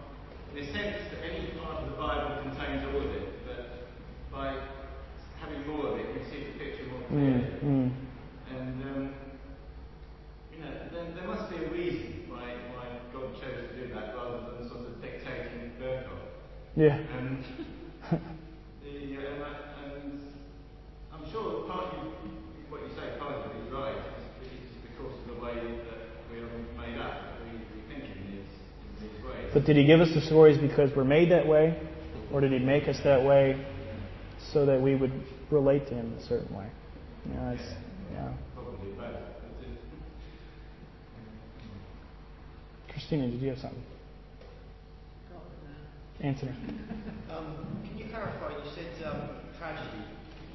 in 0.51 0.55
a 0.59 0.65
sense, 0.75 1.07
that 1.07 1.23
any 1.23 1.55
part 1.55 1.87
of 1.87 1.91
the 1.91 1.95
Bible 1.95 2.43
contains 2.43 2.83
all 2.83 2.99
of 2.99 3.11
it, 3.15 3.47
but 3.47 3.87
by 4.27 4.75
having 5.39 5.67
more 5.67 5.93
of 5.93 5.99
it, 5.99 6.05
you 6.13 6.21
see 6.31 6.43
the 6.51 6.59
picture 6.59 6.85
more 6.91 7.03
clearly. 7.07 7.45
mm, 7.63 7.63
mm. 7.63 7.91
And 8.51 8.83
um, 8.83 9.13
you 10.51 10.59
know, 10.59 10.71
there, 10.91 11.13
there 11.13 11.27
must 11.27 11.49
be 11.49 11.57
a 11.57 11.69
reason 11.69 12.25
why, 12.27 12.57
why 12.73 12.87
God 13.13 13.33
chose 13.39 13.69
to 13.69 13.87
do 13.87 13.93
that 13.93 14.15
rather 14.15 14.57
than 14.57 14.69
sort 14.69 14.87
of 14.87 15.01
dictating 15.01 15.71
Berkov. 15.79 16.25
Yeah 16.77 16.97
And 17.17 17.43
the 18.83 18.89
and, 19.17 19.43
I, 19.43 19.49
and 19.83 20.21
I'm 21.11 21.31
sure 21.31 21.67
partly 21.67 21.99
what 22.69 22.81
you 22.81 22.89
say, 22.95 23.17
part 23.19 23.33
of 23.33 23.51
it 23.51 23.65
is 23.65 23.71
right. 23.73 23.95
It's, 24.43 24.53
because 24.85 25.13
of 25.21 25.35
the 25.35 25.41
way 25.43 25.55
that 25.55 25.99
we 26.31 26.37
are 26.39 26.49
made 26.77 26.97
up. 26.99 27.13
that 27.21 27.41
We, 27.43 27.57
we 27.75 27.81
think 27.89 28.03
in 28.05 28.31
these 28.31 28.51
in 29.01 29.09
these 29.09 29.25
ways. 29.25 29.49
but 29.53 29.65
did 29.65 29.75
he 29.75 29.85
give 29.85 30.01
us 30.01 30.13
the 30.13 30.21
stories 30.21 30.57
because 30.59 30.95
we're 30.95 31.03
made 31.03 31.31
that 31.31 31.47
way 31.47 31.81
or 32.31 32.41
did 32.41 32.51
he 32.51 32.59
make 32.59 32.87
us 32.87 32.97
that 33.03 33.23
way 33.25 33.57
so 34.53 34.65
that 34.67 34.79
we 34.79 34.95
would 34.95 35.11
relate 35.49 35.87
to 35.87 35.95
him 35.95 36.13
a 36.19 36.23
certain 36.27 36.55
way 36.55 36.67
yeah, 37.33 37.51
it's, 37.51 37.63
yeah. 38.13 38.33
Probably 38.53 38.91
both. 38.91 39.15
Christina 42.89 43.29
did 43.29 43.41
you 43.41 43.49
have 43.49 43.57
something 43.59 43.83
answer 46.21 46.53
Um, 47.29 47.81
can 47.87 47.97
you 47.97 48.05
clarify, 48.09 48.49
you 48.51 48.71
said 48.75 49.05
um, 49.05 49.29
tragedy 49.57 50.03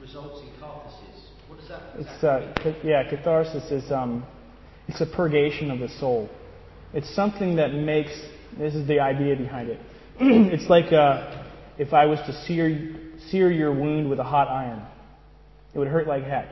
results 0.01 0.40
in 0.43 0.52
catharsis. 0.55 1.30
What 1.48 1.59
does 1.60 1.68
that 1.68 1.82
It's 1.98 2.09
exactly 2.16 2.72
uh, 2.72 2.72
ca- 2.74 2.89
yeah, 2.89 3.09
catharsis 3.09 3.70
is 3.70 3.90
um, 3.93 4.24
it's 4.89 5.01
a 5.01 5.06
purgation 5.06 5.70
of 5.70 5.78
the 5.78 5.89
soul. 5.89 6.28
It's 6.93 7.12
something 7.14 7.56
that 7.56 7.72
makes. 7.72 8.12
This 8.59 8.74
is 8.74 8.86
the 8.86 9.01
idea 9.01 9.36
behind 9.36 9.68
it. 9.70 9.80
it's 10.20 10.68
like 10.68 10.93
uh, 10.93 11.44
if 11.78 11.93
I 11.93 12.06
was 12.06 12.18
to 12.26 12.32
sear 12.44 12.97
sear 13.30 13.51
your 13.51 13.72
wound 13.72 14.10
with 14.10 14.18
a 14.18 14.24
hot 14.24 14.48
iron, 14.48 14.82
it 15.74 15.78
would 15.78 15.89
hurt 15.89 16.06
like 16.06 16.24
heck. 16.24 16.48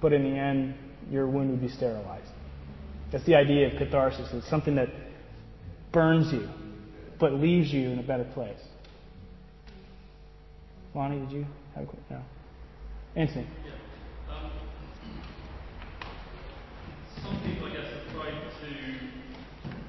But 0.00 0.12
in 0.12 0.22
the 0.22 0.38
end, 0.38 0.74
your 1.10 1.26
wound 1.26 1.50
would 1.50 1.60
be 1.60 1.68
sterilized. 1.68 2.30
That's 3.10 3.24
the 3.24 3.34
idea 3.34 3.72
of 3.72 3.78
catharsis. 3.78 4.28
It's 4.32 4.48
something 4.50 4.74
that 4.76 4.88
burns 5.92 6.32
you, 6.32 6.48
but 7.18 7.34
leaves 7.34 7.72
you 7.72 7.88
in 7.90 7.98
a 7.98 8.02
better 8.02 8.24
place. 8.34 8.58
Lonnie, 10.94 11.20
did 11.20 11.32
you 11.32 11.46
have 11.74 11.84
a 11.84 11.86
quick? 11.86 12.02
No. 12.10 12.20
Anthony. 13.16 13.46
Um, 14.30 14.50
some 17.22 17.40
people, 17.44 17.68
I 17.68 17.74
guess, 17.74 17.90
have 17.92 18.14
tried 18.14 18.34
to 18.34 18.70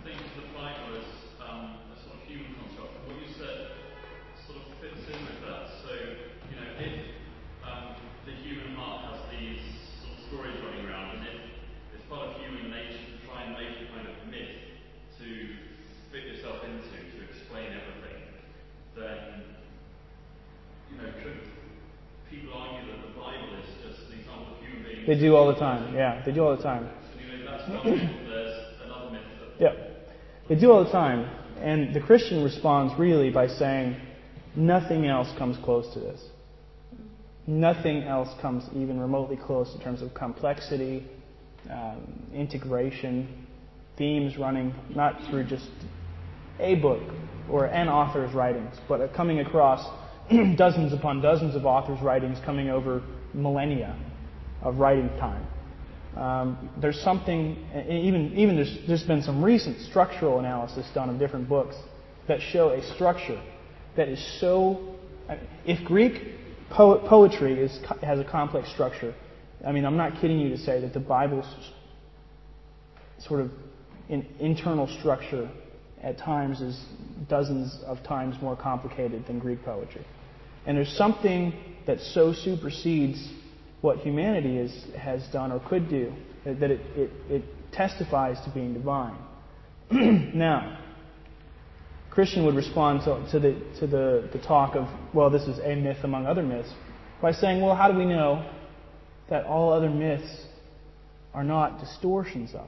think 0.04 0.18
of 0.18 0.34
the 0.38 0.50
Bible 0.54 0.98
as 0.98 1.10
um, 1.42 1.78
a 1.94 1.98
sort 2.02 2.18
of 2.18 2.22
human 2.28 2.54
construct. 2.58 2.94
What 3.06 3.16
you 3.22 3.30
said 3.38 3.74
sort 4.46 4.60
of 4.60 4.66
fits 4.82 5.06
in 5.08 5.20
with 5.24 5.42
that. 5.46 5.70
So, 5.86 5.94
you 5.94 6.56
know, 6.58 6.70
if 6.78 6.94
um, 7.66 7.96
the 8.26 8.34
human 8.42 8.76
heart 8.76 9.14
has 9.14 9.22
these 9.30 9.62
sort 10.02 10.14
of 10.14 10.20
stories 10.30 10.58
running 10.66 10.90
around, 10.90 11.22
and 11.22 11.26
if 11.26 11.38
it's 11.96 12.06
part 12.10 12.34
of 12.34 12.42
human 12.42 12.74
nature 12.74 13.02
to 13.14 13.18
try 13.30 13.46
and 13.46 13.54
make 13.54 13.78
a 13.78 13.88
kind 13.94 14.10
of 14.10 14.18
myth 14.30 14.58
to 15.22 15.28
fit 16.12 16.26
yourself 16.26 16.66
into 16.66 16.98
to 16.98 17.18
explain 17.30 17.78
everything, 17.78 18.20
then 18.98 19.50
you 20.90 20.98
know, 20.98 21.14
could 21.22 21.46
people 22.34 22.50
argue 22.58 22.90
that 22.90 23.02
the 23.06 23.14
Bible 23.14 23.54
is 23.62 23.70
just 23.86 24.10
an 24.10 24.18
example 24.18 24.58
of 24.58 24.62
human 24.66 24.82
beings? 24.82 24.90
They 25.10 25.18
do 25.18 25.36
all 25.36 25.48
the 25.48 25.60
time. 25.60 25.96
Yeah, 25.96 26.22
they 26.24 26.32
do 26.32 26.44
all 26.44 26.56
the 26.56 26.62
time. 26.62 26.88
You 27.18 27.44
know, 27.44 27.52
that's 27.52 27.68
one 27.68 28.00
myth. 28.00 28.10
There's 28.28 28.66
another 28.86 29.10
myth 29.10 29.22
that 29.58 29.60
Yep. 29.60 30.08
They 30.48 30.56
do 30.56 30.72
all 30.72 30.84
the 30.84 30.92
time. 30.92 31.28
And 31.58 31.96
the 31.96 32.00
Christian 32.00 32.44
responds 32.44 32.94
really 33.00 33.32
by 33.32 33.48
saying, 33.48 34.00
nothing 34.56 35.08
else 35.08 35.28
comes 35.40 35.58
close 35.66 35.92
to 35.96 36.00
this. 36.00 36.22
Nothing 37.48 38.04
else 38.04 38.30
comes 38.40 38.66
even 38.76 39.00
remotely 39.00 39.36
close 39.36 39.74
in 39.74 39.82
terms 39.82 40.04
of 40.04 40.14
complexity 40.14 41.08
um, 41.72 42.28
integration, 42.32 43.48
themes 43.98 44.38
running 44.38 44.76
not 44.96 45.20
through 45.28 45.46
just 45.46 45.72
a 46.60 46.76
book 46.76 47.02
or 47.50 47.66
an 47.66 47.90
author's 47.90 48.32
writings, 48.36 48.76
but 48.88 49.12
coming 49.16 49.40
across 49.40 49.84
dozens 50.56 50.94
upon 50.94 51.20
dozens 51.20 51.56
of 51.56 51.66
authors' 51.66 52.00
writings 52.00 52.38
coming 52.46 52.70
over 52.70 53.02
millennia 53.34 53.98
of 54.62 54.78
writing 54.78 55.10
time. 55.20 55.46
Um, 56.16 56.70
there's 56.82 57.00
something, 57.02 57.56
even, 57.88 58.34
even 58.36 58.56
there's, 58.56 58.78
there's 58.88 59.04
been 59.04 59.22
some 59.22 59.44
recent 59.44 59.80
structural 59.90 60.40
analysis 60.40 60.88
done 60.94 61.10
of 61.10 61.20
different 61.20 61.48
books 61.48 61.76
that 62.28 62.42
show 62.42 62.70
a 62.70 62.82
structure 62.96 63.42
that 63.96 64.10
is 64.10 64.40
so. 64.40 64.96
If 65.66 65.86
Greek 65.86 66.22
po- 66.72 67.08
poetry 67.08 67.60
is, 67.60 67.80
has 68.02 68.20
a 68.20 68.24
complex 68.24 68.72
structure, 68.72 69.14
I 69.66 69.72
mean, 69.72 69.86
I'm 69.86 69.98
not 69.98 70.20
kidding 70.20 70.40
you 70.40 70.50
to 70.50 70.58
say 70.58 70.82
that 70.82 70.94
the 70.94 71.00
Bible's 71.00 71.46
sort 73.20 73.42
of 73.42 73.52
in, 74.08 74.26
internal 74.40 74.88
structure 75.00 75.50
at 76.02 76.18
times 76.18 76.62
is 76.62 76.82
dozens 77.30 77.78
of 77.86 78.02
times 78.04 78.36
more 78.42 78.56
complicated 78.56 79.26
than 79.28 79.40
Greek 79.40 79.64
poetry. 79.64 80.06
And 80.66 80.78
there's 80.78 80.96
something 80.98 81.54
that 81.86 82.00
so 82.00 82.34
supersedes 82.34 83.30
what 83.82 83.98
humanity 84.00 84.58
is, 84.58 84.86
has 84.98 85.26
done 85.32 85.52
or 85.52 85.60
could 85.70 85.90
do 85.90 86.14
that 86.46 86.72
it, 86.72 86.82
it, 86.96 87.12
it 87.30 87.44
testifies 87.72 88.38
to 88.46 88.52
being 88.52 88.74
divine. 88.74 89.18
now, 89.92 90.80
Christian 92.10 92.46
would 92.46 92.56
respond 92.56 93.02
to, 93.02 93.32
to, 93.32 93.40
the, 93.40 93.80
to 93.80 93.88
the, 93.88 94.30
the 94.34 94.40
talk 94.40 94.76
of, 94.76 94.88
well, 95.14 95.30
this 95.30 95.44
is 95.44 95.60
a 95.60 95.76
myth 95.76 95.98
among 96.04 96.26
other 96.26 96.44
myths, 96.44 96.70
by 97.22 97.32
saying, 97.32 97.62
well, 97.62 97.76
how 97.76 97.92
do 97.92 97.98
we 97.98 98.06
know 98.06 98.50
that 99.30 99.46
all 99.46 99.72
other 99.72 99.90
myths 99.90 100.46
are 101.34 101.44
not 101.44 101.80
distortions 101.80 102.52
of, 102.54 102.68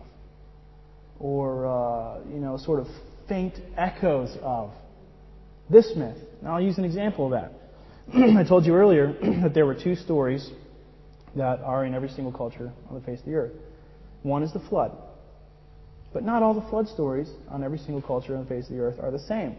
or, 1.20 1.66
uh, 1.66 2.20
you 2.30 2.40
know, 2.40 2.58
sort 2.58 2.80
of 2.80 2.88
faint 3.28 3.56
echoes 3.78 4.38
of 4.42 4.72
this 5.70 5.92
myth? 5.96 6.18
Now, 6.42 6.56
I'll 6.56 6.62
use 6.62 6.78
an 6.78 6.86
example 6.86 7.26
of 7.26 7.32
that. 7.32 7.54
I 8.38 8.44
told 8.48 8.66
you 8.66 8.74
earlier 8.74 9.08
that 9.44 9.54
there 9.54 9.66
were 9.66 9.76
two 9.76 9.96
stories 9.96 10.50
that 11.36 11.62
are 11.62 11.86
in 11.86 11.94
every 11.94 12.10
single 12.10 12.32
culture 12.32 12.72
on 12.90 12.96
the 12.96 13.02
face 13.02 13.20
of 13.20 13.26
the 13.26 13.36
earth. 13.36 13.54
One 14.24 14.44
is 14.44 14.52
the 14.54 14.60
flood. 14.60 14.92
But 16.14 16.24
not 16.24 16.44
all 16.44 16.54
the 16.54 16.70
flood 16.70 16.88
stories 16.90 17.30
on 17.50 17.64
every 17.64 17.78
single 17.78 18.02
culture 18.02 18.36
on 18.36 18.44
the 18.44 18.50
face 18.50 18.66
of 18.66 18.76
the 18.76 18.82
earth 18.82 19.00
are 19.00 19.12
the 19.12 19.20
same. 19.20 19.56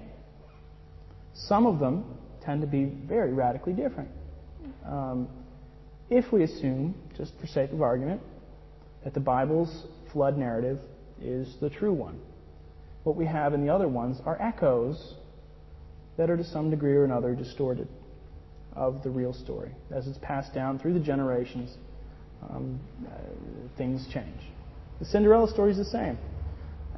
Some 1.34 1.66
of 1.66 1.78
them 1.78 2.04
tend 2.44 2.60
to 2.60 2.66
be 2.66 2.84
very 2.84 3.32
radically 3.32 3.72
different. 3.72 4.10
Um, 4.86 5.28
if 6.10 6.30
we 6.30 6.42
assume, 6.42 6.94
just 7.16 7.32
for 7.40 7.46
sake 7.46 7.72
of 7.72 7.80
argument, 7.80 8.20
that 9.04 9.14
the 9.14 9.20
Bible's 9.20 9.86
flood 10.12 10.36
narrative 10.36 10.78
is 11.20 11.56
the 11.60 11.70
true 11.70 11.92
one, 11.92 12.20
what 13.04 13.16
we 13.16 13.24
have 13.26 13.54
in 13.54 13.64
the 13.64 13.72
other 13.72 13.88
ones 13.88 14.20
are 14.24 14.40
echoes 14.40 15.14
that 16.16 16.30
are 16.30 16.36
to 16.36 16.44
some 16.44 16.70
degree 16.70 16.94
or 16.94 17.04
another 17.04 17.34
distorted 17.34 17.88
of 18.74 19.02
the 19.02 19.10
real 19.10 19.32
story. 19.32 19.70
As 19.90 20.06
it's 20.06 20.18
passed 20.18 20.54
down 20.54 20.78
through 20.78 20.94
the 20.94 21.00
generations, 21.00 21.76
um, 22.48 22.80
uh, 23.06 23.10
things 23.76 24.06
change. 24.12 24.40
The 24.98 25.06
Cinderella 25.06 25.50
story 25.50 25.72
is 25.72 25.76
the 25.76 25.84
same. 25.84 26.18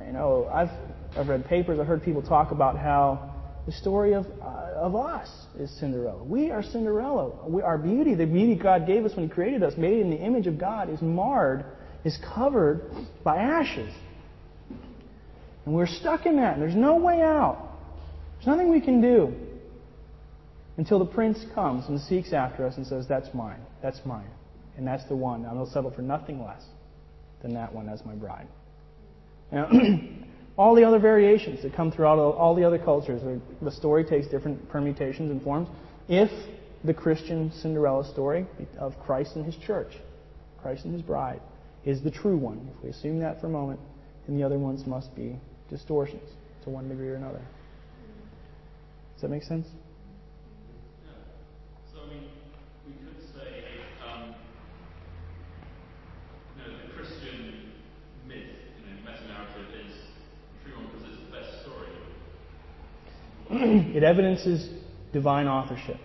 You 0.05 0.13
know, 0.13 0.49
I've, 0.53 0.71
I've 1.17 1.29
read 1.29 1.47
papers, 1.47 1.79
I've 1.79 1.87
heard 1.87 2.03
people 2.03 2.23
talk 2.23 2.51
about 2.51 2.79
how 2.79 3.33
the 3.67 3.73
story 3.73 4.13
of, 4.13 4.27
uh, 4.43 4.73
of 4.77 4.95
us 4.95 5.29
is 5.59 5.71
Cinderella. 5.81 6.23
We 6.23 6.51
are 6.51 6.63
Cinderella. 6.63 7.49
We, 7.49 7.63
our 7.63 7.79
beauty, 7.79 8.15
the 8.15 8.27
beauty 8.27 8.57
God 8.57 8.87
gave 8.87 9.05
us 9.05 9.17
when 9.17 9.29
He 9.29 9.33
created 9.33 9.63
us, 9.63 9.75
made 9.79 10.01
in 10.01 10.11
the 10.11 10.19
image 10.19 10.47
of 10.47 10.59
God, 10.59 10.91
is 10.91 11.01
marred, 11.01 11.65
is 12.05 12.19
covered 12.35 12.91
by 13.23 13.37
ashes. 13.37 13.93
And 15.65 15.75
we're 15.75 15.87
stuck 15.87 16.27
in 16.27 16.37
that, 16.37 16.55
and 16.55 16.63
there's 16.63 16.77
no 16.77 16.97
way 16.97 17.23
out. 17.23 17.71
There's 18.35 18.47
nothing 18.47 18.71
we 18.71 18.83
can 18.83 19.01
do 19.01 19.35
until 20.77 20.99
the 20.99 21.05
prince 21.05 21.45
comes 21.55 21.89
and 21.89 22.01
seeks 22.01 22.33
after 22.33 22.67
us 22.67 22.77
and 22.77 22.87
says, 22.87 23.07
That's 23.09 23.33
mine. 23.35 23.61
That's 23.83 24.01
mine. 24.05 24.31
And 24.77 24.87
that's 24.87 25.05
the 25.05 25.17
one. 25.17 25.45
And 25.45 25.59
I'll 25.59 25.71
settle 25.71 25.91
for 25.91 26.03
nothing 26.03 26.45
less 26.45 26.63
than 27.43 27.55
that 27.55 27.73
one 27.73 27.89
as 27.89 28.05
my 28.05 28.15
bride. 28.15 28.49
Now, 29.53 29.71
all 30.57 30.75
the 30.75 30.85
other 30.85 30.99
variations 30.99 31.63
that 31.63 31.75
come 31.75 31.93
throughout 31.93 32.19
all 32.19 32.55
the 32.55 32.65
other 32.65 32.79
cultures, 32.79 33.23
the 33.63 33.71
story 33.71 34.05
takes 34.05 34.27
different 34.27 34.69
permutations 34.69 35.31
and 35.31 35.43
forms. 35.43 35.69
If 36.09 36.31
the 36.85 36.95
Christian 36.95 37.53
Cinderella 37.63 38.11
story 38.11 38.47
of 38.79 38.99
Christ 39.05 39.37
and 39.37 39.45
his 39.45 39.57
church, 39.57 39.93
Christ 40.61 40.85
and 40.85 40.93
his 40.93 41.03
bride, 41.03 41.41
is 41.85 42.03
the 42.03 42.11
true 42.11 42.37
one, 42.37 42.71
if 42.77 42.83
we 42.83 42.91
assume 42.91 43.21
that 43.21 43.41
for 43.41 43.47
a 43.47 43.51
moment, 43.51 43.81
then 44.27 44.37
the 44.37 44.43
other 44.43 44.59
ones 44.59 44.87
must 44.87 45.15
be 45.15 45.39
distortions 45.71 46.29
to 46.65 46.71
one 46.71 46.89
degree 46.89 47.09
or 47.09 47.17
another. 47.17 47.43
Does 49.15 49.23
that 49.23 49.29
make 49.29 49.43
sense? 49.43 49.67
it 63.95 64.03
evidences 64.03 64.69
divine 65.13 65.47
authorship 65.47 65.99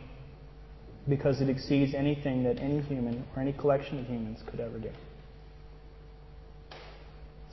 because 1.07 1.41
it 1.41 1.49
exceeds 1.49 1.95
anything 1.95 2.43
that 2.43 2.59
any 2.59 2.81
human 2.81 3.25
or 3.35 3.41
any 3.41 3.53
collection 3.53 3.99
of 3.99 4.05
humans 4.05 4.39
could 4.49 4.59
ever 4.59 4.77
do. 4.77 4.91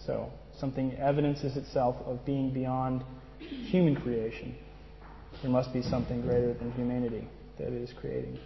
So, 0.05 0.31
something 0.59 0.94
evidences 0.97 1.56
itself 1.56 1.97
of 2.05 2.24
being 2.27 2.52
beyond 2.52 3.02
human 3.39 3.97
creation. 3.97 4.55
There 5.43 5.51
must 5.51 5.73
be 5.73 5.82
something 5.82 6.23
greater 6.23 6.55
than 6.55 6.73
humanity 6.73 7.27
that 7.59 7.68
is 7.68 7.90
creating. 7.98 8.39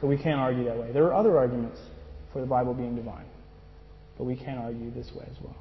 So 0.00 0.06
we 0.06 0.16
can't 0.16 0.40
argue 0.40 0.64
that 0.64 0.76
way. 0.78 0.92
There 0.92 1.04
are 1.04 1.14
other 1.14 1.36
arguments 1.36 1.78
for 2.32 2.40
the 2.40 2.46
Bible 2.46 2.72
being 2.74 2.96
divine, 2.96 3.26
but 4.16 4.24
we 4.24 4.36
can 4.36 4.56
argue 4.56 4.90
this 4.92 5.10
way 5.14 5.26
as 5.30 5.36
well. 5.42 5.56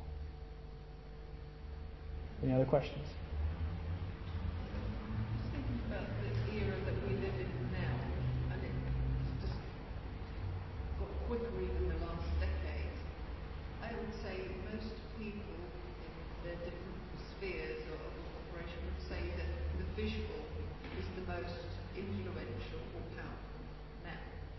Any 2.42 2.54
other 2.54 2.66
questions? 2.66 3.06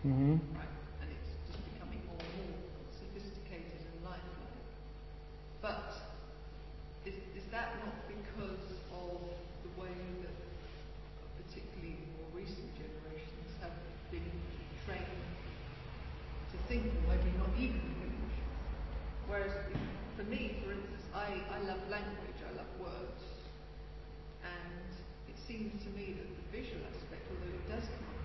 Mm-hmm. 0.01 0.41
Right? 0.57 0.73
And 0.97 1.13
it's 1.13 1.29
just 1.45 1.61
becoming 1.77 2.01
more 2.09 2.17
and 2.17 2.33
more 2.57 2.89
sophisticated 2.89 3.85
and 3.85 4.01
lifelike. 4.01 4.65
But 5.61 5.93
is, 7.05 7.21
is 7.37 7.45
that 7.53 7.77
not 7.85 7.93
because 8.09 8.81
of 8.89 9.21
the 9.61 9.71
way 9.77 9.93
that 10.25 10.37
particularly 11.37 12.01
more 12.17 12.33
recent 12.33 12.65
generations 12.73 13.53
have 13.61 13.77
been 14.09 14.25
trained 14.89 15.05
to 16.49 16.57
think, 16.65 16.89
or 17.05 17.05
maybe 17.05 17.29
not 17.37 17.53
even 17.61 17.85
think? 18.01 18.25
Whereas 19.29 19.53
for 20.17 20.25
me, 20.25 20.65
for 20.65 20.73
instance, 20.73 21.05
I, 21.13 21.45
I 21.53 21.61
love 21.69 21.77
language, 21.93 22.41
I 22.41 22.57
love 22.57 22.73
words. 22.81 23.21
And 24.41 24.89
it 25.29 25.37
seems 25.37 25.77
to 25.85 25.93
me 25.93 26.17
that 26.17 26.25
the 26.25 26.45
visual 26.49 26.81
aspect, 26.89 27.21
although 27.29 27.53
it 27.53 27.69
does 27.69 27.85
come 27.85 28.20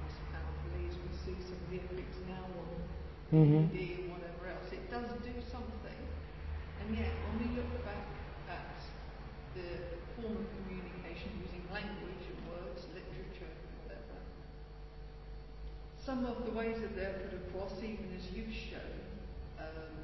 see 1.25 1.37
some 1.41 1.57
of 1.57 1.69
the 1.73 1.81
epics 1.81 2.19
now 2.29 2.45
on 2.45 2.69
mm-hmm. 3.33 3.73
DVD 3.73 4.05
and 4.05 4.09
whatever 4.13 4.53
else. 4.53 4.69
It 4.73 4.85
does 4.91 5.09
do 5.25 5.35
something. 5.49 6.01
And 6.83 6.89
yet, 6.93 7.11
when 7.25 7.35
we 7.41 7.49
look 7.57 7.73
back 7.83 8.05
at 8.53 8.77
the 9.57 9.97
form 10.15 10.37
of 10.37 10.47
communication 10.61 11.33
using 11.41 11.65
language 11.73 12.25
and 12.29 12.39
words, 12.53 12.85
literature, 12.93 13.51
whatever, 13.83 14.19
some 15.99 16.23
of 16.29 16.45
the 16.45 16.53
ways 16.53 16.77
that 16.85 16.95
they're 16.95 17.19
put 17.27 17.35
across, 17.49 17.81
even 17.83 18.07
as 18.15 18.29
you've 18.31 18.53
shown, 18.53 19.03
um, 19.59 19.95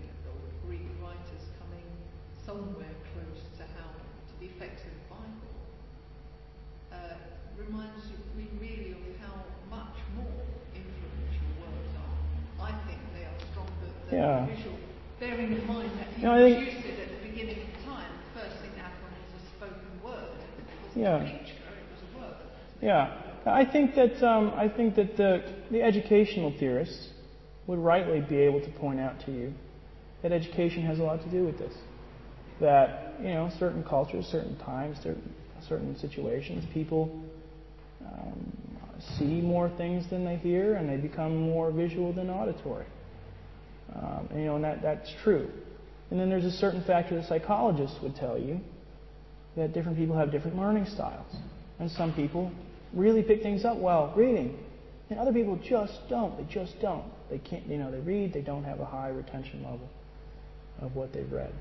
you 0.00 0.08
know, 0.08 0.34
the 0.34 0.56
Greek 0.66 0.88
writers 0.98 1.44
coming 1.60 1.86
somewhere 2.42 2.96
close 3.14 3.42
to 3.60 3.64
how 3.78 3.94
to 3.94 4.32
the 4.40 4.48
effects 4.50 4.82
of 4.82 4.90
the 4.90 5.06
Bible, 5.12 5.54
uh, 6.90 7.20
reminds 7.54 8.08
me 8.34 8.48
really 8.58 8.96
of 8.96 9.04
how 9.20 9.44
much 9.70 9.96
more 10.16 10.42
influential 10.74 11.50
words 11.62 11.90
are. 11.96 12.66
I 12.66 12.72
think 12.86 13.00
they 13.14 13.24
are 13.24 13.38
stronger 13.54 13.90
than 14.10 14.18
yeah. 14.18 14.46
visual. 14.46 14.78
Bearing 15.18 15.52
in 15.52 15.66
mind 15.66 15.92
that 15.98 16.18
you, 16.18 16.24
know, 16.24 16.34
produced 16.34 16.86
it 16.86 16.98
at 16.98 17.08
the 17.14 17.28
beginning 17.28 17.58
of 17.62 17.84
time, 17.84 18.10
the 18.34 18.40
first 18.40 18.56
thing 18.60 18.70
that 18.76 18.90
happened 18.90 19.14
was 19.30 19.40
a 19.40 19.50
spoken 19.56 19.92
word. 20.02 20.36
It 20.94 20.98
yeah. 20.98 21.18
picture, 21.18 21.54
it 21.54 21.86
was 21.94 22.02
a 22.02 22.18
word. 22.18 22.36
Yeah. 22.82 23.30
I 23.46 23.64
think 23.64 23.94
that 23.94 24.22
um, 24.26 24.52
I 24.54 24.68
think 24.68 24.96
that 24.96 25.16
the, 25.16 25.42
the 25.70 25.82
educational 25.82 26.52
theorists 26.58 27.08
would 27.66 27.78
rightly 27.78 28.20
be 28.20 28.36
able 28.36 28.60
to 28.60 28.70
point 28.72 29.00
out 29.00 29.20
to 29.26 29.32
you 29.32 29.54
that 30.22 30.32
education 30.32 30.82
has 30.84 30.98
a 30.98 31.02
lot 31.02 31.22
to 31.22 31.30
do 31.30 31.44
with 31.44 31.58
this. 31.58 31.72
That, 32.60 33.14
you 33.20 33.28
know, 33.28 33.50
certain 33.58 33.82
cultures, 33.82 34.26
certain 34.26 34.58
times, 34.58 34.98
certain, 35.02 35.34
certain 35.66 35.96
situations, 35.98 36.64
people 36.74 37.22
um, 38.04 38.56
see 39.18 39.40
more 39.40 39.70
things 39.76 40.08
than 40.10 40.24
they 40.24 40.36
hear 40.36 40.74
and 40.74 40.88
they 40.88 40.96
become 40.96 41.36
more 41.36 41.70
visual 41.70 42.12
than 42.12 42.30
auditory. 42.30 42.86
Um, 43.94 44.28
and, 44.30 44.40
you 44.40 44.46
know, 44.46 44.56
and 44.56 44.64
that, 44.64 44.82
that's 44.82 45.12
true. 45.22 45.50
And 46.10 46.18
then 46.18 46.28
there's 46.28 46.44
a 46.44 46.50
certain 46.50 46.82
factor 46.84 47.16
that 47.16 47.26
psychologists 47.26 47.96
would 48.02 48.16
tell 48.16 48.38
you 48.38 48.60
that 49.56 49.72
different 49.72 49.98
people 49.98 50.16
have 50.16 50.30
different 50.30 50.56
learning 50.56 50.86
styles. 50.86 51.34
And 51.78 51.90
some 51.90 52.12
people 52.12 52.50
really 52.92 53.22
pick 53.22 53.42
things 53.42 53.64
up 53.64 53.78
well 53.78 54.12
reading. 54.16 54.58
And 55.08 55.18
other 55.18 55.32
people 55.32 55.58
just 55.62 55.98
don't. 56.08 56.36
They 56.36 56.52
just 56.52 56.80
don't. 56.80 57.04
They 57.30 57.38
can't, 57.38 57.66
you 57.66 57.78
know, 57.78 57.90
they 57.90 57.98
read, 57.98 58.32
they 58.32 58.42
don't 58.42 58.64
have 58.64 58.80
a 58.80 58.84
high 58.84 59.08
retention 59.08 59.62
level 59.62 59.88
of 60.80 60.94
what 60.94 61.12
they've 61.12 61.30
read. 61.30 61.52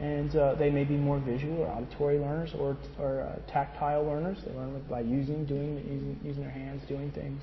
And 0.00 0.34
uh, 0.34 0.54
they 0.56 0.70
may 0.70 0.84
be 0.84 0.96
more 0.96 1.20
visual 1.20 1.58
or 1.58 1.68
auditory 1.68 2.18
learners 2.18 2.52
or, 2.58 2.76
or 2.98 3.22
uh, 3.22 3.50
tactile 3.50 4.04
learners. 4.04 4.38
They 4.44 4.52
learn 4.52 4.82
by 4.90 5.00
using, 5.00 5.44
doing, 5.44 5.76
using, 5.76 6.20
using 6.24 6.42
their 6.42 6.50
hands, 6.50 6.82
doing 6.88 7.12
things. 7.12 7.40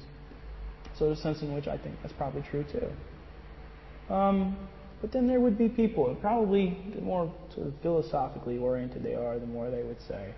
So 0.98 1.06
there's 1.06 1.20
a 1.20 1.22
sense 1.22 1.42
in 1.42 1.54
which 1.54 1.68
I 1.68 1.78
think 1.78 1.96
that's 2.02 2.14
probably 2.14 2.42
true 2.42 2.66
too. 2.66 4.14
Um, 4.14 4.58
but 5.00 5.12
then 5.12 5.28
there 5.28 5.40
would 5.40 5.58
be 5.58 5.70
people, 5.70 6.10
and 6.10 6.20
probably 6.20 6.78
the 6.94 7.02
more 7.02 7.34
sort 7.56 7.68
of 7.68 7.74
philosophically 7.82 8.58
oriented 8.58 9.02
they 9.02 9.16
are, 9.16 9.40
the 9.40 9.48
more 9.48 9.72
they 9.72 9.84
would 9.84 10.02
say 10.08 10.34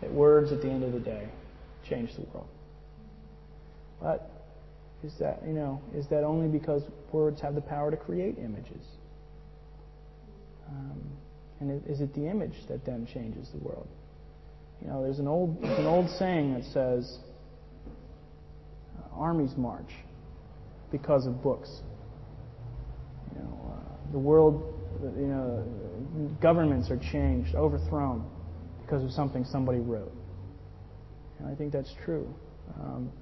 that 0.00 0.12
words 0.12 0.52
at 0.52 0.62
the 0.62 0.68
end 0.68 0.84
of 0.84 0.92
the 0.92 1.00
day 1.00 1.28
change 1.88 2.14
the 2.14 2.22
world. 2.32 2.46
But 4.00 4.30
is 5.02 5.14
that, 5.18 5.42
you 5.46 5.52
know, 5.52 5.80
is 5.94 6.06
that 6.08 6.22
only 6.22 6.46
because 6.46 6.82
words 7.10 7.40
have 7.40 7.54
the 7.54 7.60
power 7.60 7.90
to 7.90 7.96
create 7.96 8.38
images? 8.38 8.84
Um, 10.68 11.00
and 11.60 11.86
is 11.86 12.00
it 12.00 12.14
the 12.14 12.26
image 12.26 12.66
that 12.68 12.84
then 12.84 13.06
changes 13.06 13.48
the 13.52 13.58
world? 13.58 13.86
You 14.80 14.88
know, 14.88 15.02
there's 15.02 15.18
an 15.18 15.28
old, 15.28 15.62
there's 15.62 15.78
an 15.78 15.86
old 15.86 16.08
saying 16.18 16.54
that 16.54 16.64
says, 16.64 17.18
uh, 18.98 19.14
armies 19.14 19.52
march 19.56 19.90
because 20.90 21.26
of 21.26 21.42
books. 21.42 21.70
You 23.34 23.42
know, 23.42 23.74
uh, 23.74 24.12
the 24.12 24.18
world, 24.18 24.74
you 25.02 25.26
know, 25.26 25.66
governments 26.40 26.90
are 26.90 26.98
changed, 27.12 27.54
overthrown 27.54 28.28
because 28.82 29.04
of 29.04 29.10
something 29.10 29.44
somebody 29.44 29.78
wrote. 29.78 30.12
And 31.38 31.48
I 31.48 31.54
think 31.54 31.72
that's 31.72 31.92
true. 32.04 32.32
Um, 32.80 33.12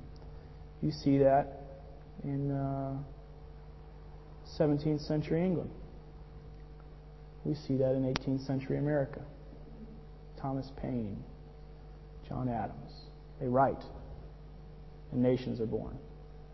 you 0.80 0.92
see 0.92 1.18
that 1.18 1.62
in 2.22 2.52
uh, 2.52 2.94
17th 4.58 5.06
century 5.06 5.44
England. 5.44 5.70
We 7.44 7.54
see 7.54 7.76
that 7.76 7.94
in 7.94 8.02
18th 8.02 8.46
century 8.46 8.78
America. 8.78 9.20
Thomas 10.40 10.70
Paine, 10.80 11.22
John 12.28 12.48
Adams. 12.48 12.92
They 13.40 13.46
write, 13.48 13.82
and 15.12 15.22
nations 15.22 15.60
are 15.60 15.66
born. 15.66 15.96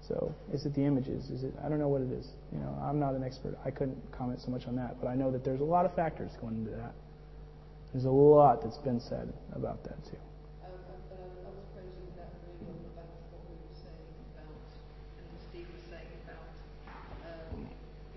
So, 0.07 0.35
is 0.53 0.67
it 0.67 0.75
the 0.75 0.83
images? 0.85 1.31
Is 1.31 1.45
it? 1.45 1.55
I 1.65 1.69
don't 1.69 1.79
know 1.79 1.89
what 1.89 2.03
it 2.03 2.13
is. 2.13 2.29
You 2.53 2.59
know, 2.59 2.77
I'm 2.83 3.01
not 3.01 3.15
an 3.15 3.25
expert. 3.25 3.57
I 3.65 3.71
couldn't 3.71 3.97
comment 4.13 4.41
so 4.45 4.51
much 4.51 4.67
on 4.67 4.77
that, 4.77 5.01
but 5.01 5.09
I 5.09 5.15
know 5.15 5.31
that 5.31 5.45
there's 5.45 5.61
a 5.61 5.65
lot 5.65 5.87
of 5.87 5.95
factors 5.95 6.31
going 6.41 6.57
into 6.57 6.71
that. 6.73 6.93
There's 7.93 8.05
a 8.05 8.11
lot 8.11 8.61
that's 8.63 8.77
been 8.79 9.01
said 9.01 9.33
about 9.55 9.83
that 9.85 9.97
too. 10.05 10.21
Um, 10.61 10.77
but 10.85 10.99
I, 11.15 11.25
I 11.47 11.51
was 11.57 11.65
posing 11.73 12.11
that 12.21 12.37
really 12.45 12.69
on 12.69 12.85
the 12.85 12.93
back 13.01 13.09
of 13.09 13.23
what 13.33 13.49
we 13.49 13.55
were 13.55 13.79
saying 13.81 14.13
about, 14.37 14.61
and 15.17 15.27
Steve 15.49 15.69
was 15.73 15.85
saying 15.89 16.13
about, 16.29 16.53
um, 17.25 17.65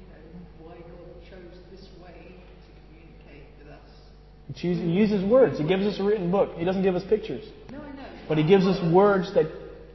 you 0.02 0.06
know, 0.12 0.24
why 0.66 0.76
God 0.82 1.14
chose 1.24 1.56
this 1.72 1.88
way 2.04 2.36
to 2.36 2.70
communicate 2.84 3.48
with 3.64 3.72
us. 3.72 3.92
He, 4.60 4.70
uses 4.74 5.24
words. 5.24 5.58
He 5.60 5.66
gives 5.68 5.86
us 5.86 6.00
a 6.00 6.04
written 6.04 6.32
book. 6.32 6.56
He 6.58 6.66
doesn't 6.66 6.84
give 6.84 6.96
us 6.96 7.04
pictures, 7.10 7.46
No, 7.72 7.78
I 7.80 7.92
know. 7.96 8.06
but 8.28 8.38
he 8.38 8.44
gives 8.44 8.66
us 8.66 8.78
words 8.94 9.34
that 9.36 9.46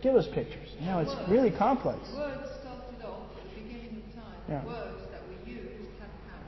give 0.02 0.14
us 0.14 0.26
pictures. 0.34 0.68
You 0.80 0.86
know, 0.86 0.98
it's 1.00 1.14
really 1.30 1.50
complex. 1.50 1.98
Words 2.14 2.46
started 2.62 3.02
off 3.04 3.30
at 3.38 3.42
the 3.54 3.62
beginning 3.62 4.02
of 4.06 4.14
time. 4.14 4.38
Yeah. 4.48 4.64
Words 4.64 5.02
that 5.10 5.22
we 5.28 5.52
use 5.52 5.86
have 6.00 6.10
power. 6.30 6.46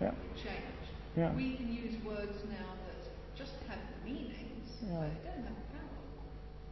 Yeah. 0.00 0.14
Change. 0.42 0.82
Yeah. 1.16 1.34
We 1.36 1.56
can 1.56 1.72
use 1.72 1.94
words 2.04 2.34
now 2.50 2.66
that 2.86 2.98
just 3.38 3.52
have 3.68 3.78
meanings, 4.04 4.66
Yeah. 4.82 5.06
but 5.06 5.10
they 5.22 5.30
don't 5.30 5.46
have 5.46 5.62
power. 5.70 5.98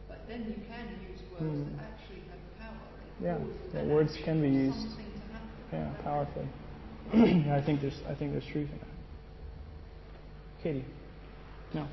But 0.07 0.19
then 0.27 0.39
you 0.47 0.59
can 0.67 0.85
use 1.07 1.19
words 1.31 1.43
Hmm. 1.43 1.77
that 1.77 1.87
actually 1.95 2.23
have 2.27 2.43
power. 2.59 2.83
Yeah, 3.23 3.37
that 3.73 3.85
words 3.87 4.17
can 4.23 4.41
be 4.41 4.49
used. 4.49 4.75
Something 4.75 5.07
to 5.07 5.23
happen. 5.31 5.95
Yeah, 5.95 6.03
powerfully. 6.03 6.47
I 7.51 7.61
think 7.65 7.79
there's 7.81 7.99
I 8.09 8.15
think 8.15 8.31
there's 8.31 8.45
truth 8.51 8.69
in 8.71 8.79
that. 8.79 8.90
Katie. 10.63 10.85
No. 11.73 11.87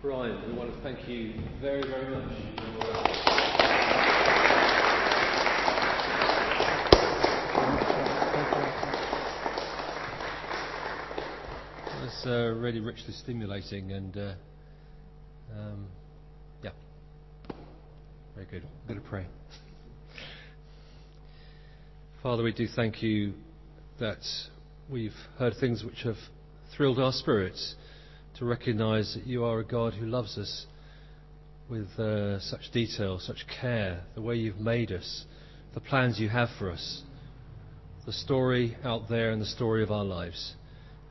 Brian, 0.00 0.50
we 0.50 0.56
want 0.56 0.74
to 0.74 0.80
thank 0.80 1.06
you 1.06 1.34
very, 1.60 1.82
very 1.82 2.08
much. 2.14 2.32
It's 12.04 12.26
uh, 12.26 12.54
really 12.58 12.80
richly 12.80 13.12
stimulating 13.12 13.92
and 13.92 14.16
uh, 14.16 14.34
um, 15.54 15.86
yeah, 16.62 16.70
very 18.34 18.46
good. 18.46 18.62
I'm 18.62 18.88
going 18.88 19.02
to 19.02 19.06
pray. 19.06 19.26
Father, 22.22 22.42
we 22.42 22.52
do 22.54 22.66
thank 22.74 23.02
you 23.02 23.34
that 24.00 24.24
we've 24.90 25.14
heard 25.38 25.54
things 25.58 25.82
which 25.82 26.02
have 26.02 26.16
thrilled 26.76 26.98
our 26.98 27.12
spirits 27.12 27.74
to 28.38 28.44
recognize 28.44 29.14
that 29.14 29.26
you 29.26 29.44
are 29.44 29.60
a 29.60 29.64
God 29.64 29.94
who 29.94 30.06
loves 30.06 30.36
us 30.36 30.66
with 31.70 31.88
uh, 31.98 32.38
such 32.40 32.70
detail, 32.72 33.18
such 33.18 33.46
care, 33.60 34.02
the 34.14 34.20
way 34.20 34.36
you've 34.36 34.60
made 34.60 34.92
us, 34.92 35.24
the 35.72 35.80
plans 35.80 36.20
you 36.20 36.28
have 36.28 36.48
for 36.58 36.70
us, 36.70 37.02
the 38.04 38.12
story 38.12 38.76
out 38.84 39.08
there 39.08 39.30
and 39.30 39.40
the 39.40 39.46
story 39.46 39.82
of 39.82 39.90
our 39.90 40.04
lives. 40.04 40.54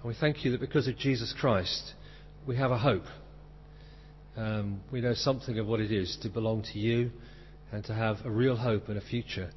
And 0.01 0.07
we 0.07 0.13
thank 0.19 0.45
you 0.45 0.51
that 0.51 0.61
because 0.61 0.87
of 0.87 0.97
Jesus 0.97 1.33
Christ, 1.39 1.93
we 2.45 2.55
have 2.57 2.71
a 2.71 2.77
hope. 2.77 3.05
Um, 4.37 4.81
we 4.91 5.01
know 5.01 5.13
something 5.15 5.57
of 5.57 5.65
what 5.65 5.79
it 5.79 5.91
is 5.91 6.17
to 6.21 6.29
belong 6.29 6.63
to 6.73 6.79
you 6.79 7.11
and 7.71 7.83
to 7.85 7.93
have 7.93 8.17
a 8.23 8.29
real 8.29 8.55
hope 8.55 8.89
and 8.89 8.97
a 8.97 9.01
future 9.01 9.49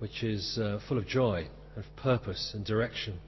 which 0.00 0.24
is 0.24 0.58
uh, 0.58 0.80
full 0.88 0.98
of 0.98 1.06
joy 1.06 1.46
and 1.76 1.84
purpose 1.96 2.50
and 2.54 2.64
direction. 2.64 3.20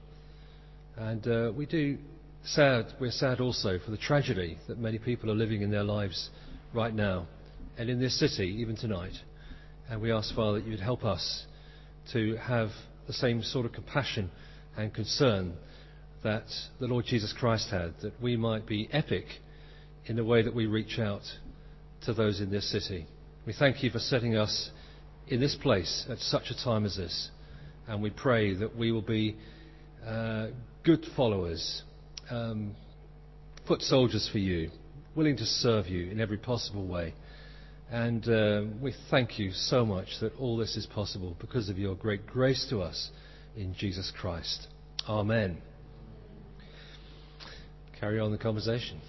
And 0.97 1.27
uh, 1.27 1.51
we 1.55 1.67
do 1.67 1.99
sad, 2.43 2.87
we're 2.99 3.11
sad 3.11 3.39
also 3.39 3.77
for 3.77 3.91
the 3.91 3.97
tragedy 3.97 4.57
that 4.67 4.79
many 4.79 4.97
people 4.97 5.29
are 5.29 5.35
living 5.35 5.61
in 5.61 5.69
their 5.69 5.83
lives 5.83 6.31
right 6.73 6.93
now 6.93 7.27
and 7.77 7.87
in 7.87 7.99
this 7.99 8.19
city, 8.19 8.57
even 8.61 8.75
tonight. 8.75 9.13
And 9.89 10.01
we 10.01 10.11
ask, 10.11 10.33
Father, 10.33 10.59
that 10.59 10.65
you 10.65 10.71
would 10.71 10.79
help 10.79 11.05
us 11.05 11.45
to 12.13 12.35
have 12.37 12.69
the 13.05 13.13
same 13.13 13.43
sort 13.43 13.67
of 13.67 13.73
compassion 13.73 14.31
and 14.75 14.91
concern 14.91 15.53
that 16.23 16.45
the 16.79 16.87
Lord 16.87 17.05
Jesus 17.05 17.31
Christ 17.31 17.69
had, 17.69 17.93
that 18.01 18.19
we 18.19 18.35
might 18.35 18.65
be 18.65 18.89
epic 18.91 19.25
in 20.07 20.15
the 20.15 20.25
way 20.25 20.41
that 20.41 20.55
we 20.55 20.65
reach 20.65 20.97
out 20.97 21.21
to 22.05 22.13
those 22.13 22.41
in 22.41 22.49
this 22.49 22.71
city. 22.71 23.05
We 23.45 23.53
thank 23.53 23.83
you 23.83 23.91
for 23.91 23.99
setting 23.99 24.35
us 24.35 24.71
in 25.27 25.39
this 25.39 25.55
place 25.55 26.07
at 26.09 26.17
such 26.17 26.49
a 26.49 26.63
time 26.63 26.85
as 26.85 26.97
this. 26.97 27.29
And 27.87 28.01
we 28.01 28.09
pray 28.09 28.55
that 28.55 28.75
we 28.75 28.91
will 28.91 29.03
be 29.03 29.37
uh, 30.05 30.47
good 30.83 31.05
followers, 31.15 31.83
um, 32.29 32.75
foot 33.67 33.81
soldiers 33.81 34.29
for 34.31 34.39
you, 34.39 34.69
willing 35.15 35.37
to 35.37 35.45
serve 35.45 35.87
you 35.87 36.09
in 36.11 36.19
every 36.19 36.37
possible 36.37 36.87
way. 36.87 37.13
And 37.89 38.27
uh, 38.27 38.63
we 38.81 38.93
thank 39.09 39.39
you 39.39 39.51
so 39.51 39.85
much 39.85 40.19
that 40.19 40.33
all 40.37 40.57
this 40.57 40.75
is 40.75 40.85
possible 40.85 41.35
because 41.39 41.69
of 41.69 41.77
your 41.77 41.95
great 41.95 42.27
grace 42.27 42.67
to 42.69 42.81
us 42.81 43.11
in 43.55 43.73
Jesus 43.75 44.11
Christ. 44.17 44.67
Amen. 45.07 45.57
Carry 47.99 48.19
on 48.19 48.31
the 48.31 48.37
conversation. 48.37 48.99